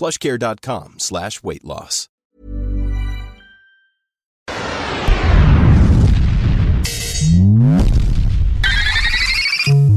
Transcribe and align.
plushcare.com 0.00 0.98
slash 0.98 1.42
weight 1.42 1.62
loss. 1.62 2.08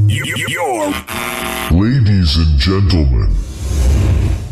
You're... 0.09 0.91
Ladies 1.71 2.35
and 2.35 2.59
gentlemen. 2.59 3.31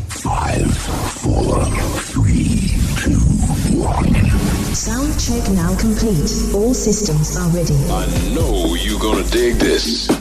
Five, 0.07 0.77
four, 1.19 1.65
three, 1.99 2.71
two, 3.03 3.19
one. 3.77 4.13
Sound 4.73 5.19
check 5.19 5.51
now 5.51 5.77
complete. 5.77 6.31
All 6.55 6.73
systems 6.73 7.35
are 7.35 7.49
ready. 7.49 7.75
I 7.89 8.07
know 8.33 8.75
you're 8.75 8.99
gonna 9.01 9.27
dig 9.29 9.55
this. 9.55 10.20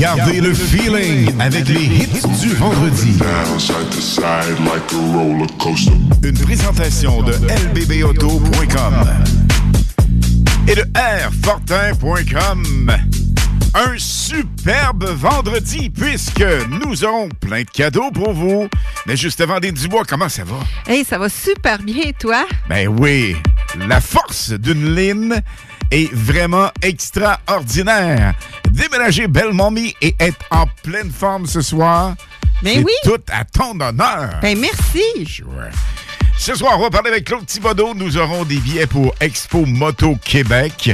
Gardez 0.00 0.40
le 0.40 0.54
feeling 0.54 1.30
avec 1.38 1.68
les 1.68 1.84
hits 1.84 2.22
du 2.40 2.54
vendredi. 2.54 3.18
Une 6.22 6.38
présentation 6.38 7.22
de 7.22 7.34
lbbauto.com 7.74 8.94
et 10.66 10.74
de 10.74 10.84
airfortin.com. 10.96 12.96
Un 13.74 13.94
superbe 13.98 15.04
vendredi 15.04 15.90
puisque 15.90 16.46
nous 16.82 17.04
aurons 17.04 17.28
plein 17.38 17.64
de 17.64 17.70
cadeaux 17.70 18.10
pour 18.10 18.32
vous. 18.32 18.70
Mais 19.06 19.18
juste 19.18 19.42
avant 19.42 19.60
des 19.60 19.70
Dubois, 19.70 20.04
comment 20.08 20.30
ça 20.30 20.44
va? 20.44 20.60
Hey, 20.90 21.04
ça 21.04 21.18
va 21.18 21.28
super 21.28 21.78
bien, 21.78 22.12
toi? 22.18 22.46
Ben 22.70 22.88
oui, 22.88 23.36
la 23.86 24.00
force 24.00 24.52
d'une 24.52 24.94
ligne 24.94 25.42
est 25.90 26.10
vraiment 26.14 26.70
extraordinaire. 26.80 28.32
Déménager 28.70 29.26
Belle-Momie 29.26 29.94
et 30.00 30.14
être 30.20 30.38
en 30.50 30.64
pleine 30.82 31.10
forme 31.10 31.46
ce 31.46 31.60
soir, 31.60 32.14
Ben 32.62 32.74
c'est 32.78 32.84
oui. 32.84 32.92
tout 33.04 33.18
à 33.32 33.44
ton 33.44 33.78
honneur. 33.80 34.30
Ben 34.42 34.58
merci. 34.58 35.42
Ouais. 35.44 35.70
Ce 36.38 36.54
soir, 36.54 36.78
on 36.78 36.82
va 36.82 36.90
parler 36.90 37.10
avec 37.10 37.24
Claude 37.26 37.44
Thibodeau. 37.44 37.92
Nous 37.94 38.16
aurons 38.16 38.44
des 38.44 38.56
billets 38.56 38.86
pour 38.86 39.14
Expo 39.20 39.66
Moto 39.66 40.16
Québec. 40.24 40.90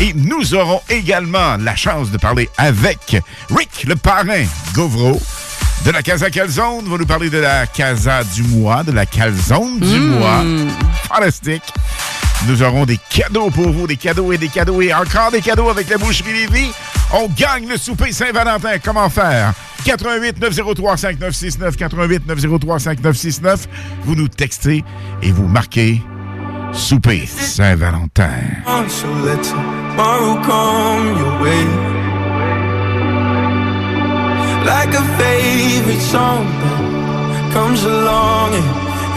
Et 0.00 0.12
nous 0.14 0.54
aurons 0.54 0.80
également 0.88 1.56
la 1.56 1.74
chance 1.74 2.10
de 2.12 2.18
parler 2.18 2.48
avec 2.58 3.16
Rick, 3.50 3.84
le 3.88 3.96
parrain 3.96 4.44
Gauvreau, 4.72 5.20
de 5.84 5.90
la 5.90 6.00
Casa 6.02 6.30
Calzone. 6.30 6.82
Il 6.84 6.90
va 6.92 6.98
nous 6.98 7.06
parler 7.06 7.28
de 7.28 7.38
la 7.38 7.66
Casa 7.66 8.22
du 8.22 8.44
mois, 8.44 8.84
de 8.84 8.92
la 8.92 9.04
Calzone 9.04 9.80
du 9.80 9.98
Mm. 9.98 10.18
mois. 10.18 10.44
Fantastique. 11.08 11.64
Nous 12.46 12.62
aurons 12.62 12.84
des 12.84 12.98
cadeaux 13.08 13.48
pour 13.50 13.70
vous, 13.70 13.86
des 13.86 13.96
cadeaux 13.96 14.32
et 14.32 14.38
des 14.38 14.48
cadeaux 14.48 14.82
et 14.82 14.92
encore 14.92 15.30
des 15.30 15.40
cadeaux 15.40 15.70
avec 15.70 15.88
la 15.88 15.96
boucherie 15.96 16.32
Lévis. 16.32 16.72
On 17.12 17.28
gagne 17.28 17.66
le 17.68 17.78
souper 17.78 18.12
Saint-Valentin. 18.12 18.78
Comment 18.84 19.08
faire? 19.08 19.54
88 19.84 20.40
903 20.40 20.96
5969 20.96 21.76
88 21.76 22.26
903 22.26 22.78
5969. 22.80 23.68
Vous 24.02 24.14
nous 24.14 24.28
textez 24.28 24.84
et 25.22 25.32
vous 25.32 25.46
marquez 25.46 26.02
souper 26.72 27.26
Saint-Valentin. 27.26 28.28
Like 34.64 34.94
a 34.94 35.02
favorite 35.18 36.00
song 36.00 36.46
that 36.60 37.52
comes 37.52 37.84
along 37.84 38.54
and 38.54 38.64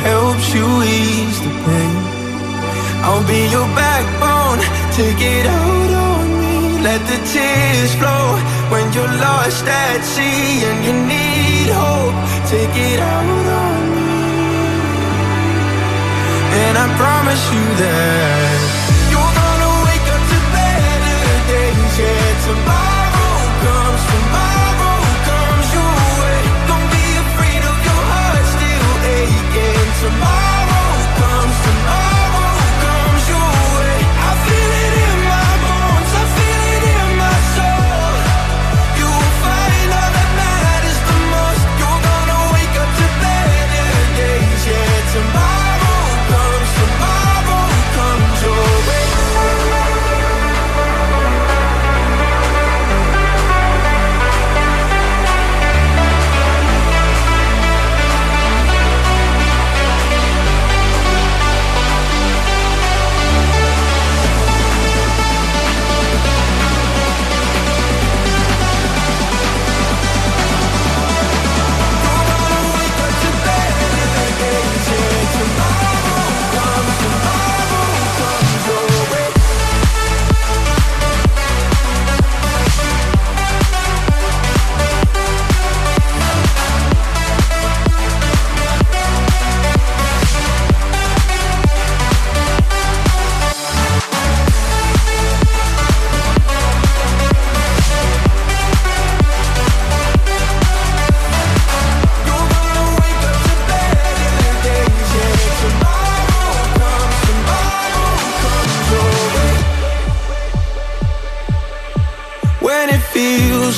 helps 0.03 0.53
you 0.53 0.83
ease 0.83 1.39
the 1.39 1.49
pain. 1.63 2.16
I'll 3.05 3.25
be 3.27 3.41
your 3.49 3.67
backbone, 3.75 4.59
take 4.97 5.21
it 5.21 5.45
out 5.45 5.91
on 6.09 6.25
me. 6.41 6.81
Let 6.81 7.01
the 7.11 7.19
tears 7.33 7.93
flow 7.99 8.25
when 8.71 8.85
you're 8.93 9.15
lost 9.27 9.65
at 9.65 10.01
sea 10.03 10.65
and 10.67 10.79
you 10.85 10.93
need 11.13 11.67
hope. 11.69 12.17
Take 12.49 12.75
it 12.91 12.99
out 12.99 13.47
on 13.63 13.81
me. 13.95 14.07
And 16.63 16.73
I 16.77 16.87
promise 16.97 17.43
you 17.53 17.65
that 17.83 18.59
you're 19.11 19.33
gonna 19.41 19.71
wake 19.87 20.07
up 20.15 20.23
to 20.31 20.39
better 20.55 21.19
days. 21.49 21.93
Yeah, 21.99 22.29
tomorrow 22.45 22.96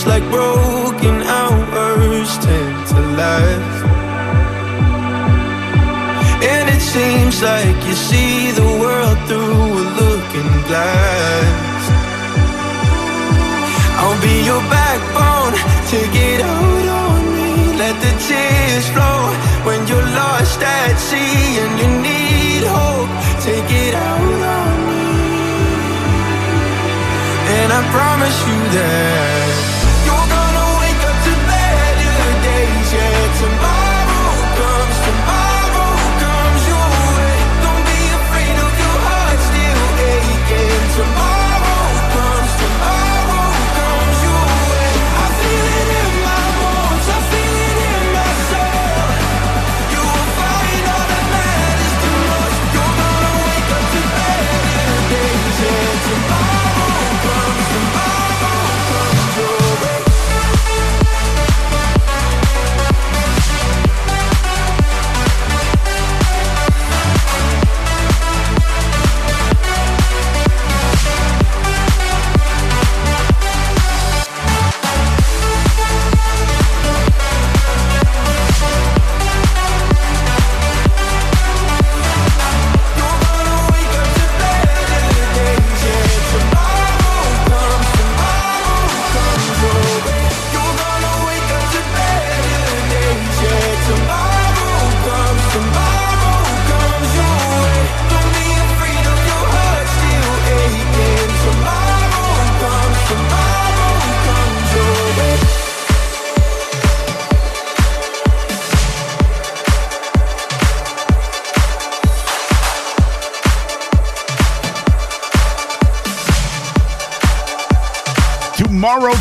like 0.05 0.23
broken 0.29 1.21
hours 1.23 2.29
tend 2.37 2.87
to 2.87 2.99
last. 3.19 3.85
And 6.53 6.69
it 6.69 6.81
seems 6.81 7.41
like 7.41 7.75
you 7.87 7.95
see 7.95 8.51
the 8.51 8.69
world 8.83 9.17
through 9.27 9.73
a 9.83 9.85
looking 10.01 10.53
glass. 10.69 11.81
I'll 13.99 14.21
be 14.21 14.35
your 14.49 14.63
backbone, 14.71 15.55
take 15.91 16.15
it 16.15 16.41
out 16.41 16.87
on 17.03 17.21
me. 17.35 17.51
Let 17.81 17.95
the 18.05 18.13
tears 18.27 18.87
flow 18.93 19.21
when 19.67 19.79
you're 19.87 20.09
lost 20.21 20.61
at 20.61 20.95
sea 20.95 21.59
and 21.63 21.73
you 21.81 21.89
need 22.07 22.63
hope. 22.77 23.11
Take 23.43 23.69
it 23.87 23.93
out 23.95 24.41
on 24.59 24.75
me. 24.87 25.03
And 27.57 27.69
I 27.73 27.81
promise 27.91 28.37
you 28.47 28.59
that 28.77 29.38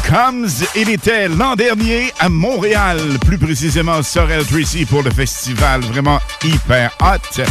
Comes, 0.09 0.49
il 0.75 0.89
était 0.89 1.29
l'an 1.29 1.55
dernier 1.55 2.13
à 2.19 2.31
Montréal, 2.31 2.99
plus 3.27 3.37
précisément 3.37 4.03
Sorel 4.03 4.43
Tracy 4.47 4.87
pour 4.87 5.03
le 5.03 5.11
festival 5.11 5.83
vraiment 5.83 6.19
hyper 6.43 6.97
hot. 7.03 7.43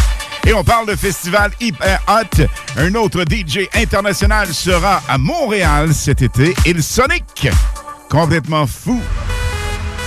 Et 0.48 0.54
on 0.54 0.64
parle 0.64 0.88
de 0.88 0.96
festival 0.96 1.52
hyper 1.62 2.02
hot. 2.08 2.44
Un 2.78 2.96
autre 2.96 3.24
DJ 3.30 3.68
international 3.76 4.48
sera 4.48 5.04
à 5.08 5.20
Montréal 5.20 5.94
cet 5.94 6.24
été, 6.24 6.56
Il 6.66 6.82
Sonic. 6.82 7.48
Complètement 8.10 8.66
fou. 8.66 9.00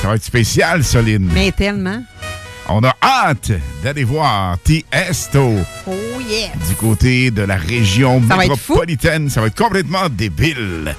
Ça 0.02 0.08
va 0.08 0.16
être 0.16 0.24
spécial, 0.24 0.82
Soline. 0.82 1.30
Mais 1.32 1.52
tellement. 1.52 2.02
On 2.68 2.82
a 2.82 2.96
hâte 3.00 3.52
d'aller 3.84 4.04
voir 4.04 4.56
Tiesto 4.64 5.54
Oh 5.86 5.92
yeah. 6.28 6.48
du 6.68 6.74
côté 6.74 7.30
de 7.30 7.42
la 7.42 7.56
région 7.56 8.20
Ça 8.28 8.34
va 8.36 8.48
métropolitaine. 8.48 9.30
Ça 9.30 9.40
va 9.40 9.46
être 9.48 9.56
complètement 9.56 10.08
débile. 10.08 10.96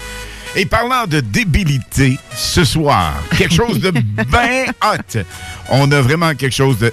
Et 0.55 0.65
parlant 0.65 1.07
de 1.07 1.21
débilité, 1.21 2.17
ce 2.35 2.65
soir, 2.65 3.13
quelque 3.37 3.53
chose 3.53 3.79
de 3.79 3.91
bien 3.91 4.65
hot. 4.83 5.19
On 5.69 5.89
a 5.91 6.01
vraiment 6.01 6.35
quelque 6.35 6.53
chose 6.53 6.77
de 6.77 6.91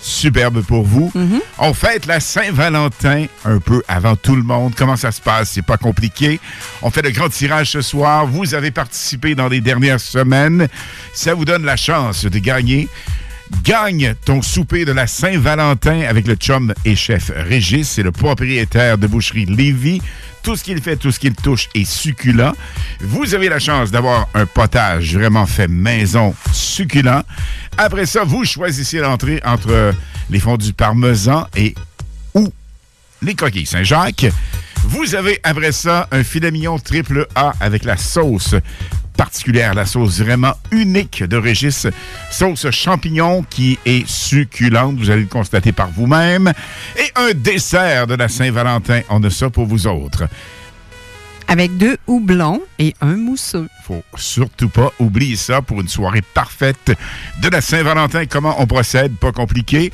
superbe 0.00 0.62
pour 0.62 0.84
vous. 0.84 1.12
Mm-hmm. 1.14 1.40
On 1.58 1.74
fête 1.74 2.06
la 2.06 2.20
Saint-Valentin 2.20 3.26
un 3.44 3.58
peu 3.58 3.82
avant 3.88 4.16
tout 4.16 4.36
le 4.36 4.42
monde. 4.42 4.72
Comment 4.74 4.96
ça 4.96 5.12
se 5.12 5.20
passe? 5.20 5.50
C'est 5.50 5.62
pas 5.64 5.76
compliqué. 5.76 6.40
On 6.80 6.90
fait 6.90 7.02
le 7.02 7.10
grand 7.10 7.28
tirage 7.28 7.70
ce 7.72 7.82
soir. 7.82 8.26
Vous 8.26 8.54
avez 8.54 8.70
participé 8.70 9.34
dans 9.34 9.48
les 9.48 9.60
dernières 9.60 10.00
semaines. 10.00 10.68
Ça 11.12 11.34
vous 11.34 11.44
donne 11.44 11.64
la 11.64 11.76
chance 11.76 12.24
de 12.24 12.38
gagner. 12.38 12.88
Gagne 13.62 14.14
ton 14.24 14.40
souper 14.40 14.86
de 14.86 14.92
la 14.92 15.06
Saint-Valentin 15.06 16.02
avec 16.08 16.26
le 16.26 16.36
chum 16.36 16.72
et 16.86 16.96
chef 16.96 17.30
Régis. 17.34 17.88
C'est 17.90 18.02
le 18.02 18.12
propriétaire 18.12 18.96
de 18.96 19.06
Boucherie 19.06 19.44
Lévis. 19.44 20.00
Tout 20.44 20.56
ce 20.56 20.62
qu'il 20.62 20.80
fait, 20.82 20.96
tout 20.96 21.10
ce 21.10 21.18
qu'il 21.18 21.34
touche 21.34 21.70
est 21.74 21.86
succulent. 21.86 22.52
Vous 23.00 23.34
avez 23.34 23.48
la 23.48 23.58
chance 23.58 23.90
d'avoir 23.90 24.28
un 24.34 24.44
potage 24.44 25.16
vraiment 25.16 25.46
fait 25.46 25.68
maison 25.68 26.34
succulent. 26.52 27.22
Après 27.78 28.04
ça, 28.04 28.24
vous 28.24 28.44
choisissez 28.44 28.98
l'entrée 28.98 29.40
entre 29.42 29.94
les 30.28 30.38
fondus 30.38 30.74
parmesan 30.74 31.46
et 31.56 31.74
ou 32.34 32.52
les 33.22 33.34
coquilles 33.34 33.64
Saint-Jacques. 33.64 34.26
Vous 34.84 35.14
avez 35.14 35.40
après 35.44 35.72
ça 35.72 36.08
un 36.12 36.22
filet 36.22 36.50
mignon 36.50 36.78
triple 36.78 37.26
A 37.34 37.54
avec 37.58 37.84
la 37.84 37.96
sauce 37.96 38.54
particulière, 39.16 39.74
la 39.74 39.86
sauce 39.86 40.20
vraiment 40.20 40.54
unique 40.70 41.22
de 41.22 41.36
Régis, 41.36 41.86
sauce 42.30 42.70
champignon 42.70 43.44
qui 43.48 43.78
est 43.86 44.06
succulente, 44.08 44.96
vous 44.98 45.10
allez 45.10 45.22
le 45.22 45.28
constater 45.28 45.72
par 45.72 45.90
vous-même, 45.90 46.52
et 46.96 47.10
un 47.16 47.32
dessert 47.34 48.06
de 48.06 48.14
la 48.14 48.28
Saint-Valentin. 48.28 49.00
On 49.08 49.22
a 49.22 49.30
ça 49.30 49.50
pour 49.50 49.66
vous 49.66 49.86
autres. 49.86 50.24
Avec 51.46 51.76
deux 51.76 51.98
houblons 52.06 52.62
et 52.78 52.94
un 53.02 53.16
mousseux. 53.16 53.68
Faut 53.86 54.02
surtout 54.16 54.70
pas 54.70 54.90
oublier 54.98 55.36
ça 55.36 55.60
pour 55.60 55.80
une 55.80 55.88
soirée 55.88 56.22
parfaite 56.22 56.92
de 57.42 57.48
la 57.48 57.60
Saint-Valentin. 57.60 58.24
Comment 58.24 58.60
on 58.62 58.66
procède? 58.66 59.14
Pas 59.16 59.30
compliqué. 59.30 59.92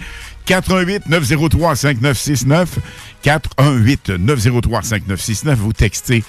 418 0.50 1.06
903 1.06 1.76
5969 1.76 2.78
418 3.22 4.10
903 4.18 4.82
5969 4.82 5.58
vous 5.60 5.72
textez 5.72 6.24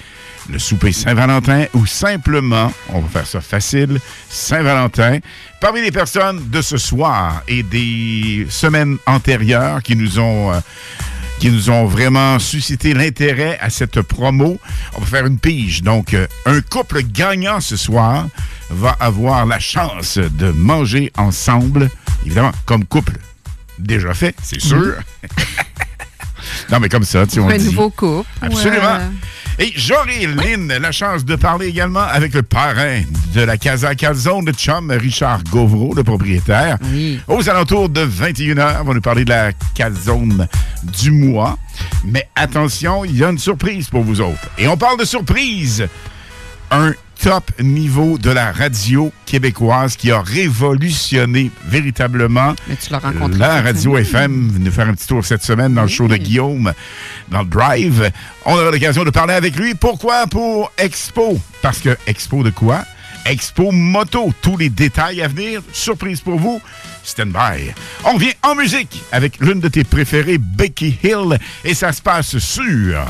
le 0.48 0.60
souper 0.60 0.92
Saint-Valentin 0.92 1.66
ou 1.74 1.88
simplement, 1.88 2.72
on 2.90 3.00
va 3.00 3.08
faire 3.08 3.26
ça 3.26 3.42
facile, 3.42 4.00
Saint-Valentin. 4.30 5.18
Parmi 5.60 5.82
les 5.82 5.92
personnes 5.92 6.50
de 6.52 6.62
ce 6.62 6.78
soir 6.78 7.42
et 7.48 7.64
des 7.64 8.46
semaines 8.52 8.98
antérieures 9.08 9.82
qui 9.82 9.96
nous 9.96 10.20
ont 10.20 10.54
euh, 10.54 10.60
qui 11.40 11.50
nous 11.50 11.72
ont 11.72 11.86
vraiment 11.86 12.38
suscité 12.38 12.94
l'intérêt 12.94 13.58
à 13.60 13.72
cette 13.72 14.04
promo. 14.04 14.60
On 14.94 15.00
va 15.00 15.06
faire 15.08 15.26
une 15.26 15.40
pige. 15.40 15.82
Donc, 15.82 16.14
euh, 16.14 16.28
un 16.46 16.62
couple 16.62 17.02
gagnant 17.02 17.60
ce 17.60 17.76
soir 17.76 18.28
va 18.70 18.96
avoir 19.00 19.48
la 19.48 19.58
chance 19.58 20.20
de 20.20 20.52
manger 20.52 21.12
ensemble, 21.18 21.90
évidemment, 22.24 22.52
comme 22.68 22.86
couple 22.86 23.14
déjà 23.82 24.14
fait, 24.14 24.36
c'est 24.42 24.62
sûr. 24.62 24.96
non, 26.72 26.80
mais 26.80 26.90
comme 26.90 27.04
ça, 27.04 27.26
tu 27.28 27.40
on 27.40 27.50
Un 27.50 27.58
dit. 27.58 27.66
nouveau 27.66 27.90
couple. 27.90 28.28
Absolument. 28.42 28.98
Ouais. 28.98 29.66
Et 29.66 29.74
j'aurai, 29.76 30.26
Lynn, 30.28 30.68
la 30.82 30.92
chance 30.92 31.24
de 31.26 31.36
parler 31.36 31.68
également 31.68 32.00
avec 32.02 32.34
le 32.34 32.42
parrain 32.42 33.02
de 33.36 33.42
la 33.42 33.58
Casa 33.58 33.94
Calzone, 33.96 34.46
le 34.46 34.54
chum 34.54 34.90
Richard 34.92 35.44
Gauvreau, 35.52 35.94
le 35.94 36.04
propriétaire. 36.04 36.78
Aux 37.28 37.48
alentours 37.50 37.90
de 37.90 38.06
21h, 38.06 38.78
on 38.82 38.86
va 38.86 38.94
nous 38.94 39.02
parler 39.02 39.26
de 39.26 39.30
la 39.30 39.52
calzone 39.76 40.48
du 41.02 41.12
mois. 41.12 41.58
Mais 42.06 42.28
attention, 42.36 43.06
il 43.06 43.18
y 43.18 43.24
a 43.24 43.30
une 43.30 43.38
surprise 43.38 43.90
pour 43.90 44.04
vous 44.04 44.22
autres. 44.22 44.50
Et 44.58 44.68
on 44.68 44.78
parle 44.78 44.98
de 45.00 45.06
surprise. 45.06 45.86
Un 46.72 46.94
top 47.22 47.52
niveau 47.62 48.18
de 48.18 48.32
la 48.32 48.52
radio 48.52 49.12
québécoise 49.28 49.96
qui 49.96 50.10
a 50.12 50.22
révolutionné 50.22 51.52
véritablement 51.68 52.56
Mais 52.68 52.76
tu 52.76 52.92
l'as 52.92 52.98
rencontré. 53.00 53.38
la 53.38 53.62
radio. 53.62 53.98
FM, 53.98 54.50
venez 54.54 54.72
faire 54.72 54.88
un 54.88 54.96
petit 54.96 55.08
tour 55.08 55.24
cette 55.24 55.44
semaine 55.44 55.74
dans 55.76 55.84
le 55.84 55.88
show 55.88 56.08
de 56.08 56.18
Guillaume, 56.18 56.74
dans 57.30 57.42
le 57.42 57.46
Drive. 57.46 58.12
On 58.46 58.54
aura 58.54 58.72
l'occasion 58.72 59.04
de 59.04 59.12
parler 59.12 59.36
avec 59.36 59.56
lui. 59.56 59.76
Pourquoi? 59.76 60.26
Pour 60.28 60.72
Expo. 60.78 61.40
Parce 61.62 61.80
que 61.80 61.96
Expo 62.08 62.42
de 62.44 62.50
quoi? 62.50 62.84
Expo 63.26 63.72
Moto. 63.72 64.34
Tous 64.42 64.58
les 64.58 64.70
détails 64.70 65.22
à 65.22 65.28
venir. 65.28 65.62
Surprise 65.74 66.22
pour 66.22 66.40
vous. 66.40 66.60
Stand 67.04 67.34
by. 67.34 67.72
On 68.04 68.18
vient 68.18 68.34
en 68.42 68.56
musique 68.56 69.02
avec 69.12 69.40
l'une 69.40 69.60
de 69.60 69.68
tes 69.68 69.84
préférées, 69.84 70.40
Becky 70.40 70.98
Hill. 71.04 71.38
Et 71.64 71.76
ça 71.76 71.92
se 71.94 72.02
passe 72.02 72.40
sur 72.40 73.06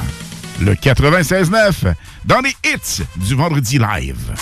le 0.62 0.76
96.9 0.76 1.94
dans 2.26 2.40
les 2.40 2.56
hits 2.64 3.04
du 3.18 3.36
vendredi 3.36 3.80
live. 3.80 4.34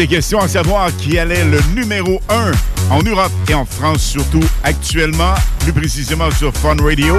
Des 0.00 0.06
questions 0.06 0.40
à 0.40 0.48
savoir 0.48 0.96
qui 0.96 1.18
allait 1.18 1.44
le 1.44 1.60
numéro 1.74 2.22
1 2.30 2.52
en 2.90 3.02
Europe 3.02 3.32
et 3.50 3.54
en 3.54 3.66
France 3.66 4.02
surtout 4.02 4.42
actuellement, 4.64 5.34
plus 5.58 5.74
précisément 5.74 6.30
sur 6.30 6.56
Fun 6.56 6.76
Radio, 6.82 7.18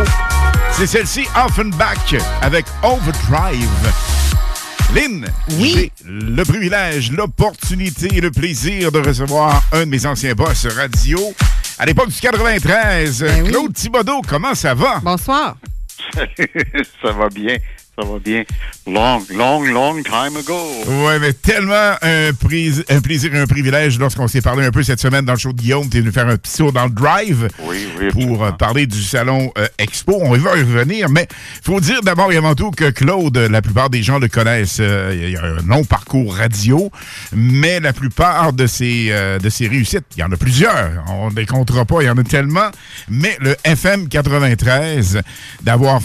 c'est 0.71 0.87
celle-ci 0.87 1.27
Offenbach 1.35 2.15
avec 2.41 2.65
Overdrive. 2.81 3.69
Lynn, 4.95 5.27
j'ai 5.59 5.91
le 6.07 6.41
privilège, 6.43 7.11
l'opportunité 7.11 8.07
et 8.15 8.19
le 8.19 8.31
plaisir 8.31 8.91
de 8.91 8.97
recevoir 8.97 9.61
un 9.73 9.81
de 9.81 9.91
mes 9.91 10.07
anciens 10.07 10.33
boss 10.33 10.65
radio 10.65 11.19
à 11.77 11.85
l'époque 11.85 12.09
du 12.09 12.19
93. 12.19 13.25
Claude 13.45 13.73
Thibodeau, 13.73 14.23
comment 14.27 14.55
ça 14.55 14.73
va? 14.73 14.99
Bonsoir. 15.03 15.55
ça 16.15 17.11
va 17.11 17.29
bien. 17.29 17.57
Ça 18.01 18.07
va 18.07 18.17
bien. 18.17 18.43
Long, 18.87 19.21
long, 19.29 19.63
long 19.63 20.01
time 20.01 20.35
ago. 20.35 20.57
Ouais, 21.05 21.19
mais 21.19 21.33
tellement 21.33 21.93
un, 22.01 22.31
plaisir 22.33 23.35
et 23.35 23.39
un 23.39 23.45
privilège 23.45 23.99
lorsqu'on 23.99 24.27
s'est 24.27 24.41
parlé 24.41 24.65
un 24.65 24.71
peu 24.71 24.81
cette 24.81 24.99
semaine 24.99 25.23
dans 25.23 25.33
le 25.33 25.39
show 25.39 25.53
de 25.53 25.61
Guillaume. 25.61 25.87
Tu 25.87 25.97
es 25.97 25.99
venu 26.01 26.11
faire 26.11 26.27
un 26.27 26.35
petit 26.35 26.57
tour 26.57 26.73
dans 26.73 26.85
le 26.85 26.89
drive 26.89 27.47
Oui, 27.59 27.87
oui, 27.99 28.07
pour 28.09 28.43
euh, 28.43 28.51
parler 28.51 28.87
du 28.87 29.03
salon 29.03 29.51
euh, 29.59 29.67
Expo. 29.77 30.17
On 30.19 30.31
va 30.31 30.57
y 30.57 30.61
revenir, 30.63 31.09
mais 31.09 31.27
il 31.57 31.63
faut 31.63 31.79
dire 31.79 32.01
d'abord 32.01 32.31
et 32.31 32.37
avant 32.37 32.55
tout 32.55 32.71
que 32.71 32.89
Claude, 32.89 33.37
la 33.37 33.61
plupart 33.61 33.91
des 33.91 34.01
gens 34.01 34.17
le 34.17 34.29
connaissent. 34.29 34.77
euh, 34.79 35.11
il 35.13 35.29
y 35.29 35.37
a 35.37 35.43
un 35.43 35.61
long 35.67 35.83
parcours 35.83 36.35
radio, 36.35 36.89
mais 37.33 37.79
la 37.79 37.93
plupart 37.93 38.51
de 38.51 38.65
ses, 38.65 39.09
de 39.39 39.49
ses 39.49 39.67
réussites, 39.67 40.05
il 40.17 40.21
y 40.21 40.23
en 40.23 40.31
a 40.31 40.37
plusieurs. 40.37 41.03
On 41.07 41.29
ne 41.29 41.35
les 41.35 41.45
comptera 41.45 41.85
pas, 41.85 42.01
il 42.01 42.07
y 42.07 42.09
en 42.09 42.17
a 42.17 42.23
tellement. 42.23 42.71
Mais 43.09 43.37
le 43.41 43.55
FM 43.63 44.07
93, 44.07 45.21
d'avoir 45.61 46.01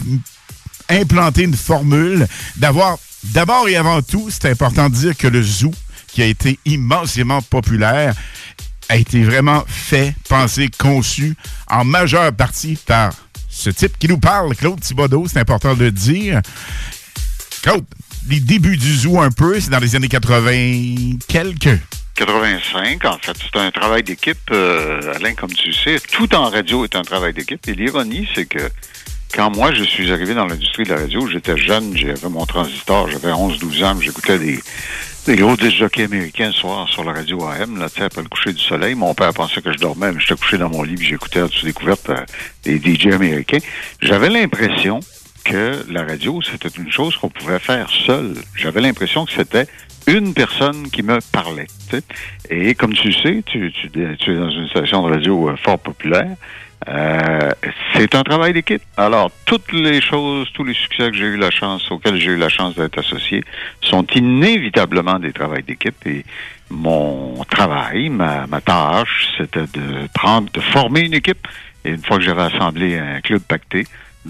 implanter 0.88 1.42
une 1.42 1.56
formule, 1.56 2.26
d'avoir 2.56 2.98
d'abord 3.24 3.68
et 3.68 3.76
avant 3.76 4.02
tout, 4.02 4.28
c'est 4.30 4.50
important 4.50 4.88
de 4.88 4.94
dire 4.94 5.16
que 5.16 5.26
le 5.26 5.42
zoo, 5.42 5.72
qui 6.08 6.22
a 6.22 6.26
été 6.26 6.58
immensément 6.64 7.42
populaire, 7.42 8.14
a 8.88 8.96
été 8.96 9.22
vraiment 9.24 9.64
fait, 9.66 10.14
pensé, 10.28 10.70
conçu 10.78 11.34
en 11.68 11.84
majeure 11.84 12.32
partie 12.32 12.76
par 12.86 13.12
ce 13.48 13.70
type 13.70 13.98
qui 13.98 14.08
nous 14.08 14.18
parle, 14.18 14.54
Claude 14.54 14.80
Thibodeau, 14.80 15.26
c'est 15.28 15.38
important 15.38 15.74
de 15.74 15.84
le 15.84 15.90
dire. 15.90 16.40
Claude, 17.62 17.84
les 18.28 18.40
débuts 18.40 18.76
du 18.76 18.94
zoo 18.94 19.20
un 19.20 19.30
peu, 19.30 19.58
c'est 19.60 19.70
dans 19.70 19.78
les 19.78 19.96
années 19.96 20.08
80 20.08 21.18
quelques. 21.26 21.80
85, 22.16 23.04
en 23.04 23.18
fait, 23.18 23.36
c'est 23.36 23.60
un 23.60 23.70
travail 23.70 24.02
d'équipe, 24.02 24.38
euh, 24.50 25.14
Alain, 25.14 25.34
comme 25.34 25.52
tu 25.52 25.72
sais. 25.72 26.00
Tout 26.12 26.34
en 26.34 26.48
radio 26.48 26.84
est 26.84 26.96
un 26.96 27.02
travail 27.02 27.34
d'équipe. 27.34 27.66
Et 27.68 27.74
l'ironie, 27.74 28.26
c'est 28.34 28.46
que 28.46 28.70
quand 29.36 29.54
moi, 29.54 29.70
je 29.70 29.84
suis 29.84 30.10
arrivé 30.12 30.32
dans 30.32 30.46
l'industrie 30.46 30.84
de 30.84 30.88
la 30.94 31.00
radio, 31.00 31.26
j'étais 31.26 31.58
jeune, 31.58 31.94
j'avais 31.94 32.28
mon 32.30 32.46
transistor, 32.46 33.10
j'avais 33.10 33.32
11-12 33.32 33.84
ans, 33.84 34.00
j'écoutais 34.00 34.38
des, 34.38 34.58
des 35.26 35.36
gros 35.36 35.54
disc 35.56 35.76
jockeys 35.76 36.04
américains 36.04 36.46
le 36.46 36.52
soir 36.54 36.88
sur 36.88 37.04
la 37.04 37.12
radio 37.12 37.44
AM, 37.44 37.78
là, 37.78 37.88
après 38.00 38.22
le 38.22 38.28
coucher 38.30 38.54
du 38.54 38.62
soleil. 38.62 38.94
Mon 38.94 39.12
père 39.12 39.34
pensait 39.34 39.60
que 39.60 39.70
je 39.70 39.76
dormais, 39.76 40.10
mais 40.10 40.20
j'étais 40.20 40.36
couché 40.36 40.56
dans 40.56 40.70
mon 40.70 40.82
lit, 40.82 40.96
j'écoutais 40.98 41.42
en 41.42 41.48
dessous 41.48 41.66
découverte 41.66 42.08
euh, 42.08 42.24
des 42.64 42.78
DJ 42.78 43.08
américains. 43.08 43.58
J'avais 44.00 44.30
l'impression 44.30 45.00
que 45.44 45.84
la 45.90 46.04
radio, 46.04 46.40
c'était 46.40 46.70
une 46.70 46.90
chose 46.90 47.14
qu'on 47.16 47.28
pouvait 47.28 47.58
faire 47.58 47.90
seul. 47.90 48.32
J'avais 48.54 48.80
l'impression 48.80 49.26
que 49.26 49.32
c'était 49.32 49.66
une 50.06 50.32
personne 50.32 50.88
qui 50.88 51.02
me 51.02 51.18
parlait. 51.30 51.66
Et 52.48 52.74
comme 52.74 52.94
tu 52.94 53.12
sais, 53.12 53.42
tu 53.44 53.66
es 53.66 54.34
dans 54.34 54.50
une 54.50 54.68
station 54.68 55.06
de 55.06 55.12
radio 55.12 55.50
euh, 55.50 55.56
fort 55.56 55.78
populaire. 55.78 56.36
Euh, 56.88 57.50
c'est 57.94 58.14
un 58.14 58.22
travail 58.22 58.52
d'équipe. 58.52 58.82
Alors, 58.96 59.30
toutes 59.44 59.72
les 59.72 60.00
choses, 60.00 60.48
tous 60.52 60.64
les 60.64 60.74
succès 60.74 61.10
que 61.10 61.16
j'ai 61.16 61.24
eu 61.24 61.36
la 61.36 61.50
chance, 61.50 61.90
auxquels 61.90 62.16
j'ai 62.16 62.32
eu 62.32 62.36
la 62.36 62.48
chance 62.48 62.76
d'être 62.76 62.98
associé, 62.98 63.42
sont 63.80 64.06
inévitablement 64.14 65.18
des 65.18 65.32
travails 65.32 65.64
d'équipe. 65.64 65.96
Et 66.06 66.24
mon 66.70 67.44
travail, 67.50 68.08
ma, 68.08 68.46
tâche, 68.64 69.28
c'était 69.36 69.66
de 69.72 70.06
prendre, 70.14 70.50
de 70.52 70.60
former 70.60 71.00
une 71.00 71.14
équipe. 71.14 71.46
Et 71.84 71.90
une 71.90 72.02
fois 72.02 72.18
que 72.18 72.24
j'avais 72.24 72.42
assemblé 72.42 72.98
un 72.98 73.20
club 73.20 73.42
pacté, 73.42 73.84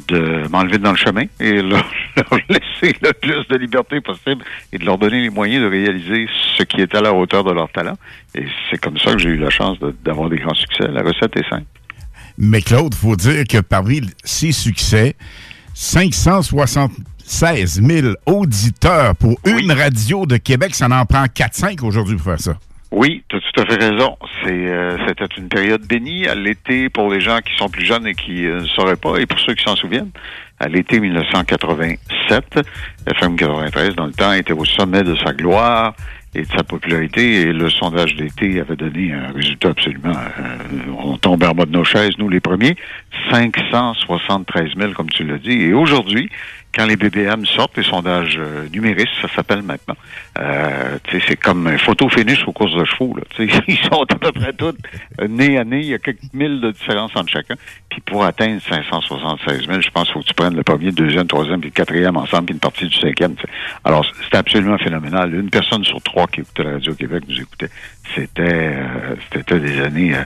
de 0.09 0.47
m'enlever 0.49 0.77
dans 0.77 0.91
le 0.91 0.97
chemin 0.97 1.25
et 1.41 1.53
leur, 1.63 1.85
leur 2.17 2.41
laisser 2.51 2.95
le 3.01 3.13
plus 3.13 3.49
de 3.49 3.57
liberté 3.57 4.01
possible 4.03 4.45
et 4.73 4.79
de 4.79 4.85
leur 4.85 4.99
donner 4.99 5.23
les 5.23 5.31
moyens 5.31 5.63
de 5.63 5.71
réaliser 5.71 6.29
ce 6.57 6.63
qui 6.65 6.83
est 6.83 6.95
à 6.95 7.01
la 7.01 7.15
hauteur 7.15 7.45
de 7.45 7.53
leur 7.53 7.71
talent. 7.71 7.97
Et 8.35 8.45
c'est 8.71 8.79
comme 8.79 8.99
ça 8.99 9.13
que 9.13 9.19
j'ai 9.19 9.31
eu 9.31 9.39
la 9.39 9.49
chance 9.49 9.79
d'avoir 10.05 10.29
des 10.29 10.37
grands 10.37 10.55
succès. 10.55 10.87
La 10.89 11.03
recette 11.03 11.35
est 11.37 11.49
simple. 11.49 11.65
Mais 12.39 12.63
Claude, 12.63 12.95
faut 12.95 13.17
dire 13.17 13.45
que 13.49 13.59
parmi 13.59 14.03
ses 14.25 14.53
succès, 14.53 15.17
576 15.75 17.83
000 17.83 18.15
auditeurs 18.27 19.17
pour 19.17 19.39
une 19.45 19.73
radio 19.73 20.27
de 20.27 20.37
Québec, 20.37 20.75
ça 20.75 20.87
en 20.87 21.07
prend 21.07 21.25
4-5 21.25 21.85
aujourd'hui 21.85 22.17
pour 22.17 22.25
faire 22.25 22.41
ça. 22.41 22.57
Oui, 22.93 23.25
tu 23.29 23.37
as 23.37 23.41
tout 23.41 23.61
à 23.61 23.67
fait 23.67 23.83
raison. 23.83 24.17
C'est, 24.43 24.53
euh, 24.53 24.97
c'était 25.07 25.27
une 25.37 25.49
période 25.49 25.85
bénie 25.87 26.27
à 26.29 26.35
l'été 26.35 26.89
pour 26.89 27.11
les 27.11 27.21
gens 27.21 27.41
qui 27.41 27.55
sont 27.57 27.69
plus 27.69 27.85
jeunes 27.85 28.07
et 28.07 28.15
qui 28.15 28.47
euh, 28.47 28.61
ne 28.61 28.67
sauraient 28.67 28.97
pas, 28.97 29.19
et 29.19 29.27
pour 29.27 29.41
ceux 29.41 29.55
qui 29.55 29.65
s'en 29.65 29.77
souviennent. 29.77 30.11
À 30.61 30.69
l'été 30.69 31.01
1987, 31.01 32.61
FM 33.07 33.37
93, 33.37 33.97
dans 33.97 34.07
le 34.07 34.13
temps, 34.13 34.33
était 34.33 34.53
au 34.53 34.65
sommet 34.65 35.03
de 35.03 35.17
sa 35.17 35.33
gloire 35.33 35.95
et 36.37 36.43
de 36.43 36.53
sa 36.53 36.63
popularité, 36.63 37.43
et 37.43 37.53
le 37.53 37.71
sondage 37.71 38.15
d'été 38.17 38.61
avait 38.61 38.77
donné 38.77 39.13
un 39.13 39.33
résultat 39.33 39.71
absolument... 39.71 40.13
euh, 40.13 40.93
on 40.99 41.17
tombait 41.17 41.47
en 41.47 41.55
bas 41.55 41.65
de 41.65 41.73
nos 41.73 41.85
chaises, 41.85 42.13
nous 42.19 42.29
les 42.29 42.41
premiers, 42.41 42.77
573 43.31 44.71
000, 44.77 44.93
comme 44.93 45.09
tu 45.09 45.25
l'as 45.25 45.39
dit. 45.39 45.63
Et 45.63 45.73
aujourd'hui, 45.73 46.29
quand 46.75 46.85
les 46.85 46.97
BBM 46.97 47.47
sortent, 47.47 47.77
les 47.79 47.85
sondages 47.85 48.37
euh, 48.39 48.69
numéristes, 48.71 49.15
ça 49.23 49.29
s'appelle 49.35 49.63
maintenant, 49.63 49.97
euh, 50.41 50.99
c'est 51.27 51.37
comme 51.37 51.67
un 51.67 51.79
photo 51.79 52.09
finish 52.09 52.47
aux 52.47 52.53
courses 52.53 52.75
de 52.75 52.85
chevaux. 52.85 53.17
Là, 53.17 53.23
ils 53.69 53.79
sont 53.79 54.03
à 54.03 54.15
peu 54.15 54.33
près 54.33 54.53
tous 54.53 54.75
euh, 55.21 55.29
nez 55.29 55.59
à 55.59 55.65
nez. 55.65 55.81
Il 55.81 55.87
y 55.87 55.95
a 55.95 55.99
quelques 55.99 56.33
mille 56.33 56.61
de 56.61 56.71
différence 56.71 57.13
entre 57.15 57.31
chacun. 57.31 57.55
Puis 57.91 58.01
pour 58.01 58.25
atteindre 58.25 58.61
576 58.69 59.67
000, 59.67 59.81
je 59.81 59.91
pense 59.91 60.05
qu'il 60.05 60.13
faut 60.15 60.21
que 60.21 60.27
tu 60.27 60.35
prennes 60.35 60.57
le 60.57 60.63
premier, 60.63 60.87
le 60.87 60.93
deuxième, 60.93 61.23
le 61.23 61.29
troisième, 61.29 61.61
puis 61.61 61.71
le 61.71 61.75
quatrième 61.75 62.17
ensemble, 62.17 62.47
puis 62.47 62.55
une 62.55 62.61
partie 62.61 62.87
du 62.87 62.97
cinquième. 62.97 63.35
Alors, 63.85 64.05
c'est 64.31 64.37
absolument 64.37 64.79
phénoménal. 64.79 65.35
Une 65.35 65.51
personne 65.51 65.85
sur 65.85 66.01
trois 66.03 66.27
qui 66.27 66.41
écoutait 66.41 66.65
la 66.65 66.73
Radio-Québec 66.73 67.25
nous 67.29 67.41
écoutait. 67.41 67.71
C'était 68.15 68.43
euh, 68.43 69.17
c'était 69.33 69.61
des 69.61 69.81
années... 69.81 70.15
euh, 70.15 70.25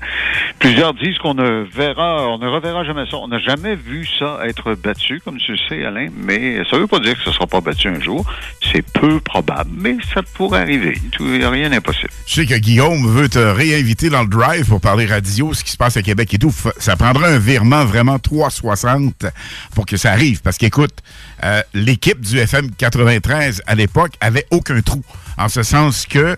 plusieurs 0.58 0.94
disent 0.94 1.18
qu'on 1.18 1.34
ne 1.34 1.64
verra, 1.72 2.28
on 2.28 2.38
ne 2.38 2.48
reverra 2.48 2.84
jamais 2.84 3.06
ça. 3.06 3.16
On 3.16 3.28
n'a 3.28 3.38
jamais 3.38 3.74
vu 3.76 4.06
ça 4.18 4.40
être 4.44 4.74
battu, 4.74 5.20
comme 5.24 5.38
tu 5.38 5.52
le 5.52 5.58
sais, 5.68 5.84
Alain, 5.84 6.08
mais 6.14 6.62
ça 6.64 6.76
veut 6.76 6.86
pas 6.86 6.98
dire 6.98 7.16
que 7.16 7.22
ce 7.24 7.32
sera 7.32 7.46
pas 7.46 7.60
battu 7.60 7.88
un 7.88 8.00
jour. 8.00 8.24
C'est 8.60 8.84
peu 8.92 9.20
probable, 9.20 9.70
mais 9.76 9.96
ça 10.14 10.22
pourrait 10.34 10.60
arriver. 10.60 11.00
Tout- 11.12 11.24
rien 11.24 11.70
d'impossible. 11.70 12.10
Je 12.26 12.34
sais 12.34 12.46
que 12.46 12.54
Guillaume 12.54 13.06
veut 13.12 13.28
te 13.28 13.38
réinviter 13.38 14.08
dans 14.10 14.22
le 14.22 14.28
drive 14.28 14.66
pour 14.66 14.80
parler 14.80 15.06
radio, 15.06 15.52
ce 15.54 15.64
qui 15.64 15.70
se 15.72 15.76
passe 15.76 15.96
à 15.96 16.02
Québec 16.02 16.32
et 16.34 16.38
tout. 16.38 16.54
Ça 16.78 16.96
prendra 16.96 17.26
un 17.28 17.38
virement 17.38 17.84
vraiment 17.84 18.18
360 18.18 19.26
pour 19.74 19.86
que 19.86 19.96
ça 19.96 20.12
arrive. 20.12 20.40
Parce 20.42 20.58
qu'écoute, 20.58 20.94
euh, 21.44 21.62
l'équipe 21.74 22.20
du 22.20 22.38
FM 22.38 22.70
93 22.72 23.62
à 23.66 23.74
l'époque 23.74 24.12
avait 24.20 24.46
aucun 24.50 24.80
trou. 24.80 25.02
En 25.38 25.48
ce 25.48 25.62
sens 25.62 26.06
que 26.06 26.36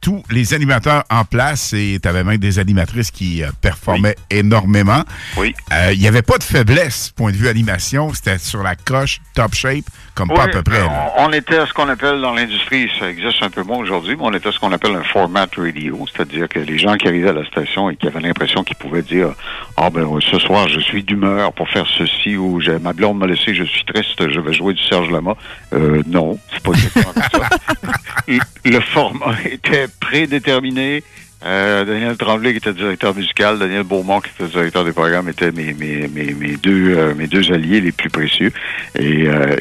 tous 0.00 0.22
les 0.30 0.52
animateurs 0.52 1.02
en 1.08 1.24
place, 1.24 1.72
et 1.72 1.98
tu 2.02 2.06
avais 2.06 2.24
même 2.24 2.36
des 2.36 2.58
animatrices 2.58 3.10
qui 3.10 3.42
euh, 3.42 3.50
performaient 3.62 4.16
énormément. 4.28 5.02
Oui. 5.38 5.54
Euh, 5.72 5.92
Il 5.94 5.98
n'y 5.98 6.06
avait 6.06 6.20
pas 6.20 6.36
de 6.36 6.42
faiblesse, 6.42 7.10
point 7.16 7.32
de 7.32 7.36
vue 7.38 7.48
animation. 7.48 8.12
C'était 8.12 8.36
sur 8.36 8.62
la 8.62 8.76
coche, 8.76 9.20
top 9.34 9.54
shape, 9.54 9.84
comme 10.14 10.28
pas 10.28 10.42
à 10.42 10.46
Oui, 10.46 10.52
peu 10.52 10.62
près. 10.62 10.78
là. 10.78 11.12
On, 11.18 11.32
était 11.32 11.56
à 11.56 11.66
ce 11.66 11.72
qu'on 11.72 11.88
appelle 11.88 12.20
dans 12.20 12.32
l'industrie, 12.34 12.90
ça 12.98 13.08
existe 13.10 13.42
un 13.42 13.50
peu 13.50 13.62
moins 13.62 13.78
aujourd'hui, 13.78 14.14
mais 14.16 14.22
on 14.24 14.32
était 14.32 14.48
à 14.48 14.52
ce 14.52 14.58
qu'on 14.60 14.72
appelle 14.72 14.94
un 14.94 15.02
format 15.02 15.46
radio, 15.56 16.04
c'est-à-dire 16.12 16.48
que 16.48 16.60
les 16.60 16.78
gens 16.78 16.96
qui 16.96 17.08
arrivaient 17.08 17.30
à 17.30 17.32
la 17.32 17.44
station 17.46 17.90
et 17.90 17.96
qui 17.96 18.06
avaient 18.06 18.20
l'impression 18.20 18.62
qu'ils 18.64 18.76
pouvaient 18.76 19.02
dire 19.02 19.34
Ah 19.76 19.90
ben 19.90 20.04
oui, 20.04 20.24
ce 20.30 20.38
soir 20.38 20.68
je 20.68 20.80
suis 20.80 21.02
d'humeur 21.02 21.52
pour 21.52 21.68
faire 21.68 21.86
ceci 21.98 22.36
ou 22.36 22.60
j'ai- 22.60 22.78
ma 22.78 22.92
blonde 22.92 23.18
m'a 23.18 23.26
laissé, 23.26 23.54
je 23.54 23.64
suis 23.64 23.84
triste, 23.84 24.30
je 24.30 24.40
vais 24.40 24.52
jouer 24.52 24.74
du 24.74 24.82
Serge 24.84 25.10
Lama. 25.10 25.34
Euh, 25.72 26.02
non, 26.06 26.38
c'est 26.52 26.62
pas 26.62 26.70
exactement 26.72 27.12
comme 27.12 27.40
ça. 27.42 27.48
Le- 28.28 28.38
Le 28.70 28.80
format 28.80 29.34
était 29.44 29.86
prédéterminé. 30.00 31.02
Euh, 31.44 31.84
Daniel 31.84 32.16
Tremblay, 32.16 32.52
qui 32.52 32.56
était 32.58 32.72
directeur 32.72 33.14
musical, 33.14 33.58
Daniel 33.58 33.82
Beaumont, 33.82 34.20
qui 34.20 34.30
était 34.30 34.50
directeur 34.50 34.84
des 34.84 34.92
programmes, 34.92 35.28
étaient 35.28 35.52
mes, 35.52 35.74
mes, 35.74 36.08
mes, 36.08 36.56
deux, 36.56 36.94
euh, 36.96 37.14
mes 37.14 37.26
deux 37.26 37.52
alliés 37.52 37.82
les 37.82 37.92
plus 37.92 38.08
précieux. 38.08 38.50
Et, 38.98 39.28
euh, 39.28 39.54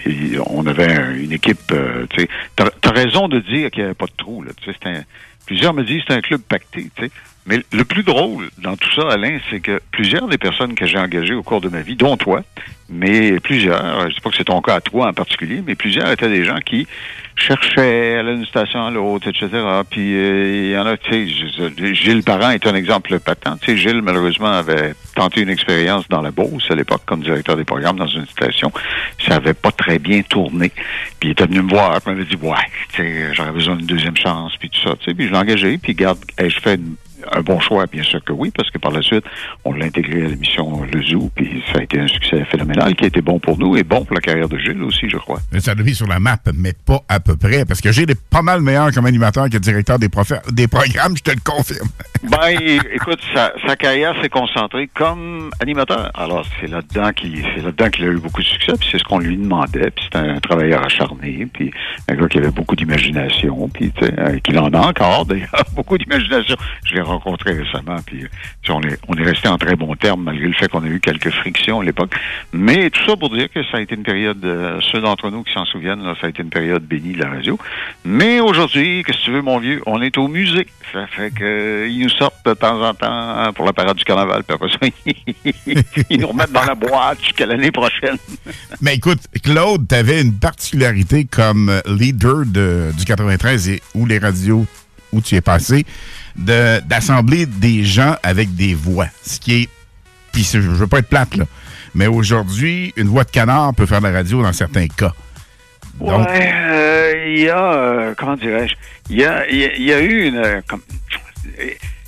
on 0.47 0.65
avait 0.65 0.91
un- 0.93 1.13
une 1.15 1.33
équipe, 1.33 1.59
euh, 1.73 2.05
tu 2.09 2.27
t'as 2.55 2.69
as 2.83 2.91
raison 2.91 3.27
de 3.27 3.39
dire 3.39 3.69
qu'il 3.69 3.81
n'y 3.81 3.85
avait 3.87 3.95
pas 3.95 4.05
de 4.05 4.13
trou, 4.17 4.43
là. 4.43 4.51
Un- 4.85 5.03
plusieurs 5.45 5.73
me 5.73 5.83
disent 5.83 5.99
que 6.03 6.13
c'est 6.13 6.17
un 6.17 6.21
club 6.21 6.41
pacté, 6.41 6.89
tu 6.95 7.03
sais. 7.05 7.11
Mais 7.45 7.59
le 7.73 7.83
plus 7.83 8.03
drôle 8.03 8.49
dans 8.59 8.77
tout 8.77 8.89
ça, 8.93 9.09
Alain, 9.11 9.37
c'est 9.49 9.59
que 9.59 9.81
plusieurs 9.91 10.27
des 10.29 10.37
personnes 10.37 10.75
que 10.75 10.85
j'ai 10.85 10.97
engagées 10.97 11.33
au 11.33 11.43
cours 11.43 11.59
de 11.61 11.67
ma 11.69 11.81
vie, 11.81 11.95
dont 11.97 12.15
toi, 12.15 12.41
mais 12.89 13.39
plusieurs, 13.41 14.09
je 14.09 14.15
sais 14.15 14.21
pas 14.21 14.29
que 14.29 14.37
c'est 14.37 14.45
ton 14.45 14.61
cas 14.61 14.75
à 14.75 14.81
toi 14.81 15.07
en 15.09 15.13
particulier, 15.13 15.61
mais 15.65 15.75
plusieurs 15.75 16.09
étaient 16.09 16.29
des 16.29 16.45
gens 16.45 16.59
qui 16.65 16.87
cherchaient 17.35 18.15
à 18.15 18.19
aller 18.19 18.35
d'une 18.35 18.45
station 18.45 18.85
à 18.85 18.91
l'autre, 18.91 19.27
etc. 19.27 19.49
Puis 19.89 20.15
euh, 20.15 20.65
il 20.67 20.71
y 20.71 20.77
en 20.77 20.85
a, 20.85 20.95
tu 20.95 21.27
sais, 21.27 21.93
Gilles 21.95 22.23
Parent 22.23 22.51
est 22.51 22.65
un 22.67 22.75
exemple 22.75 23.19
patent. 23.19 23.57
Tu 23.61 23.71
sais, 23.71 23.77
Gilles, 23.77 24.01
malheureusement, 24.01 24.51
avait 24.51 24.93
tenté 25.15 25.41
une 25.41 25.49
expérience 25.49 26.07
dans 26.09 26.21
la 26.21 26.31
Beauce 26.31 26.67
à 26.69 26.75
l'époque 26.75 27.01
comme 27.05 27.23
directeur 27.23 27.57
des 27.57 27.65
programmes 27.65 27.97
dans 27.97 28.07
une 28.07 28.27
station. 28.27 28.71
Ça 29.27 29.35
avait 29.35 29.53
pas 29.55 29.71
très 29.71 29.99
bien 29.99 30.21
tourné. 30.21 30.69
Puis 31.19 31.29
il 31.29 31.31
était 31.31 31.45
venu 31.47 31.61
me 31.63 31.69
voir, 31.69 31.99
puis 32.01 32.11
il 32.13 32.17
m'avait 32.17 32.25
dit, 32.29 32.37
ouais, 32.41 32.55
tu 32.93 33.01
sais, 33.01 33.33
j'aurais 33.33 33.51
besoin 33.51 33.75
d'une 33.75 33.87
deuxième 33.87 34.15
chance, 34.17 34.53
puis 34.57 34.69
tout 34.69 34.79
ça. 34.87 34.95
Tu 34.99 35.05
sais, 35.05 35.13
puis 35.13 35.25
je 35.27 35.31
l'ai 35.31 35.37
engagé, 35.37 35.77
puis 35.77 35.93
garde, 35.95 36.19
hey, 36.37 36.49
je 36.49 36.59
fais 36.59 36.75
une- 36.75 36.95
un 37.31 37.41
bon 37.41 37.59
choix, 37.59 37.85
bien 37.85 38.03
sûr 38.03 38.23
que 38.23 38.33
oui, 38.33 38.51
parce 38.55 38.69
que 38.69 38.77
par 38.77 38.91
la 38.91 39.01
suite, 39.01 39.23
on 39.65 39.73
l'a 39.73 39.85
intégré 39.85 40.25
à 40.25 40.27
l'émission 40.27 40.83
Le 40.91 41.01
Zoo, 41.01 41.31
puis 41.35 41.63
ça 41.71 41.79
a 41.79 41.83
été 41.83 41.99
un 41.99 42.07
succès 42.07 42.43
phénoménal 42.45 42.95
qui 42.95 43.05
a 43.05 43.07
été 43.07 43.21
bon 43.21 43.39
pour 43.39 43.57
nous 43.57 43.77
et 43.77 43.83
bon 43.83 44.03
pour 44.05 44.15
la 44.15 44.21
carrière 44.21 44.49
de 44.49 44.57
Gilles 44.57 44.83
aussi, 44.83 45.09
je 45.09 45.17
crois. 45.17 45.39
Mais 45.51 45.59
Ça 45.59 45.73
l'a 45.73 45.83
mis 45.83 45.95
sur 45.95 46.07
la 46.07 46.19
map, 46.19 46.37
mais 46.53 46.73
pas 46.73 47.01
à 47.09 47.19
peu 47.19 47.35
près, 47.35 47.65
parce 47.65 47.81
que 47.81 47.91
j'ai 47.91 48.05
des 48.05 48.15
pas 48.15 48.41
mal 48.41 48.61
meilleur 48.61 48.91
comme 48.91 49.05
animateur 49.05 49.49
que 49.49 49.57
directeur 49.57 49.99
des, 49.99 50.09
des 50.51 50.67
programmes, 50.67 51.17
je 51.17 51.23
te 51.23 51.31
le 51.31 51.41
confirme. 51.43 51.87
Ben, 52.23 52.57
écoute, 52.93 53.19
sa, 53.33 53.51
sa 53.67 53.75
carrière 53.75 54.15
s'est 54.21 54.29
concentrée 54.29 54.89
comme 54.93 55.49
animateur. 55.59 56.09
Alors, 56.13 56.45
c'est 56.59 56.67
là-dedans 56.67 57.11
qu'il 57.11 57.41
là-dedans 57.41 57.89
qu'il 57.89 58.05
a 58.05 58.07
eu 58.07 58.17
beaucoup 58.17 58.41
de 58.41 58.47
succès, 58.47 58.71
puis 58.79 58.87
c'est 58.89 58.97
ce 58.97 59.03
qu'on 59.03 59.19
lui 59.19 59.35
demandait. 59.35 59.91
Puis 59.91 60.05
c'est 60.09 60.19
un 60.19 60.39
travailleur 60.39 60.85
acharné, 60.85 61.47
puis 61.51 61.71
un 62.07 62.15
gars 62.15 62.27
qui 62.29 62.37
avait 62.37 62.51
beaucoup 62.51 62.77
d'imagination, 62.77 63.67
puis 63.67 63.91
tu 63.91 64.05
sais, 64.05 64.13
euh, 64.17 64.39
qu'il 64.39 64.57
en 64.57 64.69
a 64.69 64.79
encore 64.79 65.25
d'ailleurs, 65.25 65.49
beaucoup 65.75 65.97
d'imagination. 65.97 66.55
Je 66.85 66.95
l'ai 66.95 67.01
rencontré 67.13 67.53
récemment, 67.53 67.97
puis 68.05 68.23
euh, 68.23 68.27
on 69.07 69.17
est, 69.17 69.23
resté 69.23 69.47
en 69.47 69.57
très 69.57 69.75
bons 69.75 69.95
termes 69.95 70.23
malgré 70.23 70.47
le 70.47 70.53
fait 70.53 70.67
qu'on 70.67 70.83
a 70.83 70.87
eu 70.87 70.99
quelques 70.99 71.31
frictions 71.31 71.79
à 71.79 71.83
l'époque. 71.83 72.13
Mais 72.51 72.89
tout 72.89 73.03
ça 73.05 73.15
pour 73.15 73.29
dire 73.29 73.49
que 73.51 73.63
ça 73.63 73.77
a 73.77 73.81
été 73.81 73.95
une 73.95 74.03
période, 74.03 74.43
euh, 74.43 74.79
ceux 74.91 75.01
d'entre 75.01 75.29
nous 75.29 75.43
qui 75.43 75.53
s'en 75.53 75.65
souviennent, 75.65 76.01
ça 76.19 76.27
a 76.27 76.29
été 76.29 76.41
une 76.43 76.49
période 76.49 76.83
bénie 76.83 77.13
de 77.13 77.19
la 77.19 77.29
radio. 77.29 77.57
Mais 78.03 78.39
aujourd'hui, 78.39 79.03
qu'est-ce 79.05 79.19
que 79.19 79.23
tu 79.25 79.31
veux, 79.31 79.41
mon 79.41 79.59
vieux, 79.59 79.81
on 79.85 80.01
est 80.01 80.17
au 80.17 80.27
musée. 80.27 80.67
Ça 80.91 81.07
fait 81.07 81.31
que 81.31 81.43
euh, 81.43 82.03
nous 82.03 82.09
sortent 82.09 82.45
de 82.45 82.53
temps 82.53 82.81
en 82.81 82.93
temps 82.93 83.07
hein, 83.09 83.53
pour 83.53 83.65
la 83.65 83.73
parade 83.73 83.97
du 83.97 84.03
carnaval, 84.03 84.43
puis 84.43 84.55
après 84.55 84.69
ça, 84.69 84.77
ils 86.09 86.19
nous 86.19 86.27
remettent 86.27 86.51
dans 86.51 86.65
la 86.65 86.75
boîte 86.75 87.21
jusqu'à 87.21 87.45
l'année 87.45 87.71
prochaine. 87.71 88.17
Mais 88.81 88.95
écoute, 88.95 89.19
Claude, 89.43 89.87
tu 89.87 89.95
avais 89.95 90.21
une 90.21 90.33
particularité 90.33 91.25
comme 91.25 91.81
leader 91.87 92.45
de, 92.45 92.91
du 92.97 93.05
93 93.05 93.69
et 93.69 93.81
où 93.95 94.05
les 94.05 94.19
radios 94.19 94.65
où 95.13 95.21
tu 95.21 95.35
es 95.35 95.41
passé, 95.41 95.85
d'assembler 96.35 97.45
des 97.45 97.83
gens 97.83 98.15
avec 98.23 98.55
des 98.55 98.73
voix. 98.73 99.07
Ce 99.25 99.39
qui 99.39 99.63
est. 99.63 99.69
Puis 100.31 100.49
je 100.51 100.59
veux 100.59 100.87
pas 100.87 100.99
être 100.99 101.09
plate, 101.09 101.35
là. 101.35 101.45
Mais 101.95 102.07
aujourd'hui, 102.07 102.91
une 102.97 103.07
voix 103.07 103.23
de 103.23 103.29
canard 103.29 103.73
peut 103.75 103.85
faire 103.85 103.99
de 103.99 104.07
la 104.07 104.13
radio 104.13 104.41
dans 104.41 104.53
certains 104.53 104.87
cas. 104.87 105.13
Donc, 105.99 106.27
Ouais, 106.27 106.51
euh, 106.51 107.23
il 107.27 107.43
y 107.43 107.49
a, 107.49 107.73
euh, 107.73 108.13
comment 108.17 108.35
dirais-je, 108.35 108.73
il 109.11 109.17
y 109.17 109.25
a, 109.25 109.47
il 109.47 109.71
il 109.77 109.91
eu 109.91 110.27
une, 110.27 110.37
euh, 110.37 110.61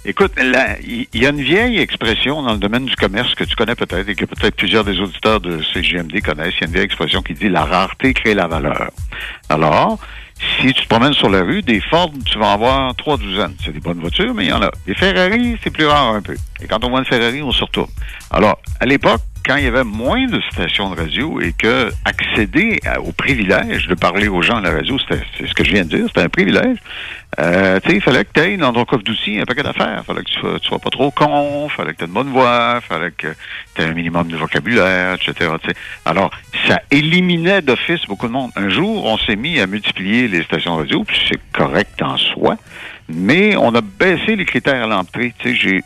écoute, 0.06 0.34
il 0.40 1.08
il 1.14 1.22
y 1.22 1.26
a 1.28 1.30
une 1.30 1.42
vieille 1.42 1.80
expression 1.80 2.42
dans 2.42 2.54
le 2.54 2.58
domaine 2.58 2.86
du 2.86 2.96
commerce 2.96 3.36
que 3.36 3.44
tu 3.44 3.56
connais 3.56 3.76
peut-être 3.76 4.10
et 4.10 4.16
que 4.16 4.26
peut-être 4.26 4.56
plusieurs 4.56 4.84
des 4.84 5.00
auditeurs 5.00 5.40
de 5.40 5.62
CGMD 5.62 6.20
connaissent. 6.22 6.56
Il 6.58 6.62
y 6.62 6.64
a 6.64 6.68
une 6.68 6.74
vieille 6.74 6.86
expression 6.86 7.22
qui 7.22 7.34
dit 7.36 7.50
la 7.50 7.64
rareté 7.64 8.14
crée 8.16 8.34
la 8.34 8.48
valeur. 8.48 8.90
Alors, 9.50 10.00
si 10.40 10.74
tu 10.74 10.84
te 10.84 10.88
promènes 10.88 11.14
sur 11.14 11.30
la 11.30 11.42
rue, 11.42 11.62
des 11.62 11.80
Ford, 11.80 12.12
tu 12.26 12.38
vas 12.38 12.48
en 12.48 12.58
voir 12.58 12.96
trois 12.96 13.18
douzaines. 13.18 13.56
C'est 13.64 13.72
des 13.72 13.80
bonnes 13.80 14.00
voitures, 14.00 14.34
mais 14.34 14.46
il 14.46 14.50
y 14.50 14.54
en 14.54 14.62
a. 14.62 14.72
Des 14.86 14.94
Ferrari, 14.94 15.58
c'est 15.64 15.70
plus 15.70 15.86
rare 15.86 16.14
un 16.14 16.22
peu. 16.22 16.36
Et 16.62 16.68
quand 16.68 16.84
on 16.84 16.90
voit 16.90 17.00
une 17.00 17.06
Ferrari, 17.06 17.42
on 17.42 17.52
se 17.52 17.64
retourne. 17.64 17.90
Alors, 18.32 18.60
à 18.80 18.86
l'époque, 18.86 19.22
quand 19.46 19.58
il 19.58 19.64
y 19.64 19.68
avait 19.68 19.84
moins 19.84 20.26
de 20.26 20.42
stations 20.52 20.90
de 20.90 20.96
radio 20.96 21.40
et 21.40 21.54
que 21.54 21.92
accéder 22.04 22.80
au 23.04 23.12
privilège 23.12 23.88
de 23.88 23.94
parler 23.94 24.28
aux 24.28 24.42
gens 24.42 24.58
à 24.58 24.62
la 24.62 24.72
radio, 24.72 24.98
c'est 25.08 25.48
ce 25.48 25.54
que 25.54 25.64
je 25.64 25.72
viens 25.72 25.84
de 25.84 25.96
dire, 25.96 26.06
c'était 26.08 26.22
un 26.22 26.30
privilège. 26.30 26.78
Euh, 27.38 27.80
tu 27.82 27.90
sais, 27.90 27.96
il 27.98 28.02
fallait 28.02 28.24
que 28.24 28.32
tu 28.34 28.42
aies 28.42 28.58
dans 28.58 28.74
ton 28.74 28.86
coffre 28.86 29.04
d'outils 29.04 29.40
un 29.40 29.44
paquet 29.44 29.62
d'affaires. 29.62 30.02
Il 30.02 30.06
fallait 30.06 30.24
que 30.24 30.58
tu 30.58 30.68
sois, 30.68 30.80
pas 30.80 30.90
trop 30.90 31.12
con, 31.12 31.68
fallait 31.70 31.92
que 31.92 31.98
tu 31.98 32.04
aies 32.06 32.08
une 32.08 32.14
bonne 32.14 32.32
voix, 32.32 32.80
fallait 32.82 33.12
que 33.12 33.28
tu 33.76 33.82
aies 33.82 33.86
un 33.86 33.94
minimum 33.94 34.28
de 34.30 34.38
vocabulaire, 34.38 35.16
etc. 35.16 35.52
Alors, 36.06 36.32
ça 36.68 36.82
éliminait 36.90 37.62
d'office 37.62 38.06
beaucoup 38.08 38.28
de 38.28 38.32
monde. 38.32 38.52
Un 38.56 38.70
jour, 38.70 39.06
on 39.06 39.18
s'est 39.18 39.36
mis 39.36 39.60
à 39.60 39.68
multiplier 39.68 40.28
les 40.28 40.44
stations 40.44 40.76
de 40.76 40.82
radio, 40.82 41.04
puis 41.04 41.20
c'est 41.30 41.40
correct 41.52 42.02
en 42.02 42.18
soi. 42.18 42.58
Mais 43.08 43.56
on 43.56 43.74
a 43.76 43.82
baissé 43.82 44.36
les 44.36 44.46
critères 44.46 44.84
à 44.84 44.88
l'entrée. 44.88 45.34
J'ai, 45.44 45.82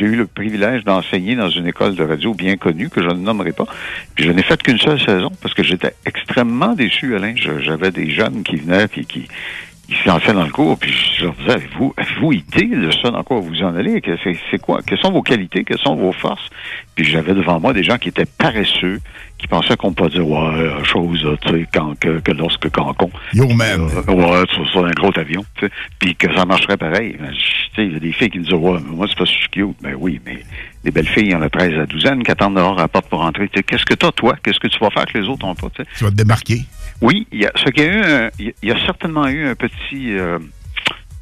eu 0.00 0.16
le 0.16 0.26
privilège 0.26 0.84
d'enseigner 0.84 1.36
dans 1.36 1.50
une 1.50 1.66
école 1.66 1.94
de 1.94 2.02
radio 2.02 2.32
bien 2.32 2.56
connue, 2.56 2.88
que 2.88 3.02
je 3.02 3.08
ne 3.08 3.20
nommerai 3.20 3.52
pas. 3.52 3.66
Puis 4.14 4.24
je 4.24 4.30
n'ai 4.30 4.42
fait 4.42 4.62
qu'une 4.62 4.78
seule 4.78 5.00
saison 5.00 5.30
parce 5.42 5.52
que 5.52 5.62
j'étais 5.62 5.94
extrêmement 6.06 6.74
déçu, 6.74 7.14
Alain. 7.14 7.34
J'avais 7.36 7.90
des 7.90 8.10
jeunes 8.10 8.42
qui 8.42 8.56
venaient 8.56 8.88
puis 8.88 9.04
qui, 9.04 9.28
qui 9.92 9.94
se 9.94 10.08
lançaient 10.08 10.32
dans 10.32 10.44
le 10.44 10.50
cours, 10.50 10.78
puis 10.78 10.92
je 11.18 11.24
leur 11.24 11.34
disais, 11.34 11.52
avez-vous, 11.52 11.94
avez-vous 11.96 12.32
idée 12.32 12.66
de 12.66 12.90
ça 12.90 13.10
dans 13.10 13.22
quoi 13.22 13.40
vous 13.40 13.62
en 13.62 13.74
allez? 13.74 14.00
C'est 14.50 14.60
quoi? 14.60 14.80
Quelles 14.86 14.98
sont 14.98 15.12
vos 15.12 15.22
qualités? 15.22 15.64
Quelles 15.64 15.78
sont 15.78 15.96
vos 15.96 16.12
forces? 16.12 16.48
Puis 16.94 17.04
j'avais 17.04 17.34
devant 17.34 17.60
moi 17.60 17.72
des 17.72 17.82
gens 17.82 17.98
qui 17.98 18.08
étaient 18.08 18.26
paresseux, 18.26 19.00
qui 19.42 19.48
pensaient 19.48 19.76
qu'on 19.76 19.92
peut 19.92 20.08
dire, 20.08 20.26
ouais, 20.26 20.38
euh, 20.38 20.82
chose, 20.84 21.26
tu 21.42 21.50
sais, 21.50 21.66
quand, 21.74 21.98
que, 22.00 22.20
que 22.20 22.32
lorsque 22.32 22.70
Cancon. 22.70 23.10
Yo, 23.34 23.46
man. 23.48 23.80
Euh, 24.08 24.12
ouais, 24.12 24.44
sur, 24.54 24.66
sur 24.70 24.86
un 24.86 24.90
gros 24.92 25.10
avion, 25.16 25.44
tu 25.56 25.66
sais, 25.66 25.72
puis 25.98 26.14
que 26.14 26.32
ça 26.34 26.44
marcherait 26.46 26.76
pareil. 26.78 27.16
Ben, 27.20 27.30
Tu 27.32 27.40
sais, 27.76 27.86
il 27.86 27.92
y 27.92 27.96
a 27.96 27.98
des 27.98 28.12
filles 28.12 28.30
qui 28.30 28.38
me 28.38 28.44
disent, 28.44 28.54
ouais, 28.54 28.78
mais 28.88 28.96
moi, 28.96 29.06
c'est 29.08 29.18
pas 29.18 29.26
si 29.26 29.34
je 29.34 29.38
suis 29.40 29.48
cute. 29.50 29.76
Ben 29.82 29.94
oui, 29.98 30.20
mais 30.24 30.42
les 30.84 30.90
belles 30.90 31.08
filles, 31.08 31.24
il 31.26 31.32
y 31.32 31.34
en 31.34 31.42
a 31.42 31.50
13 31.50 31.78
à 31.80 31.86
12 31.86 32.04
qui 32.24 32.30
attendent 32.30 32.54
dehors 32.56 32.78
à 32.78 32.82
la 32.82 32.88
porte 32.88 33.08
pour 33.08 33.18
rentrer. 33.20 33.48
Tu 33.48 33.58
sais, 33.58 33.62
qu'est-ce 33.64 33.84
que 33.84 33.94
t'as, 33.94 34.12
toi? 34.12 34.36
Qu'est-ce 34.42 34.60
que 34.60 34.68
tu 34.68 34.78
vas 34.78 34.90
faire 34.90 35.06
que 35.06 35.18
les 35.18 35.28
autres 35.28 35.44
n'ont 35.46 35.54
pas, 35.54 35.68
tu 35.70 35.82
sais? 35.82 35.88
tu 35.98 36.04
vas 36.04 36.10
te 36.10 36.16
démarquer. 36.16 36.60
Oui, 37.00 37.26
il 37.32 37.40
y 37.42 37.46
a, 37.46 37.50
ce 37.56 37.68
qu'il 37.70 37.82
y 37.84 37.86
a 37.88 37.92
eu, 37.92 38.00
un- 38.00 38.30
il 38.38 38.46
y 38.46 38.48
a- 38.48 38.52
il 38.62 38.68
y 38.68 38.72
a 38.72 38.86
certainement 38.86 39.26
eu 39.26 39.44
un 39.48 39.54
petit, 39.56 40.12
euh, 40.16 40.38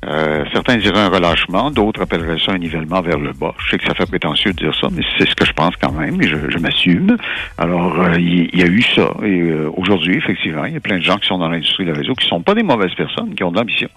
euh, 0.06 0.44
certains 0.52 0.78
diraient 0.78 1.00
un 1.00 1.08
relâchement, 1.08 1.70
d'autres 1.70 2.00
appelleraient 2.00 2.38
ça 2.38 2.52
un 2.52 2.58
nivellement 2.58 3.02
vers 3.02 3.18
le 3.18 3.32
bas. 3.32 3.54
Je 3.58 3.70
sais 3.70 3.78
que 3.78 3.84
ça 3.84 3.94
fait 3.94 4.06
prétentieux 4.06 4.52
de 4.52 4.56
dire 4.56 4.74
ça, 4.74 4.88
mais 4.90 5.02
c'est 5.18 5.28
ce 5.28 5.34
que 5.34 5.44
je 5.44 5.52
pense 5.52 5.76
quand 5.76 5.92
même, 5.92 6.20
et 6.22 6.26
je, 6.26 6.36
je 6.48 6.58
m'assume. 6.58 7.18
Alors, 7.58 8.00
euh, 8.00 8.18
il 8.18 8.58
y, 8.58 8.62
a 8.62 8.66
eu 8.66 8.82
ça, 8.82 9.12
et 9.22 9.42
euh, 9.42 9.70
aujourd'hui, 9.76 10.16
effectivement, 10.16 10.64
il 10.64 10.72
y 10.72 10.76
a 10.76 10.80
plein 10.80 10.98
de 10.98 11.02
gens 11.02 11.18
qui 11.18 11.26
sont 11.26 11.36
dans 11.36 11.48
l'industrie 11.48 11.84
de 11.84 11.92
réseau 11.92 12.14
qui 12.14 12.26
sont 12.26 12.40
pas 12.40 12.54
des 12.54 12.62
mauvaises 12.62 12.94
personnes, 12.94 13.34
qui 13.34 13.44
ont 13.44 13.50
de 13.50 13.58
l'ambition. 13.58 13.88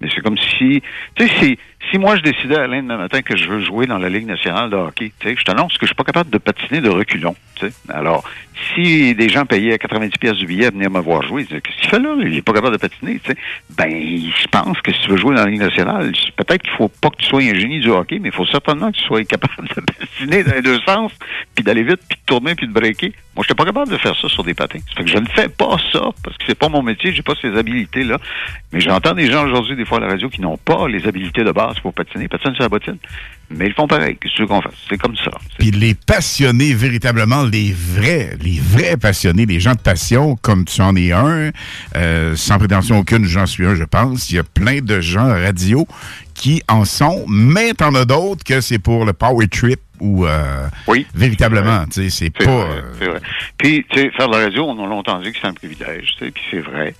Mais 0.00 0.08
c'est 0.14 0.20
comme 0.20 0.38
si, 0.38 0.82
tu 1.14 1.26
sais, 1.26 1.34
si, 1.38 1.58
si 1.90 1.98
moi 1.98 2.16
je 2.16 2.22
décidais, 2.22 2.56
Alain, 2.56 2.82
demain 2.82 2.98
matin, 2.98 3.22
que 3.22 3.36
je 3.36 3.48
veux 3.48 3.60
jouer 3.60 3.86
dans 3.86 3.98
la 3.98 4.08
Ligue 4.08 4.26
nationale 4.26 4.70
de 4.70 4.76
hockey, 4.76 5.12
tu 5.18 5.28
sais, 5.28 5.36
je 5.36 5.44
t'annonce 5.44 5.74
que 5.74 5.82
je 5.82 5.86
suis 5.86 5.94
pas 5.94 6.04
capable 6.04 6.30
de 6.30 6.38
patiner 6.38 6.80
de 6.80 6.88
reculons, 6.88 7.34
tu 7.56 7.66
sais. 7.66 7.72
Alors, 7.88 8.24
si 8.74 9.14
des 9.14 9.28
gens 9.28 9.46
payaient 9.46 9.78
90 9.78 10.10
pièces 10.18 10.36
du 10.36 10.46
billet 10.46 10.66
à 10.66 10.70
venir 10.70 10.90
me 10.90 11.00
voir 11.00 11.22
jouer, 11.22 11.44
qu'est-ce 11.44 11.80
qu'il 11.80 11.90
fait 11.90 11.98
là? 11.98 12.14
Il 12.20 12.36
est 12.36 12.42
pas 12.42 12.52
capable 12.52 12.76
de 12.76 12.80
patiner, 12.80 13.18
tu 13.20 13.32
sais. 13.32 13.38
Ben, 13.76 13.90
je 13.90 14.46
pense 14.48 14.80
que 14.80 14.92
si 14.92 15.00
tu 15.00 15.10
veux 15.10 15.16
jouer 15.16 15.34
dans 15.34 15.44
la 15.44 15.50
Ligue 15.50 15.60
nationale, 15.60 16.12
peut-être 16.36 16.62
qu'il 16.62 16.72
faut 16.72 16.88
pas 16.88 17.10
que 17.10 17.16
tu 17.16 17.26
sois 17.26 17.42
un 17.42 17.54
génie 17.54 17.80
du 17.80 17.90
hockey, 17.90 18.18
mais 18.18 18.28
il 18.28 18.34
faut 18.34 18.46
certainement 18.46 18.90
que 18.92 18.96
tu 18.96 19.04
sois 19.04 19.24
capable 19.24 19.68
de 19.68 19.80
patiner 19.98 20.44
dans 20.44 20.54
les 20.54 20.62
deux 20.62 20.80
sens, 20.80 21.12
puis 21.54 21.64
d'aller 21.64 21.82
vite, 21.82 22.00
puis 22.08 22.18
de 22.18 22.24
tourner, 22.26 22.54
puis 22.54 22.66
de 22.66 22.72
breaker. 22.72 23.12
Moi, 23.38 23.44
je 23.48 23.54
pas 23.54 23.64
capable 23.64 23.88
de 23.88 23.98
faire 23.98 24.16
ça 24.20 24.28
sur 24.28 24.42
des 24.42 24.52
patins. 24.52 24.80
Ça 24.88 24.96
fait 24.96 25.04
que 25.04 25.10
je 25.10 25.16
ne 25.16 25.28
fais 25.28 25.48
pas 25.48 25.76
ça, 25.92 26.00
parce 26.24 26.36
que 26.38 26.42
c'est 26.44 26.58
pas 26.58 26.68
mon 26.68 26.82
métier, 26.82 27.12
j'ai 27.12 27.22
pas 27.22 27.34
ces 27.40 27.56
habilités-là. 27.56 28.18
Mais 28.72 28.80
j'entends 28.80 29.14
des 29.14 29.30
gens 29.30 29.46
aujourd'hui, 29.46 29.76
des 29.76 29.84
fois, 29.84 29.98
à 29.98 30.00
la 30.00 30.08
radio, 30.08 30.28
qui 30.28 30.40
n'ont 30.40 30.56
pas 30.56 30.88
les 30.88 31.06
habilités 31.06 31.44
de 31.44 31.52
base 31.52 31.78
pour 31.78 31.94
patiner. 31.94 32.24
Ils 32.24 32.28
patinent 32.28 32.54
sur 32.54 32.64
la 32.64 32.68
bottine. 32.68 32.96
Mais 33.50 33.68
ils 33.68 33.74
font 33.74 33.86
pareil. 33.86 34.18
Qu'est-ce 34.20 34.42
qu'on 34.42 34.60
fasse? 34.60 34.74
C'est 34.88 34.98
comme 34.98 35.14
ça. 35.14 35.30
Puis 35.56 35.70
les 35.70 35.94
passionnés, 35.94 36.74
véritablement, 36.74 37.44
les 37.44 37.72
vrais, 37.72 38.36
les 38.42 38.58
vrais 38.58 38.96
passionnés, 38.96 39.46
les 39.46 39.60
gens 39.60 39.74
de 39.74 39.82
passion, 39.82 40.34
comme 40.34 40.64
tu 40.64 40.82
en 40.82 40.96
es 40.96 41.12
un, 41.12 41.52
euh, 41.94 42.34
sans 42.34 42.58
prétention 42.58 42.98
aucune, 42.98 43.24
j'en 43.24 43.46
suis 43.46 43.64
un, 43.64 43.76
je 43.76 43.84
pense. 43.84 44.30
Il 44.30 44.34
y 44.34 44.38
a 44.40 44.44
plein 44.44 44.80
de 44.80 45.00
gens 45.00 45.28
radio 45.28 45.86
qui 46.34 46.60
en 46.66 46.84
sont, 46.84 47.24
mais 47.28 47.72
t'en 47.72 47.94
as 47.94 48.04
d'autres 48.04 48.42
que 48.42 48.60
c'est 48.60 48.80
pour 48.80 49.04
le 49.04 49.12
power 49.12 49.46
trip 49.46 49.78
ou 50.00 50.26
euh, 50.26 50.68
oui, 50.86 51.06
véritablement, 51.14 51.84
tu 51.86 52.02
sais, 52.02 52.10
c'est 52.10 52.30
pas... 52.30 52.44
vrai. 52.44 53.20
Puis, 53.56 53.84
tu 53.88 54.00
sais, 54.00 54.10
faire 54.10 54.28
de 54.28 54.36
la 54.36 54.44
radio, 54.44 54.64
on 54.64 54.84
a 54.84 54.86
longtemps 54.86 55.20
dit 55.20 55.32
que 55.32 55.38
c'est 55.40 55.46
un 55.46 55.54
privilège, 55.54 56.14
tu 56.18 56.24
sais, 56.24 56.30
puis 56.30 56.42
c'est 56.50 56.60
vrai. 56.60 56.94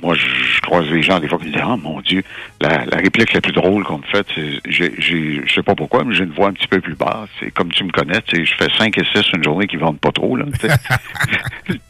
Moi, 0.00 0.14
je, 0.14 0.60
croise 0.60 0.88
des 0.88 1.02
gens 1.02 1.18
des 1.18 1.28
fois 1.28 1.38
qui 1.38 1.46
me 1.46 1.52
disent 1.52 1.62
Ah 1.64 1.76
mon 1.76 2.00
Dieu, 2.00 2.22
la, 2.60 2.84
la 2.86 2.98
réplique 2.98 3.32
la 3.32 3.40
plus 3.40 3.52
drôle 3.52 3.84
qu'on 3.84 3.98
me 3.98 4.04
fait, 4.04 4.26
je 4.66 5.52
sais 5.52 5.62
pas 5.62 5.74
pourquoi, 5.74 6.04
mais 6.04 6.14
j'ai 6.14 6.24
une 6.24 6.32
voix 6.32 6.48
un 6.48 6.52
petit 6.52 6.68
peu 6.68 6.80
plus 6.80 6.94
basse. 6.94 7.28
C'est 7.40 7.50
comme 7.50 7.72
tu 7.72 7.84
me 7.84 7.90
connais, 7.90 8.20
je 8.32 8.54
fais 8.54 8.68
5 8.78 8.96
et 8.98 9.04
6 9.12 9.32
une 9.34 9.44
journée 9.44 9.66
qui 9.66 9.76
vendent 9.76 9.98
pas 9.98 10.12
trop, 10.12 10.36
là. 10.36 10.44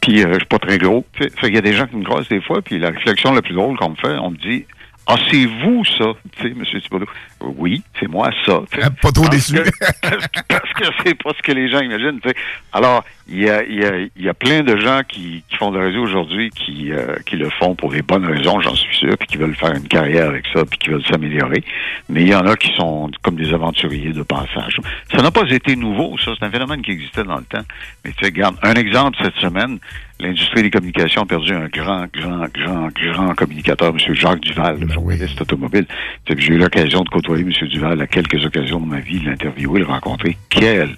puis 0.01 0.23
euh, 0.23 0.33
je 0.33 0.39
suis 0.39 0.45
pas 0.47 0.59
très 0.59 0.77
gros. 0.77 1.05
qu'il 1.39 1.53
y 1.53 1.57
a 1.57 1.61
des 1.61 1.73
gens 1.73 1.85
qui 1.85 1.95
me 1.95 2.03
croisent 2.03 2.29
des 2.29 2.41
fois, 2.41 2.61
puis 2.61 2.79
la 2.79 2.89
réflexion 2.89 3.33
la 3.33 3.41
plus 3.41 3.53
drôle 3.53 3.77
qu'on 3.77 3.89
me 3.89 3.95
fait, 3.95 4.17
on 4.17 4.31
me 4.31 4.37
dit 4.37 4.65
Ah, 5.05 5.15
c'est 5.29 5.45
vous, 5.45 5.85
ça, 5.85 6.13
tu 6.37 6.41
sais, 6.41 6.47
M. 6.47 6.63
Thibodeau. 6.81 7.05
Oui, 7.57 7.81
c'est 7.99 8.07
moi, 8.07 8.29
ça. 8.45 8.61
Hein, 8.81 8.89
Pas 9.01 9.11
trop 9.11 9.23
Parce 9.25 9.51
déçu. 9.51 9.53
que- 9.53 9.69
parce 10.47 10.73
que 10.73 10.83
c'est 11.05 11.15
pas 11.21 11.31
ce 11.37 11.41
que 11.41 11.51
les 11.51 11.69
gens 11.69 11.79
imaginent. 11.81 12.19
Alors, 12.71 13.03
il 13.27 13.39
y 13.41 13.49
a, 13.49 13.63
il 13.63 13.75
y, 13.75 13.85
a, 13.85 13.97
il 13.99 14.21
y 14.23 14.29
a 14.29 14.33
plein 14.33 14.63
de 14.63 14.75
gens 14.77 15.01
qui, 15.07 15.43
qui 15.49 15.55
font 15.57 15.71
de 15.71 15.77
la 15.77 15.85
radio 15.85 16.01
aujourd'hui 16.03 16.49
qui, 16.49 16.91
euh, 16.91 17.15
qui 17.25 17.37
le 17.37 17.49
font 17.49 17.73
pour 17.75 17.91
des 17.91 18.01
bonnes 18.01 18.25
raisons, 18.25 18.59
j'en 18.59 18.75
suis 18.75 18.95
sûr, 18.95 19.17
puis 19.17 19.27
qui 19.27 19.37
veulent 19.37 19.55
faire 19.55 19.71
une 19.73 19.87
carrière 19.87 20.27
avec 20.29 20.45
ça, 20.53 20.65
puis 20.65 20.77
qui 20.77 20.89
veulent 20.89 21.05
s'améliorer. 21.05 21.63
Mais 22.09 22.21
il 22.23 22.27
y 22.29 22.35
en 22.35 22.45
a 22.45 22.55
qui 22.57 22.73
sont 22.75 23.09
comme 23.21 23.35
des 23.35 23.53
aventuriers 23.53 24.11
de 24.13 24.23
passage. 24.23 24.77
Ça 25.11 25.21
n'a 25.21 25.31
pas 25.31 25.49
été 25.49 25.75
nouveau, 25.77 26.17
ça. 26.17 26.31
C'est 26.37 26.45
un 26.45 26.51
phénomène 26.51 26.81
qui 26.81 26.91
existait 26.91 27.23
dans 27.23 27.37
le 27.37 27.45
temps. 27.45 27.63
Mais 28.03 28.11
tu 28.11 28.17
sais, 28.19 28.25
regarde, 28.25 28.57
un 28.61 28.73
exemple 28.73 29.17
cette 29.21 29.35
semaine, 29.35 29.79
l'industrie 30.19 30.61
des 30.63 30.69
communications 30.69 31.21
a 31.21 31.25
perdu 31.25 31.53
un 31.53 31.67
grand, 31.67 32.05
grand, 32.13 32.47
grand, 32.53 32.89
grand 32.93 33.33
communicateur, 33.35 33.89
M. 33.89 34.13
Jacques 34.13 34.41
Duval, 34.41 34.79
le 34.81 34.89
journaliste 34.89 35.39
automobile. 35.41 35.85
Tu 35.87 35.95
sais, 36.27 36.35
puis 36.35 36.45
J'ai 36.45 36.53
eu 36.53 36.57
l'occasion 36.57 37.01
de 37.03 37.09
côtoyer 37.09 37.32
M. 37.41 37.67
Duval 37.67 38.01
à 38.01 38.07
quelques 38.07 38.45
occasions 38.45 38.79
de 38.79 38.85
ma 38.85 38.99
vie, 38.99 39.19
l'interviewer, 39.19 39.79
le 39.79 39.85
rencontrer. 39.85 40.37
Quel 40.49 40.95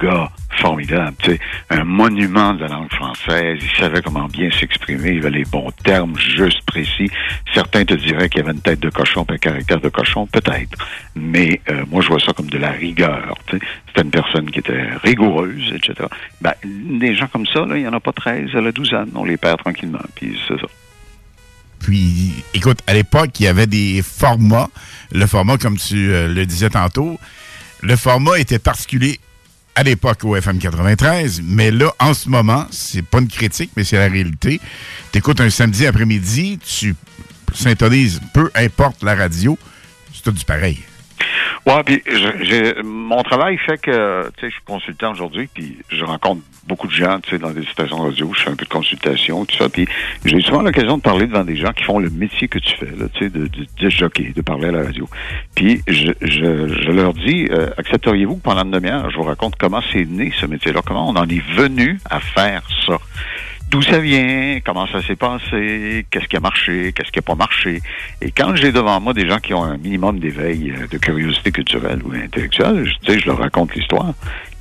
gars 0.00 0.30
formidable, 0.50 1.16
tu 1.22 1.32
sais, 1.32 1.40
un 1.70 1.84
monument 1.84 2.54
de 2.54 2.60
la 2.62 2.68
langue 2.68 2.92
française. 2.92 3.58
Il 3.62 3.78
savait 3.78 4.02
comment 4.02 4.26
bien 4.26 4.50
s'exprimer, 4.50 5.12
il 5.12 5.18
avait 5.18 5.30
les 5.30 5.44
bons 5.44 5.70
termes, 5.84 6.18
juste 6.18 6.62
précis. 6.66 7.10
Certains 7.54 7.84
te 7.84 7.94
diraient 7.94 8.28
qu'il 8.28 8.40
avait 8.42 8.52
une 8.52 8.60
tête 8.60 8.80
de 8.80 8.90
cochon, 8.90 9.24
un 9.28 9.36
caractère 9.36 9.80
de 9.80 9.88
cochon, 9.88 10.26
peut-être. 10.26 10.76
Mais 11.14 11.60
euh, 11.70 11.84
moi, 11.90 12.02
je 12.02 12.08
vois 12.08 12.20
ça 12.20 12.32
comme 12.32 12.50
de 12.50 12.58
la 12.58 12.70
rigueur. 12.70 13.34
C'était 13.50 14.02
une 14.02 14.10
personne 14.10 14.50
qui 14.50 14.58
était 14.58 14.88
rigoureuse, 15.02 15.72
etc. 15.74 16.08
Ben, 16.40 16.52
des 16.64 17.14
gens 17.14 17.28
comme 17.28 17.46
ça, 17.46 17.64
il 17.68 17.82
n'y 17.82 17.88
en 17.88 17.92
a 17.92 18.00
pas 18.00 18.12
13 18.12 18.54
à 18.54 18.60
la 18.60 18.72
douzaine. 18.72 19.10
On 19.14 19.24
les 19.24 19.36
perd 19.36 19.58
tranquillement, 19.60 20.02
puis 20.14 20.38
c'est 20.46 20.60
ça. 20.60 20.66
Puis, 21.80 22.44
écoute, 22.54 22.78
à 22.86 22.94
l'époque, 22.94 23.30
il 23.40 23.44
y 23.44 23.46
avait 23.46 23.66
des 23.66 24.02
formats. 24.02 24.68
Le 25.12 25.26
format, 25.26 25.58
comme 25.58 25.76
tu 25.76 26.12
euh, 26.12 26.28
le 26.28 26.46
disais 26.46 26.70
tantôt, 26.70 27.18
le 27.82 27.96
format 27.96 28.38
était 28.38 28.58
particulier 28.58 29.18
à 29.74 29.82
l'époque 29.82 30.24
au 30.24 30.36
FM 30.36 30.58
93, 30.58 31.42
mais 31.44 31.70
là, 31.70 31.92
en 31.98 32.12
ce 32.12 32.28
moment, 32.28 32.66
c'est 32.70 33.02
pas 33.02 33.18
une 33.18 33.28
critique, 33.28 33.70
mais 33.76 33.84
c'est 33.84 33.96
la 33.96 34.08
réalité. 34.08 34.60
Tu 35.12 35.18
écoutes 35.18 35.40
un 35.40 35.50
samedi 35.50 35.86
après-midi, 35.86 36.58
tu 36.58 36.94
syntonises, 37.54 38.20
peu 38.34 38.50
importe 38.54 39.02
la 39.02 39.14
radio, 39.14 39.58
c'est 40.12 40.22
tout 40.22 40.32
du 40.32 40.44
pareil. 40.44 40.80
Ouais, 41.66 41.82
puis 41.84 42.02
mon 42.82 43.22
travail 43.22 43.58
fait 43.58 43.78
que 43.78 44.30
je 44.42 44.48
suis 44.48 44.62
consultant 44.64 45.12
aujourd'hui, 45.12 45.48
puis 45.52 45.76
je 45.90 46.04
rencontre 46.04 46.42
beaucoup 46.66 46.86
de 46.86 46.92
gens, 46.92 47.18
dans 47.40 47.50
des 47.50 47.64
stations 47.66 47.98
de 47.98 48.10
radio, 48.10 48.32
je 48.36 48.42
fais 48.42 48.50
un 48.50 48.54
peu 48.54 48.64
de 48.64 48.70
consultation, 48.70 49.44
tout 49.44 49.56
ça, 49.56 49.68
puis 49.68 49.86
j'ai 50.24 50.40
souvent 50.40 50.62
l'occasion 50.62 50.98
de 50.98 51.02
parler 51.02 51.26
devant 51.26 51.44
des 51.44 51.56
gens 51.56 51.72
qui 51.72 51.82
font 51.84 51.98
le 51.98 52.10
métier 52.10 52.48
que 52.48 52.58
tu 52.58 52.76
fais, 52.76 52.86
là, 52.96 53.06
tu 53.12 53.24
sais, 53.24 53.30
de, 53.30 53.46
de, 53.46 53.66
de 53.78 53.90
jockey, 53.90 54.32
de 54.34 54.40
parler 54.40 54.68
à 54.68 54.72
la 54.72 54.84
radio. 54.84 55.08
Puis 55.54 55.82
je, 55.88 56.12
je, 56.20 56.68
je 56.68 56.90
leur 56.90 57.12
dis, 57.12 57.48
euh, 57.50 57.70
accepteriez-vous 57.76 58.36
que 58.36 58.42
pendant 58.42 58.62
une 58.62 58.70
demi-heure, 58.70 59.10
je 59.10 59.16
vous 59.16 59.24
raconte 59.24 59.56
comment 59.56 59.82
c'est 59.92 60.04
né 60.04 60.32
ce 60.40 60.46
métier-là, 60.46 60.80
comment 60.86 61.08
on 61.08 61.16
en 61.16 61.28
est 61.28 61.44
venu 61.56 61.98
à 62.08 62.20
faire 62.20 62.62
ça? 62.86 62.98
D'où 63.70 63.82
ça 63.82 63.98
vient, 63.98 64.58
comment 64.64 64.86
ça 64.88 65.00
s'est 65.02 65.16
passé, 65.16 66.04
qu'est-ce 66.10 66.26
qui 66.26 66.36
a 66.36 66.40
marché, 66.40 66.92
qu'est-ce 66.92 67.10
qui 67.10 67.18
n'a 67.18 67.22
pas 67.22 67.36
marché? 67.36 67.80
Et 68.20 68.30
quand 68.32 68.56
j'ai 68.56 68.72
devant 68.72 69.00
moi 69.00 69.14
des 69.14 69.28
gens 69.28 69.38
qui 69.38 69.54
ont 69.54 69.62
un 69.62 69.78
minimum 69.78 70.18
d'éveil, 70.18 70.72
euh, 70.72 70.86
de 70.88 70.98
curiosité 70.98 71.52
culturelle 71.52 72.00
ou 72.04 72.12
intellectuelle, 72.12 72.84
je, 72.84 73.18
je 73.18 73.26
leur 73.26 73.38
raconte 73.38 73.74
l'histoire. 73.74 74.12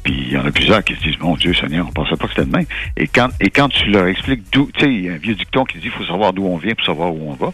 Puis 0.03 0.13
il 0.13 0.33
y 0.33 0.37
en 0.37 0.45
a 0.45 0.51
plusieurs 0.51 0.83
qui 0.83 0.95
se 0.95 1.01
disent, 1.01 1.19
mon 1.19 1.35
Dieu 1.35 1.53
Seigneur, 1.53 1.85
on 1.87 1.91
pensait 1.91 2.15
pas 2.15 2.27
que 2.27 2.33
c'était 2.33 2.45
de 2.45 2.55
même. 2.55 2.65
Et 2.95 3.07
quand, 3.07 3.29
et 3.41 3.49
quand 3.49 3.67
tu 3.69 3.89
leur 3.89 4.07
expliques 4.07 4.43
d'où, 4.51 4.69
tu 4.73 4.79
sais, 4.79 4.93
il 4.93 5.05
y 5.05 5.09
a 5.09 5.13
un 5.13 5.17
vieux 5.17 5.35
dicton 5.35 5.65
qui 5.65 5.79
dit, 5.79 5.85
il 5.85 5.91
faut 5.91 6.05
savoir 6.05 6.31
d'où 6.31 6.45
on 6.45 6.57
vient 6.57 6.75
pour 6.75 6.85
savoir 6.85 7.13
où 7.13 7.31
on 7.31 7.33
va. 7.33 7.51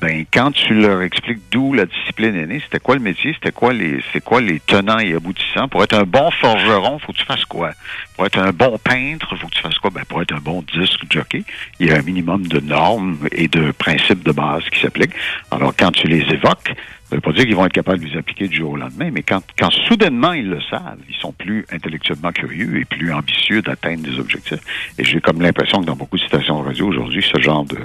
Ben, 0.00 0.24
quand 0.32 0.52
tu 0.52 0.74
leur 0.74 1.00
expliques 1.02 1.40
d'où 1.50 1.72
la 1.72 1.86
discipline 1.86 2.36
est 2.36 2.46
née, 2.46 2.60
c'était 2.62 2.80
quoi 2.80 2.96
le 2.96 3.00
métier, 3.00 3.32
c'était 3.32 3.52
quoi 3.52 3.72
les, 3.72 4.00
c'est 4.12 4.22
quoi 4.22 4.40
les 4.40 4.60
tenants 4.60 4.98
et 4.98 5.14
aboutissants. 5.14 5.68
Pour 5.68 5.82
être 5.82 5.94
un 5.94 6.04
bon 6.04 6.30
forgeron, 6.30 6.98
faut 6.98 7.12
que 7.12 7.18
tu 7.18 7.24
fasses 7.24 7.44
quoi? 7.46 7.70
Pour 8.14 8.26
être 8.26 8.38
un 8.38 8.52
bon 8.52 8.78
peintre, 8.78 9.36
faut 9.36 9.46
que 9.46 9.54
tu 9.54 9.62
fasses 9.62 9.78
quoi? 9.78 9.90
Ben, 9.90 10.04
pour 10.06 10.20
être 10.20 10.34
un 10.34 10.40
bon 10.40 10.62
disque 10.74 11.00
jockey, 11.10 11.44
il 11.80 11.88
y 11.88 11.92
a 11.92 11.96
un 11.96 12.02
minimum 12.02 12.46
de 12.46 12.60
normes 12.60 13.16
et 13.32 13.48
de 13.48 13.72
principes 13.72 14.22
de 14.22 14.32
base 14.32 14.64
qui 14.70 14.80
s'appliquent. 14.80 15.14
Alors, 15.50 15.74
quand 15.74 15.92
tu 15.92 16.06
les 16.08 16.22
évoques, 16.32 16.74
ça 17.08 17.14
veut 17.14 17.20
pas 17.20 17.32
dire 17.32 17.44
qu'ils 17.44 17.54
vont 17.54 17.64
être 17.64 17.72
capables 17.72 18.00
de 18.00 18.06
les 18.06 18.16
appliquer 18.18 18.48
du 18.48 18.56
jour 18.56 18.72
au 18.72 18.76
lendemain, 18.76 19.10
mais 19.12 19.22
quand, 19.22 19.40
quand 19.56 19.70
soudainement 19.70 20.32
ils 20.32 20.48
le 20.48 20.60
savent, 20.62 20.98
ils 21.08 21.14
sont 21.14 21.32
plus 21.32 21.64
intellectuellement 21.70 22.32
curieux 22.32 22.80
et 22.80 22.84
plus 22.84 23.12
ambitieux 23.12 23.62
d'atteindre 23.62 24.02
des 24.02 24.18
objectifs. 24.18 24.58
Et 24.98 25.04
j'ai 25.04 25.20
comme 25.20 25.40
l'impression 25.40 25.80
que 25.80 25.86
dans 25.86 25.94
beaucoup 25.94 26.16
de 26.16 26.24
stations 26.24 26.60
de 26.60 26.66
radio 26.66 26.88
aujourd'hui, 26.88 27.22
ce 27.22 27.40
genre 27.40 27.64
de 27.64 27.78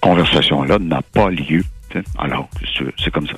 conversation-là 0.00 0.78
n'a 0.78 1.02
pas 1.12 1.30
lieu. 1.30 1.64
Alors, 2.18 2.48
c'est- 2.76 3.10
comme 3.10 3.26
ça. 3.26 3.34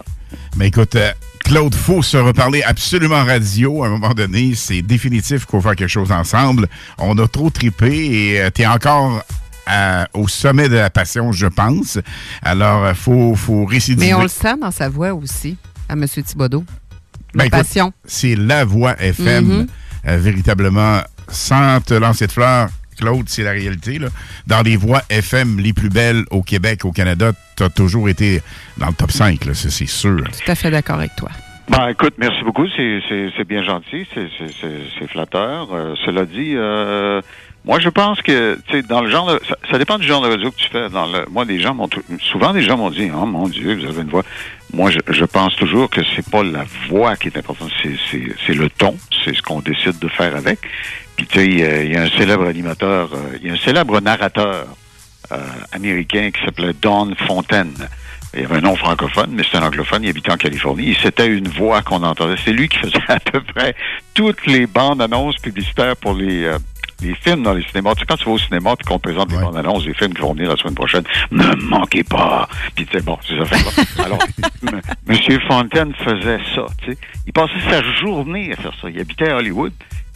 Mais 0.57 0.68
écoute, 0.68 0.96
euh, 0.96 1.12
Claude, 1.44 1.75
faut 1.75 2.03
se 2.03 2.16
reparler 2.16 2.62
absolument 2.62 3.25
radio 3.25 3.83
à 3.85 3.87
un 3.87 3.90
moment 3.90 4.12
donné. 4.14 4.55
C'est 4.55 4.83
définitif 4.83 5.44
qu'on 5.46 5.59
va 5.59 5.70
faire 5.70 5.77
quelque 5.77 5.88
chose 5.88 6.12
ensemble. 6.12 6.68
On 6.99 7.16
a 7.18 7.27
trop 7.29 7.51
tripé 7.51 8.35
et 8.37 8.51
tu 8.53 8.62
es 8.62 8.66
encore 8.66 9.23
à- 9.66 10.07
au 10.14 10.27
sommet 10.29 10.68
de 10.68 10.75
la 10.77 10.90
passion, 10.90 11.31
je 11.33 11.46
pense. 11.46 11.99
Alors, 12.42 12.88
il 12.88 12.94
faut, 12.94 13.35
faut 13.37 13.64
récidiver. 13.64 14.07
Mais 14.09 14.14
on 14.14 14.23
le 14.23 14.29
sent 14.29 14.57
dans 14.61 14.70
sa 14.73 14.88
voix 14.88 15.12
aussi, 15.14 15.57
à 15.88 15.92
M. 15.94 16.07
Thibodeau. 16.07 16.64
Ben, 17.33 17.38
La 17.38 17.46
écoute, 17.46 17.59
passion. 17.61 17.92
C'est 18.05 18.35
la 18.35 18.64
voix 18.64 19.01
FM, 19.01 19.44
Mhm. 19.44 19.66
euh, 20.09 20.16
véritablement, 20.18 21.01
sans 21.29 21.81
te 21.81 21.94
lancer 21.94 22.27
de 22.27 22.33
fleurs. 22.33 22.68
Claude, 23.00 23.28
c'est 23.28 23.42
la 23.42 23.52
réalité. 23.52 23.98
Là. 23.98 24.08
Dans 24.46 24.62
les 24.62 24.76
voix 24.76 25.02
FM 25.08 25.58
les 25.58 25.72
plus 25.72 25.88
belles 25.88 26.24
au 26.30 26.42
Québec, 26.42 26.84
au 26.84 26.92
Canada, 26.92 27.32
tu 27.56 27.62
as 27.62 27.70
toujours 27.70 28.08
été 28.08 28.40
dans 28.78 28.88
le 28.88 28.94
top 28.94 29.10
5, 29.10 29.44
là, 29.46 29.54
ça, 29.54 29.70
c'est 29.70 29.88
sûr. 29.88 30.22
Tout 30.24 30.50
à 30.50 30.54
fait 30.54 30.70
d'accord 30.70 30.96
avec 30.96 31.16
toi. 31.16 31.30
Ben, 31.68 31.88
écoute, 31.88 32.14
merci 32.18 32.42
beaucoup. 32.42 32.66
C'est, 32.76 33.00
c'est, 33.08 33.30
c'est 33.36 33.46
bien 33.46 33.62
gentil. 33.62 34.06
C'est, 34.12 34.28
c'est, 34.38 34.52
c'est, 34.60 34.80
c'est 34.98 35.08
flatteur. 35.08 35.68
Euh, 35.72 35.94
cela 36.04 36.24
dit, 36.24 36.54
euh, 36.56 37.22
moi, 37.64 37.78
je 37.78 37.88
pense 37.88 38.20
que, 38.22 38.58
tu 38.66 38.72
sais, 38.72 38.82
dans 38.82 39.02
le 39.02 39.10
genre 39.10 39.32
de, 39.32 39.40
ça, 39.48 39.56
ça 39.70 39.78
dépend 39.78 39.98
du 39.98 40.06
genre 40.06 40.20
de 40.20 40.28
radio 40.28 40.50
que 40.50 40.56
tu 40.56 40.68
fais. 40.68 40.88
Dans 40.88 41.06
le, 41.06 41.26
moi, 41.30 41.44
des 41.44 41.60
gens 41.60 41.74
m'ont, 41.74 41.88
souvent, 42.20 42.52
des 42.52 42.62
gens 42.62 42.76
m'ont 42.76 42.90
dit, 42.90 43.10
oh 43.14 43.24
mon 43.24 43.48
Dieu, 43.48 43.76
vous 43.76 43.86
avez 43.86 44.02
une 44.02 44.08
voix. 44.08 44.24
Moi, 44.72 44.90
je, 44.90 44.98
je 45.09 45.24
pense 45.24 45.56
toujours 45.56 45.90
que 45.90 46.00
c'est 46.14 46.28
pas 46.30 46.42
la 46.42 46.64
voix 46.88 47.16
qui 47.16 47.28
est 47.28 47.37
importante, 47.37 47.70
c'est, 47.83 47.96
c'est, 48.11 48.22
c'est 48.46 48.54
le 48.54 48.70
ton. 48.70 48.96
C'est 49.24 49.35
ce 49.35 49.42
qu'on 49.42 49.61
décide 49.61 49.98
de 49.98 50.09
faire 50.09 50.37
avec. 50.37 50.59
Puis, 51.16 51.26
tu 51.26 51.38
sais, 51.38 51.46
il 51.46 51.59
y 51.59 51.64
a- 51.64 51.83
il 51.83 51.92
y 51.92 51.96
a 51.96 52.02
un 52.02 52.11
célèbre 52.11 52.46
animateur, 52.46 53.11
euh, 53.12 53.37
il 53.40 53.48
y 53.48 53.50
a 53.50 53.54
un 53.54 53.59
célèbre 53.59 54.00
narrateur 54.00 54.66
euh, 55.33 55.37
américain 55.72 56.30
qui 56.33 56.44
s'appelait 56.44 56.72
Don 56.80 57.12
Fontaine. 57.26 57.74
Il 58.35 58.44
avait 58.44 58.56
un 58.59 58.61
nom 58.61 58.76
francophone, 58.76 59.30
mais 59.33 59.42
c'était 59.42 59.56
un 59.59 59.64
anglophone, 59.64 60.04
il 60.04 60.09
habitait 60.11 60.30
en 60.33 60.37
Californie. 60.37 60.96
C'était 61.02 61.26
une 61.26 61.48
voix 61.48 61.83
qu'on 61.83 62.02
entendait. 62.04 62.37
C'est 62.44 62.52
lui 62.52 62.68
qui 62.68 62.78
faisait 62.78 62.98
à 63.09 63.18
peu 63.18 63.40
près 63.40 63.74
toutes 64.14 64.46
les 64.46 64.66
bandes 64.66 65.02
annonces 65.02 65.37
publicitaires 65.38 65.96
pour 65.96 66.14
les, 66.14 66.44
euh, 66.44 66.59
les 67.02 67.14
films 67.14 67.42
dans 67.42 67.52
les 67.54 67.62
cinémas. 67.64 67.94
Tu 67.94 68.00
sais, 68.00 68.06
quand 68.06 68.16
tu 68.16 68.24
vas 68.24 68.32
au 68.32 68.38
cinéma 68.38 68.74
et 68.78 68.84
qu'on 68.84 68.98
te 68.98 69.02
présente 69.08 69.30
les 69.32 69.38
bandes 69.38 69.56
annonces 69.56 69.84
des 69.84 69.94
films 69.94 70.14
qui 70.14 70.20
vont 70.22 70.34
venir 70.34 70.50
la 70.50 70.56
semaine 70.56 70.74
prochaine, 70.74 71.04
ne 71.30 71.54
manquez 71.68 72.04
pas. 72.04 72.48
Puis 72.74 72.86
tu 72.86 72.96
sais, 72.98 73.04
bon, 73.04 73.18
c'est 73.26 73.36
ça. 73.44 74.04
Alors, 74.04 74.18
M. 74.72 74.80
Monsieur 75.06 75.38
Fontaine 75.48 75.92
faisait 75.94 76.38
ça. 76.54 76.66
Tu 76.82 76.92
sais. 76.92 76.98
Il 77.26 77.32
passait 77.32 77.60
sa 77.68 77.82
journée 78.00 78.52
à 78.52 78.56
faire 78.56 78.72
ça. 78.80 78.88
Il 78.90 79.00
habitait 79.00 79.30
à 79.30 79.36
Hollywood. 79.36 79.72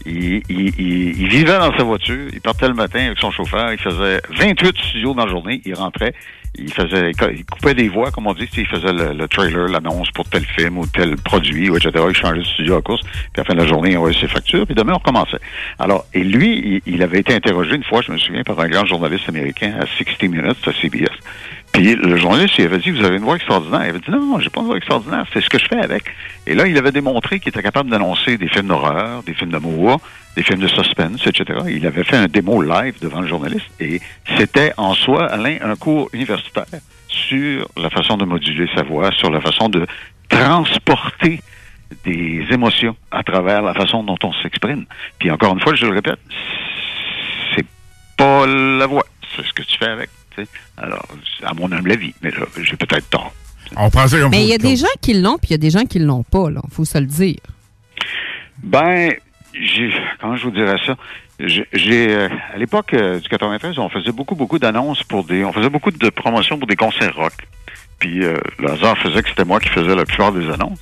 Il, 0.07 0.43
il, 0.51 0.69
il- 0.79 1.21
il 1.23 1.29
vivait 1.29 1.59
dans 1.59 1.75
sa 1.79 1.83
voiture, 1.83 2.29
il 2.31 2.41
partait 2.43 2.69
le 2.69 2.75
matin 2.75 3.07
avec 3.07 3.19
son 3.19 3.31
chauffeur, 3.31 3.73
il 3.73 3.79
faisait 3.79 4.21
28 4.37 4.77
studios 4.77 5.15
dans 5.15 5.25
la 5.25 5.31
journée, 5.31 5.63
il 5.65 5.75
rentrait, 5.75 6.13
il 6.57 6.73
faisait, 6.73 7.11
il 7.11 7.45
coupait 7.45 7.75
des 7.75 7.89
voix, 7.89 8.11
comme 8.11 8.27
on 8.27 8.35
dit, 8.35 8.49
il 8.57 8.67
faisait 8.67 8.93
le, 8.93 9.13
le 9.13 9.29
trailer, 9.29 9.69
l'annonce 9.69 10.11
pour 10.13 10.25
tel 10.29 10.45
film 10.45 10.79
ou 10.79 10.87
tel 10.87 11.17
produit, 11.17 11.71
ou 11.71 11.77
etc. 11.77 12.05
Il 12.09 12.15
changeait 12.15 12.41
de 12.41 12.45
studio 12.45 12.77
à 12.77 12.83
course, 12.83 13.03
puis 13.03 13.21
à 13.37 13.39
la 13.39 13.45
fin 13.45 13.55
de 13.55 13.61
la 13.61 13.67
journée, 13.67 13.93
il 13.93 13.97
envoyait 13.97 14.19
ses 14.19 14.29
factures, 14.29 14.67
puis 14.67 14.75
demain, 14.75 14.93
on 14.95 14.99
recommençait. 14.99 15.41
Alors, 15.79 16.07
et 16.15 16.23
lui, 16.23 16.83
il, 16.87 16.95
il 16.95 17.03
avait 17.03 17.21
été 17.21 17.35
interrogé 17.35 17.75
une 17.75 17.85
fois, 17.85 18.03
je 18.03 18.13
me 18.13 18.19
souviens, 18.19 18.43
par 18.43 18.59
un 18.61 18.69
grand 18.69 18.87
journaliste 18.87 19.29
américain 19.29 19.75
à 19.81 19.87
60 19.87 20.23
Minutes, 20.25 20.67
à 20.67 20.73
CBS. 20.73 21.11
Puis 21.73 21.97
le 21.97 22.17
journaliste, 22.17 22.57
il 22.59 22.67
avait 22.67 22.79
dit, 22.79 22.93
vous 22.93 23.05
avez 23.05 23.17
une 23.17 23.25
voix 23.25 23.35
extraordinaire. 23.35 23.83
Il 23.83 23.89
avait 23.91 23.99
dit, 23.99 24.11
non, 24.11 24.39
j'ai 24.39 24.49
pas 24.49 24.61
une 24.61 24.69
voix 24.69 24.77
extraordinaire, 24.77 25.27
c'est 25.33 25.41
ce 25.41 25.51
que 25.51 25.59
je 25.59 25.67
fais 25.67 25.81
avec. 25.81 26.05
Et 26.47 26.55
là, 26.55 26.69
il 26.69 26.79
avait 26.79 26.93
démontré 26.93 27.41
qu'il 27.41 27.49
était 27.49 27.63
capable 27.63 27.91
d'annoncer 27.91 28.39
des 28.39 28.47
films 28.47 28.69
d'horreur, 28.69 29.25
des 29.25 29.35
films 29.35 29.51
d'amour, 29.51 30.01
des 30.37 30.43
films 30.43 30.61
de 30.61 30.69
suspense, 30.69 31.27
etc. 31.27 31.61
Il 31.69 31.87
avait 31.87 32.05
fait 32.05 32.17
un 32.17 32.27
démo 32.27 32.63
live 32.63 32.95
devant 33.01 33.21
le 33.21 33.29
journaliste 33.29 33.67
et 33.81 34.01
c'était 34.37 34.73
en 34.77 34.95
soi, 34.95 35.27
Alain, 35.27 35.59
un 35.63 35.77
cours 35.77 36.09
universitaire 36.13 36.67
sur 37.09 37.69
la 37.77 37.91
façon 37.91 38.17
de 38.17 38.25
moduler 38.25 38.69
sa 38.75 38.83
voix, 38.83 39.11
sur 39.13 39.31
la 39.31 39.41
façon 39.41 39.69
de 39.69 39.87
transporter 40.29 41.41
des 42.05 42.45
émotions 42.51 42.97
à 43.11 43.23
travers 43.23 43.63
la 43.63 43.75
façon 43.75 44.03
dont 44.03 44.19
on 44.23 44.33
s'exprime. 44.43 44.85
Puis 45.19 45.31
encore 45.31 45.55
une 45.55 45.61
fois, 45.61 45.75
je 45.75 45.87
le 45.87 45.95
répète, 45.95 46.19
c'est 47.55 47.67
pas 48.17 48.47
la 48.47 48.87
voix, 48.87 49.07
c'est 49.37 49.45
ce 49.45 49.53
que 49.53 49.63
tu 49.63 49.79
fais 49.79 49.91
avec. 49.91 50.11
tu 50.35 50.43
sais. 50.43 50.49
Alors, 50.77 51.07
à 51.43 51.55
mon 51.55 51.71
humble 51.71 51.93
avis, 51.93 52.15
mais 52.23 52.31
là, 52.31 52.47
j'ai 52.61 52.77
peut-être 52.77 53.09
tort. 53.11 53.33
On 53.77 53.91
prend 53.91 54.07
ça 54.07 54.19
comme 54.19 54.31
Mais 54.31 54.43
il 54.43 54.49
y 54.49 54.55
a 54.55 54.59
des 54.59 54.77
gens 54.77 54.87
qui 55.01 55.15
l'ont, 55.15 55.39
puis 55.39 55.49
il 55.49 55.53
y 55.53 55.55
a 55.55 55.59
des 55.59 55.71
gens 55.71 55.85
qui 55.85 55.99
l'ont 55.99 56.23
pas, 56.23 56.51
là. 56.51 56.61
faut 56.71 56.85
se 56.85 56.99
le 56.99 57.07
dire. 57.07 57.39
Ben, 58.63 59.13
j'ai, 59.55 59.93
comment 60.21 60.37
je 60.37 60.45
vous 60.45 60.51
dirais 60.51 60.77
ça? 60.85 60.97
J'ai, 61.39 61.67
euh, 62.15 62.29
à 62.53 62.57
l'époque 62.57 62.95
euh, 62.95 63.19
du 63.19 63.29
93, 63.29 63.79
on 63.79 63.89
faisait 63.89 64.13
beaucoup, 64.13 64.35
beaucoup 64.35 64.59
d'annonces 64.59 65.03
pour 65.03 65.25
des, 65.25 65.45
on 65.45 65.53
faisait 65.53 65.71
beaucoup 65.71 65.91
de 65.91 66.11
promotions 66.11 66.59
pour 66.59 66.67
des 66.67 66.77
concerts 66.77 67.15
rock. 67.17 67.35
Puis 67.99 68.25
euh, 68.25 68.37
le 68.59 68.71
hasard 68.71 68.97
faisait 68.99 69.23
que 69.23 69.29
c'était 69.29 69.45
moi 69.45 69.61
qui 69.61 69.69
faisais 69.69 69.95
la 69.95 70.05
plupart 70.05 70.33
des 70.33 70.49
annonces. 70.51 70.81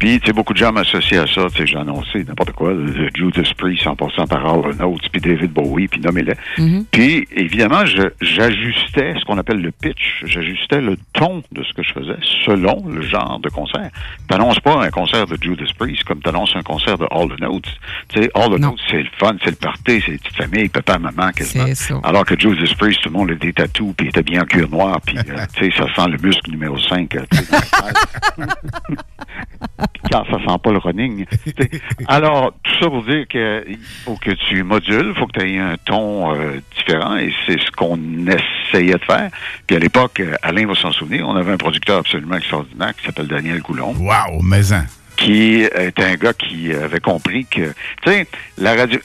Puis, 0.00 0.18
tu 0.18 0.28
sais, 0.28 0.32
beaucoup 0.32 0.54
de 0.54 0.58
gens 0.58 0.72
m'associent 0.72 1.22
à 1.22 1.26
ça. 1.26 1.46
Tu 1.50 1.58
sais, 1.58 1.66
j'ai 1.66 1.76
annoncé 1.76 2.24
n'importe 2.24 2.52
quoi, 2.52 2.72
de 2.72 3.10
Judas 3.14 3.52
Priest 3.56 3.86
en 3.86 3.94
passant 3.94 4.26
par 4.26 4.42
Hall 4.46 4.74
Notes, 4.76 5.08
puis 5.12 5.20
David 5.20 5.52
Bowie, 5.52 5.88
puis 5.88 6.00
nommez-les. 6.00 6.32
Mhm. 6.56 6.86
Puis, 6.90 7.28
évidemment, 7.36 7.84
j'ajustais 7.84 9.14
ce 9.20 9.24
qu'on 9.26 9.36
appelle 9.36 9.60
le 9.60 9.70
pitch. 9.70 10.22
J'ajustais 10.24 10.80
le 10.80 10.96
ton 11.12 11.42
de 11.52 11.62
ce 11.62 11.74
que 11.74 11.82
je 11.82 11.92
faisais 11.92 12.16
selon 12.46 12.82
le 12.88 13.02
genre 13.02 13.40
de 13.40 13.50
concert. 13.50 13.90
T'annonces 14.26 14.60
pas 14.60 14.82
un 14.82 14.90
concert 14.90 15.26
de 15.26 15.36
Judas 15.38 15.70
Priest 15.78 16.04
comme 16.04 16.20
t'annonces 16.20 16.56
un 16.56 16.62
concert 16.62 16.96
de 16.96 17.06
All 17.10 17.28
the 17.28 17.38
Notes. 17.38 17.68
Tu 18.08 18.22
sais, 18.22 18.30
All 18.34 18.56
the 18.56 18.58
Notes, 18.58 18.80
c'est 18.90 19.02
le 19.02 19.10
fun, 19.18 19.36
c'est 19.44 19.50
le 19.50 19.56
party, 19.56 20.02
c'est 20.04 20.12
les 20.12 20.18
petites 20.18 20.36
familles, 20.36 20.70
papa, 20.70 20.98
maman, 20.98 21.30
quasiment. 21.32 21.66
Ça. 21.74 22.00
Alors 22.04 22.24
que 22.24 22.40
Judas 22.40 22.72
Priest, 22.78 23.02
tout 23.02 23.10
le 23.10 23.18
monde 23.18 23.32
a 23.32 23.34
des 23.34 23.52
tatous, 23.52 23.92
puis 23.94 24.06
il 24.06 24.08
était 24.08 24.22
bien 24.22 24.42
en 24.42 24.46
cuir 24.46 24.70
noir, 24.70 24.98
puis, 25.04 25.18
euh, 25.18 25.44
tu 25.54 25.70
sais, 25.70 25.76
ça 25.76 25.84
sent 25.94 26.10
le 26.10 26.16
muscle 26.26 26.50
numéro 26.50 26.78
5. 26.78 27.16
quand 30.10 30.24
ça 30.24 30.38
sent 30.38 30.58
pas 30.62 30.72
le 30.72 30.78
running. 30.78 31.26
T'sais, 31.56 31.70
Alors, 32.08 32.52
tout 32.62 32.72
ça 32.80 32.88
pour 32.88 33.02
dire 33.04 33.26
qu'il 33.28 33.78
faut 34.04 34.16
que 34.16 34.30
tu 34.30 34.62
modules, 34.62 35.12
il 35.14 35.18
faut 35.18 35.26
que 35.26 35.38
tu 35.38 35.46
aies 35.46 35.58
un 35.58 35.76
ton 35.84 36.34
euh, 36.34 36.60
différent, 36.76 37.16
et 37.16 37.32
c'est 37.46 37.60
ce 37.60 37.70
qu'on 37.70 37.98
essayait 38.26 38.94
de 38.94 39.04
faire. 39.04 39.30
Puis 39.66 39.76
à 39.76 39.78
l'époque, 39.78 40.20
euh, 40.20 40.34
Alain 40.42 40.66
va 40.66 40.74
s'en 40.74 40.92
souvenir, 40.92 41.28
on 41.28 41.36
avait 41.36 41.52
un 41.52 41.56
producteur 41.58 41.98
absolument 41.98 42.36
extraordinaire 42.36 42.94
qui 42.96 43.04
s'appelle 43.04 43.26
Daniel 43.26 43.60
Coulomb 43.62 43.94
Wow, 43.98 44.42
maison. 44.42 44.82
qui 45.16 45.62
était 45.62 46.04
un 46.04 46.14
gars 46.14 46.32
qui 46.32 46.72
avait 46.72 47.00
compris 47.00 47.44
que, 47.44 47.72
tu 48.02 48.10
sais, 48.10 48.26
la 48.58 48.74
radio, 48.74 48.98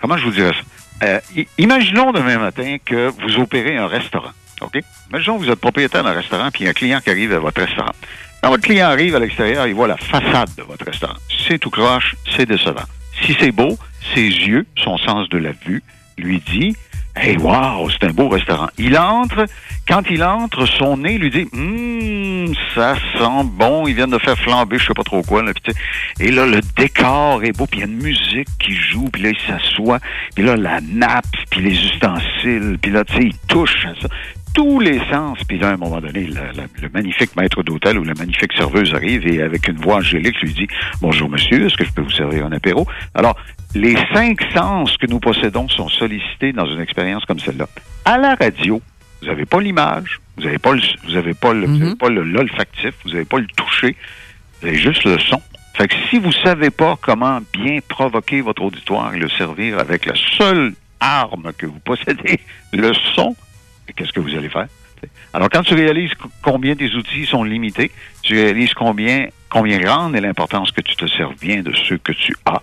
comment 0.00 0.16
je 0.18 0.24
vous 0.24 0.32
dirais 0.32 0.52
ça? 0.52 1.06
Euh, 1.06 1.20
imaginons 1.58 2.12
demain 2.12 2.38
matin 2.38 2.76
que 2.84 3.08
vous 3.22 3.38
opérez 3.40 3.76
un 3.76 3.86
restaurant, 3.86 4.30
OK? 4.62 4.78
Imaginons 5.10 5.38
que 5.38 5.44
vous 5.44 5.50
êtes 5.50 5.60
propriétaire 5.60 6.02
d'un 6.04 6.12
restaurant, 6.12 6.50
puis 6.50 6.62
il 6.62 6.64
y 6.64 6.66
a 6.68 6.70
un 6.70 6.74
client 6.74 7.00
qui 7.00 7.10
arrive 7.10 7.32
à 7.34 7.38
votre 7.38 7.60
restaurant. 7.62 7.92
Quand 8.42 8.50
votre 8.50 8.62
client 8.62 8.88
arrive 8.88 9.16
à 9.16 9.18
l'extérieur, 9.18 9.66
il 9.66 9.74
voit 9.74 9.88
la 9.88 9.96
façade 9.96 10.50
de 10.56 10.62
votre 10.62 10.84
restaurant. 10.84 11.16
C'est 11.46 11.58
tout 11.58 11.70
croche, 11.70 12.14
c'est 12.36 12.46
décevant. 12.46 12.84
Si 13.22 13.36
c'est 13.40 13.52
beau, 13.52 13.78
ses 14.14 14.22
yeux, 14.22 14.66
son 14.76 14.98
sens 14.98 15.28
de 15.28 15.38
la 15.38 15.52
vue, 15.52 15.82
lui 16.18 16.42
dit 16.52 16.76
Hey, 17.18 17.38
wow, 17.38 17.88
c'est 17.88 18.04
un 18.04 18.12
beau 18.12 18.28
restaurant. 18.28 18.68
Il 18.76 18.98
entre, 18.98 19.46
quand 19.88 20.02
il 20.10 20.22
entre, 20.22 20.66
son 20.66 20.98
nez 20.98 21.16
lui 21.16 21.30
dit 21.30 21.48
Hum, 21.54 22.54
ça 22.74 22.94
sent 22.94 23.44
bon, 23.44 23.86
ils 23.86 23.94
viennent 23.94 24.10
de 24.10 24.18
faire 24.18 24.36
flamber, 24.38 24.78
je 24.78 24.86
sais 24.86 24.94
pas 24.94 25.02
trop 25.02 25.22
quoi. 25.22 25.42
Là, 25.42 25.52
et 26.20 26.30
là, 26.30 26.44
le 26.44 26.60
décor 26.76 27.42
est 27.42 27.56
beau, 27.56 27.66
puis 27.66 27.80
il 27.80 27.80
y 27.80 27.84
a 27.84 27.86
une 27.86 28.02
musique 28.02 28.48
qui 28.58 28.74
joue, 28.74 29.08
puis 29.10 29.22
là, 29.22 29.30
il 29.30 29.38
s'assoit, 29.46 29.98
puis 30.34 30.44
là, 30.44 30.56
la 30.56 30.80
nappe, 30.82 31.24
puis 31.50 31.62
les 31.62 31.72
ustensiles, 31.72 32.76
puis 32.82 32.90
là, 32.90 33.02
tu 33.04 33.14
sais, 33.14 33.22
il 33.22 33.38
touche 33.48 33.86
à 33.86 33.98
ça. 34.00 34.08
Tous 34.56 34.80
les 34.80 34.98
sens, 35.10 35.38
puis 35.46 35.58
là, 35.58 35.68
à 35.68 35.72
un 35.74 35.76
moment 35.76 36.00
donné, 36.00 36.26
la- 36.28 36.50
la- 36.54 36.64
le 36.80 36.88
magnifique 36.88 37.36
maître 37.36 37.62
d'hôtel 37.62 37.98
ou 37.98 38.04
la 38.04 38.14
magnifique 38.14 38.54
serveuse 38.54 38.94
arrive 38.94 39.26
et 39.26 39.42
avec 39.42 39.68
une 39.68 39.76
voix 39.76 39.96
angélique 39.96 40.40
lui 40.40 40.54
dit 40.54 40.66
Bonjour 41.02 41.28
monsieur, 41.28 41.66
est-ce 41.66 41.76
que 41.76 41.84
je 41.84 41.92
peux 41.92 42.00
vous 42.00 42.10
servir 42.10 42.46
un 42.46 42.52
apéro? 42.52 42.86
Alors, 43.14 43.36
les 43.74 43.94
cinq 44.14 44.38
sens 44.54 44.96
que 44.96 45.06
nous 45.08 45.20
possédons 45.20 45.68
sont 45.68 45.90
sollicités 45.90 46.54
dans 46.54 46.64
une 46.64 46.80
expérience 46.80 47.26
comme 47.26 47.38
celle-là. 47.38 47.68
À 48.06 48.16
la 48.16 48.34
radio, 48.34 48.80
vous 49.20 49.26
n'avez 49.28 49.44
pas 49.44 49.60
l'image, 49.60 50.20
vous 50.38 50.44
n'avez 50.44 50.58
pas 50.58 50.72
le, 50.72 50.80
vous 51.06 51.16
avez 51.16 51.34
pas 51.34 51.52
le, 51.52 51.66
vous 51.66 51.82
avez 51.88 51.96
pas 51.96 52.08
le- 52.08 52.22
l'olfactif, 52.24 52.94
vous 53.04 53.10
n'avez 53.10 53.26
pas 53.26 53.38
le 53.38 53.46
toucher, 53.56 53.94
vous 54.62 54.68
avez 54.68 54.78
juste 54.78 55.04
le 55.04 55.18
son. 55.18 55.42
Fait 55.74 55.86
que 55.88 55.94
si 56.08 56.18
vous 56.18 56.32
savez 56.32 56.70
pas 56.70 56.96
comment 57.02 57.40
bien 57.52 57.80
provoquer 57.86 58.40
votre 58.40 58.62
auditoire 58.62 59.14
et 59.14 59.18
le 59.18 59.28
servir 59.28 59.78
avec 59.78 60.06
la 60.06 60.14
seule 60.38 60.72
arme 60.98 61.52
que 61.58 61.66
vous 61.66 61.78
possédez, 61.80 62.40
le 62.72 62.92
son, 63.14 63.36
qu'est-ce 63.94 64.12
que 64.12 64.20
vous 64.20 64.34
allez 64.34 64.48
faire? 64.48 64.66
Alors, 65.34 65.48
quand 65.50 65.62
tu 65.62 65.74
réalises 65.74 66.10
combien 66.42 66.74
des 66.74 66.94
outils 66.94 67.26
sont 67.26 67.44
limités, 67.44 67.90
tu 68.22 68.34
réalises 68.34 68.72
combien, 68.74 69.28
combien 69.50 69.78
grande 69.78 70.16
est 70.16 70.20
l'importance 70.20 70.70
que 70.72 70.80
tu 70.80 70.96
te 70.96 71.06
serves 71.06 71.34
bien 71.40 71.62
de 71.62 71.72
ceux 71.86 71.98
que 71.98 72.12
tu 72.12 72.34
as. 72.46 72.62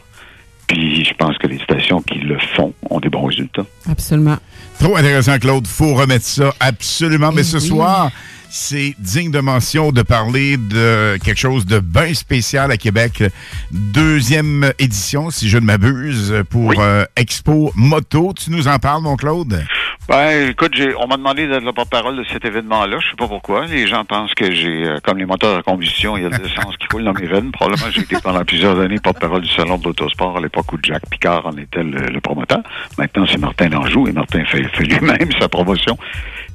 Puis, 0.68 1.06
je 1.06 1.14
pense 1.14 1.38
que 1.38 1.46
les 1.48 1.60
stations 1.60 2.02
qui 2.02 2.20
le 2.20 2.40
font 2.56 2.74
ont 2.90 3.00
des 3.00 3.10
bons 3.10 3.26
résultats. 3.26 3.66
Absolument. 3.88 4.38
Trop 4.80 4.96
intéressant, 4.98 5.38
Claude. 5.38 5.68
faut 5.68 5.94
remettre 5.94 6.26
ça 6.26 6.54
absolument. 6.60 7.32
Mais 7.32 7.42
Eh 7.42 7.44
ce 7.46 7.58
oui. 7.58 7.68
soir, 7.68 8.12
c'est 8.56 8.94
digne 9.00 9.32
de 9.32 9.40
mention 9.40 9.92
de 9.92 10.04
parler 10.04 10.58
de 10.58 11.18
quelque 11.24 11.40
chose 11.40 11.66
de 11.66 11.80
bien 11.80 12.14
spécial 12.14 12.70
à 12.70 12.78
Québec. 12.78 13.24
Deuxième 13.72 14.72
édition, 14.78 15.32
si 15.32 15.50
je 15.50 15.58
ne 15.58 15.66
m'abuse, 15.66 16.44
pour 16.52 16.74
euh, 16.78 17.04
Expo 17.16 17.72
Moto. 17.76 18.32
Tu 18.38 18.52
nous 18.52 18.68
en 18.68 18.78
parles, 18.78 19.02
mon 19.02 19.16
Claude? 19.16 19.66
Ben, 20.08 20.50
écoute, 20.50 20.74
on 21.00 21.08
m'a 21.08 21.18
demandé 21.18 21.48
d'être 21.48 21.64
le 21.64 21.74
porte-parole 21.74 22.16
de 22.16 22.24
cet 22.26 22.46
événement-là. 22.46 23.00
Je 23.00 23.10
sais 23.10 23.16
pas 23.16 23.28
pourquoi. 23.28 23.66
Les 23.66 23.88
gens 23.88 24.06
pensent 24.06 24.36
que 24.36 24.52
j'ai, 24.52 24.86
euh, 24.86 25.00
comme 25.02 25.18
les 25.18 25.26
moteurs 25.26 25.58
à 25.58 25.64
combustion, 25.64 26.16
il 26.16 26.24
y 26.24 26.26
a 26.28 26.30
de 26.30 26.44
l'essence 26.44 26.78
qui 26.80 26.86
coule 26.88 27.06
dans 27.06 27.14
mes 27.14 27.26
veines. 27.26 27.52
Probablement, 27.52 27.90
j'ai 27.90 28.02
été 28.02 28.18
pendant 28.22 28.46
plusieurs 28.46 28.80
années 28.80 29.00
porte-parole 29.00 29.42
du 29.42 29.50
salon 29.50 29.80
de 29.80 29.86
l'autosport 29.86 30.38
à 30.38 30.42
l'époque 30.42 30.72
où 30.74 30.78
Jack 30.84 31.10
Picard 31.10 31.48
en 31.48 31.58
était 31.58 31.82
le, 31.82 32.06
le 32.06 32.22
promoteur. 32.22 32.60
Maintenant, 33.00 33.26
c'est 33.26 33.40
Martin 33.40 33.70
Lanjou 33.70 34.08
et 34.08 34.12
Martin 34.12 34.46
fait, 34.46 34.64
fait 34.74 34.84
lui-même 34.84 35.32
sa 35.40 35.50
promotion. 35.50 35.98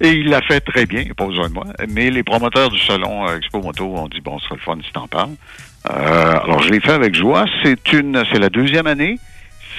Et 0.00 0.12
il 0.12 0.28
l'a 0.28 0.40
fait 0.42 0.60
très 0.60 0.86
bien, 0.86 1.04
pas 1.16 1.26
besoin 1.26 1.48
de 1.48 1.54
moi. 1.54 1.64
Mais 1.88 2.10
les 2.10 2.22
promoteurs 2.22 2.70
du 2.70 2.78
salon 2.78 3.28
euh, 3.28 3.36
Expo 3.36 3.60
Moto 3.60 3.84
ont 3.96 4.08
dit, 4.08 4.20
bon, 4.20 4.38
ce 4.38 4.46
serait 4.46 4.56
le 4.56 4.60
fun 4.60 4.78
si 4.84 4.92
t'en 4.92 5.08
parles. 5.08 5.34
Euh, 5.90 6.38
alors, 6.44 6.62
je 6.62 6.70
l'ai 6.70 6.80
fait 6.80 6.92
avec 6.92 7.14
joie. 7.14 7.46
C'est 7.62 7.92
une, 7.92 8.22
c'est 8.30 8.38
la 8.38 8.48
deuxième 8.48 8.86
année. 8.86 9.18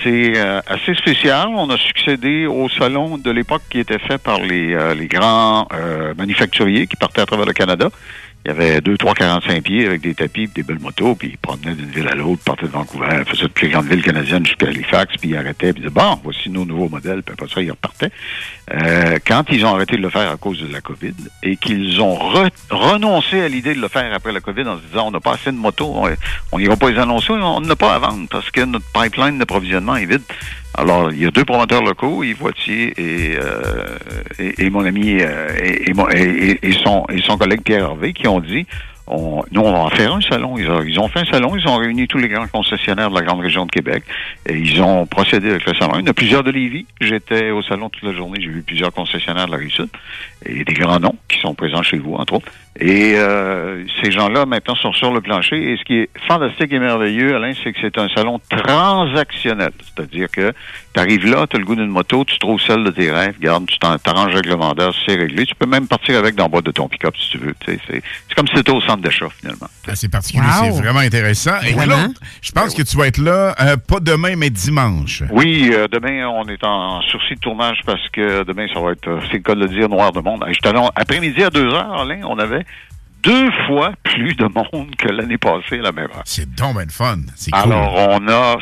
C'est 0.03 0.38
euh, 0.38 0.62
assez 0.67 0.93
spécial. 0.95 1.49
On 1.49 1.69
a 1.69 1.77
succédé 1.77 2.45
au 2.45 2.69
salon 2.69 3.17
de 3.17 3.32
l'époque 3.32 3.63
qui 3.69 3.79
était 3.79 3.99
fait 3.99 4.17
par 4.17 4.39
les, 4.39 4.73
euh, 4.73 4.93
les 4.93 5.08
grands 5.08 5.67
euh, 5.73 6.13
manufacturiers 6.17 6.88
qui 6.88 6.95
partaient 6.95 7.21
à 7.21 7.25
travers 7.25 7.45
le 7.45 7.53
Canada. 7.53 7.89
Il 8.45 8.47
y 8.47 8.52
avait 8.52 8.80
deux, 8.80 8.97
trois, 8.97 9.13
45 9.13 9.62
pieds 9.63 9.86
avec 9.86 9.99
des 10.02 10.15
tapis 10.15 10.43
et 10.43 10.47
des 10.47 10.63
belles 10.63 10.80
motos, 10.80 11.13
puis 11.13 11.30
ils 11.34 11.38
promenaient 11.38 11.75
d'une 11.75 11.89
ville 11.91 12.08
à 12.08 12.15
l'autre, 12.15 12.41
partaient 12.43 12.67
de 12.67 12.71
Vancouver, 12.71 13.23
faisaient 13.28 13.43
toutes 13.43 13.62
les 13.62 13.69
grandes 13.69 13.88
villes 13.88 14.02
canadiennes 14.02 14.45
jusqu'à 14.45 14.67
Halifax, 14.67 15.17
puis 15.17 15.32
ils 15.32 15.36
arrêtaient, 15.38 15.73
puis 15.73 15.84
ils 15.84 15.89
disaient, 15.89 15.93
bon, 16.02 16.17
voici 16.23 16.49
nos 16.49 16.63
nouveaux 16.65 16.88
modèles, 16.88 17.21
puis 17.21 17.34
après 17.38 17.54
ça, 17.54 17.62
ils 17.62 17.69
repartaient. 17.69 18.12
Euh, 18.73 19.19
quand 19.28 19.43
ils 19.52 19.65
ont 19.65 19.75
arrêté 19.75 19.97
de 19.97 20.02
le 20.02 20.10
faire 20.10 20.32
à 20.32 20.38
cause 20.38 20.62
de 20.62 20.71
la 20.71 20.80
COVID 20.80 21.13
et 21.43 21.58
qu'ils 21.58 22.02
ont 22.02 22.15
re- 22.15 22.49
renoncé 22.69 23.41
à 23.41 23.49
l'idée 23.49 23.73
de 23.75 23.82
le 23.82 23.88
faire 23.89 24.12
après 24.13 24.32
la 24.32 24.39
COVID 24.39 24.62
en 24.67 24.78
se 24.78 24.84
disant, 24.84 25.08
on 25.08 25.12
n'a 25.12 25.19
pas 25.19 25.34
assez 25.34 25.52
de 25.52 25.58
motos, 25.58 25.93
on 26.52 26.60
n'ira 26.60 26.78
pas 26.78 26.89
les 26.89 26.97
annoncer, 26.97 27.32
on 27.34 27.60
n'a 27.62 27.75
pas 27.75 27.93
à 27.95 27.99
vendre 27.99 28.28
parce 28.32 28.49
que 28.52 28.62
notre 28.62 28.86
pipeline 28.93 29.38
d'approvisionnement 29.38 29.97
est 29.97 30.06
vide. 30.06 30.21
Alors, 30.77 31.12
il 31.12 31.19
y 31.21 31.25
a 31.25 31.32
deux 31.32 31.43
promoteurs 31.45 31.84
locaux, 31.84 32.23
Yves 32.23 32.38
Voitier 32.38 32.93
et, 32.97 33.38
euh, 33.38 33.97
et, 34.38 34.65
et 34.65 34.69
mon 34.69 34.86
ami 34.86 35.17
euh, 35.19 35.47
et- 35.62 36.60
et 36.69 36.71
son, 36.73 37.05
et 37.10 37.19
son 37.21 37.38
collègue 37.38 37.62
Pierre 37.63 37.82
Hervé 37.86 38.13
qui 38.13 38.27
ont 38.27 38.39
dit 38.39 38.65
on, 39.12 39.43
nous, 39.51 39.62
on 39.62 39.71
va 39.71 39.79
en 39.79 39.89
faire 39.89 40.13
un 40.13 40.21
salon. 40.21 40.55
Ils 40.60 40.69
ont, 40.69 40.84
ils 40.84 40.99
ont 40.99 41.08
fait 41.08 41.21
un 41.21 41.25
salon, 41.25 41.55
ils 41.55 41.67
ont 41.67 41.77
réuni 41.77 42.08
tous 42.08 42.19
les 42.19 42.27
grands 42.27 42.45
concessionnaires 42.47 43.10
de 43.10 43.15
la 43.15 43.23
grande 43.25 43.39
région 43.39 43.65
de 43.65 43.71
Québec 43.71 44.03
et 44.47 44.53
ils 44.53 44.79
ont 44.84 45.08
procédé 45.08 45.49
avec 45.49 45.65
le 45.65 45.73
salon. 45.73 45.93
Il 45.95 46.01
y 46.01 46.03
en 46.03 46.12
a 46.12 46.13
plusieurs 46.13 46.43
de 46.43 46.51
Lévis. 46.51 46.86
J'étais 47.01 47.49
au 47.49 47.63
salon 47.63 47.89
toute 47.89 48.03
la 48.03 48.13
journée, 48.13 48.39
j'ai 48.39 48.49
vu 48.49 48.62
plusieurs 48.62 48.93
concessionnaires 48.93 49.47
de 49.47 49.51
la 49.51 49.58
Rive-Sud 49.58 49.89
et 50.45 50.63
des 50.63 50.73
grands 50.73 50.99
noms 50.99 51.15
qui 51.28 51.39
sont 51.39 51.54
présents 51.54 51.84
chez 51.84 51.97
vous, 51.97 52.14
entre 52.16 52.34
autres. 52.36 52.51
Et 52.82 53.16
euh, 53.18 53.84
ces 54.01 54.09
gens-là, 54.11 54.45
maintenant, 54.45 54.76
sont 54.76 54.93
sur 54.93 55.11
le 55.11 55.20
plancher. 55.20 55.72
Et 55.74 55.78
ce 55.78 55.84
qui 55.84 55.95
est 55.97 56.09
fantastique 56.28 56.72
et 56.72 56.80
merveilleux, 56.80 57.36
Alain, 57.36 57.51
c'est 57.61 57.74
que 57.74 57.80
c'est 57.82 57.97
un 57.97 58.07
salon 58.09 58.39
transactionnel. 58.49 59.72
C'est-à-dire 59.84 60.30
que 60.32 60.53
tu 60.93 60.99
arrives 60.99 61.26
là, 61.26 61.45
tu 61.47 61.57
as 61.57 61.59
le 61.59 61.66
goût 61.66 61.76
d'une 61.76 61.88
moto, 61.89 62.24
tu 62.24 62.38
trouves 62.39 62.61
celle 62.61 62.84
de 62.86 62.91
tes 62.91 63.11
rêves, 63.11 63.36
garde, 63.39 63.66
tu 63.68 63.78
t'arranges 63.80 64.32
avec 64.34 64.45
le 64.45 64.55
vendeur, 64.55 64.95
c'est 65.05 65.16
réglé. 65.16 65.45
Tu 65.45 65.55
peux 65.55 65.66
même 65.66 65.88
partir 65.88 66.18
avec 66.18 66.36
dans 66.36 66.45
le 66.45 66.51
boîte 66.51 66.66
de 66.66 66.72
ton 66.72 66.88
pick-up 66.88 67.16
si 67.18 67.32
tu 67.32 67.38
veux. 67.39 67.53
C'est 67.66 67.80
c'est 67.88 68.01
comme 68.36 68.47
si 68.47 68.53
tu 68.53 68.59
étais 68.61 68.72
au 68.72 68.82
centre 68.82 69.01
d'achat, 69.01 69.28
finalement. 69.41 69.68
Ah, 69.88 69.95
c'est 69.95 70.09
particulier, 70.09 70.45
Wow. 70.61 70.72
c'est 70.76 70.82
vraiment 70.82 70.99
intéressant. 70.99 71.59
Et? 71.68 71.74
Claude, 71.74 72.14
je 72.41 72.51
pense 72.51 72.74
que 72.74 72.82
tu 72.84 72.95
vas 72.97 73.07
être 73.07 73.18
là, 73.18 73.55
euh, 73.59 73.76
pas 73.76 73.99
demain, 73.99 74.36
mais 74.38 74.49
dimanche. 74.49 75.24
Oui, 75.32 75.70
euh, 75.74 75.88
demain, 75.91 76.28
on 76.28 76.47
est 76.47 76.64
en 76.64 77.01
sursis 77.01 77.36
de 77.36 77.39
tournage 77.39 77.80
parce 77.86 78.07
que 78.09 78.43
demain, 78.43 78.68
ça 78.74 78.80
va 78.80 78.91
être, 78.91 79.07
euh, 79.07 79.20
c'est 79.30 79.38
le 79.38 79.43
cas 79.43 79.55
de 79.55 79.61
le 79.61 79.68
dire, 79.68 79.89
noir 79.89 80.11
de 80.11 80.20
monde. 80.30 80.43
Allé- 80.43 80.89
après-midi 80.95 81.43
à 81.43 81.49
2 81.49 81.73
heures, 81.73 82.01
Alain, 82.01 82.21
on 82.27 82.38
avait 82.39 82.65
deux 83.23 83.51
fois 83.67 83.91
plus 84.03 84.34
de 84.36 84.45
monde 84.45 84.95
que 84.97 85.09
l'année 85.09 85.38
passée 85.38 85.80
à 85.80 85.84
la 85.84 85.91
même 85.91 86.05
heure. 86.05 86.23
C'est 86.25 86.53
donc 86.55 86.80
le 86.80 86.89
fun. 86.89 87.17
C'est 87.36 87.51
cool. 87.51 87.61
Alors, 87.73 87.93
on 88.11 88.27
a 88.30 88.57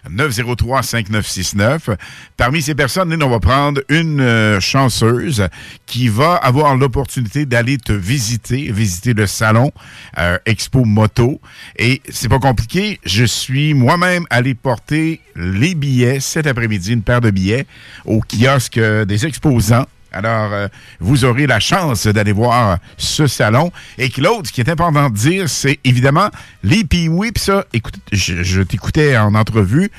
418-903-5969. 0.08 1.96
Parmi 2.36 2.62
ces 2.62 2.76
personnes, 2.76 3.12
nous, 3.14 3.26
on 3.26 3.30
va 3.30 3.40
prendre 3.40 3.80
une 3.88 4.20
euh, 4.20 4.60
chanceuse 4.60 5.48
qui 5.86 6.06
va 6.08 6.36
avoir 6.36 6.76
l'opportunité 6.76 7.44
d'aller 7.44 7.78
te 7.78 7.92
visiter, 7.92 8.70
visiter 8.70 9.14
le 9.14 9.26
salon 9.26 9.72
euh, 10.18 10.38
Expo 10.46 10.84
Moto. 10.84 11.40
Et 11.76 12.00
c'est 12.08 12.28
pas 12.28 12.38
compliqué. 12.38 13.00
Je 13.04 13.24
suis 13.24 13.74
moi-même 13.74 14.26
allé 14.30 14.54
porter 14.54 15.20
les 15.34 15.74
billets 15.74 16.20
cet 16.20 16.46
après-midi, 16.46 16.92
une 16.92 17.02
paire 17.02 17.20
de 17.20 17.32
billets, 17.32 17.66
au 18.04 18.20
kiosque 18.20 18.78
des 18.78 19.26
exposants 19.26 19.86
Alors, 20.12 20.52
euh, 20.52 20.68
vous 21.00 21.24
aurez 21.24 21.46
la 21.46 21.60
chance 21.60 22.06
d'aller 22.06 22.32
voir 22.32 22.78
ce 22.96 23.26
salon. 23.26 23.70
Et 23.98 24.08
Claude, 24.08 24.46
ce 24.46 24.52
qui 24.52 24.60
est 24.60 24.70
important 24.70 25.10
de 25.10 25.14
dire, 25.14 25.48
c'est 25.48 25.78
évidemment 25.84 26.28
les 26.62 26.84
Pee-Wee. 26.84 27.32
Puis 27.32 27.44
ça, 27.44 27.64
écoute, 27.72 27.94
je, 28.12 28.42
je 28.42 28.62
t'écoutais 28.62 29.16
en 29.16 29.34
entrevue. 29.34 29.90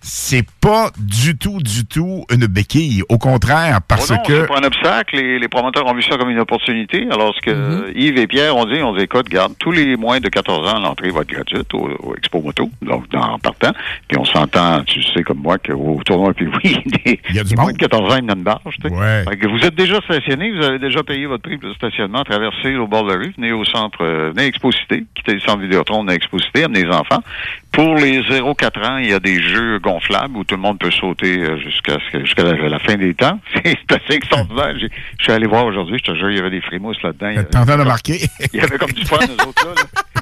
C'est 0.00 0.44
pas 0.60 0.90
du 0.98 1.36
tout, 1.36 1.60
du 1.60 1.86
tout 1.86 2.24
une 2.30 2.46
béquille. 2.46 3.02
Au 3.08 3.18
contraire, 3.18 3.80
parce 3.86 4.10
Oh 4.10 4.14
non, 4.14 4.22
que... 4.22 4.40
c'est 4.40 4.46
pas 4.48 4.58
un 4.58 4.64
obstacle. 4.64 5.16
Les, 5.16 5.38
les 5.38 5.48
promoteurs 5.48 5.86
ont 5.86 5.94
vu 5.94 6.02
ça 6.02 6.16
comme 6.16 6.30
une 6.30 6.40
opportunité. 6.40 7.06
Alors, 7.10 7.34
ce 7.36 7.40
que 7.40 7.52
Mm-hmm. 7.52 7.92
Yves 7.94 8.18
et 8.18 8.26
Pierre 8.26 8.56
ont 8.56 8.64
dit, 8.64 8.82
on 8.82 8.94
dit, 8.96 9.02
écoute, 9.04 9.28
garde, 9.28 9.54
tous 9.58 9.70
les 9.70 9.96
moins 9.96 10.20
de 10.20 10.28
14 10.28 10.68
ans, 10.72 10.80
l'entrée 10.80 11.10
va 11.10 11.20
être 11.20 11.28
gratuite 11.28 11.72
au, 11.74 11.88
au 12.02 12.14
Expo 12.16 12.40
Moto, 12.40 12.70
donc 12.82 13.04
en 13.14 13.38
partant. 13.38 13.72
Puis 14.08 14.18
on 14.18 14.24
s'entend, 14.24 14.82
tu 14.84 15.02
sais 15.02 15.22
comme 15.22 15.38
moi, 15.38 15.58
qu'au 15.58 16.00
tournoi, 16.04 16.32
puis 16.34 16.48
oui, 16.64 16.76
des, 17.04 17.42
des 17.42 17.54
moins 17.56 17.72
de 17.72 17.78
14 17.78 18.12
ans, 18.12 18.16
il 18.18 18.24
y 18.24 18.26
en 18.26 18.28
a 18.30 18.36
une 18.36 18.42
barge. 18.42 18.76
tu 18.82 18.88
sais. 18.88 19.36
Que 19.36 19.48
vous 19.52 19.66
êtes 19.66 19.74
déjà 19.74 20.00
stationné, 20.00 20.50
vous 20.50 20.64
avez 20.64 20.78
déjà 20.78 21.02
payé 21.02 21.26
votre 21.26 21.42
prix 21.42 21.58
de 21.58 21.72
stationnement, 21.74 22.24
traversez 22.24 22.74
au 22.76 22.86
bord 22.86 23.04
de 23.04 23.12
la 23.12 23.18
rue, 23.18 23.34
venez 23.36 23.52
au 23.52 23.66
centre, 23.66 24.02
euh, 24.02 24.30
venez 24.30 24.44
à 24.44 24.46
Expo 24.46 24.72
Cité, 24.72 25.04
quittez 25.14 25.34
le 25.34 25.40
centre 25.40 25.60
Vidéotron, 25.60 26.00
venez 26.00 26.12
à 26.12 26.14
Expo 26.14 26.38
Cité, 26.38 26.64
amenez 26.64 26.84
les 26.84 26.90
enfants. 26.90 27.22
Pour 27.70 27.96
les 27.96 28.20
0-4 28.22 28.86
ans, 28.86 28.96
il 28.96 29.10
y 29.10 29.12
a 29.12 29.20
des 29.20 29.42
jeux 29.42 29.78
gonflables 29.78 30.38
où 30.38 30.44
tout 30.44 30.54
le 30.54 30.60
monde 30.62 30.78
peut 30.78 30.90
sauter 30.90 31.38
euh, 31.38 31.58
jusqu'à 31.58 31.98
la, 32.42 32.68
la 32.68 32.78
fin 32.78 32.96
des 32.96 33.12
temps. 33.12 33.38
C'est 33.64 33.92
assez 33.92 34.14
extraordinaire. 34.14 34.74
Je 34.78 34.88
suis 35.22 35.32
allé 35.32 35.46
voir 35.46 35.66
aujourd'hui, 35.66 35.98
je 35.98 36.12
te 36.12 36.16
jure, 36.16 36.30
il 36.30 36.36
y 36.36 36.40
avait 36.40 36.50
des 36.50 36.62
frimouses 36.62 36.96
là-dedans. 37.02 37.42
Train 37.50 37.76
de 37.76 37.84
marquer. 37.84 38.20
il 38.54 38.60
y 38.60 38.62
avait 38.62 38.78
comme 38.78 38.92
du 38.92 39.04
fun, 39.04 39.18
eux 39.20 39.46
autres, 39.46 39.66
là. 39.66 39.74
là. 39.76 40.12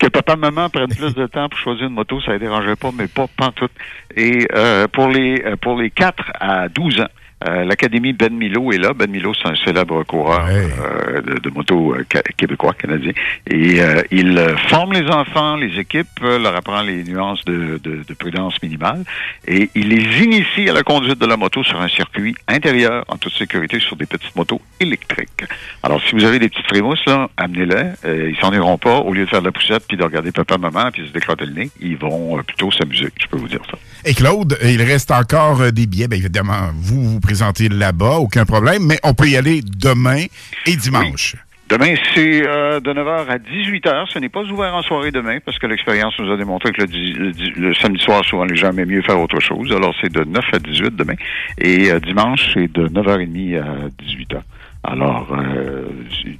Que 0.00 0.06
papa 0.06 0.34
maman 0.34 0.70
prennent 0.70 0.88
plus 0.88 1.14
de 1.14 1.26
temps 1.26 1.50
pour 1.50 1.58
choisir 1.58 1.86
une 1.86 1.92
moto, 1.92 2.22
ça 2.22 2.32
ne 2.32 2.38
dérangeait 2.38 2.74
pas, 2.74 2.90
mais 2.96 3.06
pas 3.06 3.26
pantoute. 3.36 3.70
Et 4.16 4.48
euh, 4.54 4.88
pour 4.88 5.08
les 5.08 5.42
euh, 5.44 5.56
pour 5.56 5.78
les 5.78 5.90
4 5.90 6.24
à 6.40 6.70
12 6.70 7.02
ans, 7.02 7.08
euh, 7.48 7.64
l'Académie 7.64 8.12
Ben 8.12 8.34
Milo 8.34 8.72
est 8.72 8.78
là. 8.78 8.92
Ben 8.92 9.10
Milo, 9.10 9.32
c'est 9.34 9.48
un 9.48 9.56
célèbre 9.56 10.02
coureur 10.04 10.46
euh, 10.48 11.22
de, 11.22 11.38
de 11.38 11.50
moto 11.50 11.94
euh, 11.94 12.04
québécois, 12.36 12.74
canadien. 12.74 13.12
Et 13.50 13.80
il 14.10 14.54
forme 14.68 14.92
les 14.92 15.08
enfants, 15.10 15.56
les 15.56 15.78
équipes, 15.78 16.20
leur 16.20 16.54
apprend 16.54 16.82
les 16.82 17.04
nuances 17.04 17.44
de, 17.44 17.80
de, 17.82 18.02
de 18.06 18.14
prudence 18.14 18.62
minimale. 18.62 19.04
Et 19.46 19.70
il 19.74 19.88
les 19.88 20.22
initie 20.22 20.68
à 20.68 20.72
la 20.72 20.82
conduite 20.82 21.18
de 21.18 21.26
la 21.26 21.36
moto 21.36 21.64
sur 21.64 21.80
un 21.80 21.88
circuit 21.88 22.34
intérieur, 22.48 23.04
en 23.08 23.16
toute 23.16 23.32
sécurité, 23.32 23.80
sur 23.80 23.96
des 23.96 24.06
petites 24.06 24.34
motos 24.36 24.60
électriques. 24.78 25.44
Alors, 25.82 26.00
si 26.02 26.14
vous 26.14 26.24
avez 26.24 26.38
des 26.38 26.48
petites 26.48 26.66
frémousses, 26.66 27.04
là, 27.06 27.30
amenez-les. 27.36 28.30
Ils 28.30 28.36
s'en 28.40 28.52
iront 28.52 28.78
pas. 28.78 28.98
Au 28.98 29.14
lieu 29.14 29.24
de 29.24 29.30
faire 29.30 29.40
de 29.40 29.46
la 29.46 29.52
poussette, 29.52 29.84
puis 29.88 29.96
de 29.96 30.04
regarder 30.04 30.32
papa, 30.32 30.58
maman, 30.58 30.90
puis 30.92 31.06
se 31.06 31.12
décrotter 31.12 31.46
le 31.46 31.52
nez, 31.52 31.70
ils 31.80 31.96
vont 31.96 32.42
plutôt 32.42 32.70
s'amuser. 32.70 33.08
Je 33.20 33.26
peux 33.26 33.38
vous 33.38 33.48
dire 33.48 33.62
ça. 33.70 33.78
Et 34.04 34.14
Claude, 34.14 34.58
il 34.62 34.82
reste 34.82 35.10
encore 35.10 35.72
des 35.72 35.86
billets. 35.86 36.08
Bien 36.08 36.18
évidemment, 36.18 36.70
vous 36.74 37.02
vous 37.02 37.20
présentez 37.30 37.68
là-bas, 37.68 38.16
aucun 38.18 38.44
problème, 38.44 38.82
mais 38.86 38.98
on 39.04 39.14
peut 39.14 39.28
y 39.28 39.36
aller 39.36 39.60
demain 39.62 40.24
et 40.66 40.74
dimanche. 40.76 41.36
Demain, 41.68 41.94
c'est 42.12 42.44
euh, 42.44 42.80
de 42.80 42.92
9h 42.92 43.28
à 43.28 43.38
18h. 43.38 44.10
Ce 44.12 44.18
n'est 44.18 44.28
pas 44.28 44.42
ouvert 44.42 44.74
en 44.74 44.82
soirée 44.82 45.12
demain 45.12 45.38
parce 45.44 45.56
que 45.60 45.68
l'expérience 45.68 46.12
nous 46.18 46.28
a 46.32 46.36
démontré 46.36 46.72
que 46.72 46.80
le, 46.80 46.86
di- 46.88 47.12
le 47.12 47.30
di- 47.30 47.52
le 47.54 47.72
samedi 47.74 48.02
soir, 48.02 48.24
souvent, 48.24 48.44
les 48.44 48.56
gens 48.56 48.72
aiment 48.76 48.88
mieux 48.88 49.02
faire 49.02 49.20
autre 49.20 49.38
chose. 49.38 49.70
Alors, 49.72 49.94
c'est 50.00 50.10
de 50.12 50.24
9 50.24 50.44
à 50.54 50.58
18 50.58 50.96
demain. 50.96 51.14
Et 51.58 51.92
euh, 51.92 52.00
dimanche, 52.00 52.50
c'est 52.52 52.72
de 52.72 52.88
9h30 52.88 53.60
à 53.60 54.02
18h. 54.02 54.40
Alors, 54.82 55.28
euh, 55.38 55.84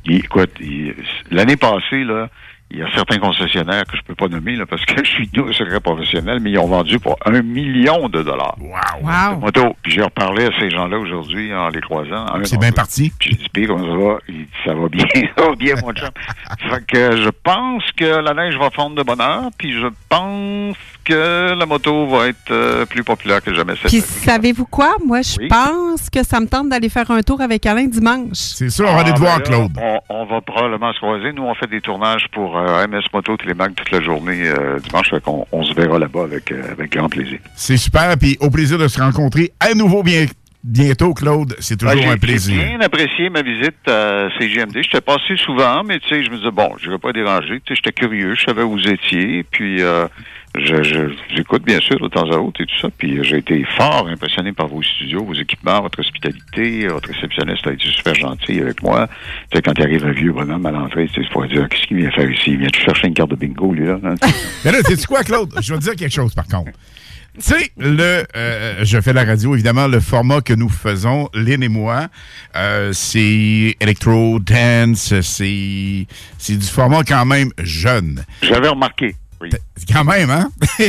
écoute, 0.09 0.51
l'année 1.30 1.57
passée, 1.57 2.03
là, 2.03 2.28
il 2.71 2.79
y 2.79 2.83
a 2.83 2.91
certains 2.95 3.18
concessionnaires 3.18 3.85
que 3.85 3.97
je 3.97 4.03
peux 4.03 4.14
pas 4.14 4.29
nommer 4.29 4.57
là, 4.57 4.64
parce 4.66 4.85
que 4.85 5.05
je 5.05 5.11
suis 5.11 5.31
nous 5.35 5.53
secret 5.53 5.81
professionnel, 5.81 6.39
mais 6.41 6.51
ils 6.51 6.59
ont 6.59 6.68
vendu 6.68 6.99
pour 6.99 7.16
un 7.25 7.43
million 7.43 8.09
de 8.09 8.23
dollars. 8.23 8.57
Wow! 8.61 9.35
De 9.35 9.41
moto. 9.41 9.77
Puis 9.83 9.93
j'ai 9.93 10.03
reparlé 10.03 10.47
à 10.47 10.51
ces 10.59 10.71
gens-là 10.71 10.99
aujourd'hui 10.99 11.53
en 11.55 11.68
les 11.68 11.81
croisant. 11.81 12.27
C'est 12.45 12.59
bien 12.59 12.73
parti. 12.73 13.12
Puis 13.18 13.31
j'ai 13.31 13.62
dit, 13.62 13.66
comment 13.66 13.87
ça 13.87 13.97
va? 13.97 14.18
Il 14.29 14.35
dit, 14.35 14.49
ça 14.64 14.75
va 14.75 14.89
bien, 14.89 15.07
ça 15.37 15.45
va 15.49 15.55
bien, 15.57 15.75
mon 15.83 15.93
chum. 15.93 16.11
fait 16.71 16.87
que 16.87 17.16
je 17.16 17.31
pense 17.43 17.83
que 17.97 18.05
la 18.05 18.35
neige 18.35 18.57
va 18.57 18.71
fondre 18.71 18.97
de 18.97 19.03
bonne 19.03 19.21
heure, 19.21 19.51
puis 19.59 19.73
je 19.73 19.87
pense 20.09 20.77
que 21.11 21.55
la 21.59 21.67
moto 21.67 22.07
va 22.07 22.29
être 22.29 22.51
euh, 22.51 22.87
plus 22.87 23.03
populaire 23.05 23.43
que 23.43 23.53
jamais 23.55 23.75
cette 23.77 23.91
Puis 23.91 24.01
savez-vous 24.01 24.67
quoi? 24.67 24.97
Moi, 25.05 25.23
je 25.23 25.37
Oui. 25.39 25.49
pense 25.49 26.09
que 26.11 26.23
ça 26.25 26.41
me 26.41 26.47
tente 26.47 26.69
d'aller 26.69 26.89
faire 26.89 27.11
un 27.11 27.23
tour 27.23 27.41
avec 27.41 27.67
Alain 27.67 27.87
dimanche. 27.87 28.29
C'est 28.33 28.71
ça, 28.71 28.85
on 28.85 28.95
va 28.95 29.01
aller 29.01 29.11
te 29.13 29.17
Ah, 29.17 29.21
voir, 29.21 29.39
ben 29.41 29.51
là, 29.51 29.57
Claude. 29.59 29.73
On, 29.81 30.01
on 30.09 30.27
va 30.27 30.41
probablement 30.41 30.93
se 30.93 30.99
croiser. 30.99 31.33
Nous, 31.33 31.43
on 31.43 31.55
fait 31.55 31.67
des 31.69 31.81
tournages 31.81 32.27
pour 32.33 32.57
euh, 32.59 32.87
MS 32.87 33.03
Moto 33.13 33.37
Télémac 33.37 33.75
toute 33.75 33.91
la 33.91 34.01
journée 34.03 34.43
euh, 34.49 34.79
dimanche. 34.79 35.11
Fait 35.11 35.23
on 35.27 35.65
se 35.65 35.75
verra 35.75 35.99
là-bas 35.99 36.25
avec, 36.25 36.51
euh, 36.53 36.63
avec 36.73 36.93
grand 36.93 37.09
plaisir. 37.09 37.39
C'est 37.55 37.77
super, 37.77 38.17
puis 38.19 38.37
au 38.41 38.51
plaisir 38.51 38.79
de 38.79 38.89
se 38.89 39.01
rencontrer 39.01 39.53
à 39.61 39.75
nouveau 39.75 40.03
bien- 40.03 40.27
bientôt, 40.63 41.15
Claude. 41.15 41.57
C'est 41.59 41.79
toujours 41.79 41.95
Ben, 41.95 42.11
un 42.13 42.17
plaisir. 42.19 42.55
J'ai 42.61 42.69
bien 42.77 42.81
apprécié 42.81 43.31
ma 43.31 43.41
visite 43.43 43.89
à 43.89 44.29
CGMD. 44.39 44.83
J'étais 44.83 45.01
passé 45.01 45.37
souvent, 45.45 45.83
mais 45.85 45.99
tu 46.01 46.09
sais, 46.09 46.23
je 46.23 46.31
me 46.31 46.37
disais, 46.37 46.51
bon, 46.51 46.71
je 46.81 46.87
ne 46.89 46.93
vais 46.93 46.99
pas 46.99 47.13
déranger. 47.13 47.61
Tu 47.65 47.75
sais, 47.75 47.81
j'étais 47.83 47.93
curieux, 47.93 48.35
je 48.35 48.45
savais 48.45 48.63
où 48.63 48.73
vous 48.73 48.87
étiez, 48.89 49.43
puis 49.51 49.81
euh, 49.83 50.07
je, 50.57 50.83
je- 50.83 51.15
j'écoute 51.35 51.65
bien 51.65 51.79
sûr 51.81 51.99
de 52.01 52.09
temps 52.09 52.31
à 52.31 52.37
autre 52.39 52.61
et 52.61 52.67
tout 52.67 52.79
ça. 52.81 52.89
Puis 52.97 53.19
j'ai 53.23 53.39
été 53.39 53.65
fort 53.77 54.09
impressionné 54.09 54.53
par 54.53 54.67
vos 54.69 54.83
studios, 54.83 55.25
vos 55.25 55.35
équipements, 55.35 55.81
votre 55.83 56.01
hospitalité. 56.01 56.89
Votre 56.89 57.09
réceptionniste 57.13 57.67
a 57.67 57.73
été 57.73 57.85
super 57.89 58.15
gentil 58.15 58.61
avec 58.61 58.83
moi. 58.83 59.09
Tu 59.51 59.57
sais, 59.57 59.63
quand 59.63 59.73
il 59.79 59.83
arrive 59.85 60.05
un 60.05 60.13
vieux 60.13 60.33
bonhomme 60.33 60.67
à 60.67 60.71
l'entrée, 60.73 61.09
tu 61.13 61.23
sais, 61.23 61.29
pourrais 61.31 61.49
dire, 61.49 61.69
qu'est-ce 61.69 61.87
qu'il 61.87 61.99
vient 61.99 62.11
faire 62.11 62.31
ici? 62.31 62.51
Il 62.53 62.59
vient 62.59 62.69
chercher 62.75 63.07
une 63.07 63.15
carte 63.15 63.31
de 63.31 63.37
bingo, 63.37 63.73
lui, 63.73 63.87
là? 63.87 63.99
hein? 64.05 64.15
Mais 64.65 64.73
là, 64.73 64.79
sais-tu 64.83 65.07
quoi, 65.07 65.23
Claude? 65.23 65.53
Je 65.63 65.73
vais 65.73 65.79
te 65.79 65.85
dire 65.85 65.95
quelque 65.97 66.13
chose, 66.15 66.35
par 66.35 66.47
contre. 66.47 66.73
Tu 67.37 67.43
sais, 67.43 67.71
le, 67.79 68.25
euh, 68.37 68.75
je 68.83 69.01
fais 69.01 69.13
la 69.13 69.25
radio, 69.25 69.55
évidemment, 69.55 69.87
le 69.87 70.01
format 70.01 70.41
que 70.41 70.53
nous 70.53 70.69
faisons, 70.69 71.29
Lynn 71.33 71.63
et 71.63 71.69
moi, 71.69 72.09
euh, 72.57 72.91
c'est 72.93 73.77
Electro 73.79 74.41
Dance, 74.41 75.15
c'est, 75.21 76.07
c'est 76.39 76.57
du 76.59 76.67
format 76.67 77.05
quand 77.05 77.25
même 77.25 77.51
jeune. 77.63 78.25
J'avais 78.43 78.67
remarqué. 78.69 79.15
Quand 79.91 80.05
même, 80.05 80.30
hein? 80.30 80.51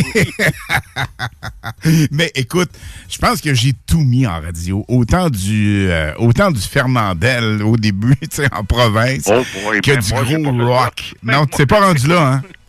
Mais 2.11 2.31
écoute, 2.35 2.69
je 3.09 3.17
pense 3.17 3.41
que 3.41 3.53
j'ai 3.53 3.73
tout 3.87 4.01
mis 4.01 4.27
en 4.27 4.41
radio. 4.41 4.85
Autant 4.87 5.29
du, 5.29 5.87
euh, 5.89 6.13
autant 6.17 6.51
du 6.51 6.59
Fernandel 6.59 7.63
au 7.63 7.77
début, 7.77 8.15
tu 8.21 8.27
sais, 8.31 8.53
en 8.53 8.63
province, 8.63 9.27
Oh 9.27 9.43
boy, 9.63 9.81
que 9.81 9.91
même 9.91 10.01
du 10.01 10.37
moi, 10.37 10.51
gros 10.51 10.67
rock. 10.67 11.13
Non, 11.23 11.45
tu 11.45 11.57
t'es 11.57 11.65
pas 11.65 11.79
rendu 11.79 12.07
là, 12.07 12.33
hein? 12.33 12.41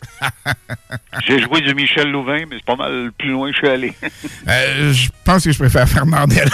J'ai 1.27 1.39
joué 1.41 1.61
du 1.61 1.73
Michel 1.75 2.11
Louvain, 2.11 2.43
mais 2.49 2.57
c'est 2.57 2.65
pas 2.65 2.75
mal 2.75 3.11
plus 3.17 3.29
loin 3.29 3.49
que 3.49 3.53
je 3.55 3.59
suis 3.59 3.69
allé. 3.69 3.93
Euh, 4.47 4.91
je 4.91 5.09
pense 5.23 5.45
que 5.45 5.51
je 5.53 5.57
préfère 5.57 5.87
Fernandel. 5.87 6.49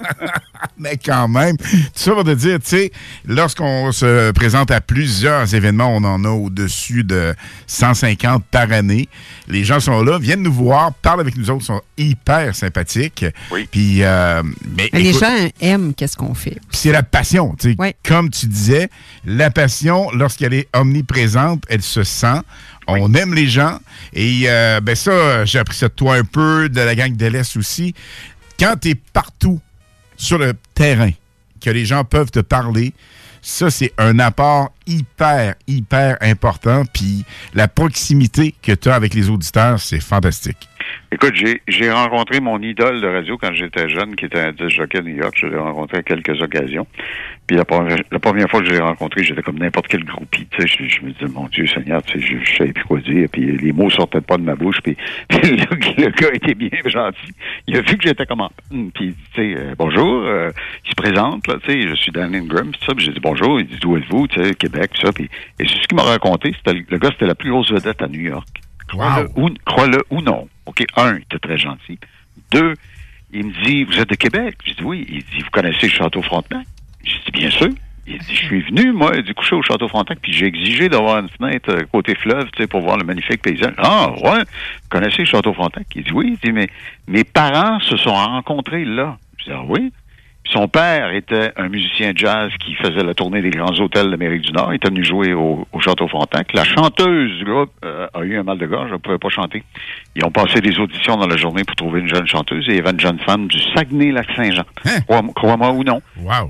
Mais 0.78 0.96
quand 0.96 1.28
même, 1.28 1.56
tout 1.58 1.66
ça 1.94 2.14
va 2.14 2.24
te 2.24 2.34
dire, 2.34 2.58
tu 2.60 2.68
sais, 2.68 2.92
lorsqu'on 3.26 3.92
se 3.92 4.30
présente 4.32 4.70
à 4.70 4.80
plusieurs 4.80 5.54
événements, 5.54 5.94
on 5.94 6.02
en 6.04 6.24
a 6.24 6.30
au-dessus 6.30 7.04
de 7.04 7.34
150 7.66 8.44
par 8.50 8.72
année. 8.72 9.08
Les 9.48 9.64
gens 9.64 9.80
sont 9.80 10.02
là, 10.02 10.18
viennent 10.18 10.42
nous 10.42 10.52
voir, 10.52 10.94
parlent 10.94 11.20
avec 11.20 11.36
nous 11.36 11.50
autres, 11.50 11.64
sont 11.64 11.82
hyper 11.98 12.54
sympathiques. 12.54 13.26
Oui. 13.50 13.68
Puis, 13.70 14.02
euh, 14.02 14.42
mais 14.76 14.88
Mais 14.92 15.00
les 15.00 15.12
gens 15.12 15.48
aiment 15.60 15.92
qu'est-ce 15.94 16.16
qu'on 16.16 16.34
fait. 16.34 16.58
puis 16.70 16.78
c'est 16.78 16.92
la 16.92 17.02
passion. 17.02 17.54
tu 17.58 17.76
sais. 17.78 17.94
Comme 18.02 18.30
tu 18.30 18.46
disais, 18.46 18.88
la 19.26 19.50
passion, 19.50 20.10
lorsqu'elle 20.12 20.54
est 20.54 20.68
omniprésente, 20.74 21.64
elle 21.68 21.82
se 21.82 22.02
sent. 22.02 22.40
On 22.98 23.14
aime 23.14 23.34
les 23.34 23.48
gens. 23.48 23.78
Et 24.12 24.42
euh, 24.46 24.80
ben 24.80 24.94
ça, 24.94 25.44
j'ai 25.44 25.58
appris 25.58 25.76
ça 25.76 25.88
de 25.88 25.94
toi 25.94 26.16
un 26.16 26.24
peu, 26.24 26.68
de 26.68 26.80
la 26.80 26.94
gang 26.94 27.14
de 27.14 27.26
l'Est 27.26 27.56
aussi. 27.56 27.94
Quand 28.58 28.74
tu 28.80 28.94
partout 28.94 29.60
sur 30.16 30.38
le 30.38 30.54
terrain, 30.74 31.10
que 31.60 31.70
les 31.70 31.84
gens 31.84 32.04
peuvent 32.04 32.30
te 32.30 32.40
parler, 32.40 32.94
ça, 33.42 33.70
c'est 33.70 33.92
un 33.98 34.18
apport 34.18 34.72
hyper, 34.86 35.54
hyper 35.66 36.16
important. 36.20 36.84
Puis 36.92 37.24
la 37.54 37.68
proximité 37.68 38.54
que 38.62 38.72
tu 38.72 38.88
as 38.90 38.94
avec 38.94 39.14
les 39.14 39.28
auditeurs, 39.28 39.80
c'est 39.80 40.00
fantastique. 40.00 40.69
Écoute, 41.12 41.34
j'ai, 41.34 41.90
rencontré 41.90 42.38
mon 42.38 42.60
idole 42.60 43.00
de 43.00 43.06
radio 43.08 43.36
quand 43.36 43.52
j'étais 43.52 43.88
jeune, 43.88 44.14
qui 44.14 44.26
était 44.26 44.38
un 44.38 44.52
disc 44.52 44.70
jockey 44.70 44.98
à 44.98 45.02
New 45.02 45.16
York. 45.16 45.34
Je 45.36 45.46
l'ai 45.46 45.56
rencontré 45.56 45.98
à 45.98 46.02
quelques 46.02 46.40
occasions. 46.40 46.86
Puis 47.48 47.56
la 47.56 47.64
première, 47.64 48.48
fois 48.48 48.60
que 48.60 48.66
je 48.66 48.72
l'ai 48.72 48.78
rencontré, 48.78 49.24
j'étais 49.24 49.42
comme 49.42 49.58
n'importe 49.58 49.88
quel 49.88 50.04
groupie. 50.04 50.46
Tu 50.50 50.62
sais, 50.62 50.68
je, 50.68 51.04
me 51.04 51.10
disais, 51.10 51.26
mon 51.32 51.46
Dieu 51.48 51.66
Seigneur, 51.66 52.00
tu 52.04 52.20
sais, 52.20 52.24
je, 52.24 52.44
je 52.44 52.56
savais 52.58 52.72
plus 52.72 52.84
quoi 52.84 53.00
dire. 53.00 53.28
Puis 53.32 53.58
les 53.58 53.72
mots 53.72 53.90
sortaient 53.90 54.20
pas 54.20 54.36
de 54.36 54.42
ma 54.42 54.54
bouche. 54.54 54.80
Puis 54.82 54.96
le, 55.30 56.10
gars 56.10 56.32
était 56.32 56.54
bien 56.54 56.70
gentil. 56.84 57.34
Il 57.66 57.76
a 57.76 57.80
vu 57.80 57.96
que 57.96 58.04
j'étais 58.04 58.26
comment. 58.26 58.52
Puis, 58.94 59.14
tu 59.14 59.16
sais, 59.34 59.54
euh, 59.58 59.74
bonjour. 59.76 60.22
euh, 60.24 60.52
il 60.84 60.90
se 60.90 60.94
présente, 60.94 61.48
là, 61.48 61.56
tu 61.64 61.72
sais, 61.72 61.88
je 61.88 61.94
suis 61.96 62.12
Dan 62.12 62.34
Ingram. 62.36 62.70
Puis 62.70 62.80
ça, 62.86 62.92
j'ai 62.96 63.12
dit 63.12 63.20
bonjour. 63.20 63.58
Il 63.58 63.66
dit, 63.66 63.78
d'où 63.80 63.96
êtes-vous, 63.96 64.28
tu 64.28 64.44
sais, 64.44 64.54
Québec, 64.54 64.92
puis 64.92 65.02
ça. 65.02 65.10
Et 65.18 65.28
c'est 65.66 65.82
ce 65.82 65.88
qu'il 65.88 65.96
m'a 65.96 66.04
raconté. 66.04 66.54
C'était, 66.56 66.80
le 66.88 66.98
gars, 66.98 67.10
c'était 67.10 67.26
la 67.26 67.34
plus 67.34 67.50
grosse 67.50 67.72
vedette 67.72 68.00
à 68.00 68.06
New 68.06 68.20
York. 68.20 68.46
Crois-le 68.90 69.28
ou, 69.36 69.50
crois-le 69.64 69.98
ou 70.10 70.20
non. 70.20 70.48
OK, 70.66 70.84
un, 70.96 71.16
il 71.16 71.22
était 71.22 71.38
très 71.38 71.58
gentil. 71.58 71.98
Deux, 72.50 72.74
il 73.32 73.46
me 73.46 73.64
dit, 73.64 73.84
vous 73.84 73.98
êtes 73.98 74.10
de 74.10 74.16
Québec? 74.16 74.56
J'ai 74.64 74.74
dit, 74.74 74.82
oui. 74.82 75.06
Il 75.08 75.18
dit, 75.18 75.40
vous 75.42 75.50
connaissez 75.50 75.86
le 75.86 75.92
Château 75.92 76.22
Frontenac? 76.22 76.66
J'ai 77.04 77.18
dit, 77.26 77.30
bien 77.32 77.50
sûr. 77.50 77.68
Il 78.06 78.18
dit, 78.18 78.34
je 78.34 78.44
suis 78.44 78.62
venu, 78.62 78.92
moi, 78.92 79.20
du 79.22 79.34
coucher 79.34 79.54
au 79.54 79.62
Château 79.62 79.86
Frontenac, 79.86 80.18
puis 80.20 80.32
j'ai 80.32 80.46
exigé 80.46 80.88
d'avoir 80.88 81.20
une 81.20 81.28
fenêtre 81.28 81.70
euh, 81.70 81.84
côté 81.92 82.16
fleuve, 82.16 82.50
tu 82.52 82.62
sais, 82.62 82.66
pour 82.66 82.80
voir 82.80 82.96
le 82.96 83.04
magnifique 83.04 83.42
paysage. 83.42 83.74
Ah, 83.78 84.10
ouais, 84.10 84.40
vous 84.40 84.88
connaissez 84.88 85.18
le 85.18 85.26
Château 85.26 85.52
Frontenac? 85.52 85.86
Il 85.94 86.02
dit, 86.02 86.12
oui. 86.12 86.38
Il 86.42 86.48
dit, 86.48 86.52
mais 86.52 86.68
mes 87.06 87.22
parents 87.22 87.78
se 87.80 87.96
sont 87.96 88.14
rencontrés 88.14 88.84
là. 88.84 89.16
Je 89.38 89.44
dis, 89.44 89.50
ah 89.52 89.62
oui? 89.66 89.92
Son 90.52 90.66
père 90.66 91.14
était 91.14 91.52
un 91.56 91.68
musicien 91.68 92.12
jazz 92.14 92.50
qui 92.58 92.74
faisait 92.74 93.04
la 93.04 93.14
tournée 93.14 93.40
des 93.40 93.50
grands 93.50 93.78
hôtels 93.78 94.10
d'Amérique 94.10 94.42
du 94.42 94.52
Nord. 94.52 94.72
Il 94.72 94.76
était 94.76 94.88
venu 94.88 95.04
jouer 95.04 95.32
au, 95.32 95.66
au 95.72 95.80
Château 95.80 96.08
Frontenac. 96.08 96.52
La 96.54 96.64
chanteuse 96.64 97.38
du 97.38 97.44
groupe 97.44 97.70
euh, 97.84 98.08
a 98.12 98.20
eu 98.22 98.36
un 98.36 98.42
mal 98.42 98.58
de 98.58 98.66
gorge, 98.66 98.88
elle 98.88 98.94
ne 98.94 98.98
pouvait 98.98 99.18
pas 99.18 99.28
chanter. 99.28 99.62
Ils 100.16 100.24
ont 100.24 100.30
passé 100.32 100.60
des 100.60 100.76
auditions 100.78 101.16
dans 101.16 101.26
la 101.28 101.36
journée 101.36 101.62
pour 101.62 101.76
trouver 101.76 102.00
une 102.00 102.08
jeune 102.08 102.26
chanteuse 102.26 102.68
et 102.68 102.72
il 102.72 102.76
y 102.78 102.80
avait 102.80 102.90
une 102.90 102.98
jeune 103.00 103.20
femme 103.20 103.46
du 103.46 103.58
Saguenay-Lac-Saint-Jean. 103.74 104.64
Crois- 105.06 105.22
Crois-moi 105.36 105.70
ou 105.70 105.84
non. 105.84 106.02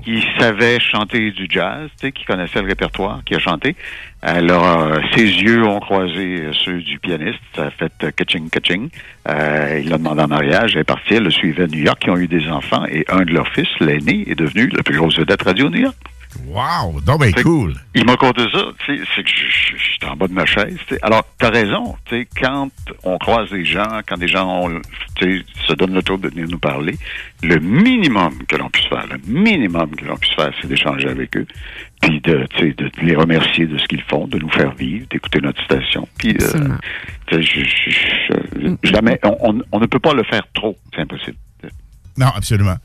Qui 0.03 0.23
savait 0.39 0.79
chanter 0.79 1.29
du 1.31 1.45
jazz, 1.49 1.87
tu 1.99 2.07
sais, 2.07 2.11
qui 2.11 2.25
connaissait 2.25 2.59
le 2.61 2.67
répertoire, 2.67 3.21
qui 3.23 3.35
a 3.35 3.39
chanté. 3.39 3.75
Alors, 4.23 4.65
euh, 4.65 4.99
ses 5.15 5.23
yeux 5.25 5.63
ont 5.63 5.79
croisé 5.79 6.41
euh, 6.41 6.53
ceux 6.53 6.81
du 6.81 6.97
pianiste. 6.99 7.39
Ça 7.55 7.65
a 7.67 7.69
fait 7.71 7.91
euh, 8.03 8.11
catching, 8.11 8.49
catching. 8.49 8.89
Euh, 9.29 9.79
il 9.83 9.89
l'a 9.89 9.97
demandé 9.97 10.21
en 10.23 10.27
mariage. 10.27 10.73
Elle 10.75 10.81
est 10.81 10.83
partie. 10.83 11.13
Elle 11.15 11.23
le 11.23 11.31
suivait 11.31 11.63
à 11.63 11.67
New 11.67 11.79
York. 11.83 12.01
Ils 12.05 12.09
ont 12.11 12.17
eu 12.17 12.27
des 12.27 12.47
enfants. 12.49 12.85
Et 12.91 13.05
un 13.09 13.21
de 13.23 13.31
leurs 13.31 13.47
fils, 13.49 13.67
l'aîné, 13.79 14.23
est 14.27 14.35
devenu 14.35 14.67
la 14.69 14.81
plus 14.83 14.97
grosse 14.97 15.17
vedette 15.19 15.41
radio 15.43 15.69
de 15.69 15.75
New 15.75 15.81
York. 15.83 15.95
Wow! 16.47 16.99
Donc, 17.01 17.19
ben 17.21 17.33
cool. 17.43 17.73
Il 17.95 18.05
m'a 18.05 18.15
conté 18.17 18.41
ça, 18.51 18.65
tu 18.85 18.97
sais, 18.97 19.03
c'est 19.15 19.23
que 19.23 19.29
j'étais 19.29 20.05
en 20.07 20.15
bas 20.15 20.27
de 20.27 20.33
ma 20.33 20.45
chaise. 20.45 20.77
Alors, 21.01 21.23
t'as 21.37 21.49
raison, 21.49 21.95
tu 22.05 22.15
sais, 22.21 22.27
quand 22.39 22.69
on 23.03 23.17
croise 23.17 23.49
des 23.51 23.63
gens, 23.65 24.01
quand 24.07 24.17
des 24.17 24.27
gens 24.27 24.65
ont, 24.67 24.81
se 25.19 25.73
donnent 25.73 25.93
le 25.93 26.01
tour 26.03 26.17
de 26.17 26.29
venir 26.29 26.47
nous 26.49 26.57
parler, 26.59 26.95
le 27.43 27.57
minimum 27.59 28.33
que 28.47 28.55
l'on 28.57 28.69
puisse 28.69 28.87
faire, 28.87 29.05
le 29.07 29.17
minimum 29.27 29.89
que 29.95 30.05
l'on 30.05 30.15
puisse 30.17 30.33
faire, 30.35 30.51
c'est 30.61 30.67
d'échanger 30.67 31.09
avec 31.09 31.35
eux, 31.37 31.45
puis 32.01 32.19
de, 32.21 32.45
tu 32.55 32.67
sais, 32.69 32.73
de 32.77 32.89
les 33.01 33.15
remercier 33.15 33.65
de 33.67 33.77
ce 33.77 33.85
qu'ils 33.85 34.01
font, 34.03 34.27
de 34.27 34.39
nous 34.39 34.49
faire 34.49 34.71
vivre, 34.73 35.05
d'écouter 35.09 35.39
notre 35.41 35.63
station. 35.63 36.07
Puis, 36.17 36.35
euh, 36.41 36.67
jamais, 38.83 39.19
on, 39.23 39.37
on- 39.41 39.61
on 39.71 39.79
ne 39.79 39.85
peut 39.85 39.99
pas 39.99 40.13
le 40.13 40.23
faire 40.23 40.43
trop, 40.53 40.77
c'est 40.93 41.01
impossible. 41.01 41.37
Non, 42.17 42.27
absolument. 42.35 42.75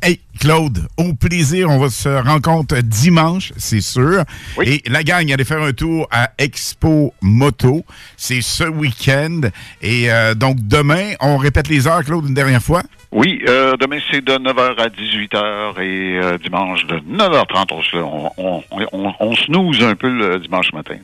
Hey, 0.00 0.20
Claude, 0.38 0.86
au 0.96 1.12
plaisir, 1.14 1.70
on 1.70 1.78
va 1.78 1.90
se 1.90 2.08
rencontrer 2.08 2.82
dimanche, 2.82 3.52
c'est 3.56 3.80
sûr. 3.80 4.24
Et 4.62 4.82
la 4.86 5.02
gang, 5.02 5.30
allez 5.32 5.44
faire 5.44 5.62
un 5.62 5.72
tour 5.72 6.06
à 6.10 6.30
Expo 6.38 7.12
Moto. 7.20 7.84
C'est 8.16 8.42
ce 8.42 8.64
week-end. 8.64 9.40
Et 9.82 10.10
euh, 10.10 10.34
donc, 10.34 10.58
demain, 10.60 11.12
on 11.20 11.36
répète 11.36 11.68
les 11.68 11.86
heures, 11.86 12.04
Claude, 12.04 12.28
une 12.28 12.34
dernière 12.34 12.62
fois? 12.62 12.82
Oui, 13.12 13.40
euh, 13.48 13.76
demain 13.80 13.98
c'est 14.10 14.22
de 14.22 14.32
9h 14.32 14.78
à 14.78 14.88
18h 14.88 15.80
et 15.80 16.18
euh, 16.18 16.38
dimanche 16.38 16.84
de 16.86 16.96
9h30. 16.96 17.66
On, 17.70 17.82
se- 17.82 17.96
on, 17.96 18.32
on, 18.36 18.62
on, 18.92 19.12
on 19.20 19.36
snooze 19.36 19.82
un 19.82 19.94
peu 19.94 20.08
le 20.10 20.38
dimanche 20.38 20.72
matin. 20.72 20.96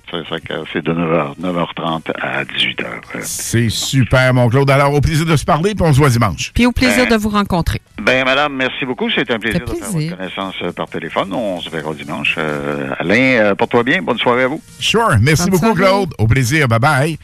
C'est 0.72 0.82
de 0.84 0.92
9h, 0.92 1.36
9h30 1.40 2.10
à 2.20 2.44
18h. 2.44 2.84
Euh, 3.14 3.18
C'est 3.22 3.70
super, 3.70 4.34
mon 4.34 4.48
Claude. 4.48 4.70
Alors, 4.70 4.92
au 4.92 5.00
plaisir 5.00 5.24
de 5.26 5.36
se 5.36 5.44
parler, 5.44 5.74
puis 5.74 5.84
on 5.86 5.92
se 5.92 5.98
voit 5.98 6.10
dimanche. 6.10 6.52
Puis 6.54 6.66
au 6.66 6.72
plaisir 6.72 7.04
Ben, 7.04 7.16
de 7.16 7.22
vous 7.22 7.30
rencontrer. 7.30 7.80
Ben, 8.02 8.24
madame, 8.24 8.54
merci 8.56 8.84
beaucoup. 8.84 9.08
C'était 9.08 9.32
un 9.34 9.38
plaisir, 9.38 9.60
de 9.60 9.66
faire 9.70 9.88
votre 9.90 10.16
connaissance 10.16 10.54
euh, 10.62 10.72
par 10.72 10.88
téléphone. 10.88 11.32
On 11.32 11.60
se 11.60 11.70
verra 11.70 11.94
dimanche. 11.94 12.34
Euh, 12.36 12.90
Alain, 12.98 13.14
euh, 13.40 13.54
porte-toi 13.54 13.84
bien. 13.84 14.02
Bonne 14.02 14.18
soirée 14.18 14.42
à 14.44 14.48
vous. 14.48 14.60
Sure. 14.80 15.08
Merci 15.20 15.44
Bonne 15.44 15.50
beaucoup, 15.60 15.76
soirée. 15.76 15.92
Claude. 15.92 16.14
Au 16.18 16.26
plaisir. 16.26 16.66
Bye-bye. 16.68 17.16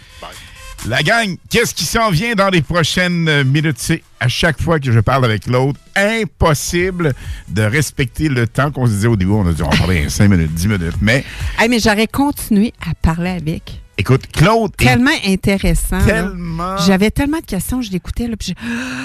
La 0.87 1.03
gang, 1.03 1.37
qu'est-ce 1.51 1.75
qui 1.75 1.85
s'en 1.85 2.11
vient 2.11 2.35
dans 2.35 2.49
les 2.49 2.63
prochaines 2.63 3.29
euh, 3.29 3.45
minutes? 3.45 3.77
C'est 3.79 4.03
à 4.21 4.29
chaque 4.29 4.63
fois 4.63 4.79
que 4.79 4.91
je 4.93 5.01
parle 5.01 5.25
avec 5.25 5.43
Claude, 5.43 5.77
impossible 5.97 7.15
de 7.49 7.63
respecter 7.63 8.29
le 8.29 8.47
temps 8.47 8.71
qu'on 8.71 8.87
se 8.87 8.93
disait 8.93 9.09
au 9.09 9.17
début. 9.17 9.33
On 9.33 9.47
a 9.47 9.53
dit, 9.53 9.63
on 9.63 9.69
va 9.69 9.77
parler 9.77 10.09
5 10.09 10.29
minutes, 10.29 10.55
10 10.55 10.69
minutes. 10.69 10.95
Mais 11.01 11.25
Hey, 11.59 11.69
mais 11.69 11.79
j'aurais 11.81 12.07
continué 12.07 12.73
à 12.81 12.95
parler 12.95 13.31
avec. 13.31 13.83
écoute, 13.99 14.27
Claude 14.33 14.73
est 14.81 14.85
Tellement 14.85 15.11
intéressant. 15.27 16.01
Tellement- 16.05 16.77
J'avais 16.79 17.11
tellement 17.11 17.41
de 17.41 17.47
questions, 17.47 17.83
je 17.83 17.91
l'écoutais. 17.91 18.29
là, 18.29 18.37
puis 18.37 18.55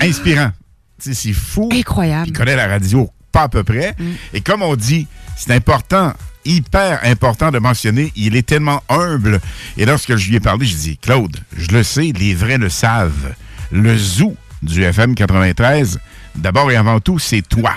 j'ai- 0.01 0.07
inspirant. 0.09 0.51
C'est 0.99 1.33
fou. 1.33 1.69
Incroyable. 1.73 2.27
Il 2.27 2.33
connaît 2.33 2.55
la 2.55 2.67
radio 2.67 3.09
pas 3.31 3.41
à 3.43 3.49
peu 3.49 3.63
près. 3.63 3.95
Et 4.31 4.41
comme 4.41 4.61
on 4.61 4.75
dit, 4.75 5.07
c'est 5.35 5.51
important, 5.51 6.13
hyper 6.45 6.99
important 7.03 7.51
de 7.51 7.59
mentionner, 7.59 8.11
il 8.15 8.35
est 8.35 8.45
tellement 8.45 8.83
humble. 8.89 9.39
Et 9.77 9.85
lorsque 9.85 10.15
je 10.15 10.29
lui 10.29 10.37
ai 10.37 10.39
parlé, 10.39 10.65
je 10.65 10.75
dis, 10.75 10.97
Claude, 10.97 11.37
je 11.55 11.69
le 11.71 11.83
sais, 11.83 12.11
les 12.17 12.33
vrais 12.33 12.57
le 12.57 12.69
savent. 12.69 13.33
Le 13.71 13.97
zoo 13.97 14.35
du 14.61 14.83
FM 14.83 15.15
93, 15.15 15.99
d'abord 16.35 16.71
et 16.71 16.75
avant 16.75 16.99
tout, 16.99 17.19
c'est 17.19 17.41
toi. 17.41 17.73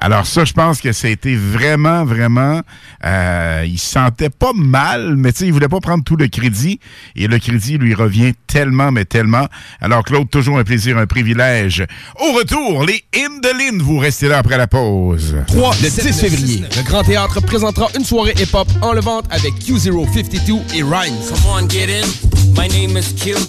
Alors 0.00 0.26
ça, 0.26 0.44
je 0.44 0.52
pense 0.52 0.80
que 0.80 0.92
ça 0.92 1.08
a 1.08 1.10
été 1.10 1.34
vraiment, 1.36 2.04
vraiment... 2.04 2.60
euh, 3.04 3.64
il 3.66 3.78
se 3.78 3.86
sentait 3.92 4.30
pas 4.30 4.52
mal, 4.54 5.16
mais 5.16 5.32
tu 5.32 5.40
sais, 5.40 5.46
il 5.46 5.52
voulait 5.52 5.68
pas 5.68 5.80
prendre 5.80 6.04
tout 6.04 6.16
le 6.16 6.28
crédit. 6.28 6.78
Et 7.16 7.26
le 7.26 7.38
crédit 7.38 7.78
lui 7.78 7.94
revient 7.94 8.32
tellement, 8.46 8.92
mais 8.92 9.04
tellement. 9.04 9.46
Alors 9.80 10.04
Claude, 10.04 10.30
toujours 10.30 10.58
un 10.58 10.64
plaisir, 10.64 10.98
un 10.98 11.06
privilège. 11.06 11.84
Au 12.20 12.32
retour, 12.32 12.84
les 12.84 13.04
Indolines, 13.14 13.82
vous 13.82 13.98
restez 13.98 14.28
là 14.28 14.38
après 14.38 14.56
la 14.56 14.66
pause. 14.66 15.36
3 15.48 15.74
le 15.82 15.90
10 15.90 16.20
février, 16.20 16.64
le 16.76 16.82
Grand 16.82 17.02
Théâtre 17.02 17.40
présentera 17.40 17.88
une 17.96 18.04
soirée 18.04 18.34
hip-hop 18.40 18.68
en 18.82 18.92
levante 18.92 19.24
avec 19.30 19.54
Q052 19.54 20.76
et 20.76 20.82
Rhymes. 20.82 21.34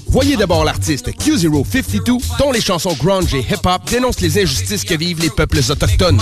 Voyez 0.08 0.38
d'abord 0.38 0.64
l'artiste 0.66 1.10
Q052, 1.10 2.22
dont 2.38 2.52
les 2.52 2.62
chansons 2.62 2.95
grunge 3.00 3.34
et 3.34 3.39
hip-hop 3.39 3.82
dénoncent 3.89 4.22
les 4.22 4.41
injustices 4.41 4.84
que 4.84 4.95
vivent 4.95 5.22
les 5.22 5.30
peuples 5.30 5.60
autochtones. 5.70 6.22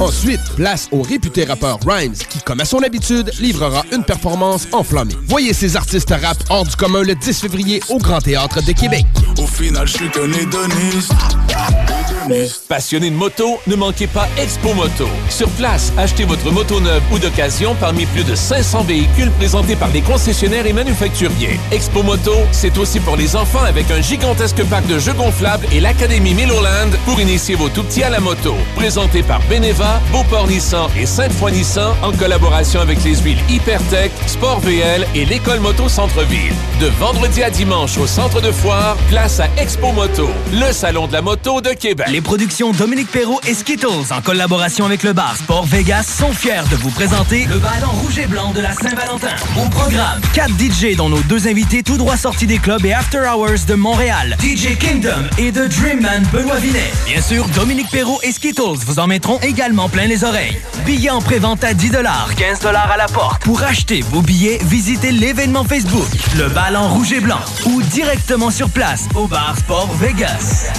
Ensuite, 0.00 0.40
place 0.56 0.88
au 0.90 1.02
réputé 1.02 1.44
rappeur 1.44 1.78
Rhymes, 1.86 2.14
qui, 2.28 2.40
comme 2.40 2.60
à 2.60 2.64
son 2.64 2.82
habitude, 2.82 3.30
livrera 3.40 3.84
une 3.92 4.04
performance 4.04 4.66
enflammée. 4.72 5.14
Voyez 5.28 5.52
ces 5.52 5.76
artistes 5.76 6.10
rap 6.10 6.36
hors 6.50 6.64
du 6.64 6.76
commun 6.76 7.02
le 7.02 7.14
10 7.14 7.40
février 7.40 7.80
au 7.88 7.98
Grand 7.98 8.20
Théâtre 8.20 8.62
de 8.62 8.72
Québec. 8.72 9.06
Au 9.38 9.46
final, 9.46 9.86
je 9.86 9.92
suis 9.94 10.10
qu'un 10.10 10.32
hédoniste. 10.32 11.12
Passionné 12.68 13.10
de 13.10 13.14
moto, 13.14 13.60
ne 13.66 13.76
manquez 13.76 14.06
pas 14.06 14.26
Expo 14.38 14.72
Moto. 14.72 15.06
Sur 15.28 15.48
place, 15.50 15.92
achetez 15.98 16.24
votre 16.24 16.50
moto 16.50 16.80
neuve 16.80 17.02
ou 17.12 17.18
d'occasion 17.18 17.76
parmi 17.78 18.06
plus 18.06 18.24
de 18.24 18.34
500 18.34 18.84
véhicules 18.84 19.30
présentés 19.32 19.76
par 19.76 19.90
les 19.90 20.00
concessionnaires 20.00 20.66
et 20.66 20.72
manufacturiers. 20.72 21.60
Expo 21.70 22.02
Moto, 22.02 22.32
c'est 22.50 22.78
aussi 22.78 22.98
pour 23.00 23.16
les 23.16 23.36
enfants 23.36 23.64
avec 23.64 23.90
un 23.90 24.00
gigantesque 24.00 24.64
parc 24.64 24.86
de 24.86 24.98
jeux 24.98 25.12
gonflables 25.12 25.66
et 25.70 25.80
l'Académie 25.80 26.32
Milloland 26.34 26.90
pour 27.04 27.20
initier 27.20 27.54
vos 27.54 27.68
tout-petits 27.68 28.02
à 28.02 28.10
la 28.10 28.20
moto. 28.20 28.54
Présenté 28.74 29.22
par 29.22 29.40
Beneva, 29.48 30.00
Beauport 30.12 30.48
Nissan 30.48 30.88
et 30.96 31.06
Sainte-Foy 31.06 31.52
Nissan 31.52 31.94
en 32.02 32.12
collaboration 32.12 32.80
avec 32.80 33.02
les 33.04 33.16
huiles 33.16 33.38
Hypertech, 33.48 34.12
Sport 34.26 34.60
VL 34.60 35.06
et 35.14 35.24
l'École 35.24 35.60
Moto 35.60 35.88
Centre-Ville. 35.88 36.54
De 36.80 36.86
vendredi 36.98 37.42
à 37.42 37.50
dimanche 37.50 37.98
au 37.98 38.06
centre 38.06 38.40
de 38.40 38.50
foire, 38.50 38.96
place 39.08 39.40
à 39.40 39.48
Expo 39.56 39.92
Moto, 39.92 40.28
le 40.52 40.72
salon 40.72 41.06
de 41.06 41.12
la 41.12 41.22
moto 41.22 41.60
de 41.60 41.70
Québec. 41.70 42.06
Les 42.10 42.20
productions 42.20 42.72
Dominique 42.72 43.10
Perrault 43.10 43.40
et 43.46 43.54
Skittles, 43.54 44.12
en 44.12 44.20
collaboration 44.20 44.84
avec 44.84 45.02
le 45.02 45.12
bar 45.12 45.36
Sport 45.36 45.66
Vegas, 45.66 46.04
sont 46.04 46.32
fiers 46.32 46.68
de 46.70 46.76
vous 46.76 46.90
présenter 46.90 47.46
le 47.46 47.58
ballon 47.58 47.90
rouge 48.02 48.18
et 48.18 48.26
blanc 48.26 48.52
de 48.52 48.60
la 48.60 48.72
Saint-Valentin. 48.72 49.34
Au 49.56 49.68
programme, 49.68 50.20
4 50.34 50.50
DJ 50.50 50.96
dont 50.96 51.08
nos 51.08 51.20
deux 51.22 51.48
invités 51.48 51.82
tout 51.82 51.96
droit 51.96 52.16
sortis 52.16 52.46
des 52.46 52.58
clubs 52.58 52.84
et 52.84 52.92
After 52.92 53.20
Hours 53.20 53.66
de 53.66 53.74
Montréal, 53.74 54.36
DJ 54.40 54.76
Kingdom 54.78 55.24
et 55.38 55.52
The 55.52 55.68
Dreamman 55.68 56.22
Benoît 56.32 56.58
Vinet. 56.58 56.83
Bien 57.06 57.20
sûr, 57.20 57.46
Dominique 57.48 57.90
Perrault 57.90 58.20
et 58.22 58.32
Skittles 58.32 58.78
vous 58.86 58.98
en 58.98 59.06
mettront 59.06 59.38
également 59.40 59.88
plein 59.88 60.06
les 60.06 60.24
oreilles. 60.24 60.56
Billets 60.84 61.10
en 61.10 61.20
prévente 61.20 61.62
à 61.64 61.74
10 61.74 61.92
15 62.36 62.66
à 62.66 62.96
la 62.96 63.06
porte. 63.06 63.42
Pour 63.42 63.62
acheter 63.62 64.00
vos 64.10 64.22
billets, 64.22 64.58
visitez 64.62 65.12
l'événement 65.12 65.64
Facebook, 65.64 66.08
le 66.36 66.48
ballon 66.48 66.88
rouge 66.88 67.12
et 67.12 67.20
blanc, 67.20 67.40
ou 67.66 67.82
directement 67.82 68.50
sur 68.50 68.70
place 68.70 69.08
au 69.14 69.26
bar 69.26 69.56
Sport 69.58 69.92
Vegas. 69.94 70.72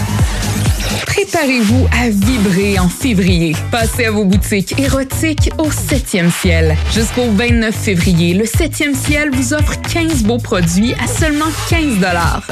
Préparez-vous 1.06 1.88
à 1.92 2.10
vibrer 2.10 2.80
en 2.80 2.90
février. 2.90 3.56
Passez 3.72 4.06
à 4.06 4.12
vos 4.12 4.26
boutiques 4.26 4.78
érotiques 4.80 5.52
au 5.58 5.70
7e 5.70 6.32
ciel. 6.32 6.76
Jusqu'au 6.94 7.30
29 7.32 7.76
février, 7.76 8.34
le 8.34 8.46
7e 8.46 8.96
ciel 8.96 9.30
vous 9.32 9.54
offre 9.54 9.80
15 9.82 10.24
beaux 10.24 10.38
produits 10.38 10.94
à 11.04 11.08
seulement 11.08 11.46
15 11.70 11.98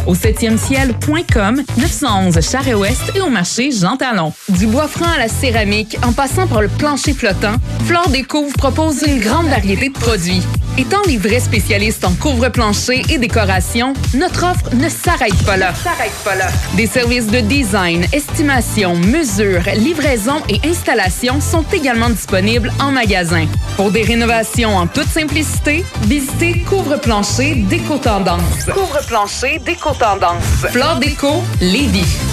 Au 0.08 0.16
7e 0.16 0.58
ciel.com, 0.58 1.64
911 1.78 2.40
Charest-Ouest 2.42 3.02
et 3.16 3.22
au 3.22 3.30
marché 3.30 3.72
Jean 3.72 3.98
Talon. 3.98 4.34
Du 4.50 4.68
bois 4.68 4.88
franc 4.88 5.12
à 5.16 5.20
la 5.20 5.28
céramique, 5.28 5.98
en 6.06 6.14
passant 6.14 6.48
par 6.48 6.62
le 6.62 6.68
plancher 6.68 7.14
flottant, 7.14 7.56
Flore 7.86 8.10
Déco 8.10 8.44
vous 8.44 8.58
propose 8.58 9.04
une 9.08 9.20
grande 9.20 9.48
variété 9.48 9.90
de 9.90 9.94
produits. 9.94 10.42
Étant 10.76 11.02
les 11.06 11.18
vrais 11.18 11.40
spécialistes 11.40 12.04
en 12.04 12.16
couvre-plancher 12.16 13.04
et 13.10 13.20
décoration, 13.20 13.94
notre 14.16 14.44
offre 14.44 14.74
ne 14.74 14.90
s'arrête 14.90 15.38
pas 15.46 15.56
là. 15.56 15.72
S'arrête 15.76 16.14
pas 16.24 16.34
là. 16.34 16.48
Des 16.76 16.88
services 16.88 17.28
de 17.28 17.42
design, 17.42 18.08
estimation, 18.12 18.96
mesure, 18.96 19.62
livraison 19.76 20.42
et 20.50 20.60
installation 20.68 21.40
sont 21.42 21.64
également 21.72 22.10
disponibles 22.10 22.72
en 22.80 22.92
magasin. 22.92 23.46
Pour 23.76 23.92
des 23.92 24.02
rénovations 24.02 24.76
en 24.76 24.88
toute 24.88 25.10
simplicité, 25.10 25.86
visitez 26.08 26.64
Couvre-plancher 26.68 27.54
Déco 27.70 28.00
Tendance. 28.00 28.66
Couvre-plancher 28.74 29.60
Déco 29.64 29.92
Tendance. 29.92 30.44
Flore 30.72 30.98
Déco, 30.98 31.44
Lévis. 31.62 32.33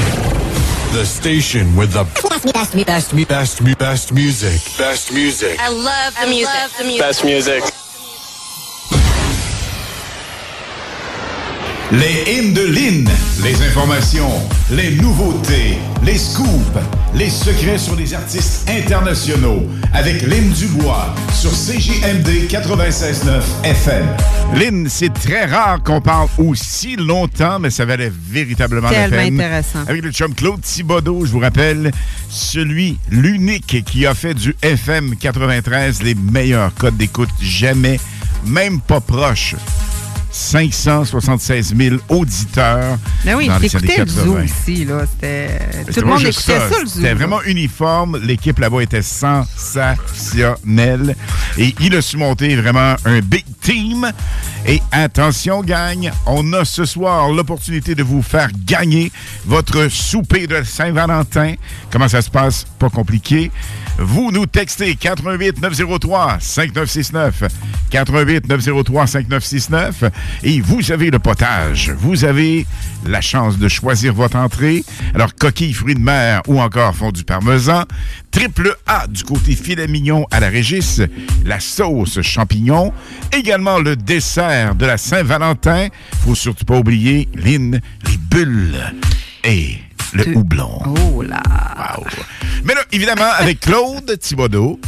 The 0.91 1.05
station 1.05 1.73
with 1.77 1.93
the 1.93 2.03
best, 2.03 2.53
best, 2.53 2.85
best, 2.85 3.15
best, 3.15 3.63
best, 3.63 3.77
best 3.79 4.13
music. 4.13 4.77
Best 4.77 5.13
music. 5.13 5.57
I 5.57 5.69
love 5.69 6.13
the 6.19 6.27
music. 6.27 6.99
Best 6.99 7.23
music. 7.23 7.63
Les 11.91 12.23
hymnes 12.31 12.53
de 12.53 12.61
Lynn, 12.61 13.09
les 13.43 13.67
informations, 13.67 14.31
les 14.71 14.91
nouveautés, 14.95 15.77
les 16.05 16.17
scoops, 16.17 16.47
les 17.13 17.29
secrets 17.29 17.77
sur 17.77 17.97
les 17.97 18.13
artistes 18.13 18.69
internationaux 18.69 19.67
avec 19.93 20.21
Lynn 20.21 20.49
Dubois 20.51 21.13
sur 21.33 21.51
CJMD 21.51 22.47
96.9 22.49 23.41
FM. 23.65 24.05
Lynn, 24.55 24.87
c'est 24.89 25.11
très 25.13 25.43
rare 25.45 25.83
qu'on 25.83 25.99
parle 25.99 26.29
aussi 26.37 26.95
longtemps, 26.95 27.59
mais 27.59 27.69
ça 27.69 27.83
valait 27.83 28.11
véritablement 28.29 28.87
Tellement 28.87 29.17
la 29.17 29.23
peine. 29.23 29.33
intéressant. 29.33 29.79
Avec 29.85 30.01
le 30.01 30.11
chum 30.11 30.33
Claude 30.33 30.61
Thibodeau, 30.61 31.25
je 31.25 31.31
vous 31.31 31.39
rappelle, 31.39 31.91
celui, 32.29 32.99
l'unique 33.09 33.83
qui 33.83 34.05
a 34.05 34.13
fait 34.13 34.33
du 34.33 34.55
FM 34.61 35.17
93 35.17 36.03
les 36.03 36.15
meilleurs 36.15 36.73
codes 36.73 36.95
d'écoute 36.95 37.29
jamais, 37.41 37.99
même 38.45 38.79
pas 38.79 39.01
proche. 39.01 39.55
576 40.31 41.75
000 41.75 41.97
auditeurs. 42.09 42.97
Ben 43.25 43.35
oui, 43.35 43.49
t'écoutais 43.59 43.97
le 43.97 44.07
zoo 44.07 44.35
80. 44.35 44.43
ici, 44.43 44.85
là. 44.85 45.05
C'était. 45.05 45.59
Tout 45.93 46.01
le 46.01 46.07
monde 46.07 46.21
écoutait 46.21 46.59
ça, 46.59 46.69
le 46.69 46.85
zoo. 46.85 46.91
C'était 46.95 47.13
vraiment 47.13 47.41
uniforme. 47.43 48.19
L'équipe 48.23 48.57
là-bas 48.59 48.81
était 48.81 49.01
sensationnelle. 49.01 51.15
Et 51.57 51.75
il 51.79 51.95
a 51.95 52.01
su 52.01 52.17
monter 52.17 52.55
vraiment 52.55 52.95
un 53.05 53.19
big 53.19 53.45
team. 53.61 54.11
Et 54.65 54.81
attention, 54.91 55.61
gang, 55.61 56.11
on 56.25 56.53
a 56.53 56.65
ce 56.65 56.85
soir 56.85 57.29
l'opportunité 57.29 57.95
de 57.95 58.03
vous 58.03 58.21
faire 58.21 58.49
gagner 58.65 59.11
votre 59.45 59.87
souper 59.89 60.47
de 60.47 60.63
Saint-Valentin. 60.63 61.55
Comment 61.91 62.07
ça 62.07 62.21
se 62.21 62.29
passe? 62.29 62.65
Pas 62.79 62.89
compliqué. 62.89 63.51
Vous 63.97 64.31
nous 64.31 64.45
textez 64.45 64.95
88 64.95 65.61
903 65.61 66.37
5969. 66.39 67.43
88 67.89 68.47
903 68.47 69.07
5969. 69.07 70.03
Et 70.43 70.61
vous 70.61 70.91
avez 70.91 71.09
le 71.11 71.19
potage. 71.19 71.91
Vous 71.91 72.25
avez 72.25 72.65
la 73.05 73.21
chance 73.21 73.57
de 73.57 73.67
choisir 73.67 74.13
votre 74.13 74.37
entrée. 74.37 74.83
Alors, 75.15 75.35
coquille, 75.35 75.73
fruits 75.73 75.95
de 75.95 75.99
mer 75.99 76.41
ou 76.47 76.61
encore 76.61 76.95
fondue 76.95 77.23
parmesan. 77.23 77.83
Triple 78.31 78.75
A 78.87 79.07
du 79.07 79.23
côté 79.23 79.55
filet 79.55 79.87
mignon 79.87 80.25
à 80.31 80.39
la 80.39 80.49
Régis. 80.49 81.01
La 81.45 81.59
sauce 81.59 82.21
champignon. 82.21 82.93
Également 83.31 83.79
le 83.79 83.95
dessert 83.95 84.75
de 84.75 84.85
la 84.85 84.97
Saint-Valentin. 84.97 85.87
Faut 86.25 86.35
surtout 86.35 86.65
pas 86.65 86.77
oublier, 86.77 87.27
Lynn, 87.35 87.79
les 88.07 88.17
bulles 88.17 88.93
et 89.43 89.77
le 90.13 90.37
houblon. 90.37 90.81
Oh 90.85 91.21
là! 91.21 91.41
Wow. 91.97 92.05
Mais 92.63 92.73
là, 92.73 92.81
évidemment, 92.91 93.29
avec 93.37 93.61
Claude 93.61 94.17
Thibodeau, 94.19 94.79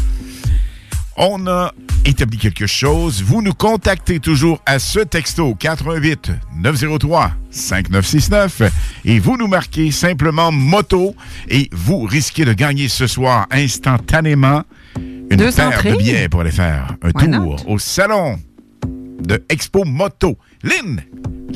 on 1.17 1.47
a 1.47 1.73
établi 2.05 2.37
quelque 2.37 2.67
chose. 2.67 3.21
Vous 3.23 3.41
nous 3.41 3.53
contactez 3.53 4.19
toujours 4.19 4.61
à 4.65 4.79
ce 4.79 4.99
texto 4.99 5.55
88 5.55 6.31
903 6.57 7.31
5969 7.51 8.61
et 9.05 9.19
vous 9.19 9.37
nous 9.37 9.47
marquez 9.47 9.91
simplement 9.91 10.51
moto 10.51 11.15
et 11.49 11.69
vous 11.71 12.01
risquez 12.03 12.45
de 12.45 12.53
gagner 12.53 12.87
ce 12.87 13.07
soir 13.07 13.47
instantanément 13.51 14.63
une 14.95 15.37
Deux 15.37 15.51
paire 15.51 15.67
entrées. 15.67 15.91
de 15.93 15.97
billets 15.97 16.29
pour 16.29 16.41
aller 16.41 16.51
faire 16.51 16.95
un 17.01 17.11
Why 17.15 17.31
tour 17.31 17.63
au 17.67 17.79
salon 17.79 18.39
de 19.21 19.41
Expo 19.49 19.85
Moto. 19.85 20.37
Lynn, 20.63 21.01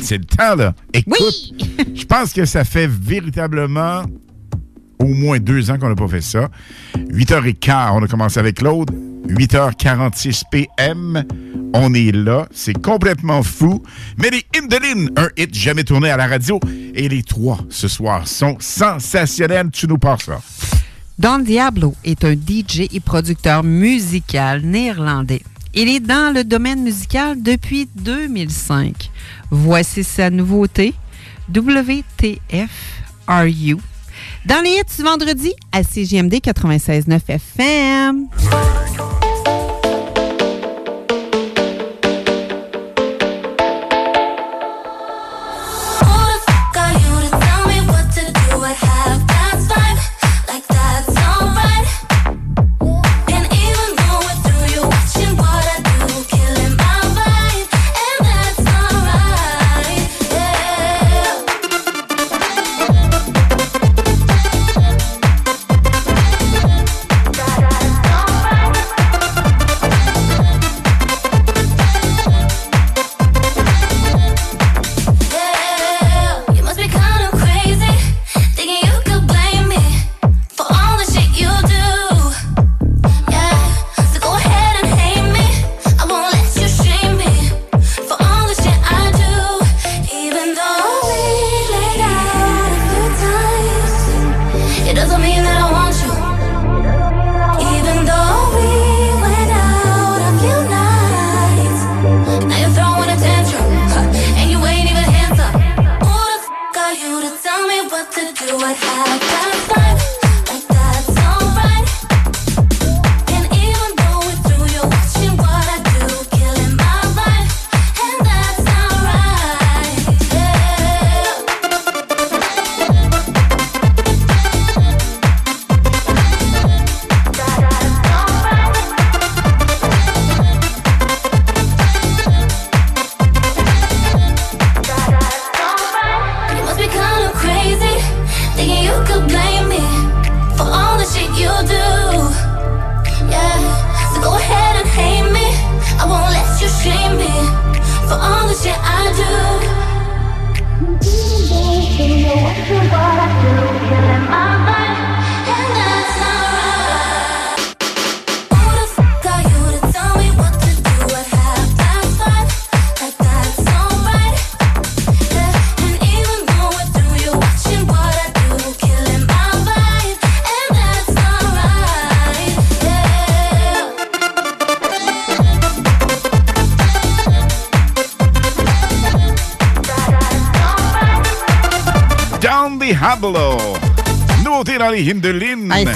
c'est 0.02 0.18
le 0.18 0.26
temps, 0.26 0.56
là. 0.56 0.74
Écoute, 0.94 1.54
je 1.96 2.06
pense 2.06 2.32
que 2.34 2.46
ça 2.46 2.64
fait 2.64 2.88
véritablement 2.88 4.04
au 5.00 5.08
moins 5.08 5.40
deux 5.40 5.70
ans 5.70 5.78
qu'on 5.78 5.90
n'a 5.90 5.96
pas 5.96 6.08
fait 6.08 6.22
ça. 6.22 6.50
8h15, 6.96 7.92
on 7.94 8.04
a 8.04 8.08
commencé 8.08 8.40
avec 8.40 8.58
Claude. 8.58 8.90
8h46 9.28 10.44
PM, 10.52 11.24
on 11.74 11.94
est 11.94 12.12
là. 12.12 12.48
C'est 12.52 12.82
complètement 12.82 13.44
fou. 13.44 13.84
Mais 14.18 14.30
les 14.30 14.46
Lynn, 14.60 15.10
un 15.16 15.30
hit 15.38 15.54
jamais 15.54 15.84
tourné 15.84 16.10
à 16.10 16.18
la 16.18 16.28
radio. 16.28 16.60
Et 16.94 17.08
les 17.10 17.24
trois, 17.24 17.60
ce 17.70 17.88
soir, 17.88 18.28
sont 18.28 18.58
sensationnels. 18.60 19.70
Tu 19.72 19.88
nous 19.88 19.98
passes 19.98 20.26
ça. 20.26 20.40
Don 21.20 21.40
Diablo 21.40 21.96
est 22.04 22.24
un 22.26 22.34
DJ 22.34 22.88
et 22.94 23.00
producteur 23.00 23.64
musical 23.64 24.62
néerlandais. 24.62 25.42
Il 25.74 25.90
est 25.90 26.00
dans 26.00 26.34
le 26.34 26.44
domaine 26.44 26.84
musical 26.84 27.42
depuis 27.42 27.88
2005. 27.96 29.10
Voici 29.52 30.04
sa 30.04 30.30
nouveauté, 30.30 30.94
WTF 31.54 32.70
Are 33.28 33.48
You? 33.48 33.80
Dans 34.48 34.64
les 34.64 34.78
hits 34.78 34.96
du 34.96 35.04
vendredi 35.04 35.54
à 35.74 35.84
CGMD 35.84 36.36
96.9 36.36 37.20
FM. 37.28 38.28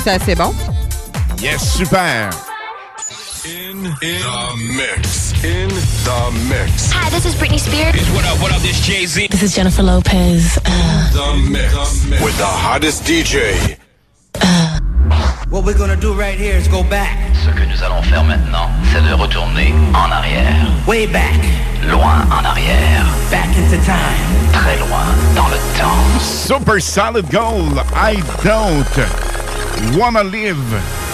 C'est 0.03 0.35
bon. 0.35 0.51
Yes, 1.39 1.61
super. 1.77 2.29
In, 3.45 3.83
the 3.83 4.55
mix. 4.75 5.31
In 5.43 5.69
the 5.69 6.31
mix. 6.49 6.91
Hi, 6.91 7.09
this 7.11 7.25
is 7.25 7.35
Britney 7.35 7.59
Spears. 7.59 7.93
What 8.15 8.25
up, 8.25 8.41
what 8.41 8.51
up, 8.51 8.61
this 8.61 8.79
Jay-Z. 8.81 9.27
This 9.27 9.43
is 9.43 9.53
Jennifer 9.55 9.83
Lopez. 9.83 10.57
Uh, 10.65 11.11
The 11.13 11.49
mix. 11.51 11.73
With 12.23 12.35
the 12.37 12.45
hottest 12.45 13.03
DJ. 13.03 13.77
What 15.51 15.65
we're 15.65 15.77
gonna 15.77 15.95
do 15.97 16.13
right 16.13 16.37
here 16.37 16.55
is 16.55 16.67
go 16.67 16.81
back. 16.83 17.17
Ce 17.43 17.49
que 17.51 17.63
nous 17.65 17.83
allons 17.83 18.01
faire 18.03 18.23
maintenant, 18.23 18.69
c'est 18.91 19.01
de 19.01 19.13
retourner 19.13 19.73
en 19.93 20.09
arrière. 20.11 20.65
Way 20.87 21.07
back. 21.07 21.39
Loin 21.89 22.25
en 22.31 22.43
arrière. 22.45 23.05
Back 23.29 23.49
into 23.57 23.77
time. 23.85 24.51
Très 24.53 24.77
loin 24.79 25.05
dans 25.35 25.47
le 25.49 25.57
temps. 25.77 26.19
Super 26.19 26.81
Solid 26.81 27.29
Gold. 27.29 27.83
I 27.93 28.15
don't 28.43 29.20
wanna 29.97 30.23
live 30.23 30.57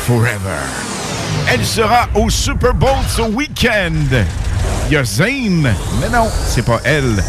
forever. 0.05 0.59
Elle 1.49 1.65
sera 1.65 2.07
au 2.15 2.29
Super 2.29 2.73
Bowl 2.73 2.97
ce 3.07 3.21
week-end. 3.21 3.93
Il 4.89 4.93
y 4.93 4.97
mais 6.01 6.09
non, 6.09 6.29
c'est 6.47 6.65
pas 6.65 6.79
elle. 6.83 7.23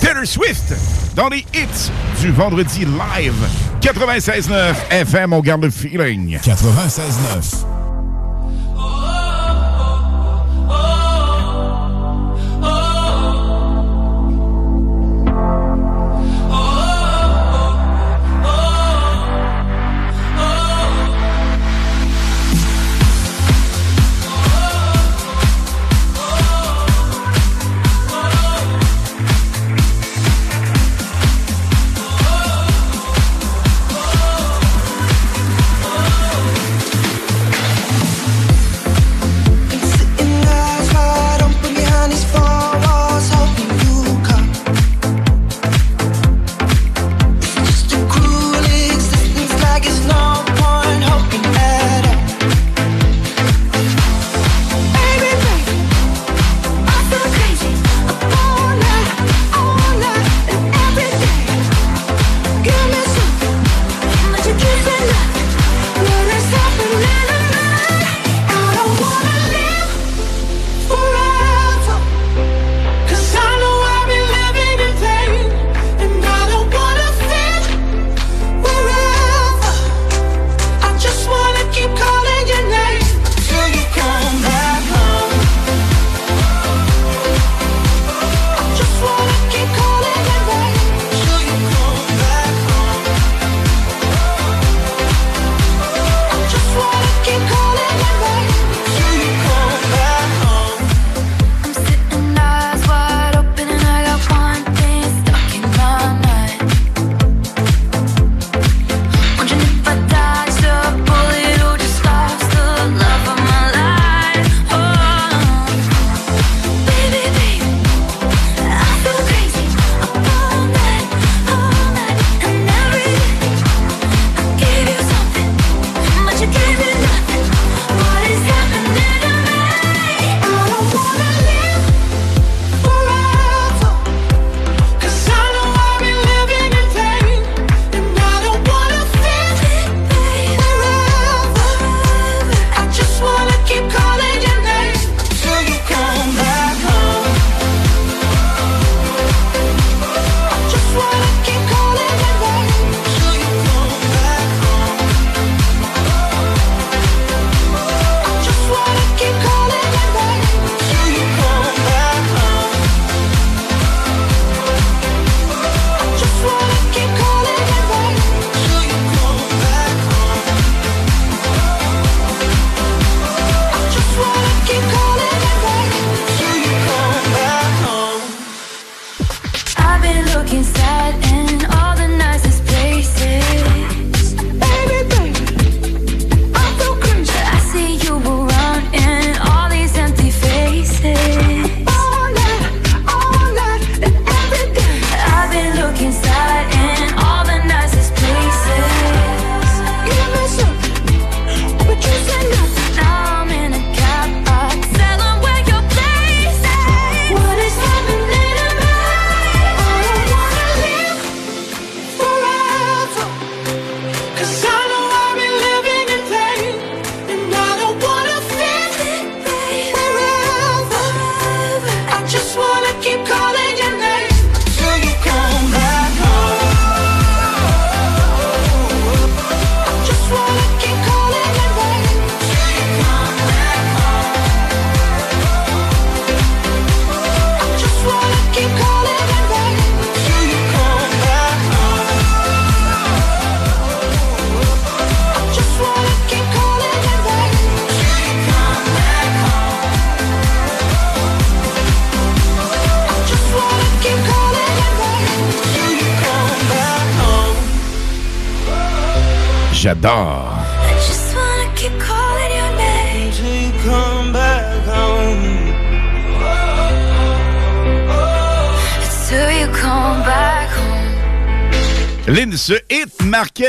Taylor 0.00 0.26
Swift 0.26 0.74
dans 1.14 1.28
les 1.28 1.44
hits 1.54 1.90
du 2.20 2.30
vendredi 2.30 2.84
live. 2.84 3.34
96.9 3.80 4.74
FM, 4.90 5.32
on 5.32 5.40
garde 5.40 5.64
le 5.64 5.70
feeling. 5.70 6.38
96.9. 6.38 7.65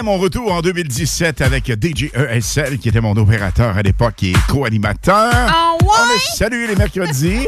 mon 0.01 0.17
retour 0.17 0.51
en 0.51 0.61
2017 0.61 1.41
avec 1.41 1.65
DJ 1.67 2.11
ESL, 2.13 2.77
qui 2.77 2.89
était 2.89 3.01
mon 3.01 3.15
opérateur 3.15 3.77
à 3.77 3.81
l'époque 3.81 4.21
et 4.23 4.33
co-animateur. 4.47 5.33
Ouais? 5.81 5.87
On 5.87 6.13
le 6.13 6.19
salue 6.35 6.67
les 6.67 6.75
mercredis. 6.75 7.47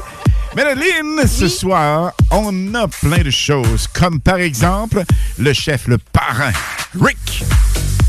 Mais 0.56 0.64
là, 0.64 0.74
Lynn, 0.74 1.28
ce 1.28 1.47
soir, 1.47 2.14
on 2.32 2.74
a 2.74 2.88
plein 2.88 3.22
de 3.22 3.30
choses, 3.30 3.88
comme 3.88 4.20
par 4.20 4.38
exemple 4.38 5.04
le 5.38 5.54
chef, 5.54 5.88
le 5.88 5.97
parrain, 5.97 6.52
Rick, 7.00 7.43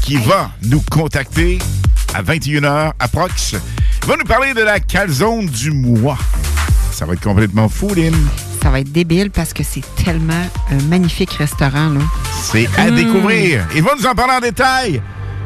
qui 0.03 0.17
va 0.17 0.51
nous 0.63 0.83
contacter 0.91 1.59
à 2.15 2.23
21h 2.23 2.93
approx. 2.99 3.57
Il 4.03 4.09
va 4.09 4.17
nous 4.17 4.25
parler 4.25 4.55
de 4.55 4.63
la 4.63 4.81
calzone 4.81 5.47
du 5.47 5.71
mois. 5.71 6.19
Ça 6.93 7.05
va 7.05 7.13
être 7.13 7.23
complètement 7.23 7.69
fou, 7.69 7.93
Lynn. 7.95 8.15
Ça 8.63 8.71
va 8.71 8.81
être 8.81 8.93
débile 8.93 9.31
parce 9.31 9.53
que 9.53 9.63
c'est 9.63 9.85
tellement 10.05 10.47
un 10.71 10.83
magnifique 10.85 11.33
restaurant, 11.33 11.91
là. 11.91 12.01
C'est 12.53 12.69
à 12.77 12.91
Mm. 12.91 12.95
découvrir. 12.97 13.67
Il 13.75 13.83
va 13.83 13.93
nous 13.97 14.07
en 14.07 14.15
parler 14.15 14.35
en 14.35 14.41
détail 14.41 15.01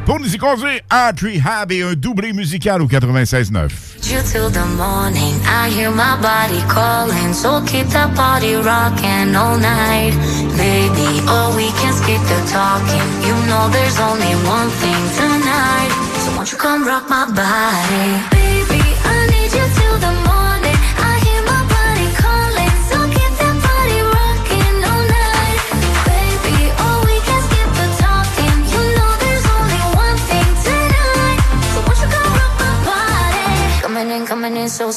pour 0.06 0.18
nous 0.20 0.34
y 0.34 0.38
conduire 0.38 0.80
à 0.90 1.10
Rehab 1.12 1.70
et 1.72 1.82
un 1.82 1.94
doublé 1.94 2.32
musical 2.32 2.80
au 2.82 2.86
96.9. 2.86 3.70
You 4.04 4.20
till 4.30 4.50
the 4.50 4.64
morning, 4.76 5.34
I 5.46 5.70
hear 5.70 5.90
my 5.90 6.16
body 6.20 6.62
calling. 6.68 7.32
So 7.32 7.62
keep 7.66 7.88
that 7.90 8.14
body 8.14 8.54
rocking 8.56 9.34
all 9.34 9.56
night. 9.58 10.12
Baby, 10.56 11.22
oh, 11.26 11.54
we 11.56 11.70
can 11.80 11.92
skip 11.94 12.20
the 12.28 12.40
talking. 12.52 13.02
You 13.26 13.34
know 13.48 13.68
there's 13.70 13.98
only 13.98 14.34
one 14.46 14.68
thing 14.80 15.02
tonight. 15.16 15.90
So 16.24 16.36
won't 16.36 16.52
you 16.52 16.58
come 16.58 16.86
rock 16.86 17.08
my 17.08 17.24
body? 17.32 18.33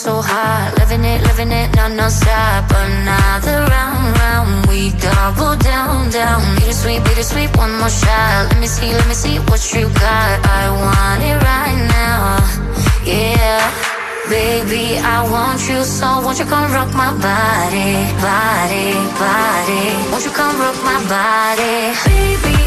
So, 0.08 0.22
hot. 0.22 0.72
Living 0.80 1.04
it, 1.04 1.20
living 1.28 1.52
it, 1.52 1.68
not 1.76 1.92
no 1.92 2.08
stop. 2.08 2.64
Another 2.72 3.60
round, 3.74 4.08
round. 4.24 4.52
We 4.70 4.96
double 5.04 5.56
down, 5.60 6.10
down. 6.18 6.40
Bittersweet, 6.60 7.04
bittersweet, 7.04 7.52
one 7.58 7.74
more 7.80 7.92
shot. 7.92 8.48
Let 8.50 8.60
me 8.64 8.68
see, 8.68 8.92
let 9.00 9.08
me 9.12 9.16
see 9.24 9.38
what 9.50 9.62
you 9.76 9.86
got. 10.06 10.36
I 10.60 10.64
want 10.84 11.22
it 11.30 11.38
right 11.52 11.80
now. 12.00 12.40
Yeah. 13.04 13.60
Baby, 14.30 15.00
I 15.16 15.24
want 15.32 15.60
you 15.70 15.80
so 15.84 16.20
won't 16.24 16.38
you 16.38 16.44
come 16.44 16.68
rock 16.76 16.92
my 16.94 17.16
body, 17.16 17.92
body, 18.20 18.92
body 19.16 19.84
Won't 20.12 20.26
you 20.28 20.34
come 20.36 20.60
rock 20.60 20.76
my 20.84 21.00
body 21.08 21.96
Baby, 22.04 22.67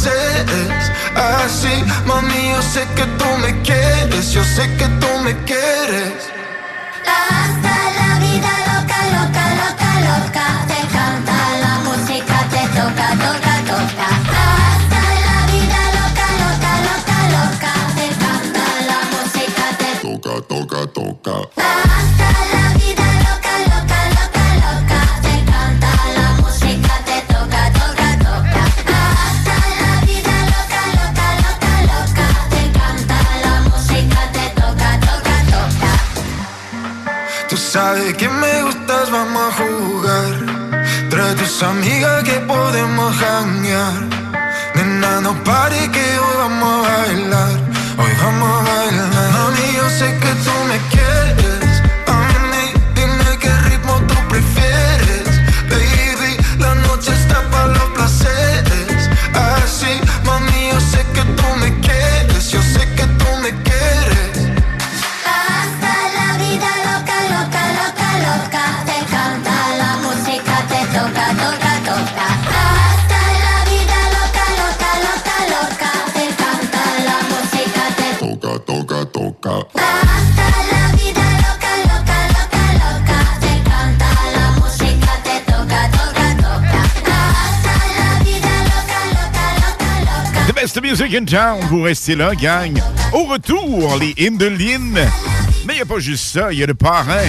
placeres 0.00 0.92
Así, 1.14 1.84
mami, 2.06 2.50
yo 2.50 2.62
sé 2.62 2.86
que 2.96 3.02
tú 3.02 3.26
me 3.42 3.60
quieres 3.62 4.32
Yo 4.32 4.42
sé 4.44 4.62
que 4.76 4.86
tú 5.00 5.08
me 5.22 5.36
quieres 5.44 6.29
Tus 41.50 41.64
amigas 41.64 42.22
que 42.22 42.38
podemos 42.46 43.16
janguear. 43.16 43.92
Nena, 44.76 45.20
no 45.20 45.34
pare 45.42 45.90
que 45.90 46.18
hoy 46.20 46.36
vamos 46.38 46.86
a 46.86 46.96
bailar. 46.98 47.50
Hoy 47.98 48.12
vamos 48.22 48.48
a 48.48 48.62
bailar. 48.62 49.32
Mami, 49.32 49.74
yo 49.74 49.90
sé 49.90 50.16
que 50.20 50.32
tú 50.44 50.52
me 50.68 50.78
quieres. 50.90 51.39
Vous 91.68 91.82
restez 91.82 92.14
là, 92.14 92.36
gang. 92.36 92.80
Au 93.12 93.24
retour, 93.24 93.96
les 93.98 94.14
hymnes 94.16 94.38
de 94.38 94.46
Lynn. 94.46 94.92
Mais 95.66 95.72
il 95.72 95.76
n'y 95.76 95.80
a 95.80 95.84
pas 95.84 95.98
juste 95.98 96.24
ça. 96.24 96.52
Il 96.52 96.58
y 96.60 96.62
a 96.62 96.66
le 96.66 96.74
parrain 96.74 97.26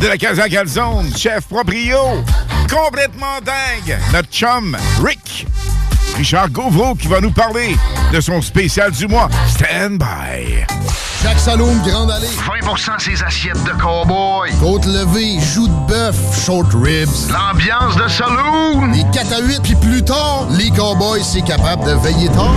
de 0.00 0.08
la 0.08 0.18
Casa 0.18 0.48
Calzone, 0.48 1.08
chef 1.16 1.46
proprio, 1.46 1.98
complètement 2.68 3.38
dingue, 3.44 3.96
notre 4.12 4.28
chum 4.30 4.76
Rick. 5.04 5.46
Richard 6.16 6.50
Gauvreau 6.50 6.96
qui 6.96 7.06
va 7.06 7.20
nous 7.20 7.30
parler 7.30 7.76
de 8.12 8.20
son 8.20 8.42
spécial 8.42 8.90
du 8.90 9.06
mois. 9.06 9.28
Stand 9.46 9.98
by. 9.98 10.66
Jacques 11.22 11.38
Saloum, 11.38 11.82
Grande 11.82 12.10
Allée. 12.10 12.28
20% 12.28 12.98
ses 12.98 13.22
assiettes 13.22 13.62
de 13.64 13.72
cowboy. 13.72 14.50
Côte 14.58 14.86
levée, 14.86 15.38
joues 15.38 15.68
de 15.68 15.86
bœuf, 15.86 16.16
short 16.46 16.72
ribs. 16.72 17.10
L'ambiance 17.30 17.94
de 17.96 18.08
saloon. 18.08 18.90
Les 18.92 19.04
4 19.12 19.32
à 19.34 19.40
8, 19.40 19.60
puis 19.62 19.74
plus 19.74 20.02
tard, 20.02 20.46
les 20.50 20.70
cowboys, 20.70 21.22
c'est 21.22 21.42
capable 21.42 21.84
de 21.84 21.92
veiller 21.92 22.28
tard. 22.28 22.54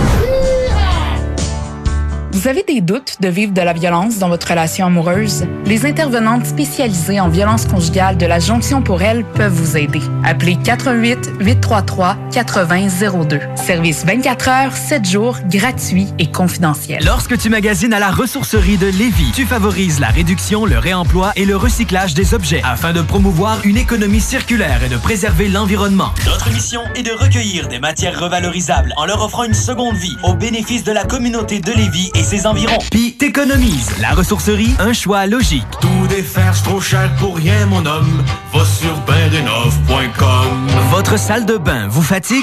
Vous 2.44 2.50
avez 2.50 2.62
des 2.62 2.82
doutes 2.82 3.22
de 3.22 3.28
vivre 3.28 3.54
de 3.54 3.62
la 3.62 3.72
violence 3.72 4.18
dans 4.18 4.28
votre 4.28 4.46
relation 4.46 4.84
amoureuse? 4.84 5.46
Les 5.64 5.86
intervenantes 5.86 6.44
spécialisées 6.44 7.18
en 7.18 7.30
violence 7.30 7.64
conjugale 7.64 8.18
de 8.18 8.26
la 8.26 8.38
Jonction 8.38 8.82
pour 8.82 9.00
elle 9.00 9.24
peuvent 9.24 9.50
vous 9.50 9.78
aider. 9.78 10.02
Appelez 10.24 10.58
88 10.62 11.30
833 11.40 12.18
8002. 12.34 13.40
Service 13.56 14.04
24 14.04 14.48
heures, 14.48 14.76
7 14.76 15.08
jours, 15.08 15.38
gratuit 15.46 16.08
et 16.18 16.30
confidentiel. 16.30 17.02
Lorsque 17.02 17.38
tu 17.38 17.48
magasines 17.48 17.94
à 17.94 17.98
la 17.98 18.10
ressourcerie 18.10 18.76
de 18.76 18.88
Lévis, 18.88 19.32
tu 19.34 19.46
favorises 19.46 19.98
la 19.98 20.08
réduction, 20.08 20.66
le 20.66 20.76
réemploi 20.76 21.32
et 21.36 21.46
le 21.46 21.56
recyclage 21.56 22.12
des 22.12 22.34
objets 22.34 22.60
afin 22.62 22.92
de 22.92 23.00
promouvoir 23.00 23.60
une 23.64 23.78
économie 23.78 24.20
circulaire 24.20 24.84
et 24.84 24.90
de 24.90 24.98
préserver 24.98 25.48
l'environnement. 25.48 26.12
Notre 26.26 26.50
mission 26.52 26.82
est 26.94 27.04
de 27.04 27.12
recueillir 27.12 27.68
des 27.68 27.78
matières 27.78 28.20
revalorisables 28.20 28.92
en 28.98 29.06
leur 29.06 29.24
offrant 29.24 29.44
une 29.44 29.54
seconde 29.54 29.96
vie 29.96 30.18
au 30.22 30.34
bénéfice 30.34 30.84
de 30.84 30.92
la 30.92 31.04
communauté 31.04 31.60
de 31.60 31.72
Lévis 31.72 32.10
et 32.14 32.22
ses 32.22 32.33
environs. 32.46 32.78
Puis 32.90 33.12
t'économises. 33.12 33.90
La 34.00 34.10
ressourcerie, 34.10 34.74
un 34.78 34.92
choix 34.92 35.26
logique. 35.26 35.66
Tout 35.80 36.06
défaire, 36.08 36.54
c'est 36.54 36.64
trop 36.64 36.80
cher 36.80 37.10
pour 37.18 37.36
rien, 37.36 37.66
mon 37.66 37.84
homme. 37.86 38.22
Va 38.52 38.64
sur 38.64 38.94
benrénov.com. 39.06 40.68
Votre 40.90 41.18
salle 41.18 41.46
de 41.46 41.56
bain 41.56 41.88
vous 41.88 42.02
fatigue? 42.02 42.42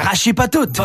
Arrachez 0.00 0.32
pas 0.32 0.48
toutes. 0.48 0.80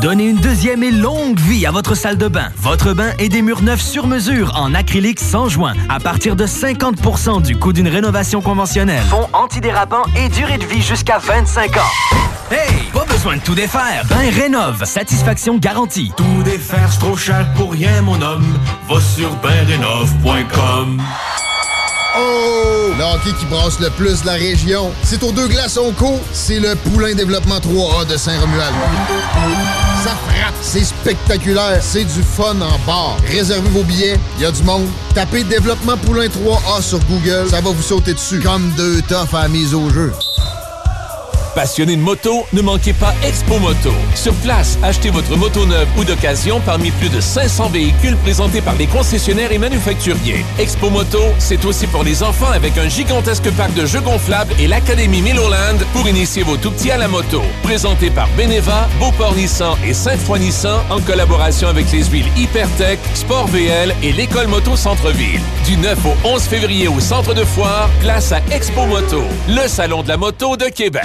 Donnez 0.00 0.28
une 0.28 0.38
deuxième 0.38 0.82
et 0.82 0.90
longue 0.90 1.38
vie 1.38 1.66
à 1.66 1.70
votre 1.70 1.94
salle 1.94 2.16
de 2.16 2.28
bain. 2.28 2.48
Votre 2.56 2.94
bain 2.94 3.10
et 3.18 3.28
des 3.28 3.42
murs 3.42 3.62
neufs 3.62 3.82
sur 3.82 4.06
mesure 4.06 4.52
en 4.56 4.74
acrylique 4.74 5.20
sans 5.20 5.48
joint 5.48 5.74
à 5.88 6.00
partir 6.00 6.36
de 6.36 6.46
50% 6.46 7.42
du 7.42 7.56
coût 7.56 7.72
d'une 7.72 7.88
rénovation 7.88 8.40
conventionnelle. 8.40 9.02
Fond 9.10 9.28
antidérapant 9.32 10.04
et 10.16 10.28
durée 10.30 10.58
de 10.58 10.64
vie 10.64 10.82
jusqu'à 10.82 11.18
25 11.18 11.76
ans. 11.76 11.80
Hey, 12.50 12.84
pas 12.92 13.04
besoin 13.04 13.36
de 13.36 13.42
tout 13.42 13.56
défaire. 13.56 14.04
Bain 14.08 14.30
rénove, 14.30 14.84
satisfaction 14.84 15.58
garantie. 15.58 16.12
Tout 16.16 16.42
défaire, 16.44 16.88
c'est 16.92 17.00
trop 17.00 17.16
cher 17.16 17.45
pour 17.54 17.72
rien, 17.72 18.02
mon 18.02 18.20
homme. 18.20 18.58
Va 18.88 19.00
sur 19.00 19.34
benrénov.com. 19.36 21.02
Oh! 22.18 22.76
Le 22.98 23.04
hockey 23.04 23.32
qui 23.38 23.44
brasse 23.46 23.78
le 23.78 23.90
plus 23.90 24.24
la 24.24 24.32
région. 24.32 24.90
C'est 25.02 25.22
aux 25.22 25.32
deux 25.32 25.48
glaçons 25.48 25.92
co. 25.92 26.18
C'est 26.32 26.60
le 26.60 26.74
Poulain 26.76 27.14
Développement 27.14 27.58
3A 27.58 28.06
de 28.06 28.16
Saint-Romuald. 28.16 28.74
Ça 30.02 30.16
frappe. 30.26 30.54
C'est 30.62 30.84
spectaculaire. 30.84 31.78
C'est 31.82 32.04
du 32.04 32.22
fun 32.22 32.56
en 32.60 32.78
bar. 32.86 33.16
Réservez 33.30 33.68
vos 33.68 33.82
billets. 33.82 34.18
Il 34.38 34.44
y 34.44 34.46
a 34.46 34.50
du 34.50 34.62
monde. 34.62 34.86
Tapez 35.14 35.44
Développement 35.44 35.98
Poulain 35.98 36.26
3A 36.26 36.80
sur 36.80 37.00
Google. 37.00 37.48
Ça 37.50 37.60
va 37.60 37.70
vous 37.70 37.82
sauter 37.82 38.14
dessus. 38.14 38.40
Comme 38.40 38.70
deux 38.76 39.02
toffes 39.02 39.34
à 39.34 39.42
la 39.42 39.48
mise 39.48 39.74
au 39.74 39.90
jeu. 39.90 40.12
Passionné 41.56 41.96
de 41.96 42.02
moto, 42.02 42.46
ne 42.52 42.60
manquez 42.60 42.92
pas 42.92 43.14
Expo 43.24 43.58
Moto. 43.58 43.90
Sur 44.14 44.34
place, 44.34 44.78
achetez 44.82 45.08
votre 45.08 45.34
moto 45.38 45.64
neuve 45.64 45.88
ou 45.96 46.04
d'occasion 46.04 46.60
parmi 46.60 46.90
plus 46.90 47.08
de 47.08 47.18
500 47.18 47.70
véhicules 47.70 48.16
présentés 48.18 48.60
par 48.60 48.74
les 48.74 48.86
concessionnaires 48.86 49.50
et 49.52 49.56
manufacturiers. 49.56 50.44
Expo 50.58 50.90
Moto, 50.90 51.22
c'est 51.38 51.64
aussi 51.64 51.86
pour 51.86 52.04
les 52.04 52.22
enfants 52.22 52.52
avec 52.52 52.76
un 52.76 52.90
gigantesque 52.90 53.50
parc 53.52 53.72
de 53.72 53.86
jeux 53.86 54.02
gonflables 54.02 54.52
et 54.58 54.66
l'Académie 54.66 55.22
Milloland 55.22 55.78
pour 55.94 56.06
initier 56.06 56.42
vos 56.42 56.58
tout-petits 56.58 56.90
à 56.90 56.98
la 56.98 57.08
moto. 57.08 57.40
Présenté 57.62 58.10
par 58.10 58.28
Beneva, 58.36 58.86
Beauport 59.00 59.34
Nissan 59.34 59.78
et 59.82 59.94
Saint-Foy 59.94 60.40
Nissan 60.40 60.80
en 60.90 61.00
collaboration 61.00 61.68
avec 61.68 61.90
les 61.90 62.04
huiles 62.04 62.28
Hypertech, 62.36 62.98
Sport 63.14 63.46
VL 63.46 63.94
et 64.02 64.12
l'École 64.12 64.48
Moto 64.48 64.76
Centre-Ville. 64.76 65.40
Du 65.66 65.78
9 65.78 65.98
au 66.04 66.28
11 66.28 66.42
février 66.42 66.86
au 66.86 67.00
centre 67.00 67.32
de 67.32 67.44
foire, 67.44 67.88
place 68.02 68.30
à 68.32 68.42
Expo 68.50 68.84
Moto, 68.84 69.22
le 69.48 69.66
salon 69.68 70.02
de 70.02 70.08
la 70.08 70.18
moto 70.18 70.58
de 70.58 70.66
Québec. 70.66 71.04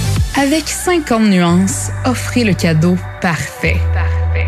Avec 0.35 0.69
50 0.69 1.23
nuances, 1.23 1.89
offrez 2.05 2.45
le 2.45 2.53
cadeau 2.53 2.95
parfait. 3.21 3.77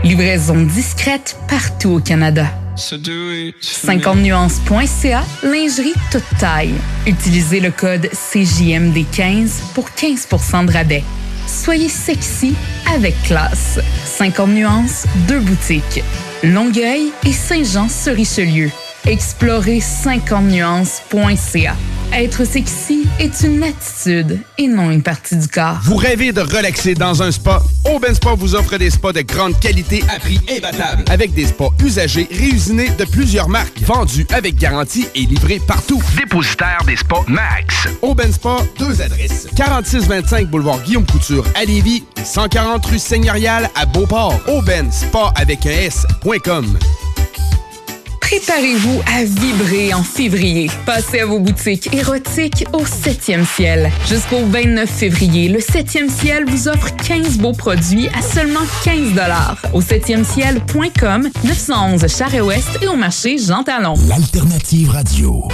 Livraison 0.04 0.64
discrète 0.64 1.36
partout 1.50 1.90
au 1.92 2.00
Canada. 2.00 2.48
50nuances.ca, 2.76 5.24
lingerie 5.44 5.94
toute 6.10 6.24
taille. 6.40 6.74
Utilisez 7.06 7.60
le 7.60 7.70
code 7.72 8.10
CJMD15 8.14 9.74
pour 9.76 9.90
15% 9.90 10.66
de 10.66 10.72
rabais. 10.72 11.04
Soyez 11.48 11.90
sexy 11.90 12.56
avec 12.96 13.22
classe. 13.24 13.80
50 14.06 14.50
nuances, 14.50 15.06
deux 15.28 15.42
boutiques. 15.42 16.02
Longueuil 16.44 17.12
et 17.26 17.34
Saint-Jean-sur-Richelieu. 17.34 18.72
Explorez 19.06 19.80
50nuances.ca. 19.80 21.76
Être 22.14 22.46
sexy 22.46 23.06
est 23.20 23.42
une 23.42 23.64
attitude 23.64 24.40
et 24.58 24.68
non 24.68 24.92
une 24.92 25.04
partie 25.04 25.36
du 25.36 25.48
corps. 25.48 25.80
Vous 25.84 25.98
rêvez 25.98 26.32
de 26.32 26.40
relaxer 26.40 26.94
dans 26.94 27.22
un 27.22 27.32
spa? 27.32 27.62
Auben 27.92 28.16
Spa 28.16 28.36
vous 28.38 28.56
offre 28.56 28.78
des 28.78 28.92
spas 28.92 29.12
de 29.12 29.22
grande 29.22 29.60
qualité 29.60 30.04
à 30.16 30.20
prix 30.20 30.40
imbattable. 30.50 31.04
Avec 31.10 31.34
des 31.34 31.48
spas 31.48 31.72
usagés 31.84 32.30
réusinés 32.32 32.92
de 32.92 33.04
plusieurs 33.04 33.50
marques, 33.50 33.82
vendus 33.82 34.26
avec 34.32 34.56
garantie 34.56 35.08
et 35.16 35.26
livrés 35.26 35.60
partout. 35.68 36.02
Dépositaire 36.16 36.84
des 36.86 36.96
spas 36.96 37.26
Max. 37.28 37.90
Auben 38.02 38.32
Spa, 38.32 38.58
deux 38.80 39.02
adresses. 39.02 39.48
4625 39.58 40.50
boulevard 40.50 40.82
Guillaume 40.84 41.06
Couture 41.06 41.46
à 41.56 41.66
Lévis 41.66 42.04
et 42.22 42.24
140 42.24 42.86
rue 42.86 43.00
Seigneurial 43.00 43.70
à 43.76 43.86
Beauport. 43.86 44.40
Auben 44.48 44.90
Spa 44.92 45.34
avec 45.36 45.66
un 45.66 45.72
S.com. 45.72 46.78
Préparez-vous 48.36 49.00
à 49.06 49.26
vibrer 49.26 49.94
en 49.94 50.02
février. 50.02 50.68
Passez 50.88 51.20
à 51.20 51.26
vos 51.28 51.40
boutiques 51.40 51.94
érotiques 51.94 52.66
au 52.74 52.82
7e 52.82 53.46
ciel. 53.46 53.92
Jusqu'au 54.08 54.44
29 54.48 54.90
février, 54.90 55.50
le 55.50 55.60
7e 55.60 56.10
ciel 56.10 56.44
vous 56.48 56.68
offre 56.68 56.96
15 56.96 57.38
beaux 57.38 57.54
produits 57.54 58.10
à 58.18 58.24
seulement 58.24 58.66
15 58.86 59.12
au 59.72 59.82
7e 59.84 60.24
ciel.com, 60.24 61.30
911 61.44 62.08
Charest-Ouest 62.08 62.70
et 62.82 62.88
au 62.88 62.96
marché 62.96 63.38
Jean 63.38 63.62
Talon. 63.64 63.94
L'alternative 64.08 64.90
radio. 64.90 65.48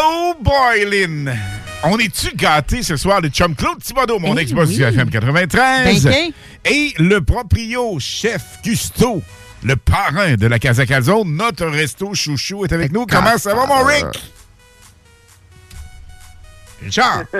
Oh 0.00 0.34
boy, 0.40 0.86
Lynn! 0.90 1.36
On 1.82 1.98
est-tu 1.98 2.34
gâtés 2.34 2.82
ce 2.82 2.96
soir 2.96 3.20
de 3.20 3.28
chum 3.28 3.54
Claude 3.54 3.78
Thibodeau, 3.78 4.18
mon 4.18 4.38
Eh 4.38 4.40
ex-boss 4.40 4.70
oui. 4.70 4.76
du 4.76 4.82
FM 4.84 5.10
93? 5.10 6.04
Ben. 6.04 6.30
Et 6.64 6.94
le 6.98 7.20
proprio 7.20 7.98
chef 8.00 8.40
Gusto, 8.64 9.22
le 9.64 9.76
parrain 9.76 10.34
de 10.34 10.46
la 10.46 10.58
Casa 10.58 10.84
Calzone, 10.86 11.34
notre 11.34 11.66
resto 11.66 12.14
chouchou, 12.14 12.64
est 12.64 12.72
avec 12.72 12.92
nous. 12.92 13.06
Comment 13.06 13.38
ça 13.38 13.54
va, 13.54 13.66
mon 13.66 13.82
Rick? 13.82 14.04
Richard? 16.82 17.24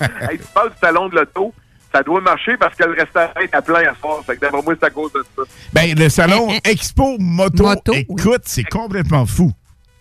hey, 0.00 0.38
tu 0.38 0.44
parles 0.54 0.70
du 0.70 0.76
salon 0.80 1.08
de 1.08 1.16
l'auto, 1.16 1.52
ça 1.92 2.02
doit 2.02 2.20
marcher 2.20 2.56
parce 2.56 2.76
que 2.76 2.84
le 2.84 2.92
restaurant 2.92 3.32
est 3.40 3.52
à 3.54 3.60
plein 3.60 3.90
à 3.90 3.94
soir. 3.96 4.22
Fait 4.24 4.36
que 4.36 4.40
d'après 4.40 4.62
moi, 4.62 4.74
c'est 4.78 4.86
à 4.86 4.90
cause 4.90 5.12
de 5.12 5.24
ça. 5.36 5.42
Ben, 5.72 5.98
le 5.98 6.08
salon 6.08 6.48
Eh, 6.50 6.60
Expo 6.70 7.16
Moto, 7.18 7.64
Moto, 7.64 7.92
oui. 7.92 8.06
écoute, 8.08 8.42
c'est 8.46 8.64
complètement 8.64 9.26
fou. 9.26 9.52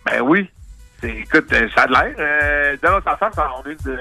Ben 0.06 0.22
oui. 0.22 0.48
Écoute, 1.04 1.52
euh, 1.54 1.68
ça 1.76 1.84
a 1.84 1.88
de 1.88 1.92
l'air. 1.94 2.16
Euh, 2.20 2.78
dans 2.84 2.92
notre 2.92 3.12
enfance, 3.12 3.34
on 3.36 3.68
a 3.68 3.72
une, 3.72 4.00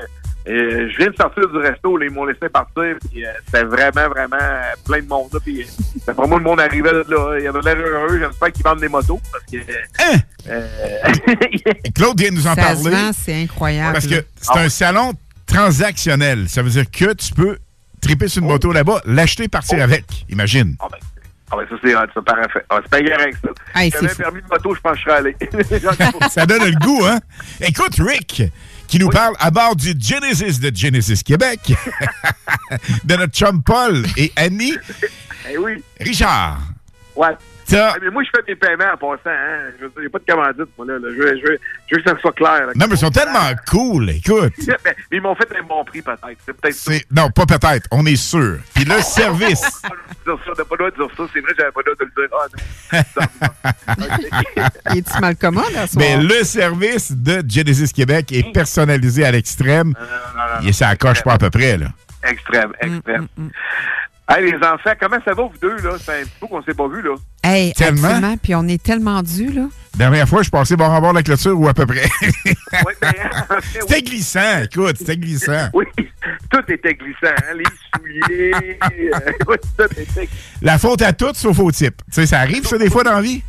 Euh, 0.48 0.88
je 0.90 0.96
viens 0.96 1.10
de 1.10 1.16
sortir 1.16 1.48
du 1.48 1.58
resto, 1.58 1.96
là, 1.98 2.06
ils 2.06 2.12
m'ont 2.12 2.24
laissé 2.24 2.48
partir, 2.48 2.96
puis 3.10 3.24
euh, 3.26 3.30
c'était 3.44 3.64
vraiment, 3.64 4.08
vraiment 4.08 4.38
plein 4.86 5.00
de 5.00 5.06
monde, 5.06 5.28
là, 5.34 5.38
puis 5.44 5.62
euh, 5.62 5.66
d'après 6.06 6.26
moi, 6.26 6.38
le 6.38 6.44
monde 6.44 6.60
arrivait 6.60 6.92
de 6.92 7.04
là, 7.08 7.38
il 7.38 7.44
y 7.44 7.46
avait 7.46 7.60
l'air 7.60 7.76
heureux, 7.76 8.18
j'espère 8.18 8.50
qu'ils 8.52 8.64
vendent 8.64 8.80
des 8.80 8.88
motos, 8.88 9.20
parce 9.30 9.44
que... 9.44 9.58
euh, 10.48 11.12
Claude 11.94 12.18
vient 12.18 12.30
de 12.30 12.36
nous 12.36 12.46
en 12.46 12.54
Ça 12.54 12.74
se 12.74 12.82
parler. 12.82 12.96
vend, 12.96 13.10
c'est 13.12 13.42
incroyable. 13.42 13.92
Parce 13.92 14.06
que 14.06 14.24
c'est 14.40 14.58
un 14.58 14.68
salon 14.68 15.12
transactionnel. 15.46 16.48
Ça 16.48 16.62
veut 16.62 16.70
dire 16.70 16.90
que 16.90 17.12
tu 17.12 17.32
peux 17.34 17.58
triper 18.00 18.28
sur 18.28 18.42
une 18.42 18.48
moto 18.48 18.72
là-bas, 18.72 19.02
l'acheter, 19.04 19.48
partir 19.48 19.82
avec. 19.82 20.04
Imagine. 20.30 20.76
Ah 20.80 21.56
ben 21.56 21.66
ça, 21.68 21.76
c'est 21.82 21.92
ça, 21.92 22.22
parfait. 22.24 22.64
Ah, 22.70 22.78
c'est 22.82 22.90
pas 22.90 23.10
correct, 23.16 23.36
ça. 23.42 23.80
Hey, 23.80 23.90
si 23.90 23.96
j'avais 24.00 24.12
un 24.12 24.14
permis 24.14 24.40
de 24.40 24.46
moto, 24.48 24.72
je 24.72 24.80
pense 24.80 24.92
que 24.92 24.98
je 24.98 25.04
serais 25.04 25.16
allé. 25.16 25.36
Ça 26.30 26.46
donne 26.46 26.64
le 26.64 26.78
goût, 26.78 27.04
hein? 27.04 27.18
Écoute, 27.60 27.96
Rick, 27.98 28.44
qui 28.90 28.98
nous 28.98 29.08
parle 29.08 29.34
à 29.38 29.52
bord 29.52 29.76
du 29.76 29.94
Genesis 29.98 30.58
de 30.58 30.74
Genesis 30.74 31.22
Québec, 31.22 31.60
de 33.04 33.14
notre 33.16 33.32
chum 33.32 33.62
Paul 33.62 34.04
et 34.16 34.32
Annie. 34.34 34.74
Eh 35.48 35.56
oui. 35.56 35.82
Richard, 36.00 36.60
Ouais. 37.14 37.36
Ah, 37.76 37.96
mais 38.02 38.10
moi, 38.10 38.22
je 38.24 38.30
fais 38.34 38.42
mes 38.48 38.56
paiements 38.56 38.92
en 38.92 38.96
passant. 38.96 39.30
Hein. 39.30 39.70
Je 39.78 39.84
veux 39.84 39.90
dire, 39.90 40.02
j'ai 40.02 40.08
pas 40.08 40.18
de 40.18 40.24
commandite, 40.24 40.68
moi, 40.78 40.86
là. 40.86 40.94
là. 40.94 41.08
Je, 41.10 41.22
veux, 41.22 41.36
je, 41.38 41.46
veux, 41.50 41.58
je 41.90 41.96
veux 41.96 42.02
que 42.02 42.10
ça 42.10 42.18
soit 42.20 42.32
clair. 42.32 42.66
là. 42.66 42.72
non, 42.74 42.86
mais 42.88 42.94
ils 42.94 42.98
sont 42.98 43.10
tellement 43.10 43.50
cool, 43.70 44.10
écoute. 44.10 44.52
Mais, 44.66 44.76
mais 44.84 45.16
ils 45.18 45.20
m'ont 45.22 45.34
fait 45.34 45.48
un 45.58 45.62
bon 45.62 45.84
prix, 45.84 46.02
peut-être. 46.02 46.38
C'est 46.72 47.04
Non, 47.10 47.30
pas 47.30 47.46
peut-être, 47.46 47.86
on 47.90 48.04
est 48.06 48.16
sûr. 48.16 48.58
Puis 48.74 48.84
le 48.84 49.00
service, 49.02 49.60
ça, 49.60 49.82
t'as 50.24 50.64
pas 50.64 50.76
le 50.78 50.90
droit 50.90 50.90
de 50.90 50.96
dire 50.96 51.08
ça. 51.16 51.22
C'est 51.32 51.40
vrai, 51.40 51.52
j'avais 51.58 51.70
pas 51.72 51.80
le 51.84 51.94
droit 51.94 52.06
de 52.06 52.10
le 52.16 52.28
dire. 52.28 52.36
Ah, 52.92 53.96
non. 53.98 54.06
Il 54.92 54.98
est-tu 54.98 55.20
mal 55.20 55.36
commode 55.36 55.64
à 55.76 55.86
soir? 55.86 55.96
mais 55.98 56.16
le 56.16 56.44
service 56.44 57.12
de 57.12 57.42
Genesis 57.48 57.92
Québec 57.92 58.30
est 58.32 58.52
personnalisé 58.52 59.24
à 59.24 59.30
l'extrême. 59.32 59.94
non, 59.98 60.66
Et 60.68 60.72
ça 60.72 60.88
accroche 60.88 61.22
pas 61.22 61.34
à 61.34 61.38
peu 61.38 61.50
près, 61.50 61.76
là. 61.76 61.86
Extrême, 62.22 62.72
Mm, 62.82 62.94
extrême. 62.96 63.28
Hey, 64.32 64.44
les 64.44 64.56
enfants, 64.58 64.92
comment 65.00 65.16
ça 65.24 65.34
va, 65.34 65.42
vous 65.42 65.58
deux, 65.60 65.76
là? 65.78 65.96
C'est 66.00 66.20
un 66.20 66.22
petit 66.22 66.32
peu 66.38 66.46
qu'on 66.46 66.62
s'est 66.62 66.74
pas 66.74 66.86
vu, 66.86 67.02
là. 67.02 67.16
Hey, 67.42 67.72
Tellement. 67.72 68.06
absolument. 68.06 68.36
Puis 68.36 68.54
on 68.54 68.68
est 68.68 68.80
tellement 68.80 69.22
dû, 69.24 69.50
là. 69.50 69.62
Dernière 69.96 70.28
fois, 70.28 70.38
je 70.38 70.44
suis 70.44 70.50
passé 70.52 70.76
bord 70.76 70.94
à 70.94 71.00
bord 71.00 71.10
de 71.10 71.16
la 71.16 71.22
clôture 71.24 71.58
ou 71.58 71.66
à 71.66 71.74
peu 71.74 71.84
près. 71.84 72.08
Ouais, 72.86 72.94
mais, 73.02 73.08
en 73.34 73.60
fait, 73.60 73.80
C'était 73.80 74.02
glissant, 74.02 74.62
écoute, 74.62 74.96
c'était 74.98 75.16
glissant. 75.16 75.68
Oui, 75.74 75.84
tout 76.48 76.62
était 76.68 76.94
glissant, 76.94 77.34
hein? 77.36 77.54
les 77.56 77.64
souliers, 77.92 78.78
euh, 78.84 79.32
tout 79.76 80.00
était. 80.00 80.28
La 80.62 80.78
faute 80.78 81.02
à 81.02 81.12
toutes 81.12 81.36
sauf 81.36 81.58
au 81.58 81.72
type. 81.72 81.96
Tu 82.06 82.12
sais, 82.12 82.26
ça 82.26 82.38
arrive, 82.38 82.64
ça, 82.64 82.78
des 82.78 82.88
fois, 82.88 83.02
dans 83.02 83.16
la 83.16 83.22
vie? 83.22 83.42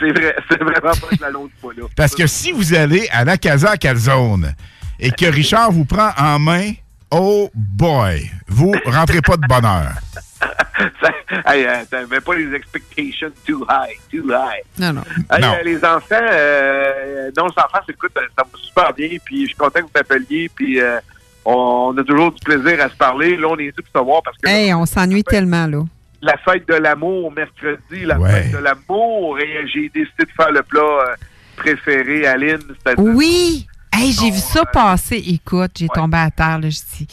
C'est 0.00 0.10
vrai, 0.10 0.34
c'est 0.50 0.60
vraiment 0.60 0.80
pas 0.80 1.16
de 1.16 1.22
la 1.22 1.30
l'autre 1.30 1.54
fois, 1.60 1.72
là. 1.76 1.84
Parce 1.94 2.16
que 2.16 2.26
si 2.26 2.50
vous 2.50 2.74
allez 2.74 3.08
à 3.12 3.24
la 3.24 3.38
Casa 3.38 3.76
Calzone 3.76 4.54
et 4.98 5.12
que 5.12 5.26
Richard 5.26 5.70
vous 5.70 5.84
prend 5.84 6.10
en 6.18 6.40
main, 6.40 6.72
oh 7.10 7.50
boy, 7.54 8.30
vous 8.48 8.72
rentrez 8.86 9.20
pas 9.22 9.36
de 9.36 9.46
bonheur. 9.46 9.92
Ça, 11.00 11.10
hey, 11.54 11.66
mets 12.10 12.20
pas 12.20 12.34
les 12.34 12.54
expectations 12.54 13.30
too 13.46 13.66
high, 13.70 13.96
too 14.10 14.28
high. 14.30 14.62
Non, 14.78 14.92
non. 14.92 15.02
Hey, 15.30 15.40
Non. 15.40 15.54
euh, 15.54 15.62
les 15.64 15.78
enfants, 15.84 16.14
euh, 16.20 17.30
non, 17.36 17.46
les 17.46 17.58
enfants, 17.62 17.78
écoute, 17.88 18.12
ça 18.14 18.42
va 18.42 18.58
super 18.58 18.92
bien, 18.92 19.08
puis 19.24 19.42
je 19.42 19.46
suis 19.46 19.54
content 19.56 19.80
que 19.80 19.84
vous 19.86 19.90
m'appeliez, 19.94 20.50
puis 20.54 20.80
euh, 20.80 20.98
on 21.46 21.96
a 21.96 22.04
toujours 22.04 22.32
du 22.32 22.40
plaisir 22.44 22.82
à 22.84 22.90
se 22.90 22.96
parler. 22.96 23.36
Là, 23.36 23.48
on 23.48 23.56
est 23.58 23.64
dû 23.74 23.82
pour 23.82 24.00
savoir 24.00 24.22
parce 24.22 24.36
que 24.36 24.48
Hey, 24.48 24.74
on 24.74 24.84
s'ennuie 24.84 25.24
tellement, 25.24 25.66
là. 25.66 25.82
la 26.20 26.36
fête 26.38 26.68
de 26.68 26.74
l'amour 26.74 27.32
mercredi, 27.32 28.04
la 28.04 28.18
Ouais. 28.18 28.30
fête 28.42 28.52
de 28.52 28.58
l'amour, 28.58 29.38
et 29.40 29.66
j'ai 29.68 29.88
décidé 29.88 30.24
de 30.24 30.30
faire 30.36 30.50
le 30.52 30.62
plat 30.62 30.80
euh, 30.82 31.14
préféré 31.56 32.26
à 32.26 32.36
Lynn. 32.36 32.60
c'est-à-dire- 32.68 33.14
Oui! 33.16 33.66
Hey, 33.96 34.12
j'ai 34.12 34.30
vu 34.30 34.38
ça 34.38 34.64
passer. 34.66 35.16
Écoute, 35.26 35.72
j'ai 35.76 35.88
tombé 35.88 36.18
à 36.18 36.30
terre, 36.30 36.58
là, 36.58 36.68
je 36.68 36.78
dis. 36.96 37.06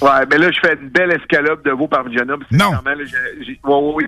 Ouais, 0.00 0.26
mais 0.30 0.38
là, 0.38 0.50
je 0.50 0.58
fais 0.60 0.74
une 0.80 0.88
belle 0.88 1.12
escalope 1.12 1.64
de 1.64 1.70
veau 1.72 1.86
parmigiana. 1.88 2.36
puis 2.36 2.56
Non. 2.56 2.72
là, 2.72 2.94
j'ai- 3.04 3.44
j'ai- 3.44 3.60
ouais, 3.64 3.92
ouais, 3.92 4.04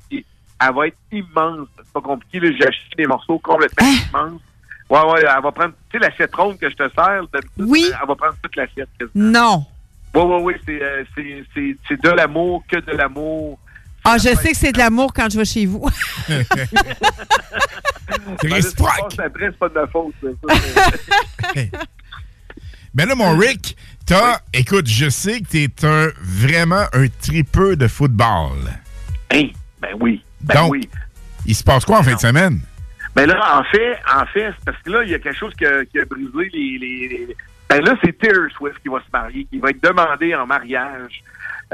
elle 0.60 0.74
va 0.74 0.86
être 0.88 0.96
immense. 1.12 1.68
C'est 1.78 1.92
pas 1.92 2.00
compliqué. 2.00 2.40
là. 2.40 2.50
J'ai 2.58 2.66
acheté 2.66 2.96
des 2.96 3.06
morceaux 3.06 3.38
complètement 3.38 3.86
Hein? 3.86 3.96
immenses. 4.12 4.40
Ouais, 4.88 5.12
ouais, 5.12 5.20
elle 5.20 5.42
va 5.42 5.52
prendre, 5.52 5.74
tu 5.90 5.98
sais, 5.98 6.04
l'assiette 6.04 6.34
ronde 6.34 6.58
que 6.58 6.70
je 6.70 6.76
te 6.76 6.88
sers, 6.94 7.22
Oui. 7.58 7.86
elle 7.90 8.08
va 8.08 8.14
prendre 8.14 8.36
toute 8.42 8.56
l'assiette. 8.56 8.88
Non. 9.14 9.64
Ouais, 10.14 10.22
ouais, 10.22 10.42
ouais, 10.42 10.60
c'est, 10.64 10.82
euh, 10.82 11.04
c'est, 11.14 11.44
c'est, 11.54 11.76
c'est 11.88 12.02
de 12.02 12.08
l'amour, 12.10 12.62
que 12.68 12.76
de 12.76 12.92
l'amour. 12.92 13.58
Ah, 14.08 14.18
je 14.18 14.34
sais 14.36 14.52
que 14.52 14.56
c'est 14.56 14.72
de 14.72 14.78
l'amour 14.78 15.12
quand 15.12 15.28
je 15.30 15.38
vais 15.38 15.44
chez 15.44 15.66
vous. 15.66 15.88
Ben, 18.42 18.50
là, 18.50 18.62
ce 18.62 18.68
qui 18.68 18.70
se 18.70 18.76
passe 18.76 19.18
après, 19.18 19.46
c'est 19.46 19.58
pas 19.58 19.68
de 19.68 19.74
ma 19.74 19.86
faute. 19.88 20.14
c'est- 21.54 21.70
Mais 22.94 23.04
là, 23.06 23.14
mon 23.14 23.36
Rick, 23.36 23.76
t'as, 24.06 24.40
écoute, 24.54 24.86
je 24.86 25.08
sais 25.08 25.40
que 25.40 25.46
t'es 25.46 25.86
un, 25.86 26.08
vraiment 26.22 26.84
un 26.92 27.06
tripeux 27.20 27.76
de 27.76 27.88
football. 27.88 28.58
Hein? 29.30 29.48
Ben 29.80 29.90
oui. 30.00 30.22
Ben 30.40 30.54
Donc, 30.54 30.72
oui. 30.72 30.88
il 31.46 31.54
se 31.54 31.64
passe 31.64 31.84
quoi 31.84 31.98
en 31.98 32.02
fin 32.02 32.14
de 32.14 32.20
semaine? 32.20 32.60
Ben 33.14 33.26
là, 33.26 33.58
en 33.58 33.64
fait, 33.64 33.98
en 34.14 34.24
fait, 34.26 34.52
c'est 34.56 34.64
parce 34.64 34.80
que 34.82 34.90
là, 34.90 35.02
il 35.02 35.10
y 35.10 35.14
a 35.14 35.18
quelque 35.18 35.38
chose 35.38 35.52
qui 35.58 35.66
a, 35.66 35.84
qui 35.84 35.98
a 35.98 36.04
brisé 36.04 36.50
les, 36.52 36.78
les, 36.78 37.08
les- 37.08 37.36
Ben 37.68 37.82
là, 37.84 37.94
c'est 38.04 38.16
Taylor 38.18 38.48
Swift 38.56 38.78
qui 38.82 38.88
va 38.88 38.98
se 39.00 39.10
marier, 39.12 39.46
qui 39.50 39.58
va 39.58 39.70
être 39.70 39.82
demandé 39.82 40.34
en 40.34 40.46
mariage 40.46 41.22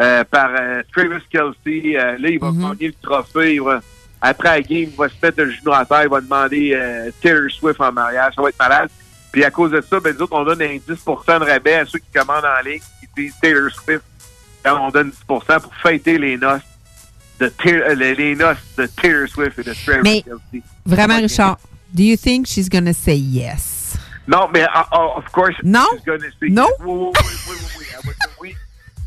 euh, 0.01 0.25
par 0.25 0.51
euh, 0.59 0.83
Travis 0.95 1.23
Kelsey. 1.31 1.97
Euh, 1.97 2.17
là, 2.19 2.29
il 2.29 2.39
va 2.39 2.51
demander 2.51 2.87
le 2.89 2.95
trophée. 3.03 3.55
il 3.55 3.63
va- 3.63 3.81
après 4.21 4.49
la 4.49 4.61
game, 4.63 4.79
il 4.91 4.97
va 4.97 5.09
se 5.09 5.15
mettre 5.23 5.43
le 5.43 5.51
genou 5.51 5.73
à 5.73 5.85
terre, 5.85 6.05
il 6.05 6.09
va 6.09 6.21
demander 6.21 7.11
Taylor 7.21 7.51
Swift 7.51 7.81
en 7.81 7.91
mariage. 7.93 8.35
Ça 8.37 8.43
va 8.43 8.49
être 8.51 8.59
malade. 8.59 8.89
Puis 9.33 9.43
à 9.45 9.51
cause 9.51 9.71
de 9.73 9.81
ça, 9.81 9.99
ben, 9.99 10.15
nous 10.15 10.23
autres, 10.23 10.37
on 10.37 10.45
donne 10.45 10.63
un 10.63 10.77
10% 10.77 11.41
de 11.41 11.45
rabais 11.45 11.75
à 11.75 11.87
ceux 11.87 11.99
qui 11.99 12.07
commandent 12.15 12.45
en 12.45 12.63
ligne, 12.65 12.81
qui 13.01 13.23
disent 13.23 13.35
Taylor 13.41 13.69
Swift. 13.71 14.03
On 14.65 14.91
donne 14.91 15.11
10% 15.11 15.61
pour 15.61 15.75
fêter 15.75 16.19
les 16.19 16.37
noces 16.37 16.61
de 17.41 17.49
Taylor- 17.49 17.95
les, 17.97 18.37
noces 18.37 18.59
de 18.79 18.87
Taylor 18.87 19.27
Swift 19.29 19.59
et 19.59 19.63
de 19.65 19.75
Travis 19.75 20.03
Mais- 20.03 20.23
Kelsey. 20.23 20.63
Vraiment, 20.87 21.17
Richard, 21.17 21.59
do 21.93 22.03
you 22.05 22.17
think 22.17 22.47
she's 22.47 22.69
gonna 22.69 22.93
say 22.93 23.17
yes? 23.17 23.97
Non, 24.29 24.49
mais 24.53 24.63
uh, 24.63 24.85
uh, 24.93 25.17
of 25.19 25.25
course, 25.33 25.57
Non? 25.65 25.85
she's 25.95 26.05
gonna 26.07 26.31
say 26.39 26.49
Non? 26.49 26.69
yes. 26.69 26.87
Oui, 26.87 27.11
oui, 27.49 27.57
oui, 28.05 28.13
oui. 28.41 28.55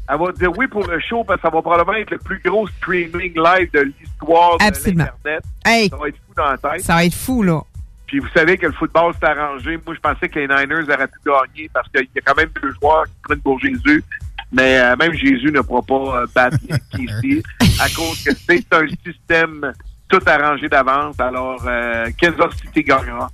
Elle 0.07 0.19
va 0.19 0.31
dire 0.33 0.57
oui 0.57 0.67
pour 0.67 0.85
le 0.87 0.99
show 0.99 1.23
parce 1.23 1.41
que 1.41 1.47
ça 1.47 1.53
va 1.53 1.61
probablement 1.61 1.97
être 1.97 2.11
le 2.11 2.17
plus 2.19 2.39
gros 2.43 2.67
streaming 2.67 3.33
live 3.35 3.71
de 3.73 3.91
l'histoire 3.99 4.57
de 4.57 4.63
l'Internet. 4.63 5.43
Hey, 5.65 5.89
Ça 5.89 5.97
va 5.97 6.07
être 6.09 6.17
fou 6.17 6.33
dans 6.35 6.51
la 6.51 6.57
tête. 6.57 6.81
ça 6.81 6.95
va 6.95 7.05
être 7.05 7.15
fou, 7.15 7.41
là. 7.43 7.61
Puis 8.07 8.19
vous 8.19 8.27
savez 8.35 8.57
que 8.57 8.67
le 8.67 8.73
football 8.73 9.13
s'est 9.19 9.25
arrangé. 9.25 9.79
Moi, 9.83 9.95
je 9.95 9.99
pensais 9.99 10.29
que 10.29 10.39
les 10.39 10.47
Niners 10.47 10.83
auraient 10.93 11.07
pu 11.07 11.19
gagner 11.25 11.69
parce 11.73 11.89
qu'il 11.89 12.07
y 12.15 12.19
a 12.19 12.21
quand 12.23 12.35
même 12.35 12.49
deux 12.61 12.71
joueurs 12.79 13.05
qui 13.05 13.21
prennent 13.23 13.41
pour 13.41 13.59
Jésus. 13.59 14.03
Mais 14.51 14.79
euh, 14.79 14.95
même 14.95 15.13
Jésus 15.13 15.51
ne 15.51 15.61
pourra 15.61 15.81
pas 15.81 16.21
euh, 16.21 16.27
battre 16.35 16.57
ici 16.99 17.41
à 17.81 17.89
cause 17.89 18.23
que 18.23 18.31
c'est 18.35 18.73
un 18.73 18.87
système 19.03 19.73
tout 20.07 20.19
arrangé 20.27 20.69
d'avance. 20.69 21.19
Alors, 21.19 21.61
euh, 21.65 22.09
Kansas 22.21 22.55
City 22.61 22.83
gagnera 22.83 23.29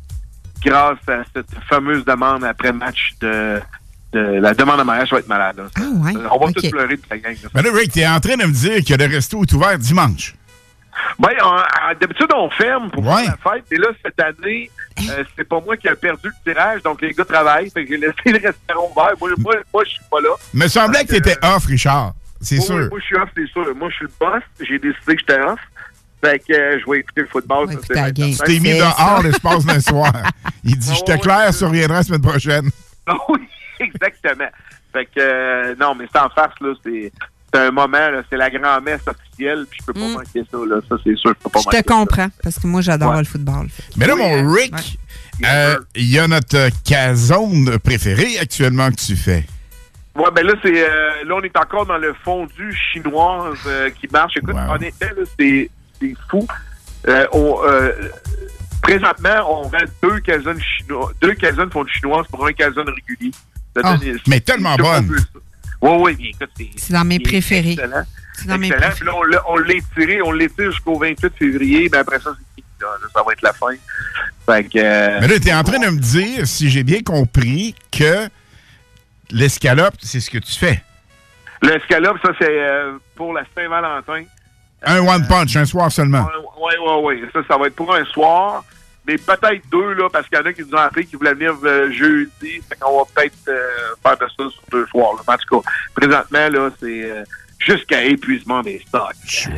grâce 0.63 0.99
à 1.09 1.23
cette 1.33 1.53
fameuse 1.69 2.05
demande 2.05 2.43
après 2.45 2.71
match 2.71 3.13
de 3.19 3.59
la 4.13 4.53
demande 4.53 4.79
de 4.79 4.83
mariage. 4.83 5.11
Va 5.11 5.19
être 5.19 5.27
malade. 5.27 5.57
là. 5.57 5.63
Ah, 5.77 5.81
ouais. 5.81 6.13
On 6.31 6.45
va 6.45 6.51
tous 6.51 6.69
pleurer 6.69 6.95
de 6.97 7.01
la 7.09 7.17
gang. 7.17 7.35
là. 7.43 7.49
Mais 7.55 7.61
là, 7.61 7.69
Rick, 7.73 7.91
t'es 7.93 8.07
en 8.07 8.19
train 8.19 8.35
de 8.37 8.45
me 8.45 8.51
dire 8.53 8.83
que 8.85 8.93
le 8.93 9.05
resto 9.13 9.41
est 9.43 9.53
ouvert 9.53 9.77
dimanche. 9.77 10.35
Ben, 11.17 11.29
on- 11.41 11.45
on- 11.55 11.99
d'habitude, 11.99 12.27
on 12.35 12.49
ferme 12.49 12.91
pour 12.91 13.05
Ouais. 13.05 13.23
faire 13.23 13.37
la 13.45 13.51
fête. 13.53 13.63
Et 13.71 13.77
là, 13.77 13.87
cette 14.03 14.19
année, 14.19 14.69
euh, 15.09 15.23
c'est 15.35 15.47
pas 15.47 15.59
moi 15.61 15.77
qui 15.77 15.87
ai 15.87 15.95
perdu 15.95 16.27
le 16.27 16.51
tirage. 16.51 16.81
Donc, 16.83 17.01
les 17.01 17.11
gars 17.13 17.23
travaillent. 17.25 17.69
Fait 17.69 17.85
que 17.85 17.91
j'ai 17.91 17.97
laissé 17.97 18.13
le 18.25 18.47
restaurant 18.47 18.89
ouvert. 18.91 19.13
Moi, 19.19 19.29
moi, 19.39 19.55
moi, 19.73 19.83
je 19.85 19.89
suis 19.91 20.01
pas 20.11 20.19
là. 20.19 20.29
Me 20.53 20.67
semblait 20.67 21.03
que 21.05 21.13
t'étais 21.13 21.37
off, 21.43 21.65
Richard. 21.65 22.13
C'est 22.41 22.57
Moi, 22.57 22.65
sûr. 22.65 22.75
oui, 22.75 22.87
moi, 22.89 22.99
je 22.99 23.05
suis 23.05 23.15
off, 23.15 23.29
c'est 23.35 23.47
sûr. 23.47 23.75
Moi, 23.75 23.89
je 23.89 23.95
suis 23.95 24.05
le 24.05 24.11
boss. 24.19 24.43
J'ai 24.59 24.79
décidé 24.79 25.15
que 25.15 25.19
j'étais 25.19 25.39
off. 25.41 25.59
Fait 26.23 26.39
que 26.39 26.53
euh, 26.53 26.79
je 26.85 26.91
vais 26.91 26.99
écouter 26.99 27.21
le 27.21 27.27
football. 27.27 27.71
ça, 27.71 27.79
c'est. 27.87 28.13
Tu 28.13 28.13
t'es 28.37 28.59
mis 28.59 28.71
C'est 28.71 28.77
dehors 28.79 29.21
l'espace 29.23 29.65
d'un 29.65 29.79
soir. 29.79 30.11
Il 30.63 30.77
dit, 30.77 30.93
je 30.95 31.01
te 31.03 31.17
claire, 31.19 31.55
tu 31.57 31.63
reviendras 31.65 31.97
la 31.97 32.03
semaine 32.03 32.21
prochaine. 32.21 32.69
Ah 33.07 33.13
oui, 33.29 33.39
exactement. 33.85 34.49
Fait 34.93 35.05
que, 35.05 35.11
euh, 35.19 35.75
non, 35.79 35.95
mais 35.95 36.05
c'est 36.11 36.19
en 36.19 36.29
farce, 36.29 36.55
là. 36.61 36.73
C'est 36.83 37.11
c'est 37.53 37.59
un 37.59 37.71
moment, 37.71 38.09
là. 38.09 38.21
C'est 38.29 38.37
la 38.37 38.49
grand-messe 38.49 39.01
officielle. 39.07 39.65
Puis 39.69 39.79
je 39.81 39.85
peux 39.85 39.93
pas 39.93 40.07
Mm. 40.07 40.13
manquer 40.13 40.43
ça, 40.49 40.57
là. 40.67 40.79
Ça, 40.87 40.95
c'est 41.03 41.15
sûr. 41.17 41.31
Je 41.37 41.43
peux 41.43 41.49
pas 41.49 41.59
Je 41.59 41.65
manquer 41.65 41.83
te 41.83 41.87
comprends, 41.91 42.27
parce 42.43 42.57
que 42.59 42.67
moi, 42.67 42.79
j'adore 42.81 43.11
Ouais. 43.11 43.17
le 43.19 43.25
football. 43.25 43.67
Mais 43.97 44.07
là, 44.07 44.15
Oui, 44.15 44.21
mon 44.21 44.37
hein? 44.49 44.53
Rick, 44.55 44.97
euh, 45.45 45.77
il 45.95 46.09
y 46.11 46.17
a 46.19 46.27
notre 46.27 46.55
euh, 46.57 46.69
casone 46.87 47.77
préférée 47.79 48.37
actuellement 48.39 48.89
que 48.89 48.95
tu 48.95 49.15
fais. 49.17 49.45
Ouais, 50.15 50.29
ben 50.33 50.45
là, 50.45 50.53
c'est 50.61 50.81
euh, 50.89 51.23
là, 51.25 51.35
on 51.35 51.41
est 51.41 51.57
encore 51.57 51.85
dans 51.85 51.97
le 51.97 52.13
fondu 52.23 52.73
chinoise 52.93 53.57
euh, 53.67 53.89
qui 53.89 54.07
marche. 54.11 54.37
Écoute, 54.37 54.55
Wow. 54.55 54.75
honnêtement, 54.75 55.07
là, 55.17 55.23
c'est 55.39 55.69
fou. 56.29 56.45
Euh, 57.07 57.25
on, 57.33 57.55
euh, 57.65 57.91
présentement, 58.81 59.61
on 59.63 59.67
vend 59.67 59.77
deux 60.03 60.19
calzones 60.19 60.59
chinois, 60.61 61.11
deux 61.21 61.33
calzones 61.33 61.71
fondu 61.71 61.91
chinoise 61.93 62.25
pour 62.29 62.45
un 62.45 62.53
calzone 62.53 62.89
régulier. 62.89 63.31
Ah, 63.83 63.97
mais 64.27 64.39
tellement 64.41 64.75
bonne. 64.75 65.15
Oui, 65.81 65.89
oui, 65.99 66.15
bien, 66.15 66.29
écoute, 66.29 66.49
c'est 66.57 66.69
C'est 66.77 66.93
dans 66.93 67.05
mes 67.05 67.19
préférés. 67.19 67.71
Excellent. 67.71 68.03
C'est 68.35 68.47
dans 68.47 68.57
mes 68.57 68.67
Excellent. 68.67 68.87
préférés. 68.89 68.95
Puis 68.99 69.05
là, 69.07 69.15
on 69.15 69.23
l'a- 69.57 70.23
on 70.27 70.31
l'étire 70.31 70.71
jusqu'au 70.71 70.97
28 70.99 71.33
février. 71.37 71.89
Ben 71.89 71.99
après 71.99 72.19
ça, 72.19 72.31
c'est 72.37 72.61
fini. 72.61 72.67
là. 72.81 72.87
Là, 73.01 73.07
ça 73.13 73.23
va 73.25 73.31
être 73.33 73.41
la 73.41 73.53
fin. 73.53 73.73
Fait 74.45 74.63
que. 74.65 74.77
euh, 74.77 75.17
Mais 75.21 75.27
là, 75.27 75.39
t'es 75.39 75.53
en 75.53 75.63
train 75.63 75.79
de 75.79 75.87
me 75.89 75.99
dire, 75.99 76.45
si 76.47 76.69
j'ai 76.69 76.83
bien 76.83 77.01
compris, 77.01 77.73
que 77.91 78.27
l'escalope, 79.31 79.95
c'est 80.01 80.19
ce 80.19 80.29
que 80.29 80.37
tu 80.37 80.51
fais. 80.53 80.83
L'escalope, 81.61 82.17
ça, 82.23 82.31
c'est 82.39 82.47
euh, 82.49 82.97
pour 83.15 83.33
la 83.33 83.43
Saint-Valentin. 83.55 84.23
Un 84.83 84.99
one 84.99 85.27
punch, 85.27 85.55
un 85.55 85.65
soir 85.65 85.91
seulement. 85.91 86.27
Oui, 86.59 86.73
oui, 86.79 86.93
oui. 87.21 87.29
Ça, 87.33 87.39
ça 87.47 87.57
va 87.57 87.67
être 87.67 87.75
pour 87.75 87.93
un 87.93 88.03
soir. 88.05 88.63
Mais 89.11 89.17
peut-être 89.17 89.63
deux, 89.69 89.93
là, 89.93 90.09
parce 90.09 90.27
qu'il 90.27 90.37
y 90.37 90.41
en 90.41 90.45
a 90.45 90.53
qui 90.53 90.61
nous 90.61 90.73
ont 90.73 90.77
appris 90.77 91.05
qu'ils 91.05 91.17
voulaient 91.17 91.33
venir 91.33 91.53
euh, 91.63 91.91
jeudi. 91.91 92.61
Fait 92.67 92.79
qu'on 92.79 92.99
va 92.99 93.03
peut-être 93.13 93.33
euh, 93.49 93.59
faire 94.01 94.17
de 94.17 94.25
ça 94.25 94.49
sur 94.49 94.63
deux 94.71 94.85
soirs. 94.87 95.15
là. 95.15 95.33
En 95.33 95.37
tout 95.37 95.61
cas, 95.61 95.69
présentement, 95.93 96.49
là, 96.49 96.69
c'est 96.79 97.11
euh, 97.11 97.23
jusqu'à 97.59 98.05
épuisement 98.05 98.61
des 98.61 98.81
stocks. 98.87 99.15
Sure. 99.25 99.51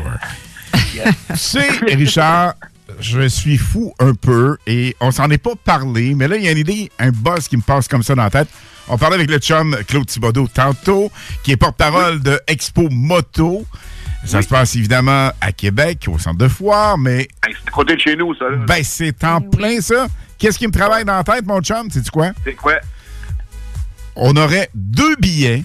Tu 0.73 1.37
sais, 1.37 1.67
Richard, 1.87 2.53
je 2.99 3.27
suis 3.27 3.57
fou 3.57 3.93
un 3.99 4.13
peu 4.15 4.57
et 4.65 4.95
on 4.99 5.11
s'en 5.11 5.29
est 5.29 5.37
pas 5.37 5.53
parlé, 5.63 6.13
mais 6.15 6.27
là, 6.27 6.37
il 6.37 6.43
y 6.43 6.47
a 6.47 6.51
une 6.51 6.57
idée, 6.57 6.91
un 6.99 7.11
buzz 7.11 7.47
qui 7.47 7.57
me 7.57 7.61
passe 7.61 7.87
comme 7.87 8.03
ça 8.03 8.15
dans 8.15 8.23
la 8.23 8.29
tête. 8.29 8.47
On 8.87 8.97
parlait 8.97 9.15
avec 9.15 9.29
le 9.29 9.37
chum 9.37 9.77
Claude 9.87 10.05
Thibodeau 10.07 10.47
tantôt, 10.53 11.11
qui 11.43 11.51
est 11.51 11.57
porte-parole 11.57 12.21
de 12.21 12.39
Expo 12.47 12.89
Moto. 12.89 13.65
Ça 14.25 14.41
se 14.41 14.47
passe 14.47 14.75
évidemment 14.75 15.31
à 15.41 15.51
Québec, 15.51 16.05
au 16.07 16.17
centre 16.17 16.37
de 16.37 16.47
foire, 16.47 16.97
mais. 16.97 17.27
c'est 17.43 17.67
à 17.67 17.71
côté 17.71 17.95
de 17.95 17.99
chez 17.99 18.15
nous, 18.15 18.33
ça. 18.35 18.45
là. 18.49 18.57
Ben, 18.65 18.83
c'est 18.83 19.23
en 19.25 19.41
plein 19.41 19.81
ça. 19.81 20.07
Qu'est-ce 20.37 20.57
qui 20.57 20.65
me 20.67 20.71
travaille 20.71 21.05
dans 21.05 21.15
la 21.17 21.23
tête, 21.23 21.45
mon 21.45 21.61
chum? 21.61 21.89
Sais-tu 21.89 22.09
quoi? 22.09 22.31
C'est 22.43 22.53
quoi? 22.53 22.75
On 24.15 24.35
aurait 24.35 24.69
deux 24.73 25.15
billets 25.17 25.63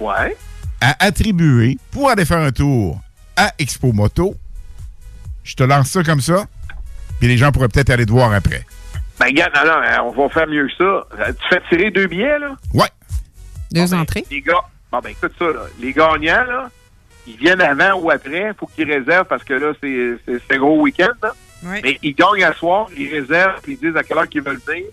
Ouais. 0.00 0.36
à 0.80 0.96
attribuer 1.04 1.78
pour 1.90 2.08
aller 2.10 2.24
faire 2.24 2.38
un 2.38 2.52
tour 2.52 3.00
à 3.36 3.52
Expo 3.58 3.92
Moto. 3.92 4.34
Je 5.44 5.54
te 5.54 5.62
lance 5.64 5.88
ça 5.90 6.02
comme 6.04 6.20
ça, 6.20 6.46
puis 7.18 7.28
les 7.28 7.36
gens 7.38 7.52
pourraient 7.52 7.68
peut-être 7.68 7.90
aller 7.90 8.06
te 8.06 8.12
voir 8.12 8.32
après. 8.32 8.64
Ben, 9.18 9.26
regarde, 9.26 9.52
non, 9.56 9.64
non, 9.64 9.82
euh, 9.82 10.10
on 10.16 10.22
va 10.22 10.28
faire 10.32 10.46
mieux 10.46 10.66
que 10.68 10.74
ça. 10.76 10.84
Euh, 10.84 11.32
Tu 11.32 11.48
fais 11.48 11.62
tirer 11.68 11.90
deux 11.90 12.06
billets, 12.06 12.38
là? 12.38 12.54
Ouais. 12.74 12.88
Deux 13.72 13.92
entrées. 13.94 14.24
Les 14.30 14.40
gars, 14.42 14.60
bon, 14.92 15.00
ben, 15.02 15.10
écoute 15.10 15.32
ça, 15.38 15.46
là. 15.46 15.62
Les 15.80 15.92
gagnants, 15.92 16.44
là, 16.44 16.70
ils 17.28 17.36
viennent 17.36 17.60
avant 17.60 18.00
ou 18.00 18.10
après. 18.10 18.52
faut 18.58 18.66
qu'ils 18.66 18.90
réservent 18.90 19.26
parce 19.26 19.44
que 19.44 19.54
là, 19.54 19.72
c'est 19.80 20.54
un 20.54 20.58
gros 20.58 20.80
week-end, 20.80 21.12
là. 21.22 21.32
Mais 21.62 21.98
ils 22.02 22.14
gagnent 22.14 22.44
à 22.44 22.54
soir, 22.54 22.88
ils 22.96 23.12
réservent, 23.12 23.60
puis 23.62 23.72
ils 23.72 23.86
disent 23.86 23.96
à 23.96 24.02
quelle 24.02 24.18
heure 24.18 24.28
qu'ils 24.28 24.42
veulent 24.42 24.60
venir. 24.66 24.86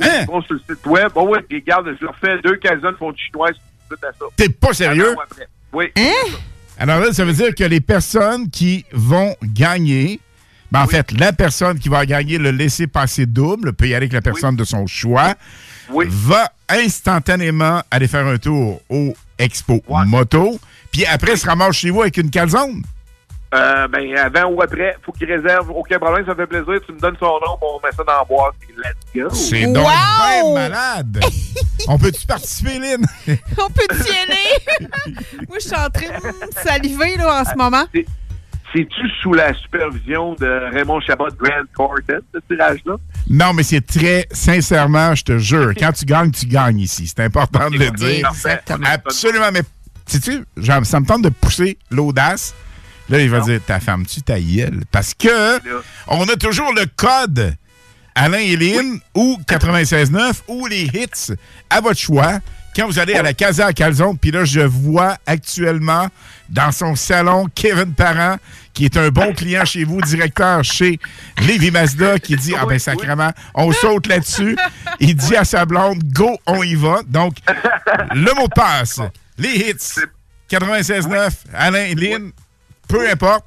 Hein? 0.00 0.08
Ils 0.22 0.26
vont 0.26 0.42
sur 0.42 0.54
le 0.54 0.60
site 0.60 0.86
web. 0.86 1.12
Bon, 1.14 1.28
oui, 1.28 1.38
regarde, 1.50 1.94
je 1.98 2.04
leur 2.04 2.16
fais 2.16 2.38
deux 2.42 2.56
casons 2.56 2.90
de 2.90 2.96
fond 2.96 3.12
de 3.12 3.18
chinoise 3.18 3.54
tout 3.88 3.96
à 4.02 4.12
ça. 4.18 4.24
T'es 4.36 4.48
pas 4.48 4.72
sérieux? 4.72 5.10
Avant 5.10 5.18
ou 5.18 5.22
après. 5.22 5.48
Oui. 5.72 5.92
Alors 6.78 7.00
là, 7.00 7.12
ça 7.12 7.24
veut 7.24 7.32
dire 7.32 7.54
que 7.54 7.64
les 7.64 7.80
personnes 7.80 8.50
qui 8.50 8.84
vont 8.92 9.34
gagner, 9.42 10.20
ben 10.72 10.82
en 10.82 10.86
fait, 10.86 11.12
la 11.12 11.32
personne 11.32 11.78
qui 11.78 11.88
va 11.88 12.04
gagner 12.06 12.38
le 12.38 12.50
laisser-passer 12.50 13.26
double 13.26 13.72
peut 13.72 13.86
y 13.86 13.94
aller 13.94 14.06
avec 14.06 14.12
la 14.12 14.22
personne 14.22 14.56
de 14.56 14.64
son 14.64 14.86
choix, 14.86 15.34
va 15.88 16.50
instantanément 16.68 17.82
aller 17.90 18.08
faire 18.08 18.26
un 18.26 18.38
tour 18.38 18.82
au 18.88 19.14
Expo 19.38 19.82
Moto, 20.06 20.58
puis 20.90 21.04
après 21.06 21.36
se 21.36 21.46
ramasse 21.46 21.76
chez 21.76 21.90
vous 21.90 22.02
avec 22.02 22.16
une 22.16 22.30
calzone. 22.30 22.82
Euh, 23.54 23.86
ben, 23.88 24.16
avant 24.16 24.50
ou 24.50 24.60
après, 24.60 24.96
faut 25.04 25.12
qu'ils 25.12 25.32
réservent. 25.32 25.70
Aucun 25.70 25.98
problème, 25.98 26.26
ça 26.26 26.34
fait 26.34 26.46
plaisir. 26.46 26.80
Tu 26.84 26.92
me 26.92 26.98
donnes 26.98 27.16
son 27.18 27.26
nom, 27.26 27.56
on 27.62 27.80
met 27.82 27.92
ça 27.96 28.02
dans 28.02 28.18
la 28.18 28.24
boîte. 28.24 28.54
Let's 28.76 28.94
go. 29.14 29.30
C'est 29.30 29.66
donc 29.66 29.86
bien 29.86 30.54
malade. 30.54 31.20
On 31.88 31.96
peut-tu 31.96 32.26
participer, 32.26 32.78
Lynn? 32.78 33.06
On 33.58 33.70
peut 33.70 33.86
t'y 33.88 34.10
aller? 34.10 34.84
Moi, 35.48 35.58
je 35.60 35.68
suis 35.68 35.76
en 35.76 35.88
train 35.88 36.18
de 36.18 36.52
saliver 36.62 37.16
là, 37.16 37.42
en 37.42 37.44
ce 37.44 37.56
moment. 37.56 37.84
C'est-tu 38.72 39.08
sous 39.22 39.32
la 39.32 39.54
supervision 39.54 40.34
de 40.34 40.70
Raymond 40.72 41.00
Chabot 41.00 41.28
Grand 41.38 41.64
Thornton, 41.76 42.20
ce 42.34 42.38
tirage-là? 42.48 42.96
Non, 43.30 43.52
mais 43.54 43.62
c'est 43.62 43.86
très 43.86 44.26
sincèrement, 44.30 45.14
je 45.14 45.24
te 45.24 45.38
jure, 45.38 45.72
quand 45.78 45.92
tu 45.92 46.04
gagnes, 46.04 46.30
tu 46.30 46.46
gagnes 46.46 46.80
ici. 46.80 47.06
C'est 47.06 47.22
important 47.24 47.70
de 47.70 47.78
le 47.78 47.90
dire. 47.90 48.28
Exactement. 48.28 48.86
Absolument. 48.86 49.50
Mais 49.52 49.62
sais-tu, 50.06 50.44
ça 50.84 51.00
me 51.00 51.06
tente 51.06 51.22
de 51.22 51.30
pousser 51.30 51.78
l'audace. 51.90 52.54
Là, 53.08 53.20
il 53.20 53.30
va 53.30 53.40
dire 53.40 53.60
Ta 53.64 53.78
femme, 53.78 54.04
tu 54.04 54.20
ta 54.22 54.40
gueule. 54.40 54.80
Parce 54.90 55.14
que 55.14 55.60
on 56.08 56.24
a 56.24 56.36
toujours 56.36 56.72
le 56.74 56.86
code 56.96 57.54
Alain 58.16 58.38
et 58.38 58.56
Lynn 58.56 58.98
ou 59.14 59.38
96.9 59.46 60.42
ou 60.48 60.66
les 60.66 60.84
hits 60.84 61.34
à 61.70 61.80
votre 61.80 62.00
choix. 62.00 62.40
Quand 62.76 62.86
vous 62.86 62.98
allez 62.98 63.14
à 63.14 63.22
la 63.22 63.32
Casa 63.32 63.64
à 63.64 63.72
Calzone, 63.72 64.18
puis 64.18 64.30
là, 64.30 64.44
je 64.44 64.60
vois 64.60 65.16
actuellement 65.24 66.08
dans 66.50 66.70
son 66.72 66.94
salon 66.94 67.46
Kevin 67.54 67.94
Parent, 67.94 68.36
qui 68.74 68.84
est 68.84 68.98
un 68.98 69.08
bon 69.08 69.32
client 69.32 69.64
chez 69.64 69.84
vous, 69.84 69.98
directeur 70.02 70.62
chez 70.62 71.00
Lévi 71.40 71.70
Mazda, 71.70 72.18
qui 72.18 72.36
dit 72.36 72.54
Ah 72.54 72.66
ben 72.66 72.78
sacrément, 72.78 73.30
on 73.54 73.72
saute 73.72 74.06
là-dessus. 74.08 74.58
Il 75.00 75.16
dit 75.16 75.34
à 75.36 75.46
sa 75.46 75.64
blonde 75.64 76.02
Go, 76.04 76.36
on 76.44 76.62
y 76.62 76.74
va. 76.74 77.00
Donc, 77.06 77.36
le 78.14 78.34
mot 78.34 78.46
de 78.46 78.52
passe, 78.54 79.00
les 79.38 79.70
hits 79.70 80.02
96.9, 80.50 81.30
Alain 81.54 81.84
et 81.84 81.94
Lynn, 81.94 82.30
peu 82.88 83.08
importe, 83.08 83.46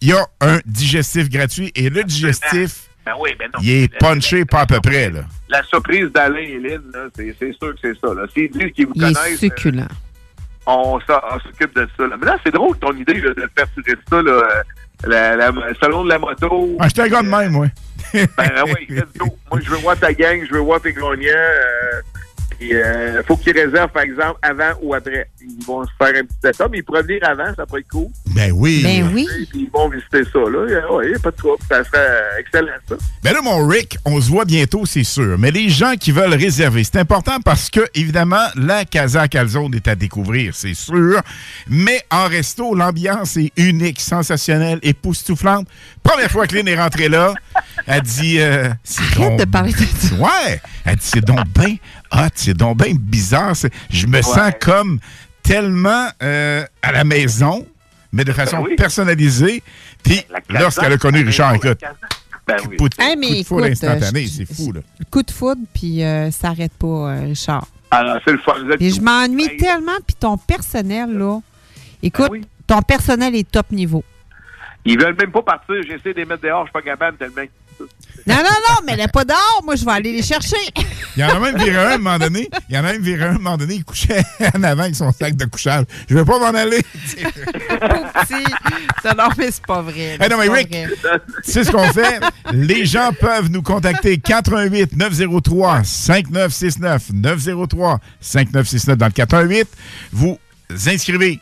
il 0.00 0.10
y 0.10 0.12
a 0.12 0.24
un 0.40 0.60
digestif 0.66 1.28
gratuit 1.28 1.72
et 1.74 1.90
le 1.90 2.04
digestif, 2.04 2.89
Ben 3.06 3.12
oui, 3.18 3.30
ben 3.38 3.48
non. 3.54 3.60
il 3.62 3.84
est 3.84 3.98
punché 3.98 4.44
pas 4.44 4.60
à 4.60 4.66
peu 4.66 4.80
près. 4.80 5.10
Là. 5.10 5.20
La 5.48 5.62
surprise 5.64 6.10
d'Alain 6.12 6.38
et 6.40 6.58
Lynn, 6.58 6.82
là, 6.92 7.06
c'est 7.16 7.34
sûr 7.38 7.74
que 7.74 7.78
c'est 7.82 7.98
ça. 7.98 8.12
Là. 8.14 8.26
S'ils 8.34 8.50
disent 8.50 8.72
qu'ils 8.72 8.86
vous 8.86 8.92
Il 8.96 9.04
est 9.04 9.14
connaissent, 9.14 9.38
succulent. 9.40 9.80
euh, 9.80 10.66
on, 10.66 11.00
s'en- 11.00 11.20
on 11.32 11.38
s'occupe 11.40 11.74
de 11.74 11.88
ça. 11.96 12.06
Là. 12.06 12.16
Mais 12.20 12.26
là, 12.26 12.36
c'est 12.44 12.52
drôle 12.52 12.78
ton 12.78 12.92
idée 12.94 13.14
là, 13.20 13.30
de 13.34 13.48
faire 13.56 13.66
tirer 13.74 13.96
ça, 14.08 14.22
là, 14.22 14.30
euh, 14.32 14.62
la, 15.04 15.36
la, 15.36 15.50
le 15.50 15.74
salon 15.80 16.04
de 16.04 16.10
la 16.10 16.18
moto. 16.18 16.76
Ah, 16.78 16.88
J'étais 16.88 17.02
un 17.02 17.08
gars 17.08 17.22
de 17.22 17.28
même, 17.28 17.56
ouais. 17.56 17.68
Ben 18.12 18.64
oui, 18.66 18.86
let's 18.90 19.04
go. 19.16 19.26
Moi, 19.50 19.60
je 19.64 19.70
veux 19.70 19.78
voir 19.78 19.98
ta 19.98 20.12
gang, 20.12 20.44
je 20.46 20.52
veux 20.54 20.60
voir 20.60 20.80
tes 20.80 20.92
gagnants. 20.92 21.10
Euh, 21.26 22.00
puis, 22.60 22.74
euh, 22.74 23.22
faut 23.22 23.38
qu'ils 23.38 23.58
réservent, 23.58 23.90
par 23.90 24.02
exemple, 24.02 24.38
avant 24.42 24.72
ou 24.82 24.92
après. 24.92 25.30
Ils 25.40 25.64
vont 25.64 25.82
se 25.82 25.90
faire 25.96 26.14
un 26.14 26.26
petit 26.26 26.36
setup, 26.44 26.66
mais 26.70 26.78
ils 26.78 26.84
pourraient 26.84 27.02
venir 27.02 27.26
avant, 27.26 27.54
ça 27.56 27.64
pourrait 27.64 27.80
être 27.80 27.88
cool. 27.88 28.08
Ben 28.34 28.52
oui. 28.54 28.82
Ben 28.84 29.10
oui. 29.14 29.26
Puis 29.50 29.62
ils 29.62 29.70
vont 29.70 29.88
visiter 29.88 30.24
ça, 30.30 30.38
là. 30.40 30.82
Oui, 30.92 31.06
pas 31.22 31.30
de 31.30 31.36
trouble. 31.36 31.56
Ça 31.66 31.82
serait 31.82 31.96
euh, 31.96 32.38
excellent, 32.38 32.76
ça. 32.86 32.96
Ben 33.24 33.32
là, 33.32 33.40
mon 33.40 33.66
Rick, 33.66 33.96
on 34.04 34.20
se 34.20 34.28
voit 34.28 34.44
bientôt, 34.44 34.84
c'est 34.84 35.04
sûr. 35.04 35.38
Mais 35.38 35.50
les 35.50 35.70
gens 35.70 35.94
qui 35.98 36.12
veulent 36.12 36.34
réserver, 36.34 36.84
c'est 36.84 36.98
important 36.98 37.40
parce 37.42 37.70
que, 37.70 37.80
évidemment, 37.94 38.44
la 38.56 38.84
Casa 38.84 39.26
Calzone 39.26 39.74
est 39.74 39.88
à 39.88 39.94
découvrir, 39.94 40.54
c'est 40.54 40.74
sûr. 40.74 41.22
Mais 41.66 42.02
en 42.10 42.26
resto, 42.26 42.74
l'ambiance 42.74 43.38
est 43.38 43.52
unique, 43.56 44.00
sensationnelle, 44.00 44.80
époustouflante. 44.82 45.66
Première 46.02 46.30
fois 46.30 46.46
que 46.46 46.54
Lynn 46.54 46.68
est 46.68 46.78
rentrée 46.78 47.08
là, 47.08 47.32
elle 47.86 48.02
dit... 48.02 48.38
Euh, 48.38 48.68
Arrête 49.16 49.38
de 49.38 49.44
parler 49.46 49.72
de 49.72 49.78
ça. 49.78 50.14
Ouais! 50.16 50.60
Elle 50.84 50.96
dit, 50.96 51.06
c'est 51.06 51.24
donc 51.24 51.46
bien 51.48 51.76
hot, 52.12 52.30
c'est 52.34 52.56
donc 52.56 52.78
bien 52.78 52.94
bizarre. 52.94 53.54
Je 53.90 54.06
me 54.06 54.22
sens 54.22 54.52
comme 54.60 54.98
tellement 55.42 56.08
euh, 56.22 56.64
à 56.82 56.92
la 56.92 57.04
maison, 57.04 57.66
mais 58.12 58.24
de 58.24 58.32
façon 58.32 58.58
oui. 58.58 58.76
personnalisée. 58.76 59.62
Puis, 60.02 60.22
lorsqu'elle 60.48 60.92
a 60.92 60.98
connu 60.98 61.22
Richard, 61.24 61.54
écoute, 61.54 61.80
Ben 62.46 62.56
oui. 62.68 62.76
coup 62.76 62.88
de, 62.88 62.96
Hey, 62.98 63.16
mais 63.16 63.28
coup 63.28 63.34
de 63.34 63.44
foudre 63.44 63.64
instantané, 63.66 64.24
euh, 64.24 64.28
c'est 64.28 64.52
fou, 64.52 64.72
là. 64.72 64.80
Coup 65.10 65.22
de 65.22 65.30
foudre, 65.30 65.60
puis 65.72 66.02
euh, 66.02 66.30
ça 66.30 66.48
arrête 66.48 66.72
pas, 66.72 66.86
euh, 66.86 67.24
Richard. 67.26 67.66
Alors, 67.90 68.18
c'est 68.24 68.32
le 68.32 68.38
fun. 68.38 68.54
Et 68.78 68.90
je 68.90 69.00
m'ennuie 69.00 69.56
tellement, 69.56 69.98
puis 70.06 70.16
ton 70.18 70.36
personnel, 70.36 71.16
là. 71.16 71.40
Écoute, 72.02 72.32
ton 72.66 72.82
personnel 72.82 73.34
est 73.34 73.50
top 73.50 73.70
niveau. 73.72 74.04
Ils 74.84 74.98
veulent 74.98 75.16
même 75.18 75.30
pas 75.30 75.42
partir. 75.42 75.76
J'essaie 75.86 76.14
de 76.14 76.18
les 76.20 76.24
mettre 76.24 76.42
dehors, 76.42 76.62
je 76.62 76.70
suis 76.70 76.72
pas 76.72 76.82
capable 76.82 77.18
tellement. 77.18 77.42
Non, 78.26 78.36
non, 78.36 78.42
non, 78.42 78.76
mais 78.84 78.92
elle 78.92 78.98
n'est 78.98 79.08
pas 79.08 79.24
dehors. 79.24 79.62
Moi, 79.64 79.76
je 79.76 79.84
vais 79.84 79.92
aller 79.92 80.12
les 80.12 80.22
chercher. 80.22 80.56
Il 81.16 81.20
y 81.20 81.24
en 81.24 81.30
a 81.30 81.40
même 81.40 81.56
viré 81.56 81.76
un 81.76 81.88
à 81.88 81.94
un 81.94 81.98
moment 81.98 82.18
donné. 82.18 82.48
Il 82.68 82.74
y 82.74 82.78
en 82.78 82.84
a 82.84 82.92
même 82.92 83.02
viré 83.02 83.24
un 83.24 83.28
à 83.28 83.30
un 83.30 83.38
moment 83.38 83.56
donné. 83.56 83.74
Il 83.76 83.84
couchait 83.84 84.22
en 84.54 84.62
avant 84.62 84.82
avec 84.82 84.94
son 84.94 85.10
sac 85.12 85.36
de 85.36 85.44
couchage. 85.46 85.84
Je 86.08 86.14
vais 86.14 86.24
pas 86.24 86.38
m'en 86.38 86.56
aller. 86.56 86.82
Petit. 86.82 87.24
Non, 89.04 89.12
non, 89.16 89.28
mais 89.38 89.50
c'est 89.50 89.66
pas 89.66 89.82
vrai. 89.82 90.18
Hey, 90.20 90.28
non, 90.28 90.36
mais 90.38 90.48
Rick, 90.48 90.76
c'est 91.42 91.64
ce 91.64 91.70
qu'on 91.70 91.92
fait? 91.92 92.20
Les 92.52 92.84
gens 92.84 93.10
peuvent 93.18 93.50
nous 93.50 93.62
contacter 93.62 94.18
88 94.18 94.96
903 94.96 95.82
5969 95.84 97.10
903 97.14 98.00
5969 98.20 98.98
dans 98.98 99.06
le 99.06 99.12
418. 99.12 99.68
Vous 100.12 100.38
inscrivez 100.86 101.40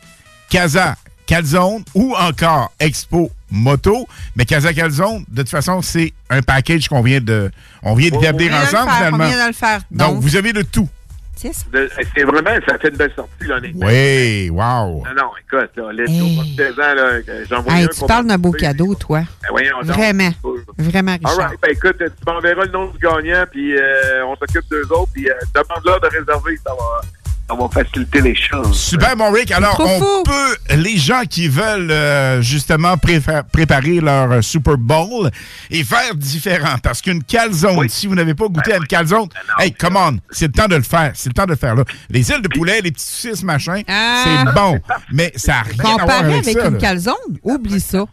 Casa 0.48 0.97
Calzone 1.29 1.85
ou 1.95 2.17
encore 2.17 2.73
Expo 2.81 3.31
Moto. 3.51 4.09
Mais 4.35 4.45
Casa 4.47 4.73
Calzone, 4.75 5.25
de 5.29 5.43
toute 5.43 5.51
façon, 5.51 5.81
c'est 5.83 6.13
un 6.31 6.43
package 6.43 6.89
qu'on 6.89 7.03
vient 7.03 7.21
de 7.21 7.51
on 7.83 7.95
vient 7.95 8.11
d'établir 8.11 8.51
de 8.51 8.57
ensemble 8.57 8.89
faire, 8.91 8.97
finalement. 8.97 9.25
On 9.25 9.29
vient 9.29 9.43
de 9.45 9.49
le 9.49 9.55
faire. 9.55 9.81
Donc, 9.91 10.15
Donc, 10.15 10.23
vous 10.23 10.37
avez 10.37 10.53
le 10.53 10.65
tout. 10.65 10.89
c'est 11.37 11.53
ça. 11.55 11.65
De- 11.73 11.89
C'est 12.17 12.25
vraiment, 12.25 12.51
ça 12.67 12.79
fait 12.79 12.89
une 12.89 12.97
belle 12.97 13.13
sortie, 13.15 13.45
là, 13.47 13.57
honnêtement. 13.57 13.87
Oui, 13.87 14.51
wow. 14.51 14.59
Non, 15.05 15.15
non, 15.17 15.31
écoute, 15.39 15.71
là, 15.77 15.93
let's 15.93 16.11
go. 16.19 16.27
profitez-en, 16.35 16.95
là, 16.95 17.23
que 17.23 17.45
j'en 17.49 17.63
vois 17.63 17.73
Hey, 17.75 17.85
un 17.85 17.89
tu 17.89 18.07
parles 18.07 18.27
d'un 18.27 18.39
beau 18.39 18.53
cadeau, 18.53 18.95
toi. 18.95 19.21
Ben, 19.43 19.49
voyons 19.51 19.77
donc. 19.83 19.97
Vraiment. 19.97 20.31
Vraiment, 20.79 21.13
All 21.13 21.19
Richard. 21.31 21.49
right, 21.51 21.61
ben 21.63 21.71
écoute, 21.73 21.97
tu 21.99 22.25
m'enverras 22.27 22.65
le 22.65 22.71
nom 22.73 22.87
du 22.89 22.99
gagnant, 22.99 23.45
puis 23.51 23.77
euh, 23.77 24.25
on 24.27 24.35
s'occupe 24.37 24.69
d'eux 24.71 24.87
autres, 24.91 25.13
puis 25.13 25.29
euh, 25.31 25.35
demande-leur 25.55 26.01
de 26.01 26.07
réserver, 26.07 26.57
ça 26.67 26.73
va, 26.75 27.01
ça 27.49 27.55
va 27.55 27.69
faciliter 27.69 28.20
les 28.20 28.35
choses. 28.35 28.79
Super, 28.79 29.16
mon 29.16 29.31
Rick. 29.31 29.51
Alors, 29.53 29.81
on 29.81 30.23
peut, 30.23 30.57
les 30.77 30.97
gens 30.99 31.23
qui 31.29 31.49
veulent 31.49 31.91
euh, 31.91 32.43
justement 32.43 32.97
préparer 32.99 34.01
leur 34.01 34.31
euh, 34.33 34.43
Super 34.43 34.77
Bowl 34.77 35.31
et 35.70 35.83
faire 35.85 36.15
différent, 36.15 36.77
parce 36.83 37.01
qu'une 37.01 37.23
calzone, 37.23 37.89
si 37.89 38.07
vous 38.07 38.15
n'avez 38.15 38.35
pas 38.35 38.49
goûté 38.49 38.75
à 38.75 38.77
une 38.77 38.87
calzone, 38.87 39.29
hey, 39.59 39.73
come 39.73 39.97
on, 39.97 40.19
c'est 40.31 40.47
le 40.49 40.53
temps 40.53 40.69
de 40.69 40.77
le 40.77 40.83
faire. 40.83 41.12
C'est 41.15 41.31
le 41.31 41.35
temps 41.35 41.47
de 41.47 41.51
le 41.53 41.57
faire, 41.57 41.75
là. 41.75 41.85
Les 42.11 42.31
ailes 42.31 42.43
de 42.43 42.49
poulet, 42.49 42.81
les 42.83 42.93
petits 42.93 43.05
saucisses, 43.05 43.43
machin, 43.43 43.83
Ah. 43.89 44.25
c'est 44.47 44.53
bon, 44.55 44.79
mais 45.12 45.33
ça 45.37 45.53
n'a 45.53 45.62
rien 45.62 45.97
à 45.97 46.05
voir 46.05 46.19
avec, 46.19 46.35
avec 46.47 46.59
ça. 46.59 46.66
une 46.69 46.75
là. 46.75 46.81
calzone, 46.81 47.15
oublie 47.43 47.81
ça. 47.81 48.05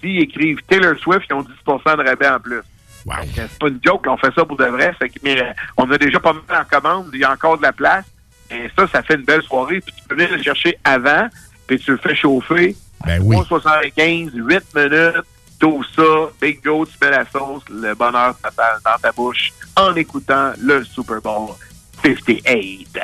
S'ils 0.00 0.22
écrivent 0.22 0.60
Taylor 0.68 0.96
Swift, 0.98 1.26
ils 1.28 1.34
ont 1.34 1.42
10% 1.42 1.96
de 1.96 2.02
rabais 2.08 2.28
en 2.28 2.38
plus. 2.40 2.60
Que 3.04 3.12
C'est 3.34 3.58
pas 3.58 3.68
une 3.68 3.80
joke, 3.84 4.04
on 4.06 4.16
fait 4.16 4.32
ça 4.34 4.44
pour 4.44 4.56
de 4.56 4.64
vrai. 4.66 4.92
Fait 4.98 5.08
que, 5.08 5.18
mais, 5.22 5.40
euh, 5.40 5.52
on 5.76 5.90
a 5.90 5.98
déjà 5.98 6.20
pas 6.20 6.32
mal 6.32 6.62
en 6.62 6.64
commande, 6.64 7.10
il 7.12 7.20
y 7.20 7.24
a 7.24 7.32
encore 7.32 7.56
de 7.56 7.62
la 7.62 7.72
place. 7.72 8.04
Et 8.50 8.68
ça, 8.76 8.86
ça 8.88 9.02
fait 9.02 9.14
une 9.14 9.24
belle 9.24 9.42
soirée. 9.42 9.80
Puis 9.80 9.94
tu 9.96 10.02
peux 10.08 10.14
venir 10.14 10.30
le 10.36 10.42
chercher 10.42 10.78
avant, 10.84 11.28
puis 11.66 11.78
tu 11.78 11.90
le 11.92 11.98
fais 11.98 12.14
chauffer. 12.14 12.76
Ben 13.06 13.20
oui. 13.22 13.36
75, 13.46 14.30
8 14.34 14.74
minutes, 14.74 15.22
tout 15.60 15.84
ça, 15.94 16.02
big 16.40 16.62
go, 16.64 16.84
tu 16.86 16.92
mets 17.02 17.10
la 17.10 17.24
sauce, 17.30 17.62
le 17.70 17.94
bonheur 17.94 18.36
total 18.42 18.78
dans 18.84 18.96
ta 19.00 19.12
bouche 19.12 19.52
en 19.76 19.94
écoutant 19.94 20.52
le 20.60 20.82
Super 20.84 21.20
Bowl 21.20 21.50
58. 22.02 22.98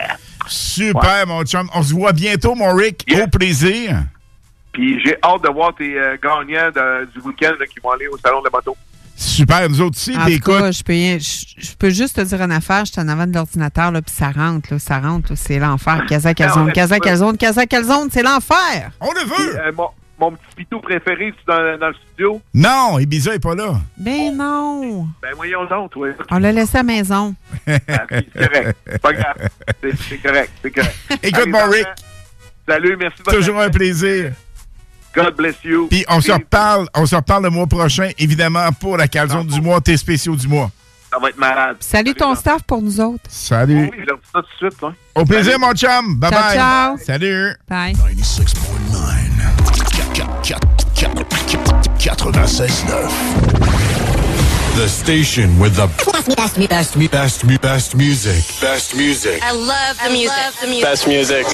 Super, 0.46 1.26
mon 1.26 1.42
chum. 1.44 1.68
On 1.74 1.82
se 1.82 1.92
voit 1.94 2.12
bientôt, 2.12 2.54
mon 2.54 2.74
Rick. 2.74 3.04
Au 3.22 3.26
plaisir. 3.28 4.02
Puis 4.72 5.00
j'ai 5.04 5.16
hâte 5.22 5.42
de 5.42 5.48
voir 5.48 5.74
tes 5.74 5.96
euh, 5.98 6.16
gagnants 6.22 6.70
de- 6.70 7.04
du 7.12 7.20
week-end 7.20 7.52
là, 7.58 7.66
qui 7.66 7.78
vont 7.82 7.90
aller 7.90 8.08
au 8.08 8.18
salon 8.18 8.40
de 8.40 8.44
la 8.46 8.50
moto. 8.50 8.76
Super, 9.16 9.68
nous 9.70 9.80
autres 9.80 9.96
aussi, 9.96 10.16
En 10.16 10.24
des 10.26 10.38
tout 10.40 10.50
cas, 10.50 10.58
écoutes. 10.68 10.72
je 10.78 10.82
peux, 10.82 10.92
je, 10.92 11.66
je 11.68 11.74
peux 11.76 11.90
juste 11.90 12.16
te 12.16 12.20
dire 12.22 12.42
une 12.42 12.52
affaire. 12.52 12.84
Je 12.84 12.92
suis 12.92 13.00
en 13.00 13.08
avant 13.08 13.26
de 13.26 13.34
l'ordinateur, 13.34 13.90
là, 13.92 14.02
puis 14.02 14.14
ça 14.14 14.30
rentre, 14.30 14.72
là, 14.72 14.78
ça 14.78 14.98
rentre. 14.98 15.30
là, 15.30 15.36
C'est 15.36 15.58
l'enfer. 15.58 16.04
Casa, 16.08 16.34
calzone, 16.34 16.72
casa, 16.72 16.98
calzone, 16.98 17.36
casa, 17.36 17.66
calzone, 17.66 18.08
c'est 18.12 18.22
l'enfer. 18.22 18.90
On 19.00 19.12
le 19.12 19.20
veut. 19.24 19.60
Euh, 19.60 19.72
mon, 19.76 19.88
mon 20.18 20.30
petit 20.32 20.54
pitou 20.56 20.80
préféré, 20.80 21.32
c'est 21.36 21.46
dans, 21.52 21.78
dans 21.78 21.88
le 21.88 21.94
studio. 21.94 22.40
Non, 22.54 22.98
Ibiza 22.98 23.34
est 23.34 23.38
pas 23.42 23.54
là. 23.54 23.74
Ben 23.96 24.36
non. 24.36 25.06
Ben 25.22 25.30
voyons 25.36 25.64
donc, 25.66 25.90
toi. 25.92 26.08
On 26.30 26.38
l'a 26.38 26.52
laissé 26.52 26.76
à 26.78 26.80
la 26.80 26.84
maison. 26.84 27.34
Ah, 27.66 27.72
c'est 28.10 28.32
correct. 28.32 28.76
C'est 28.90 29.02
pas 29.02 29.12
grave. 29.12 29.48
C'est 30.08 30.18
correct. 30.18 30.50
C'est 30.62 30.70
correct. 30.70 30.96
Écoute, 31.22 31.40
Allez, 31.42 31.50
mon 31.52 31.64
Rick. 31.70 31.86
Salut, 32.68 32.96
merci. 32.98 33.22
Toujours 33.24 33.60
un 33.60 33.70
plaisir. 33.70 34.32
God 35.14 35.36
bless 35.36 35.56
you. 35.64 35.88
Puis 35.88 36.04
on 36.08 36.20
se 36.20 36.32
reparle, 36.32 36.88
on 36.94 37.06
se 37.06 37.14
reparle 37.16 37.44
le 37.44 37.50
mois 37.50 37.66
prochain, 37.66 38.10
évidemment, 38.18 38.70
pour 38.72 38.96
la 38.96 39.08
calzone 39.08 39.46
du 39.46 39.60
mois, 39.60 39.80
tes 39.80 39.96
spéciaux 39.96 40.36
du 40.36 40.48
mois. 40.48 40.70
Ça 41.12 41.18
va 41.20 41.28
être 41.28 41.38
malade. 41.38 41.76
Salut 41.78 42.14
ton 42.14 42.34
staff 42.34 42.62
pour 42.64 42.82
nous 42.82 43.00
autres. 43.00 43.22
Salut. 43.28 43.88
Oui, 43.92 43.98
je 44.00 44.06
leur 44.06 44.16
dis 44.18 44.24
ça 44.32 44.42
tout 44.42 44.66
de 44.66 44.70
suite. 44.70 44.82
Hein. 44.82 44.94
Au 45.14 45.24
plaisir, 45.24 45.58
mon 45.60 45.72
chum. 45.72 46.16
Bye 46.16 46.30
Ciao, 46.30 46.42
bye. 46.42 46.54
ciao. 46.56 46.96
Salut. 46.98 47.56
Bye. 47.68 47.92
96.9. 47.94 49.24
The 54.76 54.88
station 54.88 55.60
with 55.60 55.76
the 55.76 55.86
best, 56.36 56.58
best, 57.08 57.60
best 57.62 57.94
music. 57.94 58.44
Best 58.60 58.96
music. 58.96 59.40
I 59.40 59.52
love 59.52 59.96
the 60.02 60.10
music. 60.10 60.82
Best 60.82 61.06
music. 61.06 61.46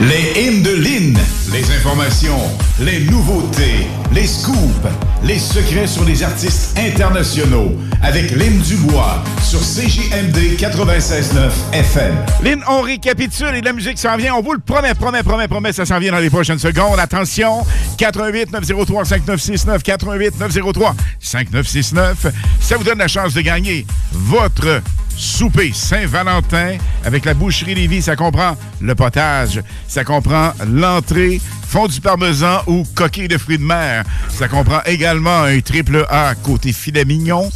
Les 0.00 0.32
hymnes 0.40 0.62
de 0.62 0.70
Lynn, 0.70 1.18
les 1.52 1.76
informations, 1.76 2.40
les 2.80 3.00
nouveautés, 3.00 3.86
les 4.14 4.26
scoops, 4.26 4.88
les 5.22 5.38
secrets 5.38 5.86
sur 5.86 6.04
les 6.04 6.22
artistes 6.22 6.78
internationaux 6.78 7.72
avec 8.02 8.30
Lynn 8.30 8.58
Dubois 8.60 9.22
sur 9.42 9.60
CJMD 9.60 10.56
96.9 10.58 11.50
FM. 11.74 12.16
Lynn, 12.42 12.62
on 12.66 12.80
récapitule 12.80 13.54
et 13.54 13.60
la 13.60 13.74
musique 13.74 13.98
s'en 13.98 14.16
vient. 14.16 14.34
On 14.36 14.40
vous 14.40 14.54
le 14.54 14.60
promet, 14.60 14.94
promet, 14.94 15.22
promet, 15.22 15.48
promet, 15.48 15.72
ça 15.74 15.84
s'en 15.84 15.98
vient 15.98 16.12
dans 16.12 16.18
les 16.18 16.30
prochaines 16.30 16.58
secondes. 16.58 16.98
Attention, 16.98 17.66
88 17.98 18.52
903 18.52 19.04
5969, 19.04 19.82
88 19.82 20.40
903 20.40 20.94
5969. 21.18 22.26
Ça 22.58 22.78
vous 22.78 22.84
donne 22.84 22.98
la 22.98 23.08
chance 23.08 23.34
de 23.34 23.42
gagner 23.42 23.84
votre 24.12 24.80
souper 25.20 25.72
Saint-Valentin 25.74 26.78
avec 27.04 27.24
la 27.24 27.34
boucherie 27.34 27.74
Lévis. 27.74 28.02
Ça 28.02 28.16
comprend 28.16 28.56
le 28.80 28.94
potage, 28.94 29.62
ça 29.90 30.04
comprend 30.04 30.52
l'entrée, 30.68 31.40
fond 31.66 31.88
du 31.88 32.00
parmesan 32.00 32.62
ou 32.68 32.84
coquille 32.94 33.26
de 33.26 33.36
fruits 33.36 33.58
de 33.58 33.64
mer. 33.64 34.04
Ça 34.28 34.46
comprend 34.46 34.80
également 34.86 35.42
un 35.42 35.60
triple 35.60 36.06
A 36.08 36.36
côté 36.36 36.72
filet 36.72 37.04
mignon. 37.04 37.50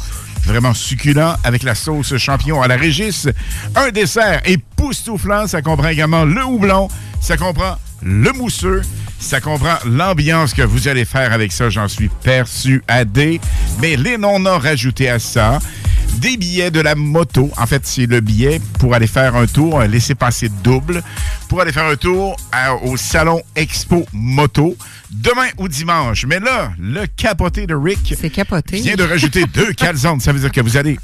Vraiment 0.44 0.74
succulent 0.74 1.36
avec 1.44 1.62
la 1.62 1.77
sauce 1.77 2.16
champignon 2.16 2.61
à 2.61 2.66
la 2.66 2.77
régis. 2.77 3.28
Un 3.77 3.90
dessert 3.90 4.43
époustouflant. 4.47 5.47
Ça 5.47 5.62
comprend 5.62 5.86
également 5.86 6.24
le 6.24 6.44
houblon. 6.44 6.89
Ça 7.20 7.36
comprend 7.36 7.78
le 8.02 8.32
mousseux. 8.32 8.82
Ça 9.20 9.40
comprend 9.40 9.77
l'ambiance 9.86 10.55
que 10.55 10.62
vous 10.62 10.89
allez 10.89 11.05
faire 11.05 11.32
avec 11.32 11.52
ça, 11.52 11.70
j'en 11.70 11.86
suis 11.86 12.09
persuadé. 12.09 13.40
Mais 13.81 13.94
les 13.94 14.19
non 14.19 14.44
a 14.44 14.59
rajouté 14.59 15.09
à 15.09 15.20
ça 15.20 15.61
des 16.19 16.36
billets 16.36 16.70
de 16.70 16.81
la 16.81 16.95
moto. 16.95 17.51
En 17.57 17.66
fait, 17.66 17.86
c'est 17.86 18.07
le 18.07 18.20
billet 18.20 18.61
pour 18.78 18.95
aller 18.95 19.07
faire 19.07 19.35
un 19.36 19.47
tour, 19.47 19.81
un 19.81 19.86
laissez-passer 19.86 20.49
double, 20.62 21.03
pour 21.49 21.61
aller 21.61 21.73
faire 21.73 21.86
un 21.86 21.97
tour 21.97 22.36
à- 22.53 22.74
au 22.74 22.97
Salon 22.97 23.43
Expo 23.55 24.07
Moto 24.12 24.77
demain 25.11 25.49
ou 25.59 25.69
dimanche. 25.69 26.24
Mais 26.27 26.41
là, 26.41 26.73
le 26.78 27.07
capoté 27.07 27.66
de 27.66 27.74
Rick 27.74 28.15
capoté. 28.32 28.81
vient 28.81 28.97
de 28.97 29.05
rajouter 29.05 29.45
deux 29.53 29.73
calzones. 29.77 30.20
Ça 30.20 30.32
veut 30.32 30.41
dire 30.41 30.53
que 30.53 30.61
vous 30.61 30.77
allez 30.77 30.99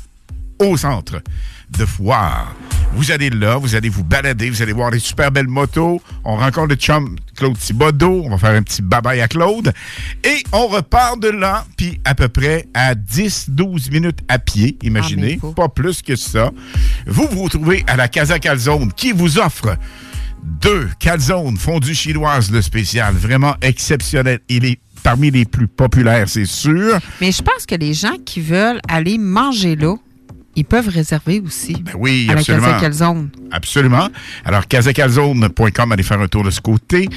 au 0.58 0.76
centre 0.76 1.22
de 1.70 1.84
foire. 1.86 2.54
Vous 2.92 3.12
allez 3.12 3.30
là, 3.30 3.56
vous 3.56 3.74
allez 3.76 3.88
vous 3.88 4.02
balader, 4.02 4.50
vous 4.50 4.62
allez 4.62 4.72
voir 4.72 4.90
des 4.90 4.98
super 4.98 5.30
belles 5.30 5.48
motos. 5.48 6.02
On 6.24 6.36
rencontre 6.36 6.68
le 6.68 6.74
chum 6.74 7.16
Claude 7.36 7.56
Thibodeau. 7.56 8.22
On 8.24 8.30
va 8.30 8.38
faire 8.38 8.50
un 8.50 8.62
petit 8.62 8.82
bye-bye 8.82 9.22
à 9.22 9.28
Claude. 9.28 9.72
Et 10.24 10.42
on 10.52 10.66
repart 10.66 11.18
de 11.20 11.28
là, 11.28 11.64
puis 11.76 12.00
à 12.04 12.14
peu 12.14 12.28
près 12.28 12.66
à 12.74 12.94
10-12 12.94 13.90
minutes 13.90 14.18
à 14.28 14.38
pied, 14.38 14.76
imaginez. 14.82 15.38
Ah, 15.42 15.46
pas 15.54 15.68
plus 15.68 16.02
que 16.02 16.16
ça. 16.16 16.50
Vous 17.06 17.28
vous 17.30 17.44
retrouvez 17.44 17.84
à 17.86 17.96
la 17.96 18.08
Casa 18.08 18.38
Calzone 18.38 18.92
qui 18.92 19.12
vous 19.12 19.38
offre 19.38 19.76
deux 20.42 20.88
calzones 20.98 21.56
fondues 21.56 21.94
chinoises, 21.94 22.50
le 22.50 22.60
spécial. 22.60 23.14
Vraiment 23.14 23.54
exceptionnel. 23.62 24.40
Il 24.48 24.64
est 24.64 24.80
parmi 25.02 25.30
les 25.30 25.44
plus 25.44 25.68
populaires, 25.68 26.28
c'est 26.28 26.44
sûr. 26.44 26.98
Mais 27.20 27.32
je 27.32 27.42
pense 27.42 27.66
que 27.66 27.74
les 27.74 27.94
gens 27.94 28.16
qui 28.24 28.40
veulent 28.40 28.80
aller 28.88 29.16
manger 29.16 29.76
là, 29.76 29.94
ils 30.56 30.64
peuvent 30.64 30.88
réserver 30.88 31.40
aussi. 31.40 31.74
Ben 31.74 31.94
oui, 31.98 32.26
à 32.28 32.32
absolument. 32.32 32.66
la 32.66 32.80
Calzone. 32.80 33.30
Absolument. 33.50 34.08
Alors, 34.44 34.66
casacalzone.com, 34.66 35.92
allez 35.92 36.02
faire 36.02 36.20
un 36.20 36.28
tour 36.28 36.44
de 36.44 36.50
ce 36.50 36.60
côté. 36.60 37.08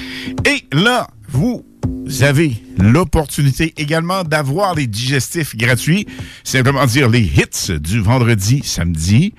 Et 0.45 0.65
là, 0.75 1.07
vous 1.29 1.65
vous 2.05 2.23
avez 2.23 2.55
l'opportunité 2.77 3.73
également 3.77 4.23
d'avoir 4.23 4.75
les 4.75 4.87
digestifs 4.87 5.55
gratuits. 5.55 6.07
Simplement 6.43 6.85
dire 6.85 7.09
les 7.09 7.21
hits 7.21 7.79
du 7.79 7.99
vendredi, 7.99 8.61
samedi. 8.63 9.33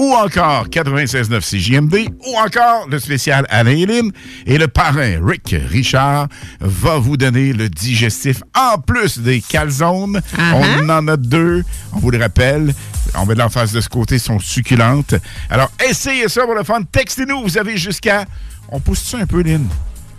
Ou 0.00 0.14
encore 0.14 0.66
96.9 0.68 1.40
CJMD, 1.42 2.08
ou 2.26 2.38
encore 2.38 2.88
le 2.88 2.98
spécial 2.98 3.44
Alain 3.50 3.76
Hélène. 3.76 4.10
Et 4.46 4.56
le 4.56 4.66
parrain 4.66 5.18
Rick 5.22 5.54
Richard 5.68 6.26
va 6.58 6.96
vous 6.96 7.18
donner 7.18 7.52
le 7.52 7.68
digestif 7.68 8.42
en 8.56 8.78
plus 8.78 9.18
des 9.18 9.42
calzones. 9.42 10.22
On 10.38 10.88
en 10.88 11.06
a 11.06 11.18
deux, 11.18 11.64
on 11.92 11.98
vous 11.98 12.10
le 12.10 12.18
rappelle. 12.18 12.72
On 13.14 13.26
met 13.26 13.34
de 13.34 13.40
l'en 13.40 13.50
face 13.50 13.72
de 13.72 13.80
ce 13.82 13.90
côté, 13.90 14.18
sont 14.18 14.38
succulentes. 14.38 15.16
Alors, 15.50 15.70
essayez 15.86 16.30
ça 16.30 16.44
pour 16.44 16.54
le 16.54 16.64
fun. 16.64 16.80
Textez-nous, 16.90 17.42
vous 17.42 17.58
avez 17.58 17.76
jusqu'à... 17.76 18.24
On 18.70 18.80
pousse 18.80 19.02
ça 19.02 19.18
un 19.18 19.26
peu, 19.26 19.42
Lynn? 19.42 19.68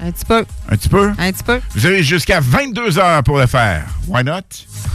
Un 0.03 0.11
petit 0.11 0.25
peu. 0.25 0.43
Un 0.67 0.75
petit 0.77 0.89
peu? 0.89 1.11
Un 1.19 1.31
petit 1.31 1.43
peu. 1.43 1.59
Vous 1.75 1.85
avez 1.85 2.01
jusqu'à 2.01 2.39
22 2.39 2.97
heures 2.97 3.21
pour 3.21 3.37
le 3.37 3.45
faire. 3.45 3.85
Why 4.07 4.23
not? 4.23 4.41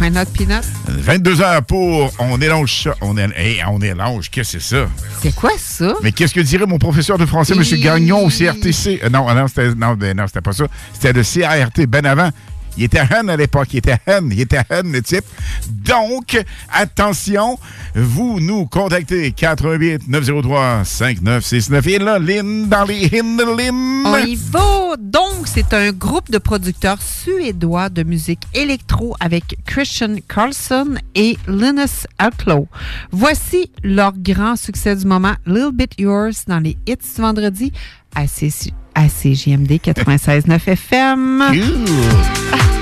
Why 0.00 0.10
not 0.10 0.26
peanut? 0.36 0.64
22 0.88 1.40
heures 1.40 1.62
pour 1.62 2.12
on 2.18 2.40
élange 2.40 2.82
ça. 2.82 2.94
On, 3.00 3.16
hey, 3.16 3.62
on 3.68 3.80
élange, 3.80 4.30
qu'est-ce 4.30 4.54
que 4.54 4.58
c'est 4.58 4.76
ça? 4.76 4.88
C'est 5.22 5.34
quoi 5.34 5.52
ça? 5.58 5.94
Mais 6.02 6.10
qu'est-ce 6.10 6.34
que 6.34 6.40
dirait 6.40 6.66
mon 6.66 6.78
professeur 6.78 7.18
de 7.18 7.26
français, 7.26 7.54
M. 7.54 7.62
Gagnon, 7.80 8.26
au 8.26 8.28
CRTC? 8.28 9.00
Euh, 9.04 9.08
non, 9.08 9.32
non, 9.32 9.46
c'était 9.46 9.74
non, 9.76 9.94
ben, 9.94 10.16
non, 10.16 10.26
c'était 10.26 10.40
pas 10.40 10.52
ça. 10.52 10.64
C'était 10.92 11.12
le 11.12 11.22
CRT, 11.22 11.86
ben 11.86 12.04
avant. 12.04 12.30
Il 12.76 12.84
était 12.84 13.00
hun 13.00 13.28
à 13.28 13.36
l'époque, 13.36 13.68
il 13.72 13.78
était 13.78 13.98
hun, 14.06 14.28
il 14.30 14.40
était 14.40 14.62
hun 14.70 14.82
le 14.92 15.02
type. 15.02 15.24
Donc, 15.68 16.42
attention, 16.72 17.58
vous 17.94 18.40
nous 18.40 18.66
contactez 18.66 19.32
88 19.32 20.08
903 20.08 20.84
5969 20.84 21.86
et 21.86 21.98
là, 21.98 22.18
Lynn 22.18 22.68
dans 22.68 22.84
les 22.84 23.06
hymnes 23.06 23.36
de 23.36 23.44
Lynn. 23.44 24.06
On 24.06 24.16
y 24.18 24.34
va! 24.34 24.96
Donc, 24.98 25.46
c'est 25.46 25.74
un 25.74 25.92
groupe 25.92 26.30
de 26.30 26.38
producteurs 26.38 27.00
suédois 27.00 27.88
de 27.88 28.02
musique 28.02 28.42
électro 28.54 29.14
avec 29.20 29.56
Christian 29.66 30.16
Carlson 30.28 30.94
et 31.14 31.36
Linus 31.48 32.06
Alclough. 32.18 32.66
Voici 33.10 33.70
leur 33.82 34.12
grand 34.16 34.56
succès 34.56 34.96
du 34.96 35.06
moment, 35.06 35.34
Little 35.46 35.72
Bit 35.72 35.92
Yours, 35.98 36.44
dans 36.46 36.60
les 36.60 36.76
hits 36.86 36.96
du 36.96 37.20
vendredi 37.20 37.72
à, 38.14 38.26
CC 38.26 38.72
à 38.96 39.08
CJMD 39.08 39.78
96.9 39.78 40.68
FM. 40.68 42.75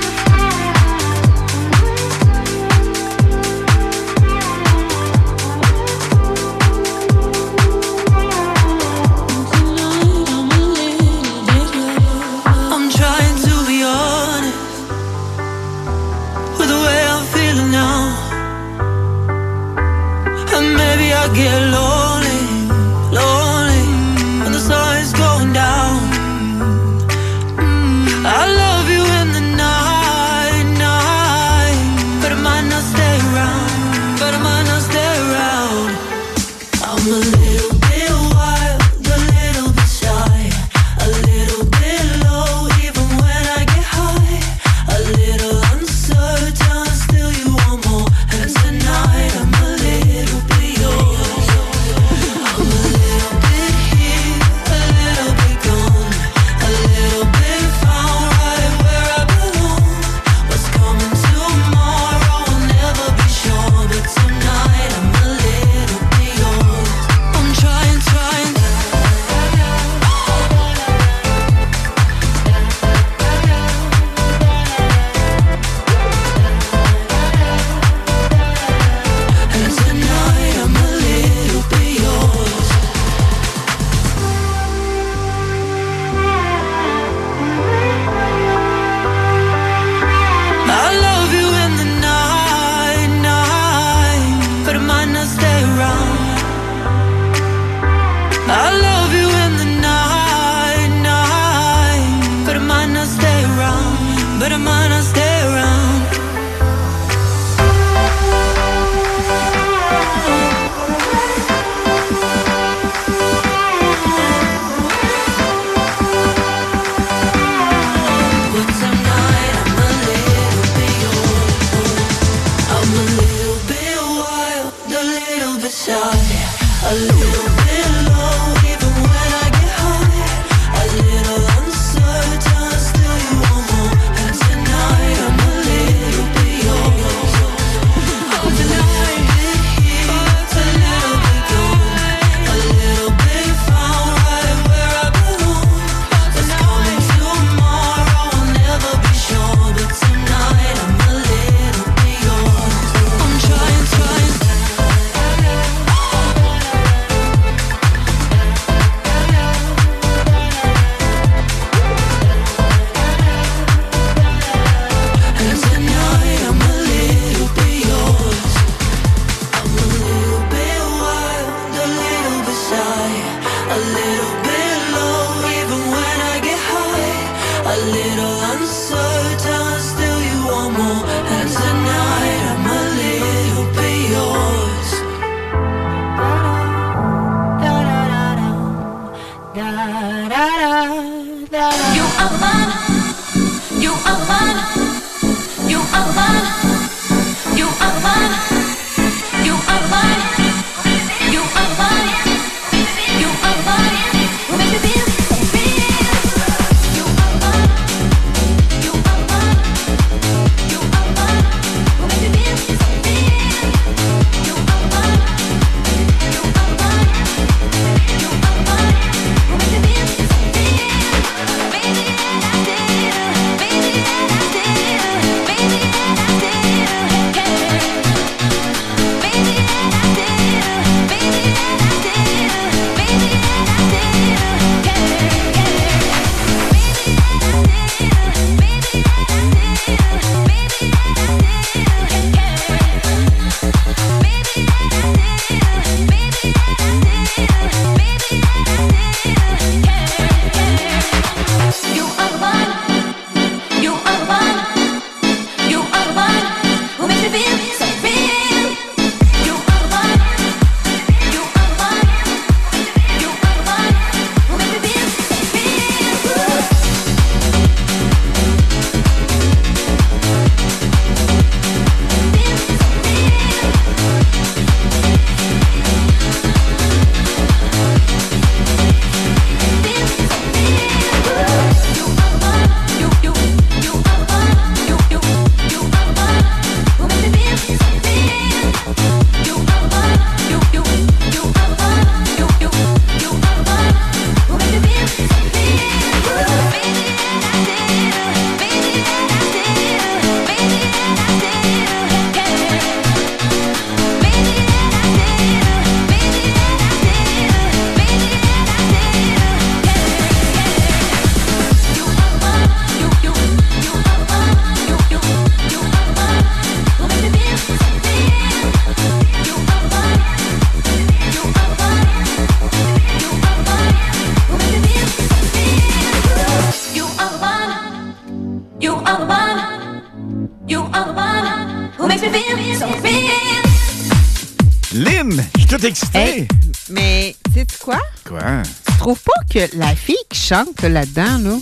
Que 339.54 339.78
la 339.78 339.94
fille 339.94 340.16
qui 340.28 340.38
chante 340.40 340.82
là, 340.82 340.88
là-dedans, 340.88 341.38
là, 341.38 341.56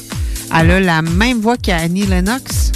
elle 0.59 0.71
a 0.71 0.81
la 0.81 1.03
même 1.03 1.43
voix 1.43 1.59
qu'Annie 1.59 2.07
Lennox? 2.07 2.73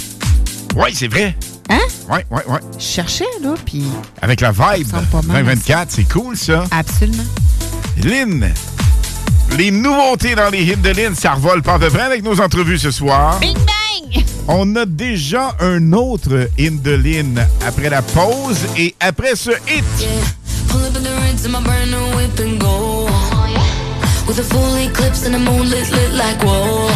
Oui, 0.75 0.89
c'est 0.93 1.07
vrai. 1.07 1.35
Hein? 1.69 1.79
Oui, 2.07 2.19
oui, 2.29 2.41
oui. 2.47 2.59
Je 2.77 2.83
cherchais, 2.83 3.25
là, 3.41 3.55
puis... 3.65 3.83
Avec 4.21 4.41
la 4.41 4.51
vibe 4.51 4.87
Ça 4.87 4.97
ressemble 4.97 5.07
pas 5.07 5.21
mal 5.23 5.37
à 5.37 5.39
2024, 5.39 5.91
c'est 5.91 6.03
cool, 6.03 6.37
ça. 6.37 6.65
Absolument. 6.69 7.23
Lynn, 8.03 8.53
les 9.57 9.71
nouveautés 9.71 10.35
dans 10.35 10.51
les 10.51 10.61
hits 10.61 10.77
de 10.77 10.89
Lynn, 10.89 11.15
ça 11.15 11.33
revole 11.33 11.63
pas 11.63 11.79
peu 11.79 11.89
près 11.89 12.03
avec 12.03 12.23
nos 12.23 12.39
entrevues 12.39 12.77
ce 12.77 12.91
soir. 12.91 13.39
Bing 13.39 13.55
bang! 13.55 14.23
On 14.47 14.75
a 14.75 14.85
déjà 14.85 15.55
un 15.59 15.93
autre 15.93 16.47
hit 16.59 16.79
de 16.83 16.91
Lynn 16.91 17.43
après 17.65 17.89
la 17.89 18.03
pause 18.03 18.59
et 18.77 18.93
après 18.99 19.35
ce 19.35 19.49
hit. 19.49 19.83
Pull 20.67 20.83
With 24.27 24.39
a 24.39 24.43
full 24.43 24.75
eclipse 24.75 25.25
and 25.25 25.33
the 25.33 25.39
moon 25.39 25.69
lit, 25.69 25.89
lit 25.89 26.11
like 26.11 26.43
whoa. 26.43 26.89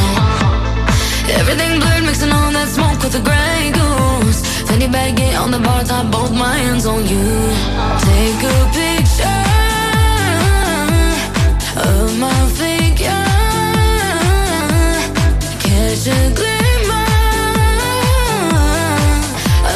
Everything 1.39 1.79
blurred, 1.79 2.03
mixing 2.03 2.29
all 2.29 2.51
that 2.51 2.67
smoke 2.67 3.01
with 3.01 3.13
the 3.13 3.23
gray 3.23 3.71
goose. 3.71 4.41
Fanny 4.67 4.89
baggy 4.89 5.33
on 5.35 5.49
the 5.49 5.59
bar 5.59 5.81
top, 5.85 6.11
both 6.11 6.33
my 6.33 6.57
hands 6.57 6.85
on 6.85 7.07
you. 7.07 7.23
Take 8.03 8.43
a 8.43 8.57
picture 8.75 9.47
of 11.89 12.19
my 12.19 12.39
figure. 12.59 13.25
Catch 15.63 16.07
a 16.11 16.19
glimmer. 16.35 17.07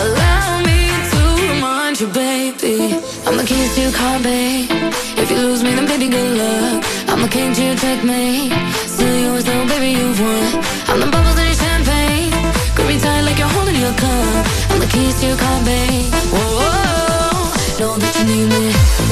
Allow 0.01 0.59
me 0.67 0.91
to 1.11 1.21
remind 1.53 2.01
you, 2.01 2.07
baby. 2.07 2.99
I'm 3.25 3.37
the 3.37 3.45
keys 3.47 3.75
to 3.75 3.81
your 3.81 3.93
car, 3.93 4.19
babe. 4.19 5.14
If 5.25 5.31
you 5.31 5.37
lose 5.37 5.63
me, 5.63 5.73
then 5.73 5.87
baby, 5.87 6.07
good 6.07 6.37
luck. 6.37 6.85
I'm 7.09 7.19
the 7.19 7.27
king 7.27 7.51
to 7.51 7.63
your 7.63 7.75
checkmate. 7.77 8.53
Still 8.85 9.17
yours, 9.25 9.43
though, 9.43 9.65
baby, 9.65 9.97
you've 9.97 10.21
won. 10.21 10.63
I'm 10.85 10.99
the 10.99 11.07
bubbles 11.07 11.39
in 11.39 11.45
your 11.45 11.55
champagne. 11.55 12.29
Grip 12.75 12.87
me 12.87 12.99
tight 12.99 13.21
like 13.21 13.39
you're 13.39 13.47
holding 13.47 13.75
your 13.75 13.93
cup. 13.93 14.45
I'm 14.69 14.79
the 14.79 14.85
keys 14.85 15.19
to 15.21 15.25
your 15.25 15.37
car, 15.37 15.65
babe. 15.65 16.13
Whoa, 16.29 16.45
whoa, 16.59 16.69
whoa. 16.69 17.79
know 17.79 17.97
that 17.97 18.13
you 18.19 18.25
need 18.29 18.49
me. 18.53 19.04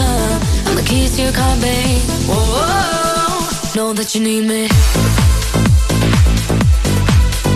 I'm 0.00 0.76
the 0.76 0.82
keys 0.84 1.16
car, 1.34 1.56
me. 1.56 2.08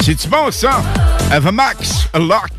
C'est-tu 0.03 0.29
bon, 0.29 0.51
ça? 0.51 0.83
Ava 1.31 1.53
Max, 1.53 2.09
a 2.13 2.19
lock. 2.19 2.53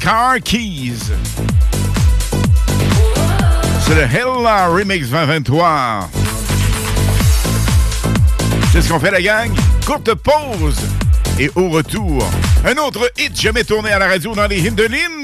Car 0.00 0.36
Keys. 0.44 1.12
C'est 3.86 3.94
le 3.94 4.02
Hella 4.02 4.68
Remix 4.68 5.08
2023. 5.08 6.08
C'est 8.72 8.82
ce 8.82 8.88
qu'on 8.88 9.00
fait, 9.00 9.10
la 9.10 9.22
gang. 9.22 9.50
Courte 9.86 10.14
pause. 10.14 10.80
Et 11.38 11.50
au 11.56 11.68
retour, 11.70 12.24
un 12.64 12.76
autre 12.76 13.10
hit 13.18 13.40
jamais 13.40 13.64
tourné 13.64 13.90
à 13.90 13.98
la 13.98 14.08
radio 14.08 14.34
dans 14.34 14.46
les 14.46 14.60
hymnes 14.60 14.74
de 14.74 14.84
Lynn. 14.84 15.23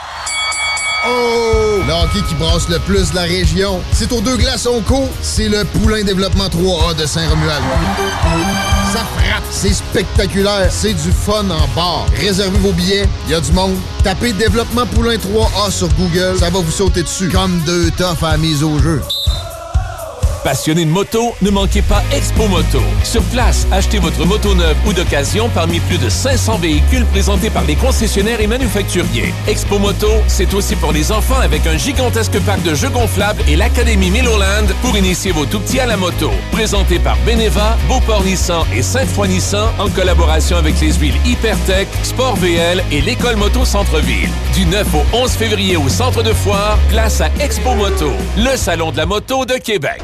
Oh! 1.07 1.65
Le 1.87 2.21
qui 2.27 2.35
brasse 2.35 2.69
le 2.69 2.79
plus 2.79 3.11
de 3.11 3.15
la 3.15 3.23
région, 3.23 3.81
c'est 3.91 4.11
aux 4.11 4.21
deux 4.21 4.37
glaçons 4.37 4.81
co, 4.81 5.07
c'est 5.21 5.49
le 5.49 5.63
Poulain 5.65 6.03
Développement 6.03 6.47
3A 6.47 6.95
de 6.95 7.05
Saint-Romuald. 7.05 7.63
Ça 8.91 9.05
frappe, 9.17 9.43
c'est 9.51 9.73
spectaculaire, 9.73 10.67
c'est 10.71 10.93
du 10.93 11.11
fun 11.11 11.45
en 11.49 11.67
bar. 11.75 12.05
Réservez 12.19 12.57
vos 12.57 12.71
billets, 12.71 13.07
il 13.27 13.31
y 13.31 13.35
a 13.35 13.41
du 13.41 13.51
monde. 13.51 13.75
Tapez 14.03 14.33
Développement 14.33 14.85
Poulain 14.87 15.17
3A 15.17 15.69
sur 15.69 15.89
Google, 15.89 16.39
ça 16.39 16.49
va 16.49 16.59
vous 16.59 16.71
sauter 16.71 17.03
dessus 17.03 17.29
comme 17.29 17.59
deux 17.65 17.91
toffes 17.91 18.23
à 18.23 18.37
mise 18.37 18.63
au 18.63 18.79
jeu. 18.79 19.01
Passionné 20.45 20.85
de 20.85 20.91
moto, 20.91 21.33
ne 21.41 21.49
manquez 21.49 21.81
pas 21.81 22.03
Expo 22.13 22.47
Moto. 22.47 22.79
Sur 23.03 23.23
place, 23.23 23.65
achetez 23.71 23.97
votre 23.97 24.23
moto 24.27 24.53
neuve 24.53 24.77
ou 24.85 24.93
d'occasion 24.93 25.49
parmi 25.49 25.79
plus 25.79 25.97
de 25.97 26.07
500 26.07 26.59
véhicules 26.59 27.03
présentés 27.05 27.49
par 27.49 27.63
les 27.63 27.73
concessionnaires 27.73 28.39
et 28.39 28.45
manufacturiers. 28.45 29.33
Expo 29.47 29.79
Moto, 29.79 30.07
c'est 30.27 30.53
aussi 30.53 30.75
pour 30.75 30.91
les 30.91 31.11
enfants 31.11 31.39
avec 31.41 31.65
un 31.65 31.77
gigantesque 31.77 32.39
parc 32.41 32.61
de 32.61 32.75
jeux 32.75 32.91
gonflables 32.91 33.41
et 33.47 33.55
l'Académie 33.55 34.11
Milloland 34.11 34.67
pour 34.83 34.95
initier 34.95 35.31
vos 35.31 35.47
tout-petits 35.47 35.79
à 35.79 35.87
la 35.87 35.97
moto. 35.97 36.29
Présenté 36.51 36.99
par 36.99 37.17
Beneva, 37.25 37.75
Beauport 37.87 38.23
Nissan 38.23 38.65
et 38.71 38.83
Sainte-Foy 38.83 39.29
Nissan 39.29 39.69
en 39.79 39.89
collaboration 39.89 40.57
avec 40.57 40.79
les 40.79 40.93
huiles 40.93 41.17
Hypertech, 41.25 41.87
Sport 42.03 42.35
VL 42.35 42.83
et 42.91 43.01
l'École 43.01 43.37
Moto 43.37 43.65
Centre-Ville. 43.65 44.29
Du 44.53 44.67
9 44.67 44.85
au 44.93 45.17
11 45.17 45.31
février 45.31 45.75
au 45.75 45.89
centre 45.89 46.21
de 46.21 46.33
foire, 46.33 46.77
place 46.89 47.19
à 47.19 47.31
Expo 47.39 47.73
Moto, 47.73 48.11
le 48.37 48.55
salon 48.55 48.91
de 48.91 48.97
la 48.97 49.07
moto 49.07 49.45
de 49.45 49.55
Québec. 49.55 50.03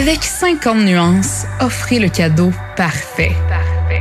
Avec 0.00 0.24
50 0.24 0.78
nuances, 0.78 1.44
offrez 1.60 1.98
le 1.98 2.08
cadeau 2.08 2.50
parfait. 2.74 3.32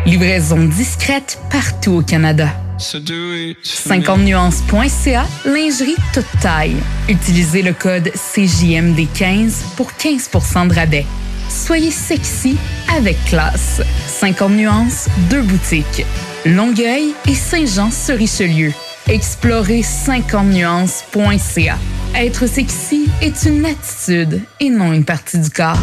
Livraison 0.06 0.64
discrète 0.64 1.38
partout 1.52 1.96
au 1.96 2.02
Canada. 2.02 2.48
50nuances.ca, 2.78 5.26
lingerie 5.44 5.98
toute 6.14 6.40
taille. 6.42 6.78
Utilisez 7.10 7.64
le 7.64 7.74
code 7.74 8.14
CJMD15 8.16 9.76
pour 9.76 9.92
15% 9.92 10.70
de 10.70 10.74
rabais. 10.74 11.06
Soyez 11.50 11.92
sexy 11.92 12.56
avec 12.96 13.22
classe. 13.26 13.82
50 14.08 14.54
nuances, 14.54 15.10
deux 15.30 15.42
boutiques. 15.42 16.06
Longueuil 16.46 17.14
et 17.28 17.36
Saint-Jean-sur-Richelieu. 17.36 18.72
Explorez 19.10 19.82
50nuances.ca. 19.82 21.78
Être 22.16 22.48
sexy 22.48 23.10
est 23.22 23.44
une 23.44 23.66
attitude 23.66 24.42
et 24.60 24.70
non 24.70 24.92
une 24.92 25.06
partie 25.06 25.38
du 25.38 25.50
corps. 25.50 25.78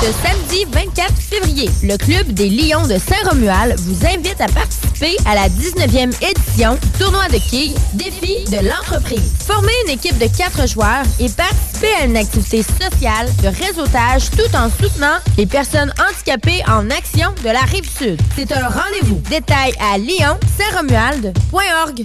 Ce 0.00 0.06
samedi 0.26 0.64
24 0.70 1.12
février, 1.14 1.68
le 1.82 1.96
Club 1.96 2.32
des 2.32 2.48
Lions 2.48 2.86
de 2.86 2.96
Saint-Romuald 2.98 3.78
vous 3.80 4.06
invite 4.06 4.40
à 4.40 4.46
participer 4.46 5.16
à 5.26 5.34
la 5.34 5.48
19e 5.48 6.14
édition 6.22 6.78
tournoi 6.98 7.26
de 7.28 7.38
quilles 7.50 7.74
Défi 7.94 8.44
de 8.50 8.66
l'entreprise. 8.68 9.32
Formez 9.46 9.72
une 9.86 9.92
équipe 9.92 10.16
de 10.18 10.28
quatre 10.34 10.66
joueurs 10.68 11.04
et 11.20 11.28
participez 11.28 11.92
à 12.00 12.06
une 12.06 12.16
activité 12.16 12.62
sociale 12.62 13.28
de 13.42 13.48
réseautage 13.48 14.30
tout 14.30 14.56
en 14.56 14.70
soutenant 14.70 15.18
les 15.36 15.46
personnes 15.46 15.92
handicapées 16.08 16.62
en 16.68 16.88
action 16.90 17.34
de 17.42 17.50
la 17.50 17.60
Rive-Sud. 17.60 18.18
C'est 18.36 18.52
un 18.52 18.68
rendez-vous. 18.68 19.20
Détails 19.30 19.74
à 19.80 19.98
lyon-saint-romuald.org. 19.98 22.04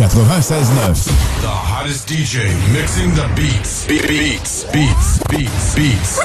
96.9. 0.00 0.94
The 1.42 1.46
hottest 1.46 2.08
DJ 2.08 2.48
mixing 2.72 3.10
the 3.14 3.28
beats. 3.36 3.86
Be- 3.86 4.00
beats, 4.00 4.64
beats, 4.72 5.20
beats, 5.28 5.74
beats. 5.74 6.18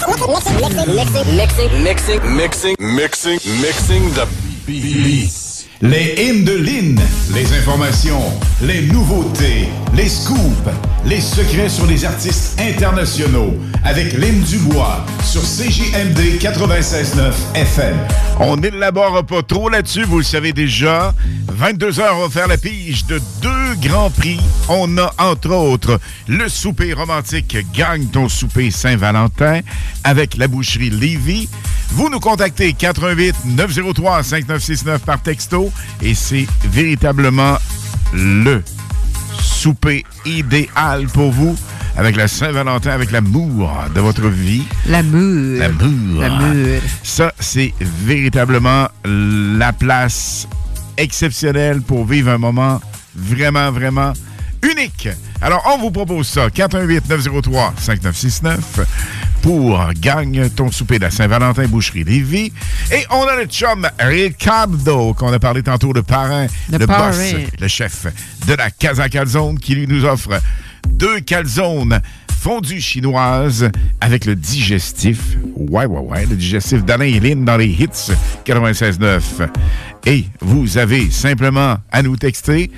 Mixing, 1.27 1.83
mixing, 1.83 2.21
Mixing, 2.37 2.75
mixing, 2.79 3.39
mixing 3.61 4.09
the 4.13 4.25
beats. 4.65 5.67
Les 5.81 6.15
hymnes 6.17 6.45
de 6.45 6.53
Lynn, 6.55 6.97
les 7.33 7.51
informations, 7.59 8.23
les 8.61 8.83
nouveautés, 8.83 9.67
les 9.93 10.07
scoops, 10.07 10.69
les 11.05 11.19
secrets 11.19 11.67
sur 11.67 11.85
les 11.85 12.05
artistes 12.05 12.57
internationaux 12.61 13.53
avec 13.85 14.13
Lynn 14.13 14.41
Dubois 14.41 15.05
sur 15.23 15.41
CJMD 15.41 16.39
96.9 16.39 17.33
FM. 17.53 17.95
On 18.39 18.57
n'élabore 18.57 19.23
pas 19.25 19.43
trop 19.43 19.69
là-dessus, 19.69 20.03
vous 20.03 20.17
le 20.17 20.23
savez 20.23 20.53
déjà. 20.53 21.13
22 21.47 21.99
heures, 21.99 22.17
on 22.17 22.23
va 22.23 22.29
faire 22.29 22.47
la 22.47 22.57
pige 22.57 23.05
de 23.05 23.21
deux 23.41 23.87
grands 23.87 24.09
prix. 24.09 24.39
On 24.67 24.97
a 24.97 25.13
entre 25.19 25.51
autres 25.51 25.99
le 26.27 26.49
souper 26.49 26.93
romantique 26.93 27.57
Gagne 27.73 28.07
ton 28.07 28.27
souper 28.27 28.71
Saint-Valentin 28.71 29.61
avec 30.03 30.35
la 30.37 30.47
boucherie 30.47 30.89
Lévy. 30.89 31.47
Vous 31.91 32.09
nous 32.09 32.19
contactez 32.19 32.73
88 32.73 33.35
903 33.45 34.23
5969 34.23 35.01
par 35.01 35.21
texto 35.21 35.71
et 36.01 36.15
c'est 36.15 36.47
véritablement 36.63 37.57
le 38.13 38.63
souper 39.45 40.03
idéal 40.25 41.05
pour 41.07 41.31
vous 41.31 41.55
avec 41.97 42.17
la 42.17 42.27
Saint-Valentin, 42.27 42.91
avec 42.91 43.11
l'amour 43.11 43.73
de 43.93 44.01
votre 44.01 44.27
vie. 44.27 44.63
L'amour. 44.87 45.59
L'amour. 45.59 46.21
L'amour. 46.21 46.81
Ça, 47.03 47.31
c'est 47.39 47.73
véritablement 47.79 48.89
la 49.05 49.71
place 49.71 50.49
exceptionnelle 50.97 51.81
pour 51.81 52.05
vivre 52.05 52.31
un 52.31 52.37
moment 52.37 52.81
vraiment, 53.15 53.71
vraiment 53.71 54.11
unique. 54.61 55.07
Alors, 55.41 55.63
on 55.73 55.77
vous 55.77 55.91
propose 55.91 56.27
ça. 56.27 56.49
418-903-5969 56.49 58.57
pour 59.45 59.79
Gagne 60.01 60.49
ton 60.49 60.71
souper 60.71 60.97
de 60.97 61.03
la 61.03 61.11
Saint-Valentin 61.11 61.67
Boucherie 61.67 62.03
Lévis. 62.03 62.51
Et 62.91 63.05
on 63.11 63.27
a 63.27 63.35
le 63.35 63.45
chum 63.45 63.87
Ricardo, 63.99 65.13
qu'on 65.13 65.31
a 65.31 65.37
parlé 65.37 65.61
tantôt, 65.61 65.93
le 65.93 66.01
parrain, 66.01 66.47
Le 66.71 66.79
le, 66.79 66.87
boss, 66.87 67.35
le 67.59 67.67
chef 67.67 68.07
de 68.47 68.55
la 68.55 68.71
Casa 68.71 69.07
Calzone, 69.07 69.59
qui 69.59 69.75
lui 69.75 69.85
nous 69.85 70.03
offre 70.03 70.41
deux 70.87 71.19
calzones 71.19 72.01
fondues 72.41 72.81
chinoises 72.81 73.69
avec 74.01 74.25
le 74.25 74.35
digestif. 74.35 75.37
Ouais, 75.55 75.85
ouais, 75.85 75.99
ouais, 75.99 76.25
le 76.25 76.37
digestif 76.37 76.83
d'Alain 76.83 77.05
et 77.05 77.19
Lynn 77.19 77.45
dans 77.45 77.57
les 77.57 77.67
hits 77.67 78.13
96.9. 78.45 79.21
Et 80.07 80.25
vous 80.41 80.79
avez 80.79 81.11
simplement 81.11 81.77
à 81.91 82.01
nous 82.01 82.15
texter. 82.17 82.71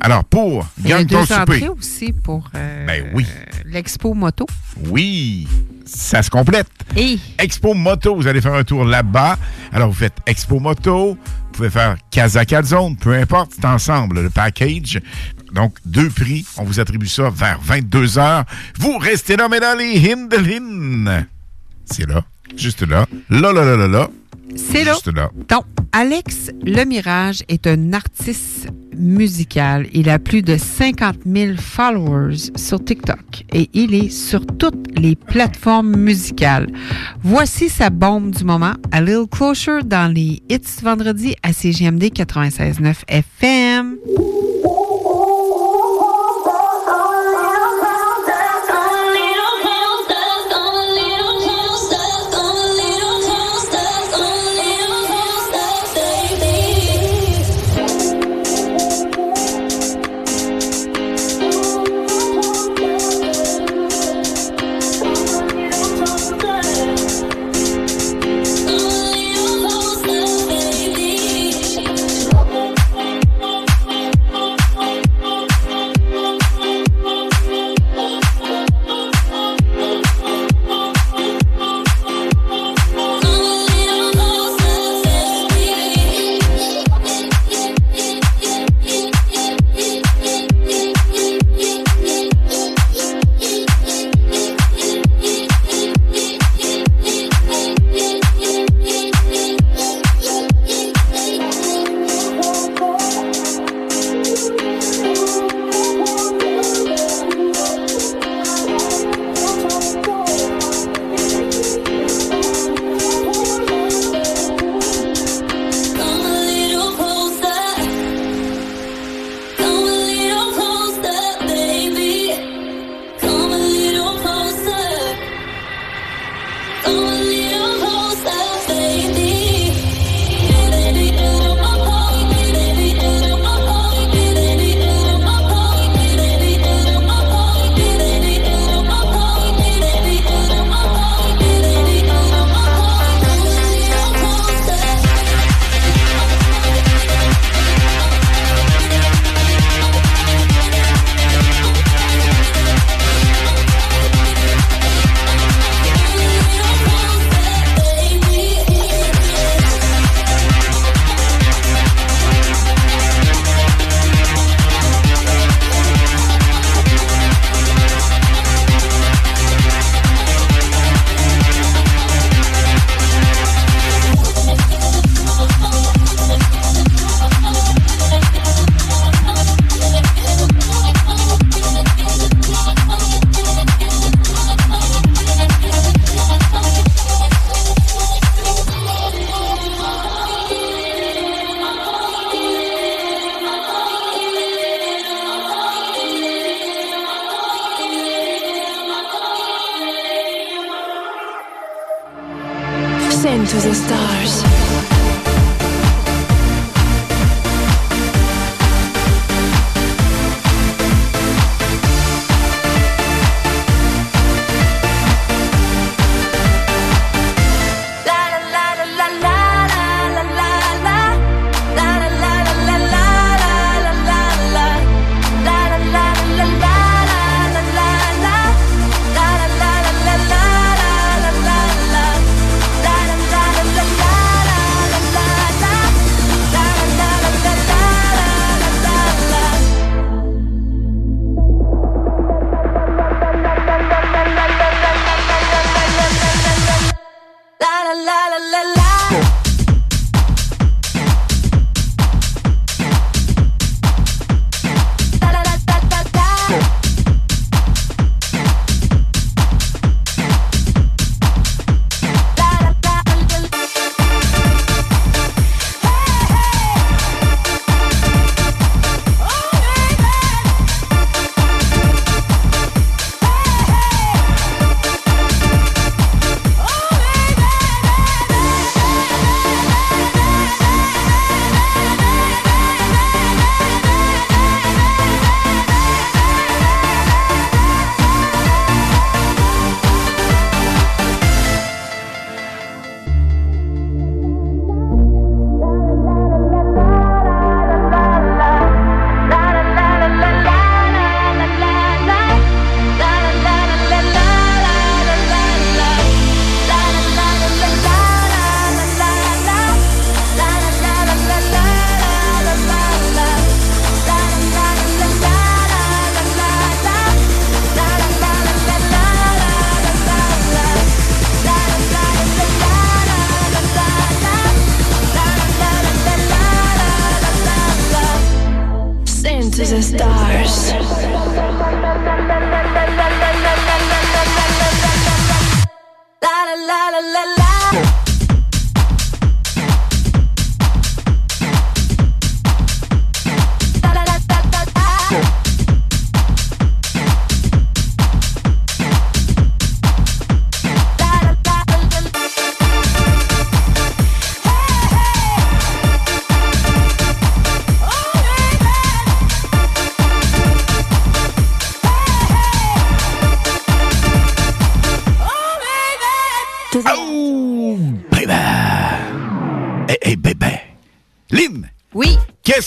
Alors, 0.00 0.24
pour 0.24 0.66
Gagne 0.82 1.06
ton 1.06 1.26
souper. 1.26 1.68
aussi 1.68 2.14
pour 2.14 2.48
euh, 2.54 2.86
Ben 2.86 3.04
oui. 3.12 3.26
l'expo 3.66 4.14
moto. 4.14 4.46
Oui, 4.88 5.46
ça 5.86 6.22
se 6.22 6.30
complète. 6.30 6.66
Expo 7.38 7.72
Moto, 7.74 8.14
vous 8.14 8.26
allez 8.26 8.40
faire 8.40 8.54
un 8.54 8.64
tour 8.64 8.84
là-bas. 8.84 9.38
Alors, 9.72 9.88
vous 9.88 9.94
faites 9.94 10.16
Expo 10.26 10.58
Moto, 10.58 11.10
vous 11.14 11.52
pouvez 11.52 11.70
faire 11.70 11.96
Casa 12.10 12.44
Calzone, 12.44 12.96
peu 12.96 13.14
importe, 13.14 13.52
c'est 13.54 13.64
ensemble, 13.64 14.20
le 14.20 14.30
package. 14.30 15.00
Donc, 15.52 15.76
deux 15.84 16.10
prix, 16.10 16.44
on 16.58 16.64
vous 16.64 16.80
attribue 16.80 17.06
ça 17.06 17.30
vers 17.30 17.60
22 17.62 18.18
heures. 18.18 18.44
Vous 18.78 18.98
restez 18.98 19.36
là, 19.36 19.48
mais 19.48 19.60
dans 19.60 19.78
les 19.78 20.12
Hindelin. 20.12 21.24
C'est 21.86 22.06
là, 22.06 22.24
juste 22.56 22.82
là. 22.82 23.06
Là, 23.30 23.52
là, 23.52 23.64
là, 23.64 23.76
là, 23.76 23.88
là. 23.88 24.10
C'est 24.54 24.84
là. 24.84 24.96
Donc, 25.48 25.64
Alex 25.92 26.50
Le 26.64 26.84
Mirage 26.84 27.42
est 27.48 27.66
un 27.66 27.92
artiste 27.92 28.68
musical. 28.96 29.86
Il 29.92 30.08
a 30.08 30.18
plus 30.18 30.42
de 30.42 30.56
50 30.56 31.16
000 31.26 31.56
followers 31.58 32.50
sur 32.56 32.82
TikTok 32.82 33.44
et 33.52 33.68
il 33.72 33.94
est 33.94 34.10
sur 34.10 34.44
toutes 34.46 34.98
les 34.98 35.16
plateformes 35.16 35.96
musicales. 35.96 36.68
Voici 37.22 37.68
sa 37.68 37.90
bombe 37.90 38.30
du 38.30 38.44
moment, 38.44 38.74
A 38.92 39.00
Little 39.00 39.26
Closer 39.30 39.82
dans 39.84 40.12
les 40.12 40.42
hits 40.48 40.82
vendredi 40.82 41.34
à 41.42 41.52
CGMD 41.52 42.04
96.9 42.04 42.94
FM. 43.08 43.96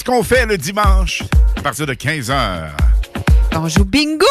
Qu'on 0.10 0.24
fait 0.24 0.48
le 0.48 0.58
dimanche 0.58 1.22
à 1.56 1.62
partir 1.62 1.86
de 1.86 1.94
15h? 1.94 2.70
On 3.54 3.68
joue 3.68 3.86
bingo! 3.86 4.26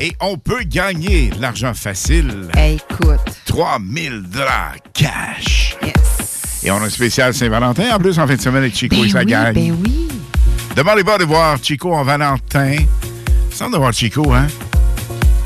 Et 0.00 0.14
on 0.20 0.38
peut 0.38 0.62
gagner 0.62 1.28
de 1.28 1.42
l'argent 1.42 1.74
facile. 1.74 2.48
écoute. 2.56 3.20
3000 3.44 4.22
dollars 4.22 4.76
cash. 4.94 5.76
Yes. 5.82 6.62
Et 6.64 6.70
on 6.70 6.76
a 6.76 6.86
un 6.86 6.88
spécial 6.88 7.34
Saint-Valentin 7.34 7.94
en 7.94 7.98
plus 7.98 8.18
en 8.18 8.26
fin 8.26 8.36
de 8.36 8.40
semaine 8.40 8.62
avec 8.62 8.74
Chico 8.74 8.96
et 9.04 9.10
sa 9.10 9.18
oui, 9.18 9.26
gang. 9.26 9.52
ben 9.52 9.76
oui. 9.84 10.08
Demandez 10.74 11.04
pas 11.04 11.18
de 11.18 11.24
voir 11.24 11.58
Chico 11.62 11.92
en 11.94 12.02
Valentin. 12.02 12.76
Sans 13.52 13.68
de 13.68 13.76
voir 13.76 13.92
Chico, 13.92 14.32
hein? 14.32 14.46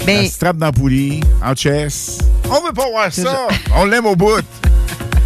Ben- 0.06 0.22
La 0.22 0.28
strap 0.28 0.58
dans 0.58 0.70
poulie, 0.70 1.20
en 1.44 1.56
chess. 1.56 2.18
On 2.48 2.64
veut 2.64 2.72
pas 2.72 2.88
voir 2.88 3.12
ça. 3.12 3.48
On 3.74 3.84
l'aime 3.84 4.06
au 4.06 4.14
bout. 4.14 4.42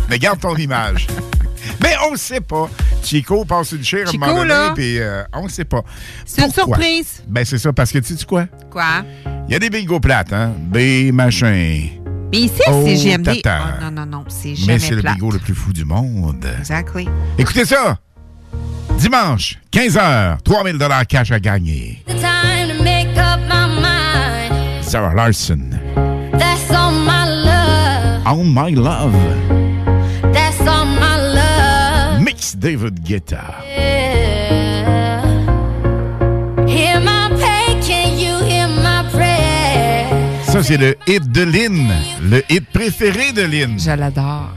Mais 0.09 0.18
garde 0.18 0.40
ton 0.40 0.56
image. 0.56 1.09
Mais 1.82 1.94
on 2.06 2.12
le 2.12 2.16
sait 2.16 2.40
pas. 2.40 2.70
Chico 3.05 3.44
passe 3.44 3.72
une 3.72 3.85
chire 3.85 4.06
à 4.06 4.10
un 4.10 4.18
moment 4.18 4.35
donné, 4.44 4.74
puis 4.74 4.98
euh, 4.98 5.22
on 5.32 5.44
le 5.44 5.48
sait 5.48 5.64
pas. 5.64 5.82
C'est 6.24 6.44
une 6.44 6.52
surprise. 6.52 7.22
Ben 7.28 7.44
c'est 7.44 7.59
ça, 7.59 7.72
parce 7.72 7.93
que 7.93 7.98
tu 7.98 8.16
sais 8.16 8.24
quoi? 8.24 8.47
Quoi? 8.70 9.05
Il 9.48 9.52
y 9.52 9.55
a 9.55 9.59
des 9.59 9.70
bingos 9.70 10.01
plates, 10.01 10.32
hein? 10.32 10.52
B, 10.59 11.12
machin. 11.12 11.89
Mais 12.32 12.40
ici, 12.40 12.60
Oh, 12.68 12.82
c'est 12.85 12.97
GMD. 12.97 13.28
Oh, 13.47 13.82
non, 13.85 13.90
non, 13.90 14.06
non, 14.06 14.24
c'est 14.28 14.55
jamais 14.55 14.74
Mais 14.74 14.78
c'est 14.78 14.94
le 14.94 15.02
bingo 15.02 15.31
le 15.31 15.39
plus 15.39 15.55
fou 15.55 15.72
du 15.72 15.85
monde. 15.85 16.47
Exactly. 16.59 17.09
Écoutez 17.39 17.64
ça! 17.64 17.98
Dimanche, 18.98 19.59
15h, 19.72 20.39
3000 20.43 20.78
cash 21.09 21.31
à 21.31 21.40
gagner. 21.40 22.02
The 22.06 22.14
time 22.14 22.76
to 22.76 22.82
make 22.82 23.16
up 23.16 23.40
my 23.48 23.66
mind. 23.81 24.85
Sarah 24.85 25.14
Larson. 25.14 25.70
That's 26.39 26.70
all 26.70 26.93
my 26.93 27.26
love. 27.26 28.22
On 28.26 28.44
My 28.44 28.70
Love. 28.74 29.12
David 32.65 33.05
Guetta. 33.05 33.61
Yeah. 33.77 35.20
Hear 36.66 36.99
my 36.99 37.28
pain, 37.39 37.82
can 37.82 38.16
you 38.16 38.39
hear 38.43 38.69
my 38.69 39.05
prayer? 39.12 40.09
Ça, 40.45 40.62
c'est 40.62 40.78
le 40.78 40.97
hit 41.07 41.31
de 41.31 41.43
Lynn. 41.43 41.93
Le 42.23 42.43
hit 42.49 42.65
préféré 42.73 43.32
de 43.32 43.43
Lynn. 43.43 43.78
Je 43.78 43.91
l'adore. 43.91 44.55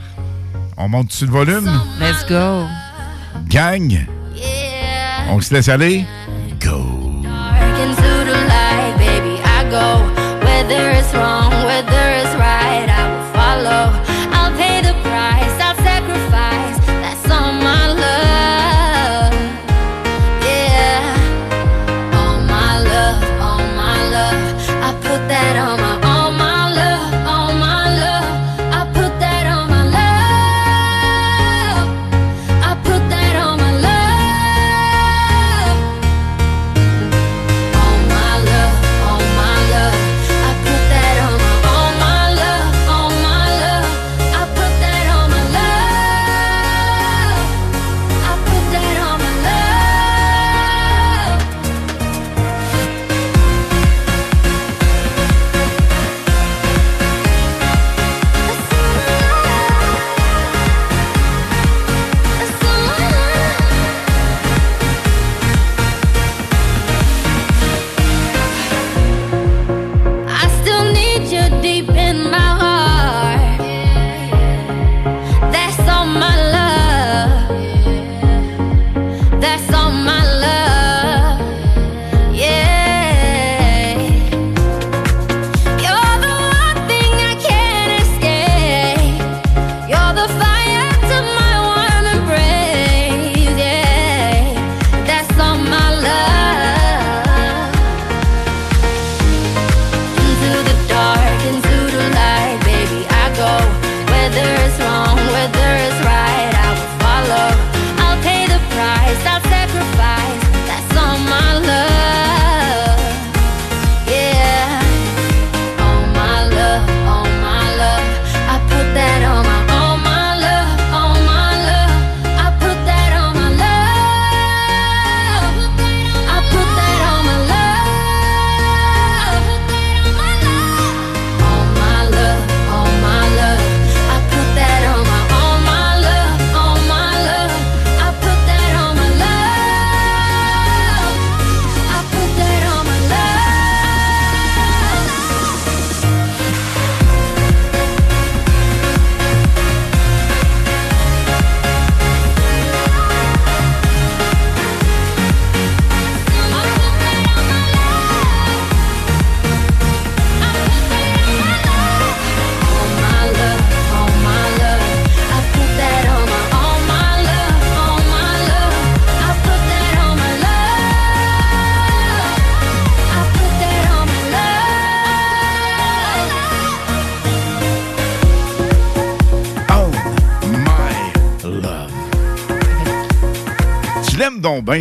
On 0.78 0.88
monte 0.88 1.08
dessus 1.08 1.26
le 1.26 1.32
volume? 1.32 1.70
Let's 2.00 2.26
go. 2.30 2.66
Gang. 3.50 4.08
On 5.30 5.42
se 5.42 5.54
laisse 5.54 5.68
aller? 5.68 6.06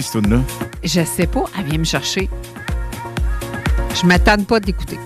Cette 0.00 0.26
Je 0.84 1.04
sais 1.04 1.26
pas, 1.26 1.44
elle 1.58 1.64
vient 1.66 1.78
me 1.78 1.84
chercher. 1.84 2.28
Je 4.00 4.06
m'attends 4.06 4.42
pas 4.44 4.60
d'écouter. 4.60 4.98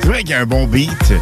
C'est 0.00 0.06
vrai 0.06 0.20
qu'il 0.20 0.30
y 0.30 0.34
a 0.34 0.40
un 0.40 0.46
bon 0.46 0.66
beat. 0.66 1.12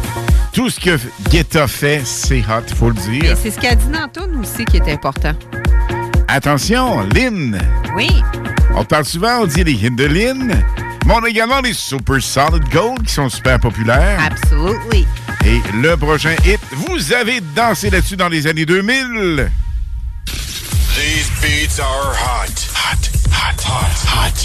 Tout 0.53 0.69
ce 0.69 0.79
que 0.79 0.97
Guetta 1.29 1.67
fait, 1.67 2.01
c'est 2.05 2.39
hot, 2.41 2.73
faut 2.75 2.89
le 2.89 2.95
Et 3.13 3.19
dire. 3.19 3.37
c'est 3.41 3.51
ce 3.51 3.59
qu'elle 3.59 3.77
dit 3.77 3.85
toune 4.13 4.39
aussi 4.41 4.65
qui 4.65 4.77
est 4.77 4.91
important. 4.91 5.33
Attention, 6.27 7.01
Lynn. 7.13 7.59
Oui. 7.95 8.09
On 8.75 8.83
parle 8.83 9.05
souvent, 9.05 9.39
on 9.41 9.45
dit 9.45 9.63
les 9.63 9.73
hits 9.73 9.91
de 9.91 10.05
Lynn, 10.05 10.47
mais 11.05 11.13
on 11.13 11.23
a 11.23 11.29
également 11.29 11.61
les 11.61 11.73
Super 11.73 12.21
Solid 12.21 12.63
Gold 12.69 13.03
qui 13.03 13.13
sont 13.13 13.29
super 13.29 13.59
populaires. 13.59 14.19
Absolutely. 14.19 15.07
Et 15.45 15.61
le 15.81 15.95
prochain 15.95 16.35
hit, 16.45 16.59
vous 16.71 17.13
avez 17.13 17.39
dansé 17.55 17.89
là-dessus 17.89 18.17
dans 18.17 18.29
les 18.29 18.45
années 18.47 18.65
2000. 18.65 19.49
These 20.25 21.29
beats 21.41 21.79
are 21.79 22.13
hot. 22.15 22.66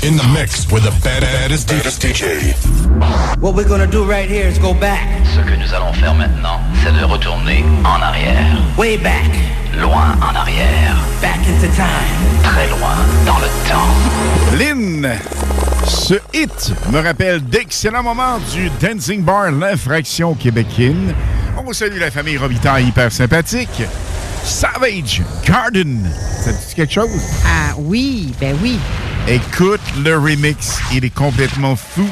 In 0.05 0.17
the 0.17 0.27
mix 0.35 0.67
with 0.73 0.83
the 0.83 0.91
baddest 1.05 1.69
DJ. 1.69 2.55
What 3.41 3.55
we're 3.55 3.69
gonna 3.69 3.87
do 3.87 4.05
right 4.05 4.29
here 4.29 4.49
is 4.49 4.59
go 4.59 4.75
back. 4.75 5.07
Ce 5.33 5.39
que 5.39 5.55
nous 5.55 5.73
allons 5.73 5.93
faire 5.93 6.13
maintenant, 6.13 6.59
c'est 6.83 6.91
de 6.91 7.05
retourner 7.05 7.65
en 7.85 8.03
arrière. 8.03 8.61
Way 8.77 8.97
back. 8.97 9.31
Loin 9.81 10.17
en 10.21 10.35
arrière. 10.35 10.97
Back 11.21 11.39
into 11.47 11.69
time. 11.77 12.43
Très 12.43 12.69
loin 12.71 12.97
dans 13.25 13.39
le 13.39 13.47
temps. 13.69 14.59
Lynn, 14.59 15.09
ce 15.87 16.15
hit 16.35 16.75
me 16.91 17.01
rappelle 17.01 17.41
d'excellents 17.41 18.03
moments 18.03 18.41
du 18.53 18.71
Dancing 18.81 19.23
Bar 19.23 19.53
L'Infraction 19.53 20.35
québécoine. 20.35 21.15
On 21.57 21.63
vous 21.63 21.75
salue 21.75 22.01
la 22.01 22.11
famille 22.11 22.39
Robitaille 22.39 22.89
hyper 22.89 23.13
sympathique. 23.13 23.85
Savage 24.43 25.23
Garden. 25.47 26.11
Ça 26.45 26.51
dit 26.51 26.75
quelque 26.75 26.93
chose? 26.93 27.23
Ah 27.47 27.75
oui, 27.79 28.33
ben 28.41 28.57
oui. 28.61 28.81
Écoute 29.29 29.81
le 30.05 30.19
remix, 30.19 30.81
il 30.93 31.05
est 31.05 31.15
complètement 31.15 31.77
fou. 31.77 32.09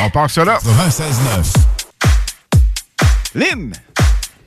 On 0.00 0.08
part 0.08 0.28
là. 0.44 0.58
96.9. 0.64 1.54
Lynn, 3.34 3.72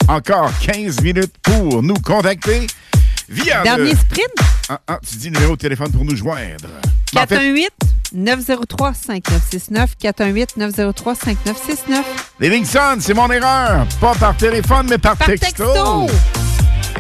encore 0.07 0.51
15 0.61 1.01
minutes 1.01 1.33
pour 1.41 1.83
nous 1.83 1.95
contacter 1.95 2.67
via 3.27 3.61
Dernier 3.63 3.91
le... 3.91 3.97
sprint? 3.97 4.31
Ah, 4.69 4.79
ah, 4.87 4.99
tu 5.07 5.17
dis 5.17 5.31
numéro 5.31 5.55
de 5.55 5.61
téléphone 5.61 5.91
pour 5.91 6.05
nous 6.05 6.15
joindre. 6.15 6.69
En 7.13 7.27
fait, 7.27 7.35
418 7.35 7.69
903 8.13 8.93
5969 8.93 9.97
418 9.99 10.57
903 10.57 11.15
5969 11.15 12.05
Livingston, 12.39 12.97
c'est 13.01 13.13
mon 13.13 13.29
erreur. 13.29 13.85
Pas 13.99 14.15
par 14.15 14.37
téléphone, 14.37 14.87
mais 14.89 14.97
par, 14.97 15.17
Par 15.17 15.27
texto. 15.27 16.07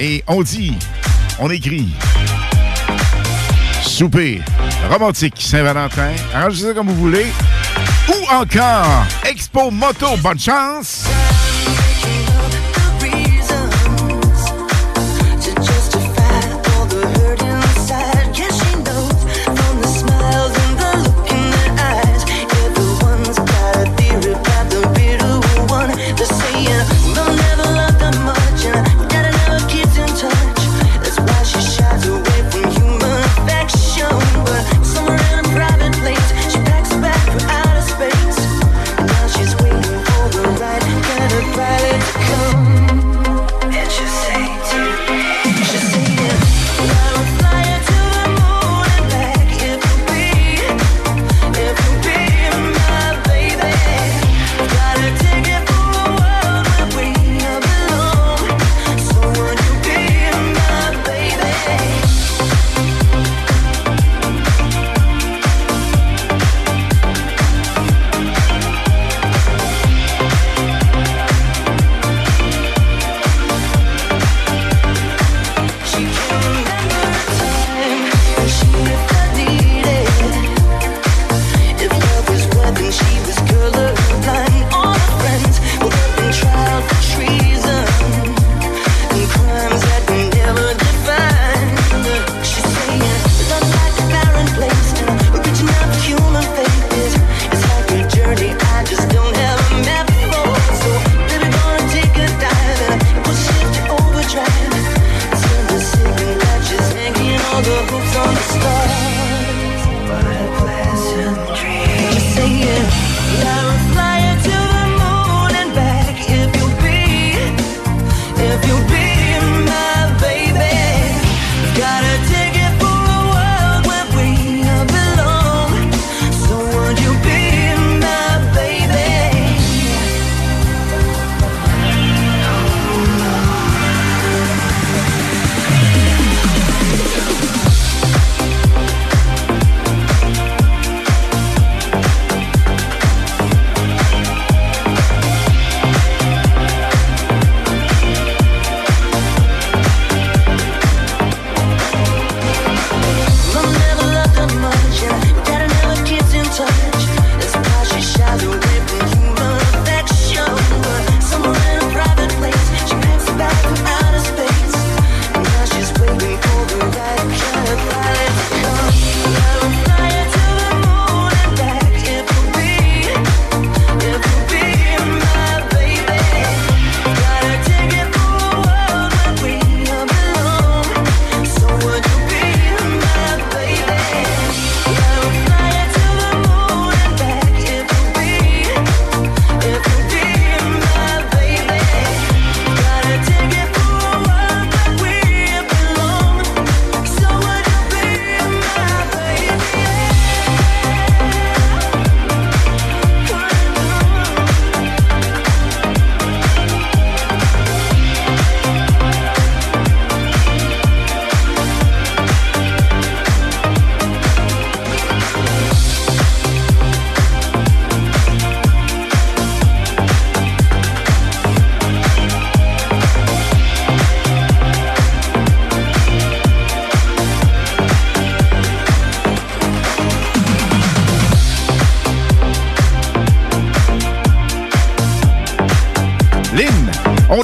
Et 0.01 0.21
on 0.27 0.41
dit, 0.41 0.77
on 1.39 1.49
écrit 1.49 1.93
souper 3.81 4.41
romantique 4.89 5.35
Saint-Valentin. 5.39 6.11
Arrangez 6.33 6.73
comme 6.73 6.87
vous 6.87 6.95
voulez. 6.95 7.27
Ou 8.09 8.33
encore 8.33 9.05
Expo 9.29 9.71
Moto. 9.71 10.17
Bonne 10.17 10.39
chance. 10.39 11.05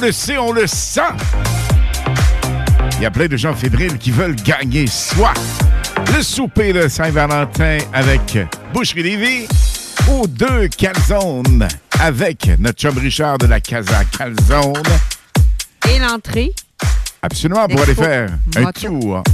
le 0.00 0.12
sait, 0.12 0.38
on 0.38 0.52
le 0.52 0.68
sent. 0.68 1.00
Il 2.98 3.02
y 3.02 3.06
a 3.06 3.10
plein 3.10 3.26
de 3.26 3.36
gens 3.36 3.52
fébriles 3.52 3.98
qui 3.98 4.12
veulent 4.12 4.36
gagner 4.36 4.86
soit 4.86 5.34
le 6.14 6.22
souper 6.22 6.72
de 6.72 6.86
Saint-Valentin 6.86 7.78
avec 7.92 8.38
Boucherie 8.72 9.02
Lévis 9.02 9.48
ou 10.08 10.28
deux 10.28 10.68
calzones 10.68 11.66
avec 11.98 12.48
notre 12.60 12.78
chum 12.78 12.96
Richard 12.96 13.38
de 13.38 13.46
la 13.46 13.60
Casa 13.60 14.04
Calzone. 14.16 14.84
Et 15.92 15.98
l'entrée. 15.98 16.52
Absolument, 17.20 17.66
pour 17.66 17.80
aller 17.80 17.96
faire 17.96 18.30
un 18.54 18.70
tour 18.70 19.24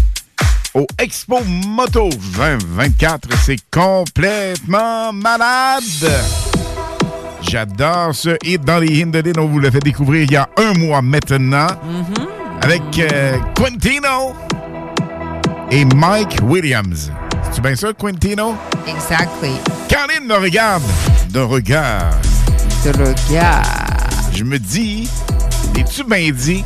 au 0.72 0.86
Expo 0.96 1.40
Moto 1.44 2.08
2024. 2.08 3.28
C'est 3.44 3.60
complètement 3.70 5.12
malade. 5.12 5.82
J'adore 7.54 8.12
ce 8.16 8.36
hit 8.42 8.64
dans 8.64 8.80
les 8.80 9.00
Hindelines. 9.00 9.38
On 9.38 9.46
vous 9.46 9.60
l'a 9.60 9.70
fait 9.70 9.78
découvrir 9.78 10.24
il 10.24 10.32
y 10.32 10.36
a 10.36 10.48
un 10.58 10.72
mois 10.76 11.00
maintenant 11.02 11.68
avec 12.62 12.82
euh, 12.98 13.38
Quintino 13.54 14.34
et 15.70 15.84
Mike 15.84 16.38
Williams. 16.42 17.12
C'est 17.52 17.60
bien 17.60 17.76
ça, 17.76 17.92
Quintino? 17.92 18.56
Exactly. 18.88 19.52
Caroline 19.86 20.26
me 20.26 20.34
regarde 20.34 20.82
d'un 21.30 21.44
regard. 21.44 22.10
De 22.84 22.90
regard. 22.90 23.62
Je 24.32 24.42
me 24.42 24.58
dis, 24.58 25.08
es-tu 25.78 26.02
bien 26.02 26.32
dit? 26.32 26.64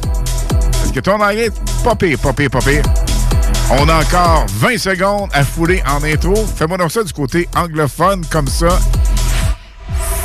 Parce 0.49 0.91
que 0.91 1.01
ton 1.01 1.21
anglais 1.21 1.49
est 1.49 1.85
pas 1.85 1.97
pire, 1.97 2.19
pas 2.19 2.33
pire, 2.33 2.49
pas 2.49 2.61
pire. 2.61 2.83
On 3.79 3.87
a 3.91 4.01
encore 4.01 4.47
20 4.55 4.79
secondes 4.79 5.29
à 5.35 5.45
fouler 5.45 5.83
en 5.87 6.03
intro. 6.03 6.35
Fais-moi 6.57 6.79
donc 6.79 6.91
ça 6.91 7.05
du 7.05 7.13
côté 7.13 7.47
anglophone, 7.55 8.25
comme 8.31 8.49
ça. 8.49 8.79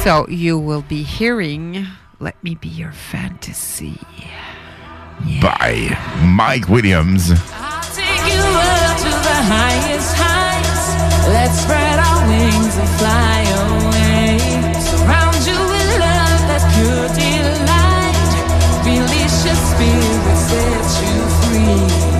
So 0.03 0.27
you 0.27 0.59
will 0.59 0.81
be 0.81 1.01
hearing 1.01 1.87
Let 2.19 2.35
Me 2.43 2.55
Be 2.55 2.67
Your 2.67 2.91
Fantasy. 2.91 3.97
By 5.41 5.97
Mike 6.21 6.67
Williams. 6.67 7.29
Take 7.29 8.25
you 8.27 8.43
up 8.43 8.97
to 8.99 9.11
the 9.23 9.39
highest 9.47 10.13
heights. 10.19 11.27
Let's 11.29 11.57
spread 11.57 11.99
our 11.99 12.27
wings 12.27 12.75
and 12.75 12.89
fly 12.99 13.47
away. 13.63 14.39
Surround 14.91 15.39
you 15.47 15.55
with 15.71 15.89
love 15.95 16.41
that's 16.51 16.67
pure 16.75 17.07
delight. 17.15 18.27
Release 18.83 19.45
your 19.45 19.55
spirit, 19.55 20.35
set 20.35 20.83
you 20.99 21.15
free. 22.03 22.12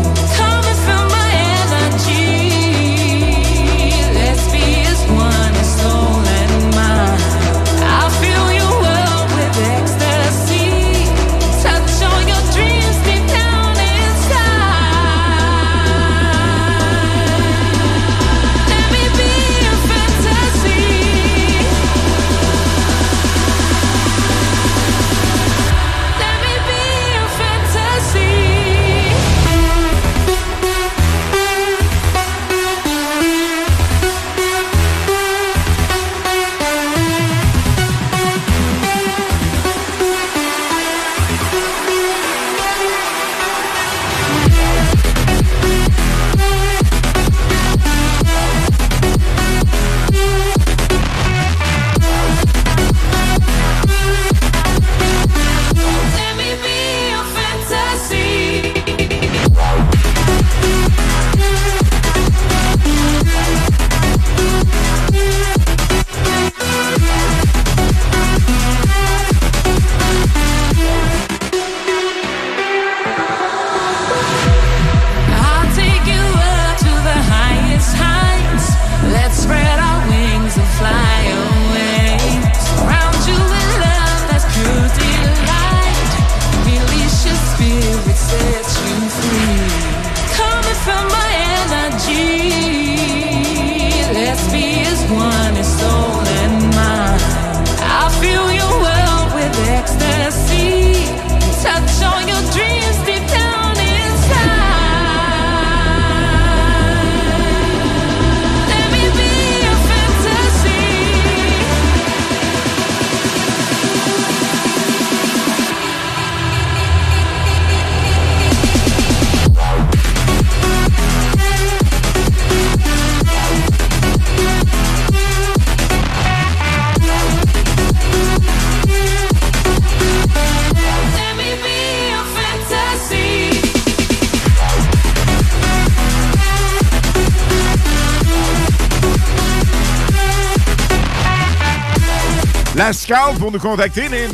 Scout 142.91 143.37
pour 143.39 143.51
nous 143.51 143.59
contacter, 143.59 144.09
Lynn. 144.09 144.31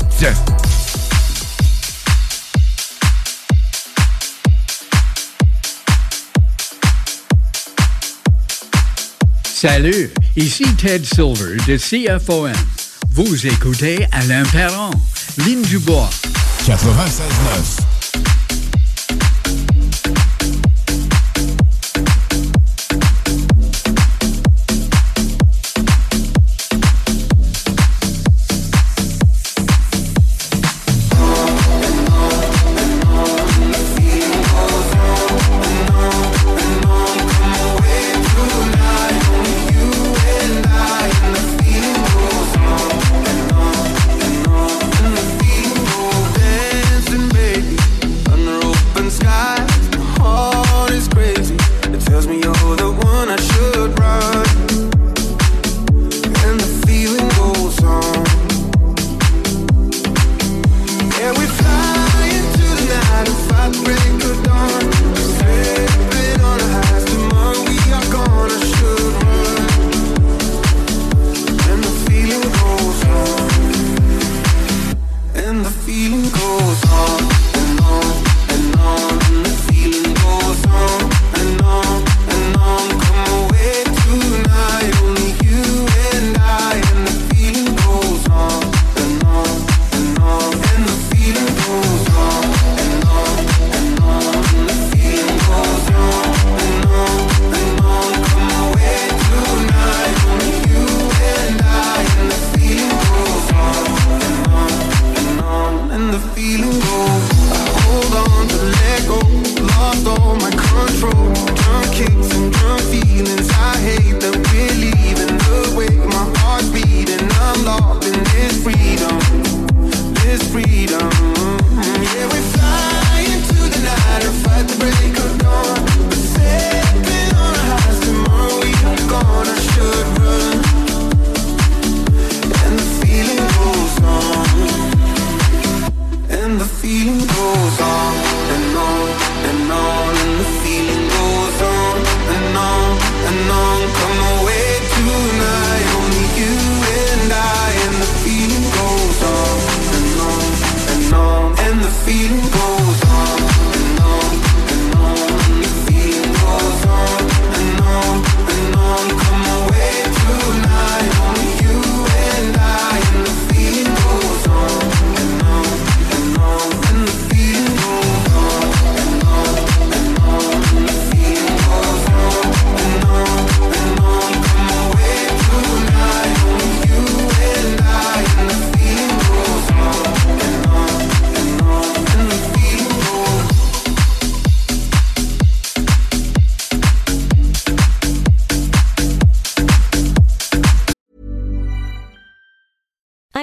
Salut, 9.45 10.11
ici 10.37 10.65
Ted 10.77 11.05
Silver 11.05 11.57
de 11.67 11.77
CFOM. 11.77 12.53
Vous 13.11 13.47
écoutez 13.47 14.07
Alain 14.13 14.45
Perron, 14.45 14.91
Ligne 15.39 15.63
du 15.63 15.79
Bois. 15.79 16.11
96.9. 16.67 17.92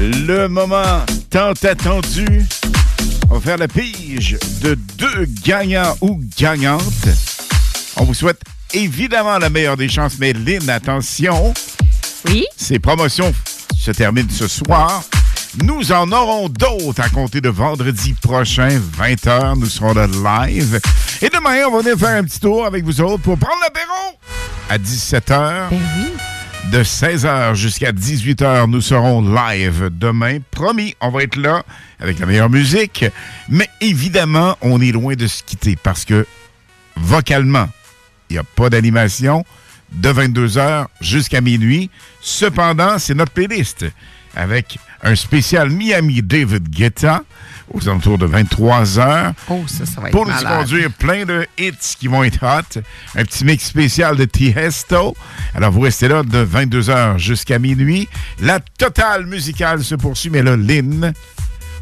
Le 0.00 0.46
moment 0.46 1.04
tant 1.28 1.52
attendu. 1.64 2.46
On 3.30 3.34
va 3.34 3.40
faire 3.40 3.56
la 3.58 3.66
pige 3.66 4.38
de 4.60 4.74
deux 4.96 5.26
gagnants 5.44 5.96
ou 6.00 6.20
gagnantes. 6.38 7.08
On 7.96 8.04
vous 8.04 8.14
souhaite 8.14 8.40
évidemment 8.72 9.38
la 9.38 9.50
meilleure 9.50 9.76
des 9.76 9.88
chances, 9.88 10.18
mais 10.20 10.32
Lynn, 10.32 10.70
attention. 10.70 11.52
Oui? 12.28 12.46
Ces 12.56 12.78
promotions 12.78 13.34
se 13.76 13.90
terminent 13.90 14.30
ce 14.30 14.46
soir. 14.46 15.02
Nous 15.64 15.90
en 15.90 16.12
aurons 16.12 16.48
d'autres 16.48 17.00
à 17.02 17.08
compter 17.08 17.40
de 17.40 17.48
vendredi 17.48 18.14
prochain, 18.22 18.80
20h. 19.00 19.58
Nous 19.58 19.66
serons 19.66 19.94
là 19.94 20.06
live. 20.06 20.80
Et 21.22 21.28
demain, 21.28 21.64
on 21.66 21.72
va 21.72 21.82
venir 21.82 21.98
faire 21.98 22.16
un 22.16 22.22
petit 22.22 22.38
tour 22.38 22.64
avec 22.64 22.84
vous 22.84 23.00
autres 23.00 23.22
pour 23.22 23.36
prendre 23.36 23.60
l'apéro 23.62 24.18
à 24.70 24.78
17h. 24.78 25.70
De 26.70 26.82
16h 26.82 27.54
jusqu'à 27.54 27.92
18h, 27.92 28.68
nous 28.68 28.82
serons 28.82 29.22
live 29.22 29.88
demain. 29.90 30.38
Promis, 30.50 30.94
on 31.00 31.08
va 31.10 31.22
être 31.22 31.36
là 31.36 31.62
avec 31.98 32.18
la 32.18 32.26
meilleure 32.26 32.50
musique. 32.50 33.06
Mais 33.48 33.70
évidemment, 33.80 34.54
on 34.60 34.78
est 34.82 34.92
loin 34.92 35.14
de 35.14 35.26
se 35.26 35.42
quitter 35.42 35.76
parce 35.82 36.04
que 36.04 36.26
vocalement, 36.96 37.68
il 38.28 38.34
n'y 38.34 38.38
a 38.38 38.44
pas 38.44 38.68
d'animation 38.68 39.46
de 39.92 40.10
22h 40.10 40.88
jusqu'à 41.00 41.40
minuit. 41.40 41.90
Cependant, 42.20 42.98
c'est 42.98 43.14
notre 43.14 43.32
playlist 43.32 43.86
avec 44.36 44.78
un 45.02 45.14
spécial 45.14 45.70
Miami 45.70 46.20
David 46.22 46.68
Guetta 46.68 47.22
aux 47.72 47.88
alentours 47.88 48.18
de 48.18 48.26
23h. 48.26 49.32
Oh, 49.50 49.62
ça, 49.66 49.86
ça 49.86 50.00
va 50.00 50.08
être 50.08 50.12
Pour 50.12 50.26
nous 50.26 50.32
conduire 50.32 50.90
plein 50.92 51.24
de 51.24 51.46
hits 51.58 51.96
qui 51.98 52.08
vont 52.08 52.24
être 52.24 52.42
hot. 52.42 52.80
Un 53.14 53.24
petit 53.24 53.44
mix 53.44 53.64
spécial 53.66 54.16
de 54.16 54.24
Tiesto. 54.24 55.16
Alors, 55.54 55.72
vous 55.72 55.80
restez 55.80 56.08
là 56.08 56.22
de 56.22 56.44
22h 56.44 57.18
jusqu'à 57.18 57.58
minuit. 57.58 58.08
La 58.40 58.60
totale 58.60 59.26
musicale 59.26 59.84
se 59.84 59.94
poursuit, 59.94 60.30
mais 60.30 60.42
là, 60.42 60.56
Lynn, 60.56 61.12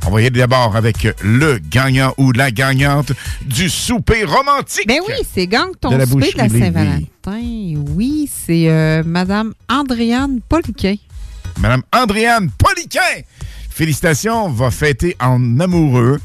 on 0.06 0.10
va 0.10 0.20
y 0.20 0.26
aller 0.26 0.38
d'abord 0.38 0.76
avec 0.76 1.08
le 1.22 1.58
gagnant 1.58 2.14
ou 2.16 2.30
la 2.32 2.50
gagnante 2.50 3.12
du 3.44 3.68
souper 3.68 4.24
romantique. 4.24 4.86
Ben 4.86 5.00
oui, 5.06 5.14
c'est 5.34 5.46
Gang 5.46 5.70
ton 5.80 5.90
De 5.90 5.96
la 5.96 6.06
souper 6.06 6.32
de 6.32 6.38
la. 6.38 6.48
Saint-Valentin. 6.48 7.82
Oui, 7.94 8.30
c'est 8.32 8.68
euh, 8.68 9.02
Madame 9.04 9.52
Andréane 9.68 10.40
Poliquin. 10.48 10.94
Madame 11.58 11.82
Andréane 11.92 12.50
Poliquin. 12.56 13.22
Félicitations, 13.76 14.48
va 14.48 14.70
fêter 14.70 15.18
en 15.20 15.60
amoureux 15.60 16.18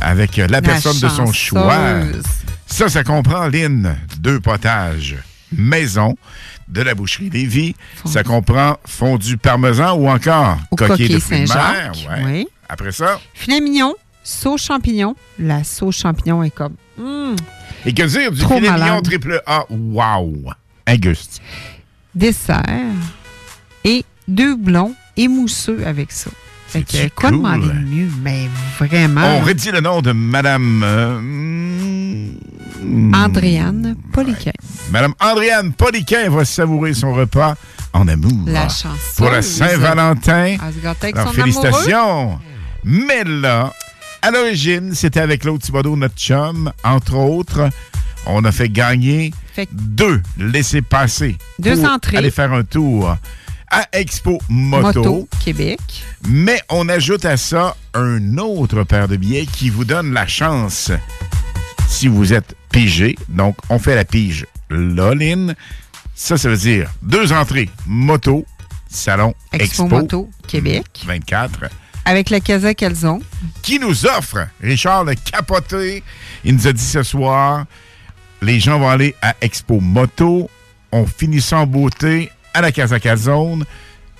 avec 0.00 0.38
la, 0.38 0.60
personne 0.60 0.98
de 0.98 1.08
son 1.08 1.32
choix. 1.32 2.00
Ça, 2.66 2.88
ça 2.88 3.04
comprend, 3.04 3.46
Lynn, 3.46 3.96
deux 4.18 4.40
potages 4.40 5.14
maison 5.52 6.16
de 6.66 6.82
la 6.82 6.96
boucherie 6.96 7.30
Lévis. 7.30 7.76
Ça 8.04 8.24
comprend 8.24 8.78
fondu 8.84 9.36
parmesan 9.36 9.94
ou 9.96 10.08
encore 10.08 10.58
Au 10.72 10.74
coquille 10.74 11.08
de 11.08 11.20
fruits 11.20 11.44
de 11.44 11.46
mer. 11.46 11.92
Saint-Jacques, 11.94 12.08
Ouais. 12.10 12.24
oui. 12.24 12.48
Après 12.68 12.90
ça, 12.90 13.20
Filet 13.34 13.60
mignon, 13.60 13.94
sauce 14.24 14.64
champignon. 14.64 15.14
La 15.38 15.62
sauce 15.62 15.98
champignon 15.98 16.42
est 16.42 16.50
comme... 16.50 16.74
mm, 16.98 17.36
et 17.84 17.94
que 17.94 18.02
dire 18.02 18.32
du 18.32 18.40
filet 18.40 18.68
mignon 18.68 19.00
triple 19.00 19.40
A? 19.46 19.64
Wow! 19.70 20.50
Auguste. 20.92 21.40
dessert 22.16 22.64
et 23.84 24.04
deux 24.26 24.56
blonds 24.56 24.96
émousseux 25.16 25.86
avec 25.86 26.10
ça. 26.10 26.32
Fait 26.76 26.82
que, 26.82 26.92
C'est-tu 26.92 27.10
quoi 27.10 27.28
cool? 27.30 27.38
demander 27.38 27.72
mieux? 27.86 28.08
Mais 28.22 28.48
vraiment. 28.78 29.22
On 29.38 29.40
redit 29.40 29.70
le 29.70 29.80
nom 29.80 30.02
de 30.02 30.12
Madame... 30.12 30.82
euh, 30.84 31.18
hmm, 31.20 33.14
Andréane 33.14 33.96
Poliquin. 34.12 34.52
Madame 34.90 35.14
Andréane 35.20 35.72
Poliquin 35.72 36.28
va 36.30 36.44
savourer 36.44 36.94
son 36.94 37.12
repas 37.14 37.54
en 37.92 38.06
amour. 38.08 38.30
La 38.46 38.68
chanceuse. 38.68 39.16
Pour 39.16 39.30
la 39.30 39.42
Saint-Valentin. 39.42 40.56
Son 41.14 41.32
félicitations. 41.32 42.38
Mais 42.84 43.24
là, 43.24 43.72
à 44.22 44.30
l'origine, 44.30 44.94
c'était 44.94 45.20
avec 45.20 45.44
l'autre 45.44 45.64
Thibodeau, 45.64 45.96
notre 45.96 46.16
chum. 46.16 46.70
Entre 46.84 47.14
autres, 47.14 47.68
on 48.26 48.44
a 48.44 48.52
fait 48.52 48.68
gagner 48.68 49.32
Fait 49.54 49.68
deux 49.72 50.20
laissés-passer. 50.38 51.36
Deux 51.58 51.76
pour 51.76 51.90
entrées. 51.90 52.18
Aller 52.18 52.30
faire 52.30 52.52
un 52.52 52.62
tour 52.64 53.16
à 53.70 53.86
Expo 53.92 54.38
Moto. 54.48 55.02
Moto, 55.02 55.28
Québec. 55.44 55.80
Mais 56.28 56.60
on 56.68 56.88
ajoute 56.88 57.24
à 57.24 57.36
ça 57.36 57.76
un 57.94 58.38
autre 58.38 58.84
paire 58.84 59.08
de 59.08 59.16
billets 59.16 59.46
qui 59.46 59.70
vous 59.70 59.84
donne 59.84 60.12
la 60.12 60.26
chance, 60.26 60.90
si 61.88 62.08
vous 62.08 62.32
êtes 62.32 62.54
pigé, 62.70 63.16
donc 63.28 63.56
on 63.68 63.78
fait 63.78 63.94
la 63.94 64.04
pige 64.04 64.46
là, 64.70 65.14
Lynn. 65.14 65.54
Ça, 66.14 66.36
ça 66.36 66.48
veut 66.48 66.56
dire 66.56 66.90
deux 67.02 67.32
entrées 67.32 67.68
moto, 67.86 68.46
salon 68.88 69.34
Expo, 69.52 69.84
Expo, 69.84 69.88
Moto, 69.88 70.30
Québec. 70.48 70.86
24, 71.04 71.66
Avec 72.04 72.30
la 72.30 72.40
Casa 72.40 72.74
Calzon. 72.74 73.20
qui 73.62 73.78
nous 73.78 74.06
offre, 74.06 74.46
Richard 74.62 75.04
le 75.04 75.14
capoté, 75.14 76.02
il 76.44 76.54
nous 76.54 76.66
a 76.66 76.72
dit 76.72 76.82
ce 76.82 77.02
soir, 77.02 77.66
les 78.42 78.60
gens 78.60 78.78
vont 78.78 78.88
aller 78.88 79.14
à 79.22 79.34
Expo 79.40 79.80
Moto, 79.80 80.48
on 80.92 81.06
finit 81.06 81.40
ça 81.40 81.58
en 81.58 81.66
beauté 81.66 82.30
à 82.56 82.60
la 82.62 82.72
Casa 82.72 82.98
Calzone, 83.00 83.64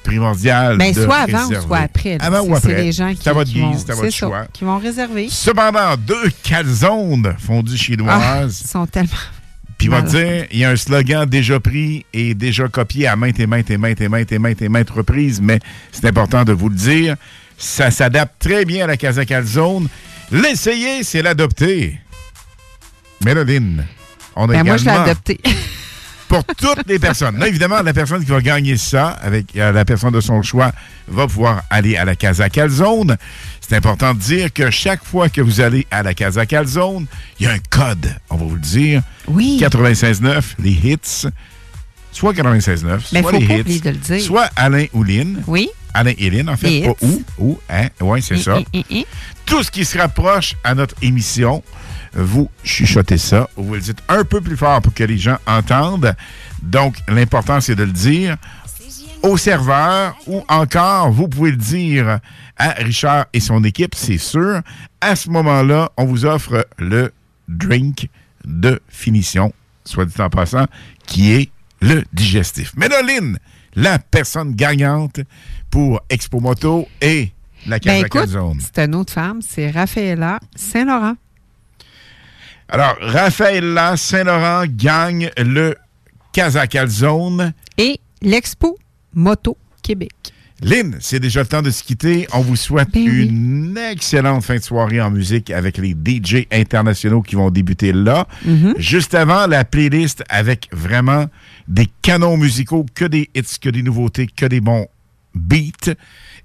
primordial 0.05 0.79
Ben, 0.79 0.93
de 0.93 1.03
soit 1.03 1.17
avant 1.17 1.47
ou 1.49 1.55
soit 1.63 1.79
après. 1.79 2.19
Avant 2.21 2.43
C'est- 2.43 2.49
ou 2.51 2.55
après. 2.57 2.69
C'est 2.77 2.83
les 2.83 2.93
gens 2.93 3.15
qui, 3.15 3.29
à 3.29 3.33
votre 3.33 3.51
qui 3.51 3.61
vont, 3.61 3.71
guise, 3.73 3.85
c'est 3.87 3.93
à 3.93 3.95
votre 3.97 4.11
ça, 4.13 4.27
choix. 4.27 4.47
qui 4.53 4.65
vont 4.65 4.79
réserver. 4.79 5.29
Cependant, 5.31 5.97
deux 5.97 6.31
calzones 6.43 7.35
fondues 7.39 7.73
Ah, 7.75 7.77
chinoises. 7.77 8.61
ils 8.65 8.69
sont 8.69 8.87
tellement... 8.87 9.11
Puis, 9.79 9.89
va 9.89 10.01
dire, 10.01 10.47
il 10.53 10.59
y 10.61 10.65
a 10.65 10.71
un 10.71 10.77
slogan 10.77 11.27
déjà 11.29 11.61
pris 11.61 12.07
et 12.15 12.33
déjà 12.35 12.67
copié 12.67 13.09
à 13.09 13.15
maintes 13.17 13.39
et 13.39 13.47
maintes 13.47 13.71
et 13.71 13.77
maintes 13.77 14.01
et 14.01 14.09
maintes 14.09 14.33
et 14.33 14.39
maintes 14.39 14.63
et 14.63 14.69
maintes 14.71 14.89
reprises, 14.89 15.39
mais 15.43 15.59
c'est 15.93 16.07
important 16.07 16.45
de 16.45 16.53
vous 16.55 16.71
le 16.71 16.75
dire. 16.77 17.17
Ça 17.59 17.91
s'adapte 17.91 18.37
très 18.39 18.65
bien 18.65 18.85
à 18.85 18.87
la 18.87 18.97
Casa 18.97 19.27
Calzone. 19.27 19.89
L'essayer, 20.33 21.03
c'est 21.05 21.21
l'adopter. 21.21 22.01
Méloline, 23.25 23.85
on 24.35 24.45
a 24.45 24.53
Ben, 24.53 24.65
moi, 24.65 24.77
je 24.79 24.85
l'ai 24.85 24.91
également- 24.91 25.05
adopté. 25.11 25.41
pour 26.29 26.45
toutes 26.45 26.87
les 26.87 26.99
personnes. 26.99 27.39
Là, 27.39 27.49
évidemment, 27.49 27.83
la 27.83 27.93
personne 27.93 28.25
qui 28.25 28.31
va 28.31 28.41
gagner 28.41 28.77
ça, 28.77 29.09
avec 29.09 29.57
euh, 29.57 29.73
la 29.73 29.85
personne 29.85 30.13
de 30.13 30.21
son 30.21 30.43
choix, 30.43 30.73
va 31.09 31.27
pouvoir 31.27 31.63
aller 31.71 31.97
à 31.97 32.05
la 32.05 32.17
Casa 32.17 32.49
Calzone. 32.49 33.17
C'est 33.61 33.75
important 33.77 34.15
de 34.15 34.19
dire 34.21 34.53
que 34.53 34.71
chaque 34.71 35.05
fois 35.05 35.29
que 35.29 35.41
vous 35.41 35.61
allez 35.61 35.87
à 35.91 36.03
la 36.03 36.15
Casa 36.15 36.47
Calzone, 36.47 37.07
il 37.41 37.47
y 37.47 37.49
a 37.49 37.53
un 37.53 37.59
code, 37.71 38.15
on 38.31 38.37
va 38.37 38.45
vous 38.45 38.55
le 38.55 38.61
dire. 38.61 39.03
Oui. 39.29 39.59
96.9, 39.61 40.43
les 40.59 40.71
hits. 40.71 41.27
Soit 42.13 42.33
96.9, 42.33 43.01
Mais 43.13 43.21
soit 43.21 43.31
faut 43.31 43.39
les 43.39 43.47
pas 43.47 43.55
hits. 43.71 43.81
de 43.81 43.91
le 43.91 43.97
dire. 43.97 44.21
Soit 44.23 44.49
Alain 44.57 44.87
ou 44.95 45.03
Lynn. 45.05 45.43
Oui. 45.47 45.69
Alain 45.93 46.13
et 46.17 46.31
Lynn, 46.31 46.49
en 46.49 46.57
fait. 46.57 46.69
Les 46.71 46.83
Pas 46.83 46.91
hits. 46.91 46.97
où. 47.03 47.23
Où, 47.39 47.61
hein? 47.69 47.89
Oui, 48.01 48.23
c'est 48.23 48.39
ça. 48.39 48.59
Tout 49.45 49.63
ce 49.63 49.71
qui 49.71 49.85
se 49.85 49.99
rapproche 49.99 50.55
à 50.65 50.75
notre 50.75 50.95
émission, 51.03 51.63
vous 52.17 52.51
chuchotez 52.65 53.19
ça, 53.19 53.49
ou 53.57 53.65
vous 53.65 53.75
le 53.75 53.81
dites 53.81 54.03
un 54.09 54.25
peu 54.25 54.41
plus 54.41 54.57
fort 54.57 54.81
pour 54.81 54.95
que 54.95 55.05
les 55.05 55.19
gens 55.19 55.37
entendent. 55.47 56.15
Donc, 56.63 56.97
l'important, 57.09 57.61
c'est 57.61 57.75
de 57.75 57.85
le 57.85 57.93
dire 57.93 58.37
au 59.23 59.37
serveur 59.37 60.17
ou 60.27 60.43
encore, 60.49 61.11
vous 61.11 61.29
pouvez 61.29 61.51
le 61.51 61.57
dire 61.57 62.21
à 62.57 62.71
Richard 62.79 63.27
et 63.33 63.41
son 63.41 63.63
équipe, 63.65 63.95
c'est 63.95 64.19
sûr. 64.19 64.61
À 65.01 65.17
ce 65.17 65.29
moment-là, 65.31 65.91
on 65.97 66.05
vous 66.05 66.25
offre 66.25 66.67
le 66.79 67.13
drink 67.49 68.09
de 68.45 68.81
finition, 68.89 69.53
soit 69.85 70.07
dit 70.07 70.21
en 70.21 70.31
passant, 70.31 70.67
qui 71.07 71.33
est 71.33 71.51
le 71.81 72.05
digestif. 72.13 72.73
Lynn, 72.77 73.39
la 73.75 73.99
personne 73.99 74.55
gagnante 74.55 75.21
pour 75.71 76.01
Expo 76.09 76.41
Moto 76.41 76.89
et 77.01 77.33
la 77.67 77.79
Ben 77.79 78.05
Casa 78.05 78.07
écoute, 78.07 78.29
Zone. 78.31 78.61
c'est 78.61 78.85
une 78.85 78.95
autre 78.95 79.13
femme, 79.13 79.43
c'est 79.43 79.71
Raffaella 79.71 80.41
Saint-Laurent. 80.55 81.17
Alors, 82.69 82.97
Raphaël 83.01 83.79
Saint-Laurent 83.97 84.65
gagne 84.69 85.31
le 85.39 85.77
Casa 86.33 86.67
Calzone. 86.67 87.53
Et 87.79 88.01
l'Expo 88.23 88.77
Moto 89.15 89.57
Québec. 89.83 90.13
Lynn, 90.63 90.97
c'est 91.01 91.21
déjà 91.21 91.41
le 91.41 91.47
temps 91.47 91.63
de 91.63 91.71
se 91.71 91.83
quitter. 91.85 92.27
On 92.33 92.41
vous 92.41 92.57
souhaite 92.57 92.95
une 92.95 93.77
excellente 93.77 94.43
fin 94.43 94.57
de 94.57 94.63
soirée 94.63 95.01
en 95.01 95.11
musique 95.11 95.51
avec 95.51 95.77
les 95.77 95.91
DJ 95.91 96.47
internationaux 96.51 97.21
qui 97.21 97.37
vont 97.37 97.51
débuter 97.51 97.93
là. 97.93 98.27
Juste 98.79 99.15
avant, 99.15 99.47
la 99.47 99.65
playlist 99.65 100.25
avec 100.29 100.69
vraiment 100.73 101.27
des 101.69 101.87
canons 102.03 102.39
musicaux, 102.39 102.87
que 102.95 103.05
des 103.05 103.29
hits, 103.35 103.59
que 103.61 103.69
des 103.69 103.83
nouveautés, 103.83 104.27
que 104.27 104.47
des 104.47 104.61
bons 104.63 104.87
beats. 105.35 105.95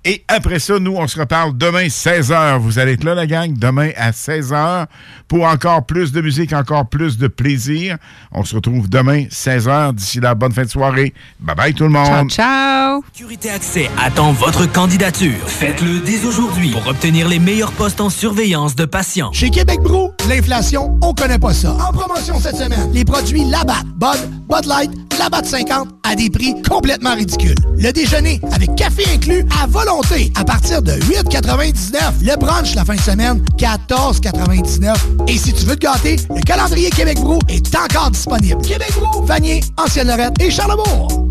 Et 0.03 0.23
après 0.27 0.57
ça, 0.57 0.79
nous, 0.79 0.95
on 0.95 1.05
se 1.05 1.19
reparle 1.19 1.55
demain 1.55 1.85
16h. 1.85 2.57
Vous 2.57 2.79
allez 2.79 2.93
être 2.93 3.03
là, 3.03 3.13
la 3.13 3.27
gang, 3.27 3.53
demain 3.55 3.91
à 3.95 4.09
16h 4.09 4.87
pour 5.27 5.43
encore 5.43 5.85
plus 5.85 6.11
de 6.11 6.21
musique, 6.21 6.53
encore 6.53 6.87
plus 6.89 7.19
de 7.19 7.27
plaisir. 7.27 7.97
On 8.31 8.43
se 8.43 8.55
retrouve 8.55 8.89
demain 8.89 9.25
16h. 9.25 9.93
D'ici 9.93 10.19
là, 10.19 10.33
bonne 10.33 10.53
fin 10.53 10.63
de 10.63 10.69
soirée. 10.69 11.13
Bye 11.39 11.55
bye 11.55 11.73
tout 11.75 11.83
le 11.83 11.91
monde. 11.91 12.31
Ciao! 12.31 13.03
Sécurité 13.13 13.51
Accès 13.51 13.91
attend 14.03 14.31
votre 14.31 14.65
candidature. 14.71 15.37
Faites-le 15.45 15.99
dès 15.99 16.25
aujourd'hui 16.25 16.71
pour 16.71 16.87
obtenir 16.87 17.27
les 17.27 17.37
meilleurs 17.37 17.71
postes 17.71 18.01
en 18.01 18.09
surveillance 18.09 18.75
de 18.75 18.85
patients. 18.85 19.31
Chez 19.33 19.51
Québec 19.51 19.81
Brou, 19.81 20.11
l'inflation, 20.27 20.97
on 21.03 21.13
connaît 21.13 21.39
pas 21.39 21.53
ça. 21.53 21.73
En 21.73 21.93
promotion 21.93 22.39
cette 22.39 22.57
semaine, 22.57 22.91
les 22.91 23.05
produits 23.05 23.45
Labatt, 23.45 23.85
Bud, 23.97 24.19
Bud 24.49 24.65
Light, 24.65 24.91
Labatt 25.19 25.45
50 25.45 25.89
à 26.09 26.15
des 26.15 26.31
prix 26.31 26.55
complètement 26.67 27.13
ridicules. 27.13 27.55
Le 27.77 27.91
déjeuner 27.91 28.41
avec 28.51 28.75
café 28.75 29.03
inclus 29.13 29.45
à 29.61 29.67
volonté 29.67 29.90
à 30.35 30.45
partir 30.45 30.81
de 30.81 30.93
8,99. 30.93 32.21
Le 32.21 32.37
brunch 32.37 32.75
la 32.75 32.85
fin 32.85 32.95
de 32.95 33.01
semaine, 33.01 33.43
14,99. 33.57 34.95
Et 35.27 35.37
si 35.37 35.51
tu 35.51 35.65
veux 35.65 35.75
te 35.75 35.81
gâter, 35.81 36.15
le 36.33 36.41
calendrier 36.41 36.89
Québec 36.89 37.19
Brou 37.19 37.39
est 37.49 37.75
encore 37.75 38.11
disponible. 38.11 38.61
Québec 38.61 38.91
Brou, 38.97 39.25
Vanier, 39.25 39.61
Ancienne-Lorette 39.77 40.41
et 40.41 40.49
Charlebourg. 40.49 41.30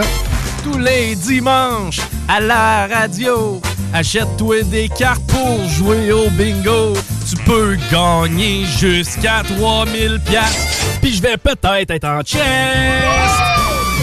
Tous 0.63 0.77
les 0.77 1.15
dimanches, 1.15 1.99
à 2.27 2.39
la 2.39 2.87
radio, 2.87 3.59
achète-toi 3.93 4.63
des 4.63 4.89
cartes 4.89 5.23
pour 5.27 5.67
jouer 5.69 6.11
au 6.11 6.29
bingo. 6.29 6.93
Tu 7.29 7.35
peux 7.43 7.77
gagner 7.91 8.65
jusqu'à 8.77 9.41
3000 9.57 10.19
piastres. 10.25 10.59
Puis 11.01 11.15
je 11.15 11.21
vais 11.21 11.37
peut-être 11.37 11.91
être 11.91 12.07
en 12.07 12.21
chest. 12.21 12.43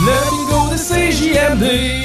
Le 0.00 0.30
bingo 0.30 0.70
de 0.72 0.76
CJMD. 0.76 2.04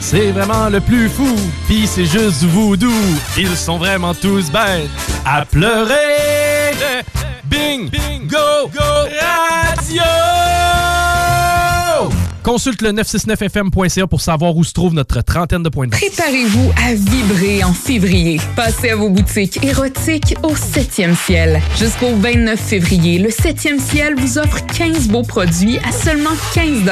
C'est 0.00 0.32
vraiment 0.32 0.68
le 0.68 0.80
plus 0.80 1.08
fou, 1.08 1.36
pis 1.68 1.86
c'est 1.86 2.06
juste 2.06 2.42
voodoo. 2.42 2.90
Ils 3.36 3.56
sont 3.56 3.78
vraiment 3.78 4.12
tous 4.12 4.50
bêtes 4.50 4.90
à 5.24 5.44
pleurer. 5.44 6.74
Bing, 7.44 7.88
bingo, 7.90 8.68
go, 8.72 9.08
radio! 9.20 10.29
Consulte 12.42 12.80
le 12.80 12.92
969fm.ca 12.92 14.06
pour 14.06 14.20
savoir 14.20 14.56
où 14.56 14.64
se 14.64 14.72
trouve 14.72 14.94
notre 14.94 15.20
trentaine 15.22 15.62
de 15.62 15.68
points 15.68 15.86
de 15.86 15.92
vente. 15.92 16.00
Préparez-vous 16.00 16.70
à 16.82 16.94
vibrer 16.94 17.62
en 17.62 17.74
février. 17.74 18.40
Passez 18.56 18.90
à 18.90 18.96
vos 18.96 19.10
boutiques 19.10 19.62
érotiques 19.62 20.34
au 20.42 20.54
7e 20.54 21.14
ciel. 21.14 21.60
Jusqu'au 21.78 22.14
29 22.16 22.58
février, 22.58 23.18
le 23.18 23.28
7e 23.28 23.78
ciel 23.78 24.14
vous 24.16 24.38
offre 24.38 24.64
15 24.66 25.08
beaux 25.08 25.22
produits 25.22 25.78
à 25.86 25.92
seulement 25.92 26.30
15 26.54 26.82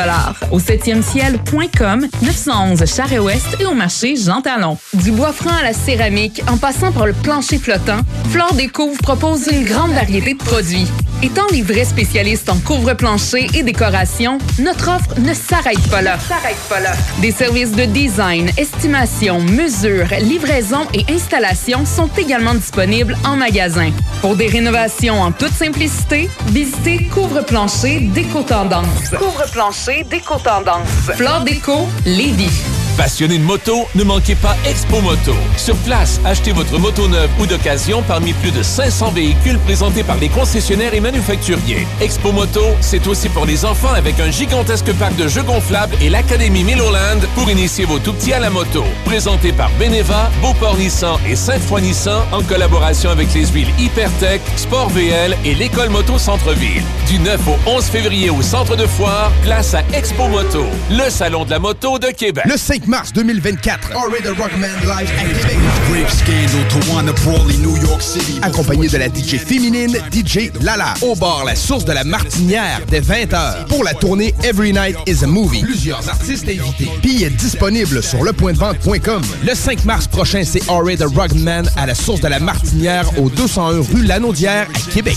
Au 0.50 0.60
7e 0.60 1.02
ciel.com, 1.02 2.06
911 2.22 2.84
Charest-Ouest 2.84 3.46
et 3.60 3.64
au 3.64 3.74
marché 3.74 4.16
Jean 4.16 4.42
Talon. 4.42 4.76
Du 4.92 5.12
bois 5.12 5.32
franc 5.32 5.56
à 5.58 5.62
la 5.62 5.72
céramique, 5.72 6.42
en 6.50 6.58
passant 6.58 6.92
par 6.92 7.06
le 7.06 7.14
plancher 7.14 7.58
flottant, 7.58 8.00
Flore 8.30 8.54
Déco 8.54 8.90
vous 8.90 9.02
propose 9.02 9.48
une 9.50 9.64
grande 9.64 9.92
variété 9.92 10.34
de 10.34 10.38
produits. 10.38 10.86
Étant 11.20 11.46
les 11.50 11.62
vrais 11.62 11.84
spécialistes 11.84 12.48
en 12.48 12.58
couvre-plancher 12.58 13.48
et 13.54 13.64
décoration, 13.64 14.38
notre 14.60 14.88
offre 14.88 15.18
ne 15.18 15.34
s'arrête 15.38 15.88
pas 15.90 16.02
là. 16.02 16.18
S'arrête 16.18 16.58
pas 16.68 16.80
là. 16.80 16.92
Des 17.20 17.30
services 17.30 17.72
de 17.72 17.84
design, 17.84 18.50
estimation, 18.56 19.40
mesure, 19.40 20.06
livraison 20.20 20.86
et 20.94 21.04
installation 21.12 21.84
sont 21.86 22.10
également 22.16 22.54
disponibles 22.54 23.16
en 23.24 23.36
magasin. 23.36 23.90
Pour 24.20 24.36
des 24.36 24.48
rénovations 24.48 25.20
en 25.20 25.32
toute 25.32 25.52
simplicité, 25.52 26.28
visitez 26.48 27.04
Couvre-plancher 27.04 28.00
Déco 28.00 28.42
Tendance. 28.42 29.10
Couvre-plancher 29.16 30.04
Déco 30.04 30.38
Tendance. 30.38 30.88
Flore 31.16 31.42
Déco, 31.42 31.88
Lévis. 32.04 32.77
Passionné 32.98 33.38
de 33.38 33.44
moto, 33.44 33.86
ne 33.94 34.02
manquez 34.02 34.34
pas 34.34 34.56
Expo 34.66 35.00
Moto. 35.00 35.32
Sur 35.56 35.76
place, 35.76 36.20
achetez 36.24 36.50
votre 36.50 36.76
moto 36.80 37.06
neuve 37.06 37.30
ou 37.38 37.46
d'occasion 37.46 38.02
parmi 38.02 38.32
plus 38.32 38.50
de 38.50 38.60
500 38.60 39.12
véhicules 39.12 39.58
présentés 39.60 40.02
par 40.02 40.16
les 40.16 40.28
concessionnaires 40.28 40.92
et 40.94 40.98
manufacturiers. 40.98 41.86
Expo 42.00 42.32
Moto, 42.32 42.64
c'est 42.80 43.06
aussi 43.06 43.28
pour 43.28 43.46
les 43.46 43.64
enfants 43.64 43.94
avec 43.94 44.18
un 44.18 44.32
gigantesque 44.32 44.92
parc 44.94 45.14
de 45.14 45.28
jeux 45.28 45.44
gonflables 45.44 45.94
et 46.02 46.10
l'Académie 46.10 46.64
Milloland 46.64 47.20
pour 47.36 47.48
initier 47.48 47.84
vos 47.84 48.00
tout-petits 48.00 48.32
à 48.32 48.40
la 48.40 48.50
moto. 48.50 48.82
Présenté 49.04 49.52
par 49.52 49.70
Beneva, 49.78 50.28
Beauport 50.42 50.76
Nissan 50.76 51.20
et 51.24 51.36
Sainte-Foy 51.36 51.82
Nissan 51.82 52.22
en 52.32 52.42
collaboration 52.42 53.10
avec 53.10 53.32
les 53.32 53.46
huiles 53.46 53.72
Hypertech, 53.78 54.40
Sport 54.56 54.88
VL 54.88 55.36
et 55.44 55.54
l'École 55.54 55.90
Moto 55.90 56.18
Centre-Ville. 56.18 56.82
Du 57.06 57.20
9 57.20 57.40
au 57.46 57.70
11 57.70 57.84
février 57.84 58.28
au 58.28 58.42
centre 58.42 58.74
de 58.74 58.86
foire, 58.86 59.30
place 59.44 59.72
à 59.74 59.84
Expo 59.94 60.26
Moto, 60.26 60.64
le 60.90 61.08
salon 61.10 61.44
de 61.44 61.50
la 61.50 61.60
moto 61.60 62.00
de 62.00 62.08
Québec. 62.08 62.44
Le 62.44 62.56
5 62.56 62.87
mars 62.88 63.12
2024. 63.12 63.90
Accompagné 68.42 68.88
de 68.88 68.96
la 68.96 69.08
DJ 69.08 69.36
féminine 69.36 69.96
DJ 70.12 70.50
Lala. 70.62 70.94
Au 71.02 71.14
bar 71.14 71.44
La 71.44 71.54
Source 71.54 71.84
de 71.84 71.92
la 71.92 72.04
Martinière 72.04 72.80
dès 72.88 73.00
20h. 73.00 73.66
Pour 73.68 73.84
la 73.84 73.94
tournée 73.94 74.34
Every 74.42 74.72
Night 74.72 74.96
is 75.06 75.22
a 75.22 75.26
Movie. 75.26 75.62
Plusieurs 75.62 76.08
artistes 76.08 76.48
invités. 76.48 76.88
Billets 77.02 77.30
disponibles 77.30 78.02
sur 78.02 78.24
lepointdevente.com. 78.24 79.22
Le 79.46 79.54
5 79.54 79.84
mars 79.84 80.08
prochain, 80.08 80.42
c'est 80.44 80.68
Henry 80.68 80.96
the 80.96 81.04
Ruggedman 81.04 81.70
à 81.76 81.86
la 81.86 81.94
Source 81.94 82.20
de 82.20 82.28
la 82.28 82.40
Martinière 82.40 83.06
au 83.18 83.28
201 83.28 83.82
rue 83.82 84.04
Lanaudière 84.04 84.66
à 84.74 84.90
Québec. 84.90 85.16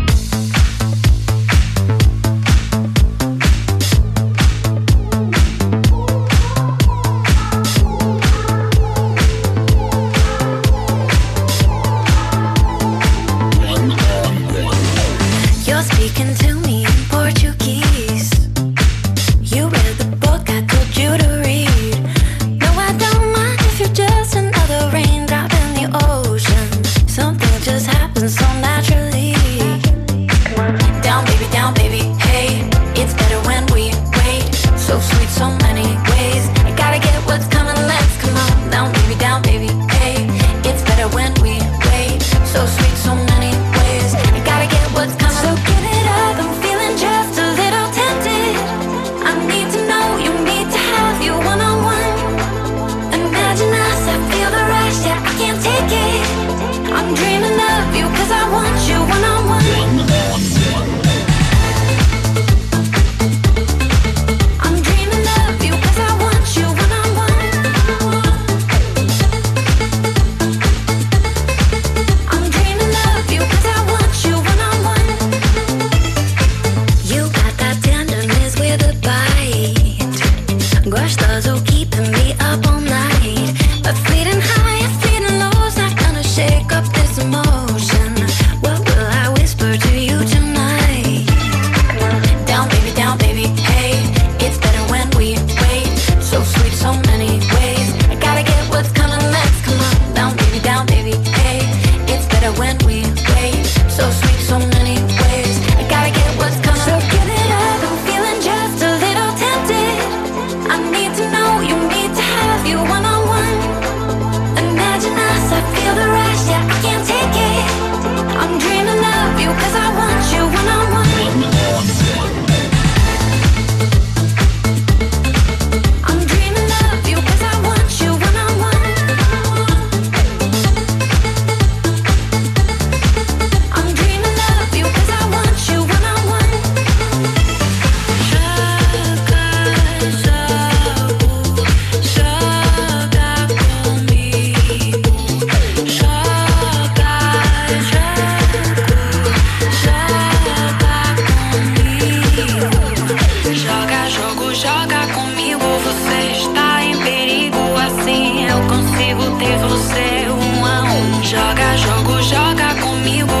assim 158.01 158.45
eu 158.47 158.57
consigo 158.67 159.37
ter 159.37 159.57
você 159.59 160.29
um 160.29 160.65
a 160.65 160.83
um. 160.83 161.23
Joga 161.23 161.77
jogo, 161.77 162.21
joga 162.23 162.75
comigo. 162.81 163.40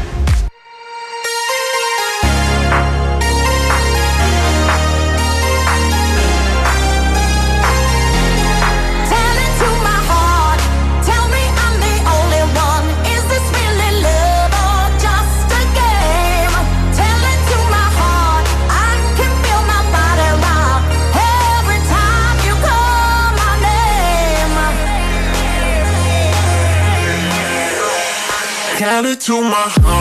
to 29.31 29.41
my 29.41 29.69
home. 29.79 30.00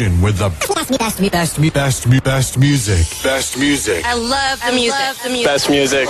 station 0.00 0.22
with 0.22 0.38
the 0.38 0.48
best, 0.98 1.20
me, 1.20 1.28
best, 1.28 1.60
best, 1.72 2.06
me, 2.08 2.20
best 2.20 2.58
music. 2.58 3.06
Best 3.22 3.58
music. 3.58 4.04
I 4.04 4.14
love 4.14 4.60
the 4.60 4.66
I 4.66 4.74
music. 4.74 4.98
Love 4.98 5.22
the 5.22 5.28
music. 5.28 5.46
Best 5.46 5.70
music. 5.70 6.08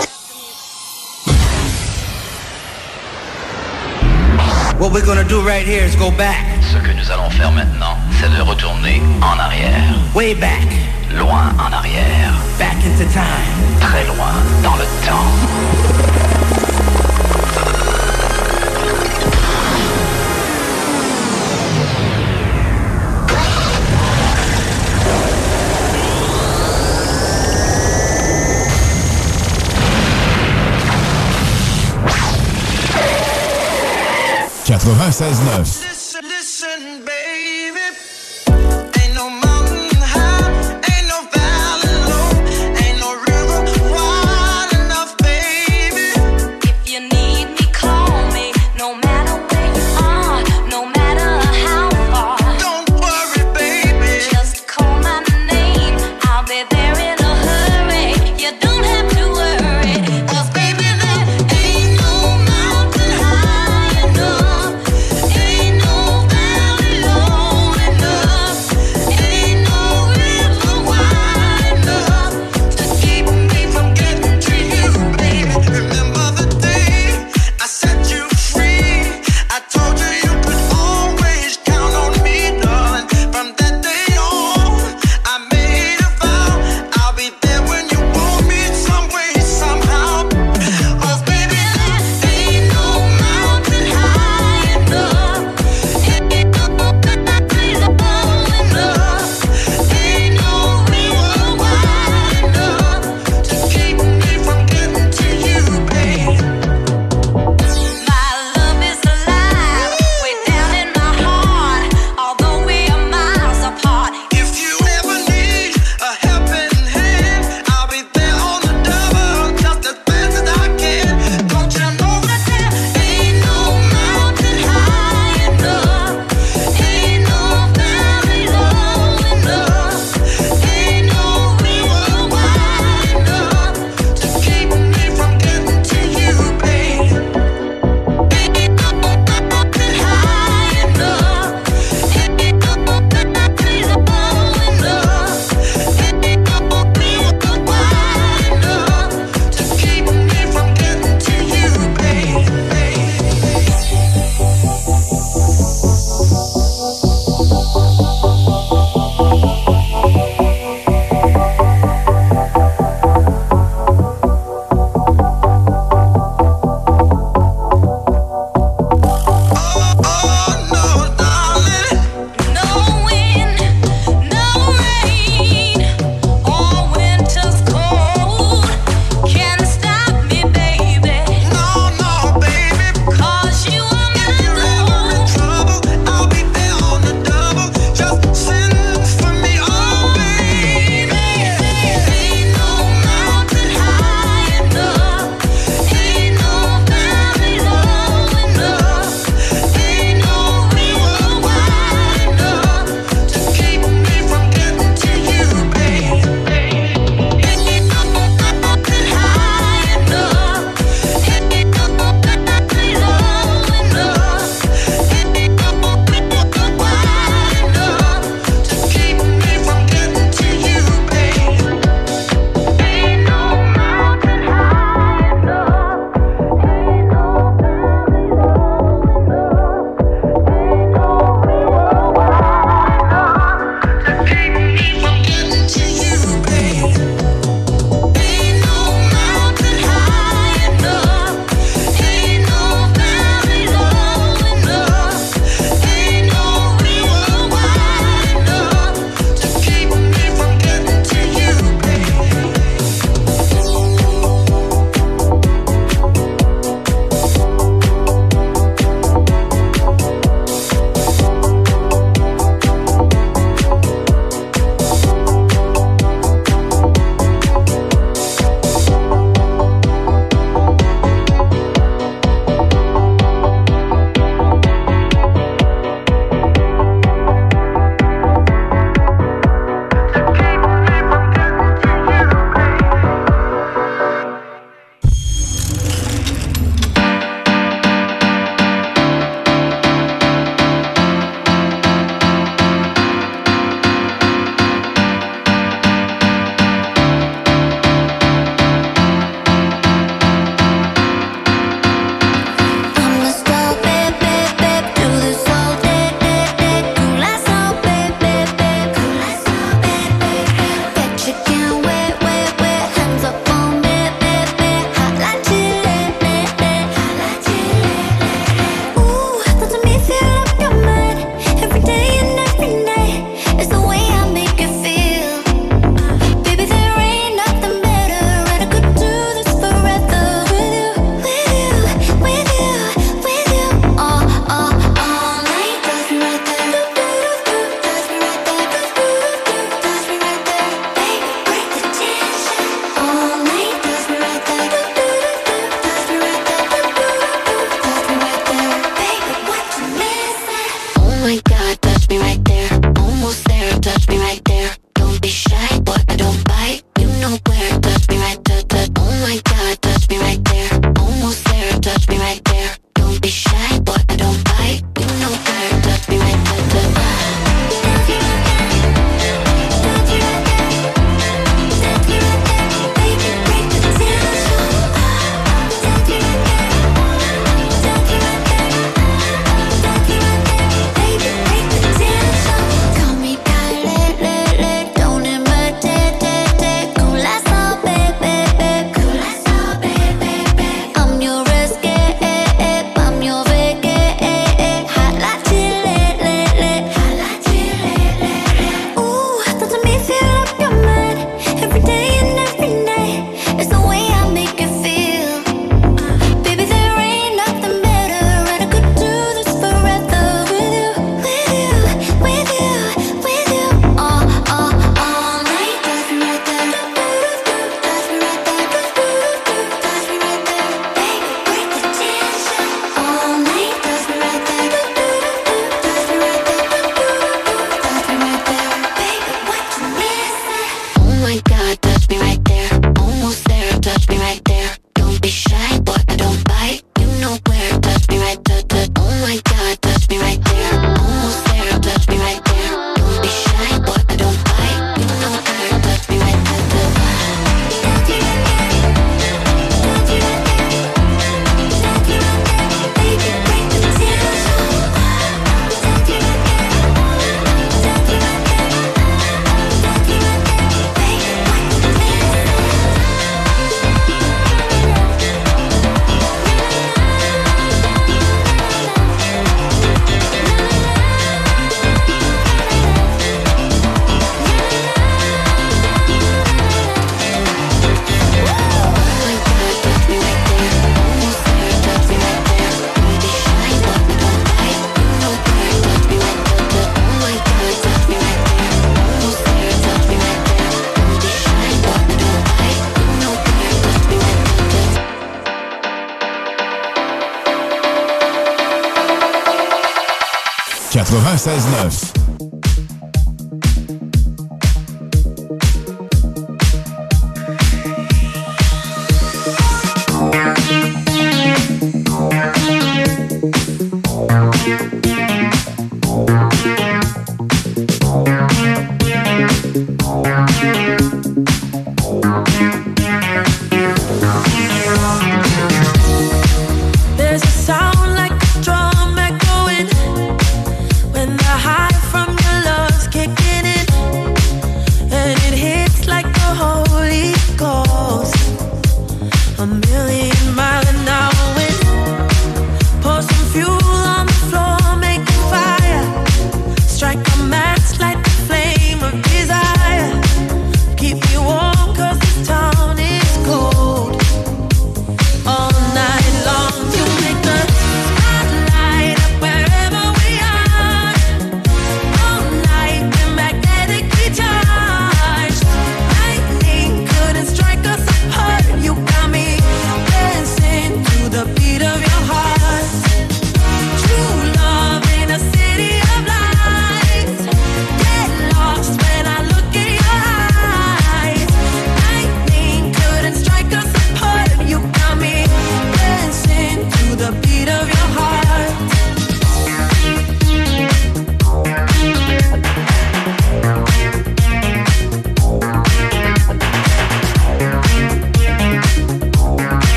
What 4.80 4.92
we're 4.92 5.04
gonna 5.04 5.28
do 5.28 5.42
right 5.42 5.66
here 5.66 5.84
is 5.84 5.96
go 5.96 6.10
back. 6.10 6.62
Ce 6.62 6.78
que 6.78 6.92
nous 6.92 7.10
allons 7.10 7.30
faire 7.30 7.50
maintenant, 7.52 7.96
c'est 8.20 8.30
de 8.30 8.40
retourner 8.42 9.02
en 9.22 9.38
arrière. 9.38 9.94
Way 10.14 10.34
back. 10.34 10.68
Loin 11.12 11.52
en 11.58 11.72
arrière. 11.72 12.32
Back 12.58 12.76
into 12.86 13.04
time. 13.12 13.80
Très 13.80 14.06
loin 14.06 14.32
dans 14.62 14.76
le 14.76 14.84
temps. 15.04 16.69
96.9. 34.80 35.99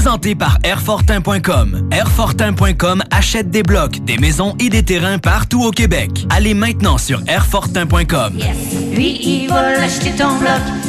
présentés 0.00 0.34
par 0.34 0.56
Airfortin.com. 0.64 1.90
Airfortin.com 1.92 3.02
achète 3.10 3.50
des 3.50 3.62
blocs, 3.62 4.02
des 4.02 4.16
maisons 4.16 4.56
et 4.58 4.70
des 4.70 4.82
terrains 4.82 5.18
partout 5.18 5.62
au 5.62 5.72
Québec. 5.72 6.26
Allez 6.30 6.54
maintenant 6.54 6.96
sur 6.96 7.20
Airfortin.com. 7.28 8.38
Lui, 8.94 9.20
il 9.22 9.48
va 9.48 9.72
l'acheter 9.72 10.12
ton 10.12 10.38
bloc. 10.38 10.79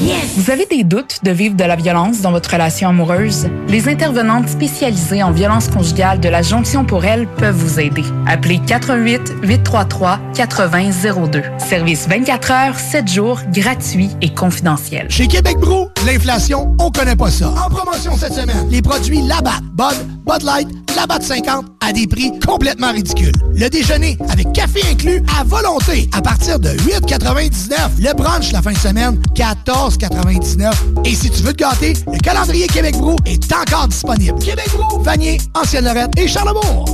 Yes! 0.00 0.36
Vous 0.36 0.50
avez 0.50 0.66
des 0.66 0.82
doutes 0.82 1.20
de 1.22 1.30
vivre 1.30 1.54
de 1.54 1.64
la 1.64 1.76
violence 1.76 2.20
dans 2.20 2.32
votre 2.32 2.50
relation 2.50 2.88
amoureuse? 2.88 3.48
Les 3.68 3.88
intervenantes 3.88 4.48
spécialisées 4.48 5.22
en 5.22 5.30
violence 5.30 5.68
conjugale 5.68 6.18
de 6.18 6.28
la 6.28 6.42
Jonction 6.42 6.84
pour 6.84 7.04
elle 7.04 7.26
peuvent 7.26 7.54
vous 7.54 7.78
aider. 7.78 8.02
Appelez 8.26 8.58
88 8.58 9.34
833 9.42 10.18
8002. 10.36 11.42
Service 11.58 12.08
24 12.08 12.50
heures, 12.50 12.78
7 12.78 13.08
jours, 13.08 13.40
gratuit 13.52 14.10
et 14.20 14.34
confidentiel. 14.34 15.06
Chez 15.10 15.28
Québec 15.28 15.56
Brou, 15.58 15.88
l'inflation, 16.04 16.74
on 16.80 16.90
connaît 16.90 17.16
pas 17.16 17.30
ça. 17.30 17.50
En 17.50 17.70
promotion 17.70 18.16
cette 18.16 18.34
semaine, 18.34 18.68
les 18.68 18.82
produits 18.82 19.22
Labatt, 19.22 19.62
Bud, 19.74 19.96
Bud 20.26 20.42
Light, 20.42 20.68
Labatt 20.96 21.22
50 21.22 21.64
à 21.80 21.92
des 21.92 22.06
prix 22.06 22.32
complètement 22.46 22.92
ridicules. 22.92 23.34
Le 23.54 23.68
déjeuner 23.68 24.16
avec 24.28 24.52
café 24.52 24.80
inclus 24.90 25.22
à 25.38 25.44
volonté 25.44 26.08
à 26.12 26.20
partir 26.20 26.58
de 26.58 26.70
8,99. 26.70 27.98
Le 27.98 28.14
brunch 28.14 28.52
la 28.52 28.62
fin 28.62 28.72
de 28.72 28.78
semaine, 28.78 29.20
14,99. 29.34 30.72
Et 31.04 31.14
si 31.14 31.30
tu 31.30 31.42
veux 31.42 31.52
te 31.52 31.58
gâter, 31.58 31.94
le 32.12 32.18
calendrier 32.18 32.66
Québec 32.66 32.96
Brou 32.96 33.16
est 33.26 33.52
encore 33.52 33.88
disponible. 33.88 34.38
Québec 34.38 34.68
Brou, 34.72 35.00
Vanier, 35.02 35.38
Ancienne-Lorette 35.54 36.18
et 36.18 36.28
Charlebourg. 36.28 36.84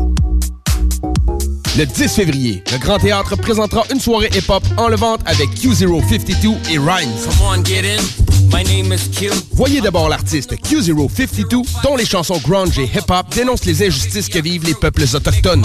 Le 1.76 1.84
10 1.84 2.08
février, 2.08 2.62
le 2.72 2.78
Grand 2.78 2.98
Théâtre 2.98 3.36
présentera 3.36 3.84
une 3.92 4.00
soirée 4.00 4.30
hip-hop 4.34 4.62
en 4.78 4.88
levante 4.88 5.20
avec 5.26 5.50
Q052 5.50 6.54
et 6.70 6.78
Rhymes. 6.78 7.10
Come 7.24 7.46
on, 7.46 7.62
get 7.62 7.84
in. 7.84 8.25
My 8.52 8.62
name 8.64 8.92
is 8.92 9.08
Q. 9.10 9.30
Voyez 9.52 9.80
d'abord 9.80 10.08
l'artiste 10.08 10.52
Q052, 10.54 11.66
dont 11.82 11.96
les 11.96 12.06
chansons 12.06 12.38
grunge 12.38 12.78
et 12.78 12.84
hip-hop 12.84 13.26
dénoncent 13.34 13.64
les 13.64 13.86
injustices 13.86 14.28
que 14.28 14.38
vivent 14.38 14.64
les 14.64 14.74
peuples 14.74 15.04
autochtones. 15.14 15.64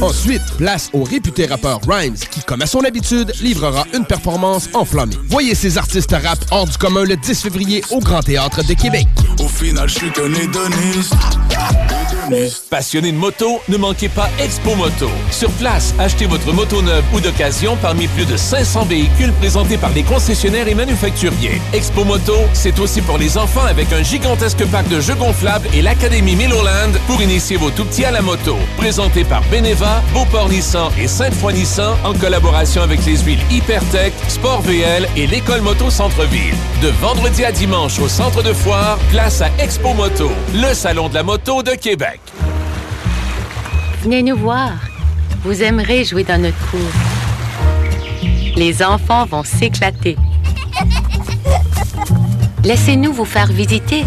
Ensuite, 0.00 0.42
place 0.56 0.90
au 0.92 1.04
réputé 1.04 1.46
rappeur 1.46 1.80
Rhymes, 1.86 2.16
qui, 2.30 2.40
comme 2.42 2.62
à 2.62 2.66
son 2.66 2.80
habitude, 2.84 3.32
livrera 3.40 3.84
une 3.94 4.04
performance 4.04 4.68
enflammée. 4.74 5.16
Voyez 5.28 5.54
ces 5.54 5.76
artistes 5.76 6.12
rap 6.12 6.38
hors 6.50 6.66
du 6.66 6.76
commun 6.78 7.04
le 7.04 7.16
10 7.16 7.42
février 7.42 7.82
au 7.90 8.00
Grand 8.00 8.22
Théâtre 8.22 8.64
de 8.64 8.74
Québec. 8.74 9.06
Au 9.38 9.48
final, 9.48 9.88
je 9.88 9.94
suis. 9.94 10.08
Passionné 12.68 13.10
de 13.12 13.16
moto, 13.16 13.60
ne 13.68 13.76
manquez 13.78 14.08
pas 14.08 14.28
Expo 14.38 14.74
Moto. 14.74 15.08
Sur 15.30 15.50
place, 15.52 15.94
achetez 15.98 16.26
votre 16.26 16.52
moto 16.52 16.82
neuve 16.82 17.04
ou 17.14 17.20
d'occasion 17.20 17.76
parmi 17.80 18.06
plus 18.08 18.26
de 18.26 18.36
500 18.36 18.84
véhicules 18.84 19.32
présentés 19.32 19.57
par 19.80 19.90
les 19.90 20.04
concessionnaires 20.04 20.68
et 20.68 20.74
manufacturiers. 20.74 21.60
Expo 21.72 22.04
Moto, 22.04 22.34
c'est 22.52 22.78
aussi 22.78 23.02
pour 23.02 23.18
les 23.18 23.36
enfants 23.36 23.64
avec 23.68 23.92
un 23.92 24.02
gigantesque 24.02 24.64
parc 24.66 24.88
de 24.88 25.00
jeux 25.00 25.16
gonflables 25.16 25.66
et 25.74 25.82
l'Académie 25.82 26.36
Milloland 26.36 26.92
pour 27.08 27.20
initier 27.20 27.56
vos 27.56 27.70
tout-petits 27.70 28.04
à 28.04 28.12
la 28.12 28.22
moto. 28.22 28.56
Présenté 28.76 29.24
par 29.24 29.42
Beneva, 29.50 30.02
Beauport 30.14 30.48
Nissan 30.48 30.90
et 30.96 31.08
Sainte-Foy 31.08 31.54
Nissan 31.54 31.96
en 32.04 32.14
collaboration 32.14 32.82
avec 32.82 33.04
les 33.04 33.18
huiles 33.18 33.40
Hypertech, 33.50 34.12
Sport 34.28 34.62
VL 34.62 35.08
et 35.16 35.26
l'École 35.26 35.62
Moto 35.62 35.90
Centre-Ville. 35.90 36.54
De 36.80 36.88
vendredi 37.00 37.44
à 37.44 37.50
dimanche 37.50 37.98
au 37.98 38.08
centre 38.08 38.42
de 38.44 38.52
foire, 38.52 38.98
place 39.10 39.42
à 39.42 39.48
Expo 39.58 39.92
Moto, 39.92 40.30
le 40.54 40.72
salon 40.72 41.08
de 41.08 41.14
la 41.14 41.24
moto 41.24 41.64
de 41.64 41.72
Québec. 41.72 42.20
Venez 44.02 44.22
nous 44.22 44.36
voir. 44.36 44.72
Vous 45.42 45.62
aimerez 45.62 46.04
jouer 46.04 46.22
dans 46.22 46.40
notre 46.40 46.58
cour. 46.70 47.17
Les 48.58 48.82
enfants 48.82 49.24
vont 49.24 49.44
s'éclater. 49.44 50.16
Laissez-nous 52.64 53.12
vous 53.12 53.24
faire 53.24 53.46
visiter. 53.46 54.04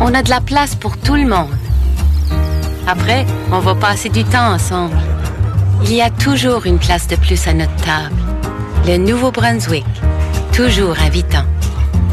On 0.00 0.14
a 0.14 0.22
de 0.22 0.30
la 0.30 0.40
place 0.40 0.74
pour 0.74 0.96
tout 0.96 1.14
le 1.14 1.26
monde. 1.26 1.54
Après, 2.86 3.26
on 3.52 3.58
va 3.58 3.74
passer 3.74 4.08
du 4.08 4.24
temps 4.24 4.54
ensemble. 4.54 4.96
Il 5.82 5.92
y 5.92 6.00
a 6.00 6.08
toujours 6.08 6.64
une 6.64 6.78
place 6.78 7.06
de 7.06 7.16
plus 7.16 7.46
à 7.46 7.52
notre 7.52 7.76
table. 7.76 8.16
Le 8.86 8.96
Nouveau-Brunswick. 8.96 9.84
Toujours 10.54 10.96
invitant. 10.98 11.44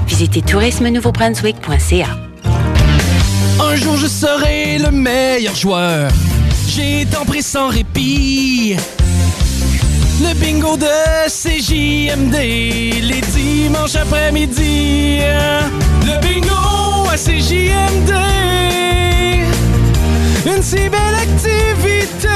Visitez 0.08 0.42
tourisme-nouveau-brunswick.ca. 0.42 2.08
Un 3.62 3.76
jour 3.78 3.96
je 3.96 4.08
serai 4.08 4.78
le 4.78 4.92
meilleur 4.92 5.56
joueur. 5.56 6.12
J'ai 6.68 7.06
tant 7.06 7.24
pris 7.24 7.44
sans 7.44 7.70
répit. 7.70 8.76
Le 10.22 10.36
bingo 10.36 10.78
de 10.78 10.86
CJMD, 11.28 12.36
les 12.36 13.22
dimanches 13.34 13.96
après-midi. 13.96 15.20
Le 16.06 16.20
bingo 16.22 17.10
à 17.12 17.18
CJMD. 17.18 18.12
Une 20.46 20.62
si 20.62 20.90
belle 20.90 21.18
activité. 21.20 22.28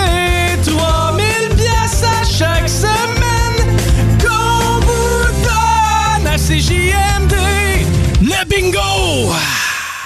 3000 0.65 1.55
pièces 1.55 2.03
à 2.03 2.23
chaque 2.25 2.69
semaine. 2.69 3.77
Qu'on 4.19 4.79
vous 4.79 5.27
donne 5.43 6.27
à 6.27 6.37
CJMD. 6.37 7.35
Le 8.21 8.45
bingo! 8.49 9.31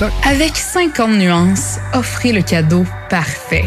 stock. 0.00 0.12
Avec 0.24 0.56
50 0.56 1.18
nuances, 1.18 1.78
offrez 1.92 2.32
le 2.32 2.40
cadeau 2.42 2.84
parfait. 3.08 3.66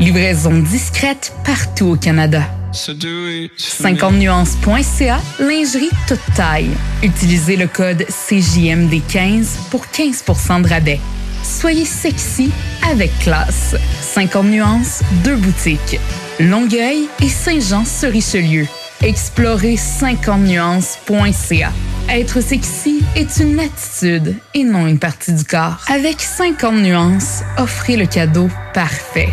Livraison 0.00 0.58
discrète 0.58 1.32
partout 1.44 1.86
au 1.88 1.96
Canada. 1.96 2.42
50nuances.ca, 2.72 5.20
lingerie 5.38 5.90
toute 6.06 6.20
taille. 6.34 6.70
Utilisez 7.02 7.56
le 7.56 7.66
code 7.66 8.06
CJMD15 8.08 9.68
pour 9.70 9.84
15% 9.86 10.62
de 10.62 10.68
rabais. 10.68 11.00
Soyez 11.42 11.84
sexy 11.84 12.52
avec 12.90 13.10
classe. 13.18 13.76
50 14.00 14.46
nuances, 14.46 15.02
deux 15.24 15.36
boutiques. 15.36 16.00
Longueuil 16.38 17.08
et 17.22 17.28
Saint-Jean-sur-Richelieu. 17.28 18.66
Explorez 19.02 19.76
50nuances.ca. 19.76 21.72
Être 22.10 22.42
sexy 22.42 23.02
est 23.16 23.38
une 23.38 23.58
attitude 23.58 24.36
et 24.52 24.62
non 24.62 24.86
une 24.86 24.98
partie 24.98 25.32
du 25.32 25.44
corps. 25.44 25.82
Avec 25.88 26.20
50 26.20 26.74
nuances, 26.74 27.40
offrez 27.56 27.96
le 27.96 28.04
cadeau 28.04 28.50
parfait. 28.74 29.30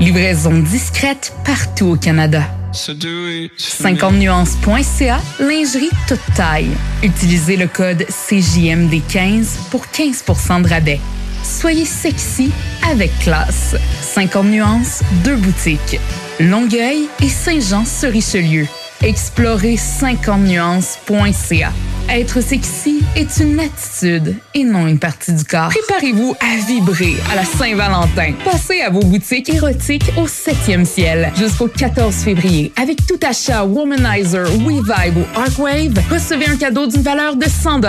Livraison 0.00 0.60
discrète 0.60 1.34
partout 1.44 1.88
au 1.88 1.96
Canada. 1.96 2.44
50nuances.ca, 2.72 5.20
lingerie 5.40 5.90
toute 6.08 6.34
taille. 6.34 6.70
Utilisez 7.02 7.58
le 7.58 7.66
code 7.66 8.04
CJMD15 8.04 9.68
pour 9.70 9.84
15% 9.84 10.62
de 10.62 10.68
rabais. 10.68 11.00
Soyez 11.44 11.84
sexy 11.84 12.50
avec 12.90 13.10
classe. 13.18 13.76
50 14.00 14.46
nuances, 14.46 15.02
deux 15.22 15.36
boutiques. 15.36 16.00
Longueuil 16.40 17.10
et 17.22 17.28
Saint-Jean-sur-Richelieu. 17.28 18.66
Explorez 19.00 19.80
50nuances.ca. 20.00 21.72
Être 22.08 22.40
sexy 22.40 23.02
est 23.16 23.42
une 23.42 23.58
attitude 23.58 24.36
et 24.54 24.62
non 24.62 24.86
une 24.86 24.98
partie 24.98 25.32
du 25.32 25.42
corps. 25.42 25.70
Préparez-vous 25.70 26.36
à 26.40 26.64
vibrer 26.64 27.16
à 27.32 27.34
la 27.34 27.44
Saint-Valentin. 27.44 28.32
Passez 28.44 28.80
à 28.80 28.90
vos 28.90 29.00
boutiques 29.00 29.48
érotiques 29.48 30.12
au 30.16 30.26
7e 30.26 30.84
ciel 30.84 31.32
jusqu'au 31.36 31.66
14 31.66 32.14
février. 32.14 32.72
Avec 32.80 33.04
tout 33.06 33.18
achat 33.28 33.64
Womanizer, 33.64 34.44
WeVibe 34.44 35.16
ou 35.16 35.38
Arcwave, 35.38 36.00
recevez 36.08 36.46
un 36.46 36.56
cadeau 36.56 36.86
d'une 36.86 37.02
valeur 37.02 37.34
de 37.34 37.46
100 37.46 37.80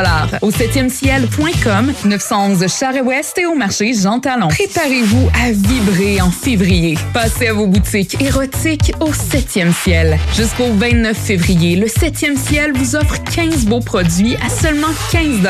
au 0.42 0.50
7e 0.50 0.90
ciel.com, 0.90 1.94
911 2.04 2.66
Charest-Ouest 2.68 3.38
et 3.38 3.46
au 3.46 3.54
marché 3.54 3.94
Jean 3.94 4.20
Talon. 4.20 4.48
Préparez-vous 4.48 5.30
à 5.46 5.52
vibrer 5.52 6.22
en 6.22 6.32
février. 6.32 6.98
Passez 7.14 7.48
à 7.48 7.54
vos 7.54 7.68
boutiques 7.68 8.20
érotiques 8.20 8.94
au 9.00 9.12
7e 9.12 9.72
ciel. 9.74 10.18
Jusqu'au 10.36 10.74
29 10.74 11.16
février, 11.16 11.76
le 11.76 11.86
7e 11.86 12.36
ciel 12.36 12.74
vous 12.74 12.96
offre 12.96 13.24
15 13.24 13.66
beaux 13.66 13.80
produits 13.80 14.07
à 14.08 14.50
seulement 14.50 14.88
15 15.12 15.46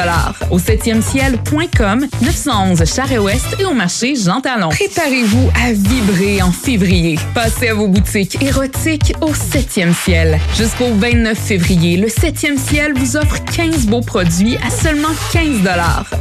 au 0.49 0.57
7e 0.57 0.99
ciel.com, 1.03 2.07
911 2.23 2.83
Charest-Ouest 2.85 3.45
et 3.59 3.65
au 3.65 3.73
marché 3.73 4.15
Jean 4.15 4.41
Talon. 4.41 4.69
Préparez-vous 4.69 5.51
à 5.63 5.73
vibrer 5.73 6.41
en 6.41 6.51
février. 6.51 7.19
Passez 7.35 7.67
à 7.67 7.75
vos 7.75 7.87
boutiques 7.87 8.41
érotiques 8.41 9.13
au 9.21 9.29
7e 9.29 9.93
ciel. 9.93 10.39
Jusqu'au 10.57 10.91
29 10.91 11.37
février, 11.37 11.97
le 11.97 12.07
7e 12.07 12.57
ciel 12.57 12.93
vous 12.95 13.15
offre 13.15 13.43
15 13.55 13.85
beaux 13.85 14.01
produits 14.01 14.57
à 14.65 14.71
seulement 14.71 15.13
15 15.33 15.59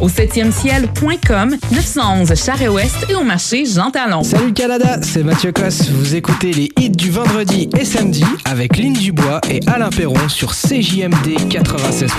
au 0.03 0.09
7e 0.11 0.53
ciel.com, 0.53 1.57
911 1.73 2.35
Charest-Ouest 2.35 3.07
et 3.09 3.15
au 3.15 3.25
marché 3.25 3.65
Jean 3.65 3.91
Talon. 3.91 4.23
Salut 4.23 4.53
Canada, 4.53 4.99
c'est 5.01 5.23
Mathieu 5.23 5.53
Cosse. 5.53 5.89
Vous 5.89 6.15
écoutez 6.15 6.53
les 6.53 6.71
hits 6.79 6.91
du 6.91 7.11
vendredi 7.11 7.71
et 7.79 7.87
samedi 7.87 8.25
avec 8.45 8.77
Lynn 8.77 8.93
Dubois 8.93 9.41
et 9.49 9.61
Alain 9.67 9.89
Perron 9.89 10.29
sur 10.29 10.53
CJMD 10.53 11.49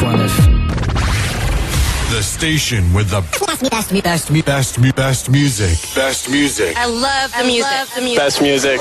96.9. 0.07 2.15
The 2.15 2.23
station 2.23 2.93
with 2.93 3.09
the 3.09 3.21
best, 3.21 3.69
best, 3.69 4.03
best, 4.03 4.31
best, 4.31 4.45
best, 4.45 4.95
best 4.95 5.29
music. 5.29 5.95
Best 5.95 6.29
music. 6.29 6.77
I 6.77 6.85
love 6.85 7.33
the 7.37 7.43
music. 7.43 8.17
Best 8.17 8.41
music. 8.41 8.79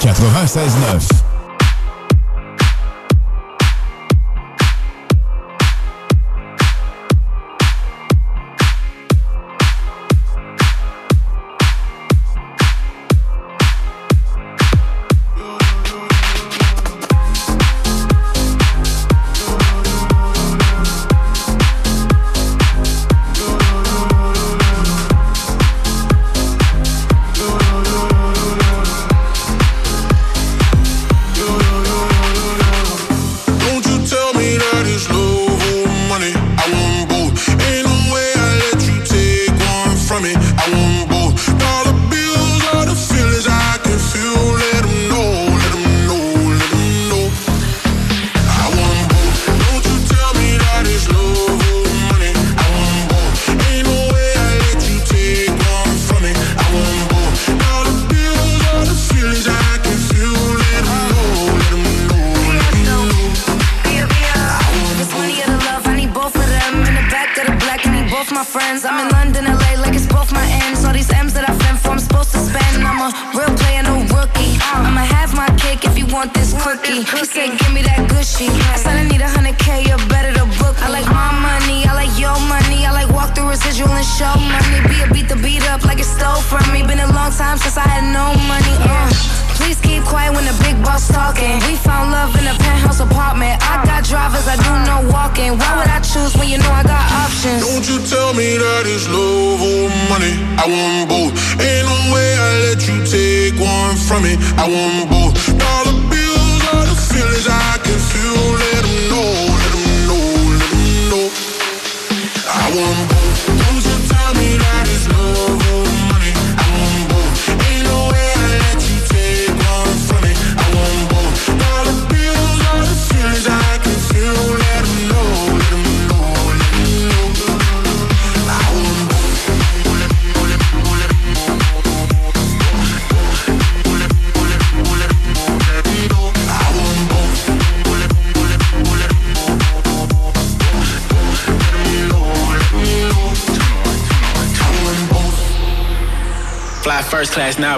96.9. 0.00 1.29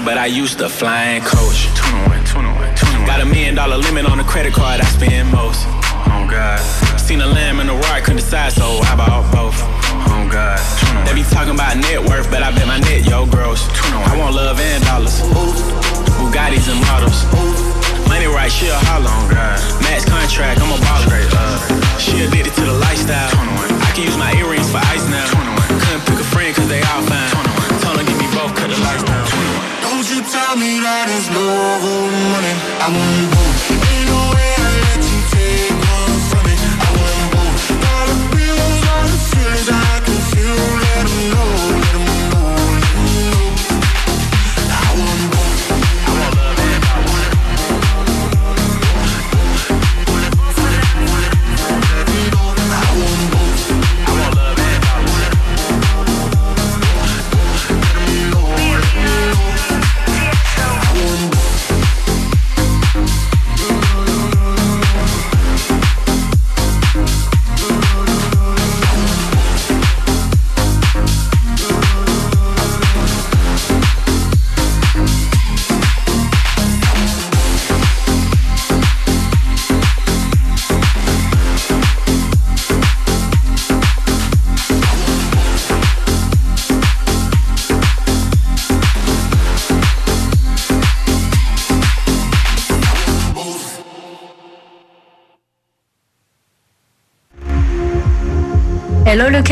but 0.04 0.18
I 0.18 0.26
used 0.26 0.58
to 0.58 0.68
fly 0.68 1.20
flying 1.20 1.22
coach. 1.22 1.70
Got 3.06 3.20
a 3.20 3.26
million 3.26 3.54
dollar 3.54 3.76
limit 3.76 4.06
on 4.06 4.18
the 4.18 4.24
credit 4.24 4.52
card 4.52 4.80
I 4.80 4.84
spend 4.86 5.30
most. 5.30 5.66
Oh 6.10 6.26
God. 6.28 6.58
Seen 6.98 7.20
a 7.20 7.26
lamb 7.26 7.60
and 7.60 7.70
a 7.70 7.74
roar, 7.74 7.92
I 7.92 8.00
couldn't 8.00 8.22
decide, 8.22 8.52
so 8.52 8.80
I 8.90 8.96
bought 8.96 9.30
both. 9.30 9.58
Oh 10.10 10.26
God. 10.30 10.58
They 11.06 11.14
be 11.14 11.22
talking 11.22 11.54
about 11.54 11.76
net 11.76 12.00
worth, 12.02 12.30
but 12.30 12.42
I 12.42 12.50
bet 12.50 12.66
my 12.66 12.78
net 12.80 13.06
yo 13.06 13.26
gross. 13.26 13.68
I 14.10 14.16
want 14.18 14.34
love 14.34 14.58
and 14.58 14.82
dollars. 14.84 15.20
Ooh. 15.22 15.54
Bugattis 16.18 16.66
and 16.70 16.80
models. 16.88 17.22
Ooh. 17.36 18.08
Money 18.08 18.26
right, 18.26 18.50
she 18.50 18.68
a 18.68 18.78
holler. 18.90 19.10
Oh 19.10 19.28
God. 19.30 19.58
Max 19.82 20.04
contract, 20.04 20.60
I'm 20.60 20.72
a 20.72 20.78
baller. 20.82 21.26
Uh, 21.32 21.98
she 21.98 22.24
addicted 22.24 22.54
to 22.58 22.64
the 22.64 22.74
lifestyle. 22.74 23.30
I 23.34 23.92
can 23.94 24.04
use 24.04 24.16
my 24.16 24.32
earrings 24.34 24.70
for 24.70 24.82
ice 24.90 25.06
now. 25.10 25.26
Couldn't 25.68 26.04
pick 26.06 26.18
a 26.18 26.26
friend 26.32 26.54
cause 26.54 26.68
they 26.68 26.82
all 26.90 27.02
fine. 27.06 27.30
Told 27.82 27.98
her 27.98 28.04
give 28.04 28.18
me 28.18 28.28
both, 28.34 28.54
cut 28.56 28.70
the 28.70 28.78
lights 28.82 29.04
down. 29.04 29.71
Won't 30.02 30.16
you 30.16 30.22
tell 30.32 30.56
me 30.56 30.80
that 30.80 31.06
it's 31.14 31.30
love 31.30 31.84
or 31.86 32.10
money? 32.10 32.54
I 32.82 32.88
want 32.90 33.82
both. 33.86 33.91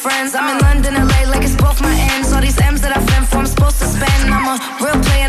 friends. 0.00 0.34
I'm 0.34 0.56
in 0.56 0.58
London, 0.64 0.94
LA, 0.94 1.28
like 1.28 1.44
it's 1.44 1.56
both 1.56 1.80
my 1.82 1.94
ends. 2.12 2.32
All 2.32 2.40
these 2.40 2.58
M's 2.58 2.80
that 2.80 2.96
I've 2.96 3.06
been 3.12 3.24
for, 3.28 3.38
I'm 3.44 3.46
supposed 3.46 3.78
to 3.84 3.86
spend. 3.86 4.32
I'm 4.32 4.48
a 4.48 4.56
real 4.80 4.96
player, 5.04 5.28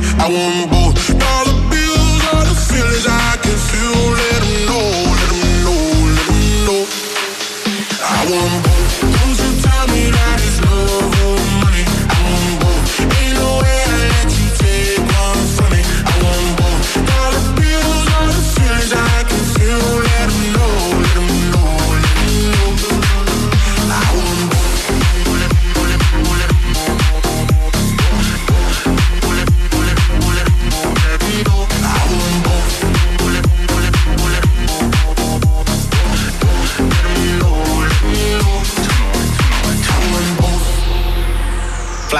I 0.19 0.27
want 0.29 0.71
both. 0.71 0.95
Dollar 1.19 1.57
bills 1.69 2.21
are 2.33 2.45
the 2.45 2.55
feelings 2.69 3.05
I 3.07 3.37
can 3.43 3.57
feel. 3.69 4.01
Let 4.19 4.41
'em 4.43 4.65
know, 4.69 4.87
let 5.19 5.31
'em 5.33 5.63
know, 5.65 5.83
let 6.15 6.29
'em 6.29 6.65
know. 6.67 6.81
I 8.03 8.25
want 8.31 8.63
both. 8.63 8.80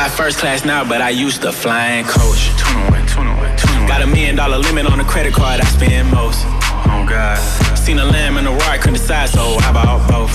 Fly 0.02 0.10
first 0.10 0.40
class 0.40 0.66
now, 0.66 0.84
but 0.84 1.00
I 1.00 1.12
used 1.12 1.44
to 1.44 1.52
flying 1.52 2.06
coach. 2.06 2.50
Got 3.86 4.02
a 4.02 4.08
million 4.08 4.36
dollar 4.36 4.58
limit 4.58 4.90
on 4.90 4.98
the 4.98 5.04
credit 5.04 5.32
card, 5.32 5.62
I 5.62 5.66
spend 5.66 6.10
most. 6.10 6.42
Oh 6.90 7.06
God. 7.06 7.38
Seen 7.78 8.00
a 8.00 8.06
lamb 8.06 8.38
and 8.38 8.48
a 8.48 8.50
roar, 8.50 8.82
couldn't 8.82 8.98
decide, 8.98 9.30
so 9.30 9.62
how 9.62 9.70
about 9.70 10.02
both? 10.10 10.34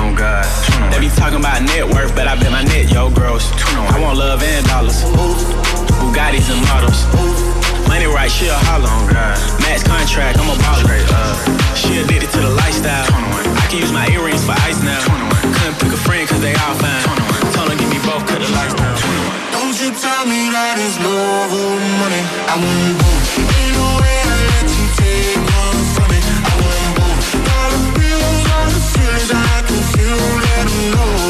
Oh 0.00 0.14
God. 0.16 0.48
They 0.88 0.98
be 0.98 1.12
talking 1.12 1.40
about 1.40 1.60
net 1.60 1.84
worth, 1.84 2.16
but 2.16 2.26
I 2.26 2.40
bet 2.40 2.52
my 2.52 2.64
net, 2.64 2.90
yo, 2.90 3.10
gross. 3.10 3.52
I 3.92 4.00
want 4.00 4.16
love 4.16 4.42
and 4.42 4.64
dollars. 4.64 5.04
Bugattis 6.00 6.48
and 6.48 6.64
models. 6.72 7.04
Money 7.92 8.08
right, 8.08 8.32
she 8.32 8.48
a 8.48 8.56
holler. 8.64 8.88
Oh 8.88 9.12
God. 9.12 9.36
Max 9.60 9.84
contract, 9.84 10.40
I'm 10.40 10.48
a 10.48 10.56
baller. 10.64 10.88
Uh, 10.88 11.36
she 11.76 12.00
addicted 12.00 12.32
to 12.32 12.40
the 12.40 12.52
lifestyle. 12.56 13.04
I 13.60 13.66
can 13.68 13.76
use 13.84 13.92
my 13.92 14.08
earrings 14.08 14.40
for 14.40 14.56
ice 14.64 14.80
now. 14.80 15.04
Couldn't 15.52 15.76
pick 15.84 15.92
a 15.92 16.00
friend 16.00 16.26
cause 16.26 16.40
they 16.40 16.56
all 16.64 16.80
fine. 16.80 17.31
Tell 20.22 20.30
me 20.30 20.50
that 20.50 20.78
it's 20.78 20.98
love 21.02 21.50
or 21.50 21.74
money. 21.98 22.22
I 22.46 22.54
want 22.62 22.94
both. 23.02 23.42
Ain't 23.42 23.74
no 23.74 23.86
way 23.98 24.22
you 24.78 24.86
take 24.98 25.42
from 25.94 26.06
me. 26.10 26.18
I 26.46 26.54
both. 26.98 27.26
Dollar 27.46 27.82
bills 27.98 28.42
are 28.54 28.70
the 28.70 28.82
feelings 28.92 29.30
I 29.34 29.58
can 29.66 29.82
feel. 29.92 30.42
Know, 30.94 31.21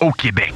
au 0.00 0.10
Québec. 0.12 0.54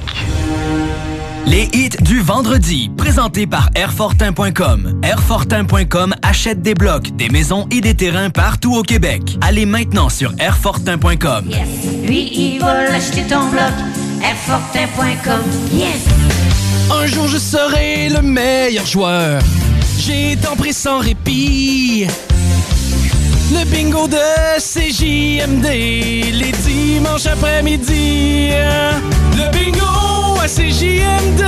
Les 1.45 1.69
hits 1.73 1.89
du 2.01 2.21
vendredi, 2.21 2.89
présentés 2.97 3.45
par 3.45 3.69
Airfortin.com. 3.75 4.99
Airfortin.com 5.03 6.15
achète 6.21 6.61
des 6.61 6.73
blocs, 6.73 7.15
des 7.15 7.29
maisons 7.29 7.67
et 7.71 7.81
des 7.81 7.93
terrains 7.95 8.29
partout 8.29 8.75
au 8.75 8.81
Québec. 8.81 9.21
Allez 9.41 9.65
maintenant 9.65 10.09
sur 10.09 10.33
Airfortin.com. 10.39 11.49
Lui, 12.03 12.31
il 12.33 12.59
va 12.59 12.89
l'acheter 12.89 13.23
ton 13.23 13.47
bloc. 13.49 13.71
Airfortin.com. 14.23 15.41
Yes! 15.71 16.05
Un 16.91 17.05
jour 17.07 17.27
je 17.27 17.37
serai 17.37 18.09
le 18.09 18.21
meilleur 18.21 18.85
joueur. 18.85 19.41
J'ai 19.99 20.37
tant 20.37 20.55
pris 20.55 20.73
sans 20.73 20.99
répit. 20.99 22.07
Le 23.51 23.63
bingo 23.65 24.07
de 24.07 24.17
CJMD, 24.59 25.67
les 25.67 26.51
dimanches 26.63 27.27
après-midi. 27.27 28.49
Le 29.35 29.51
bingo 29.51 30.39
à 30.41 30.47
CJMD. 30.47 31.41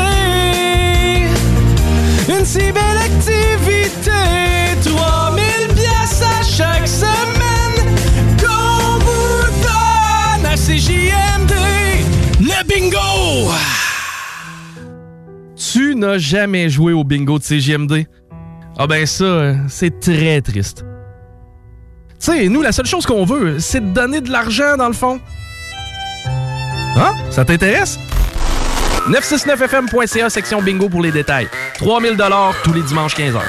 Une 2.30 2.46
si 2.46 2.60
belle 2.72 2.98
activité. 2.98 4.12
3000 4.84 5.44
pièces 5.76 6.22
à 6.22 6.44
chaque 6.44 6.88
semaine. 6.88 7.96
Qu'on 8.40 9.00
vous 9.00 9.46
donne 9.64 10.46
à 10.46 10.56
CJMD. 10.56 11.54
Le 12.42 12.68
bingo! 12.68 13.52
Tu 15.56 15.96
n'as 15.96 16.18
jamais 16.18 16.70
joué 16.70 16.94
au 16.94 17.04
bingo 17.04 17.40
de 17.40 17.44
CGMD? 17.44 18.06
Ah 18.78 18.88
ben 18.88 19.06
ça, 19.06 19.56
c'est 19.68 20.00
très 20.00 20.42
triste. 20.42 20.86
Tu 22.20 22.32
sais, 22.32 22.50
nous, 22.50 22.62
la 22.62 22.72
seule 22.72 22.86
chose 22.86 23.06
qu'on 23.06 23.26
veut, 23.26 23.60
c'est 23.60 23.80
de 23.80 23.94
donner 23.94 24.22
de 24.22 24.32
l'argent, 24.32 24.76
dans 24.78 24.88
le 24.88 24.94
fond. 24.94 25.20
Ça 27.38 27.46
t'intéresse? 27.46 28.00
969fm.ca, 29.10 30.28
section 30.28 30.60
bingo 30.60 30.90
pour 30.90 31.04
les 31.04 31.12
détails. 31.12 31.48
3000 31.78 32.18
tous 32.64 32.74
les 32.74 32.82
dimanches 32.82 33.16
15h. 33.16 33.42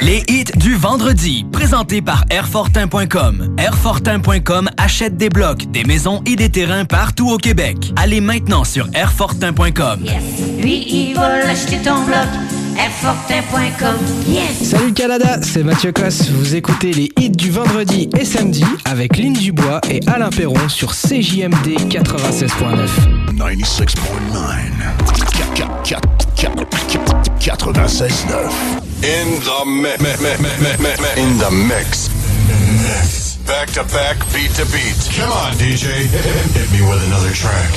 Les 0.00 0.24
hits 0.26 0.56
du 0.56 0.74
vendredi, 0.74 1.44
présentés 1.52 2.00
par 2.00 2.24
Airfortin.com. 2.30 3.56
Airfortin.com 3.58 4.70
achète 4.78 5.18
des 5.18 5.28
blocs, 5.28 5.70
des 5.70 5.84
maisons 5.84 6.22
et 6.24 6.34
des 6.34 6.48
terrains 6.48 6.86
partout 6.86 7.28
au 7.28 7.36
Québec. 7.36 7.76
Allez 7.96 8.22
maintenant 8.22 8.64
sur 8.64 8.88
Airfortin.com. 8.94 10.06
Lui, 10.62 10.86
il 10.88 11.14
va 11.14 11.40
l'acheter 11.40 11.76
ton 11.82 12.06
bloc. 12.06 12.59
Yes! 14.26 14.70
Salut 14.70 14.92
Canada, 14.92 15.38
c'est 15.42 15.62
Mathieu 15.62 15.92
Cosse. 15.92 16.28
Vous 16.30 16.54
écoutez 16.54 16.92
les 16.92 17.10
hits 17.18 17.30
du 17.30 17.50
vendredi 17.50 18.08
et 18.18 18.24
samedi 18.24 18.64
avec 18.84 19.16
Lynn 19.16 19.32
Dubois 19.32 19.80
et 19.90 20.00
Alain 20.06 20.30
Perron 20.30 20.68
sur 20.68 20.92
CJMD 20.92 21.76
96.9. 21.88 22.88
96.9. 23.36 23.88
96.9. 27.40 28.50
In 29.02 29.40
the 29.40 29.66
mi- 29.66 29.82
mi- 29.82 30.16
mi- 30.20 30.36
mi- 30.38 30.48
mi- 30.60 30.76
mi- 30.78 30.96
mi- 30.98 31.22
in 31.22 31.38
the 31.38 31.50
mix. 31.50 32.08
Back 33.46 33.72
to 33.72 33.82
back, 33.92 34.18
beat 34.32 34.52
to 34.54 34.64
beat. 34.66 34.96
Come 35.16 35.32
on, 35.32 35.52
DJ. 35.58 35.86
Hit 36.54 36.70
me 36.72 36.80
with 36.86 37.02
another 37.06 37.32
track. 37.32 37.70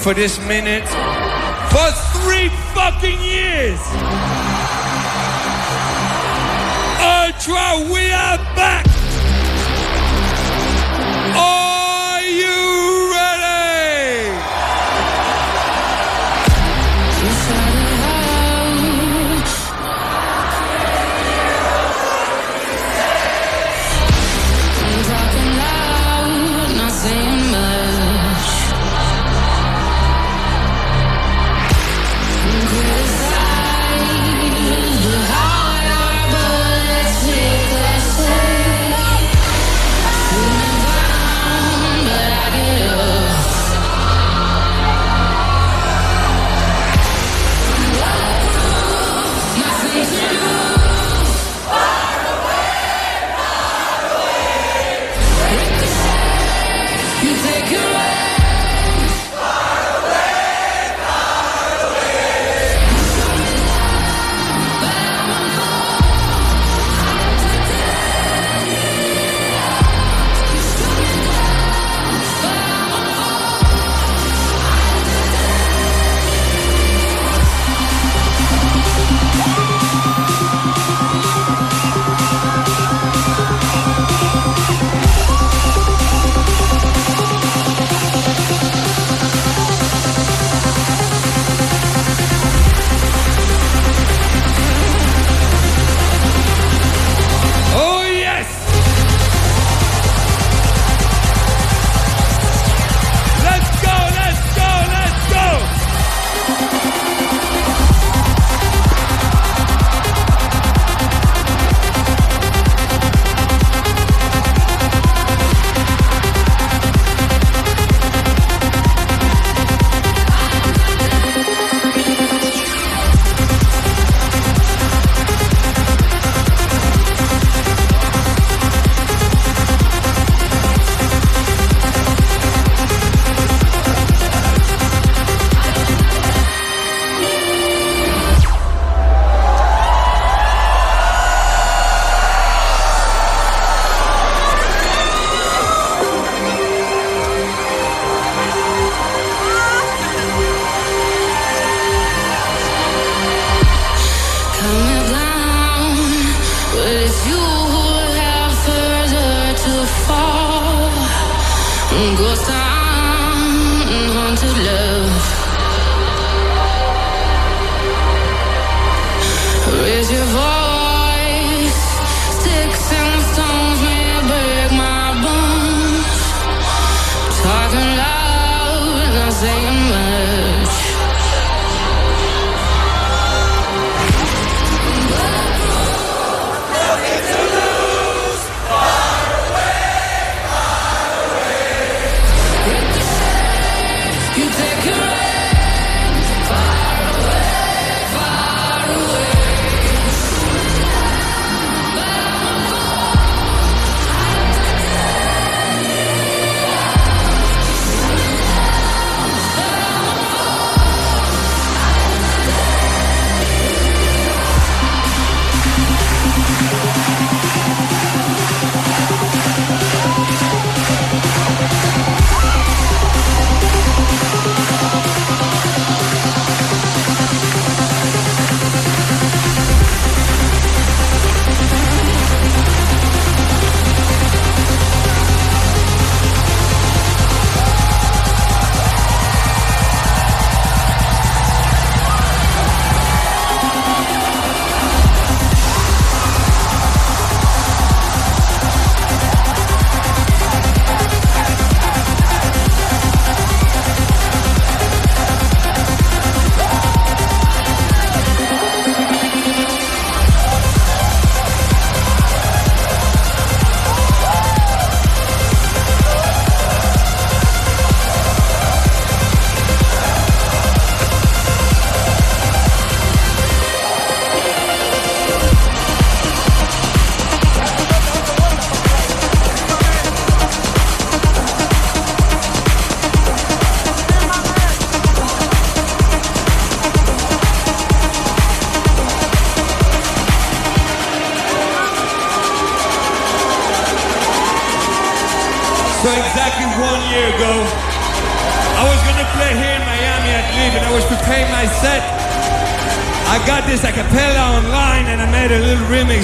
For 0.00 0.14
this 0.14 0.38
minute 0.48 0.88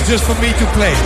just 0.07 0.25
for 0.25 0.41
me 0.41 0.53
to 0.53 0.67
play. 0.67 1.06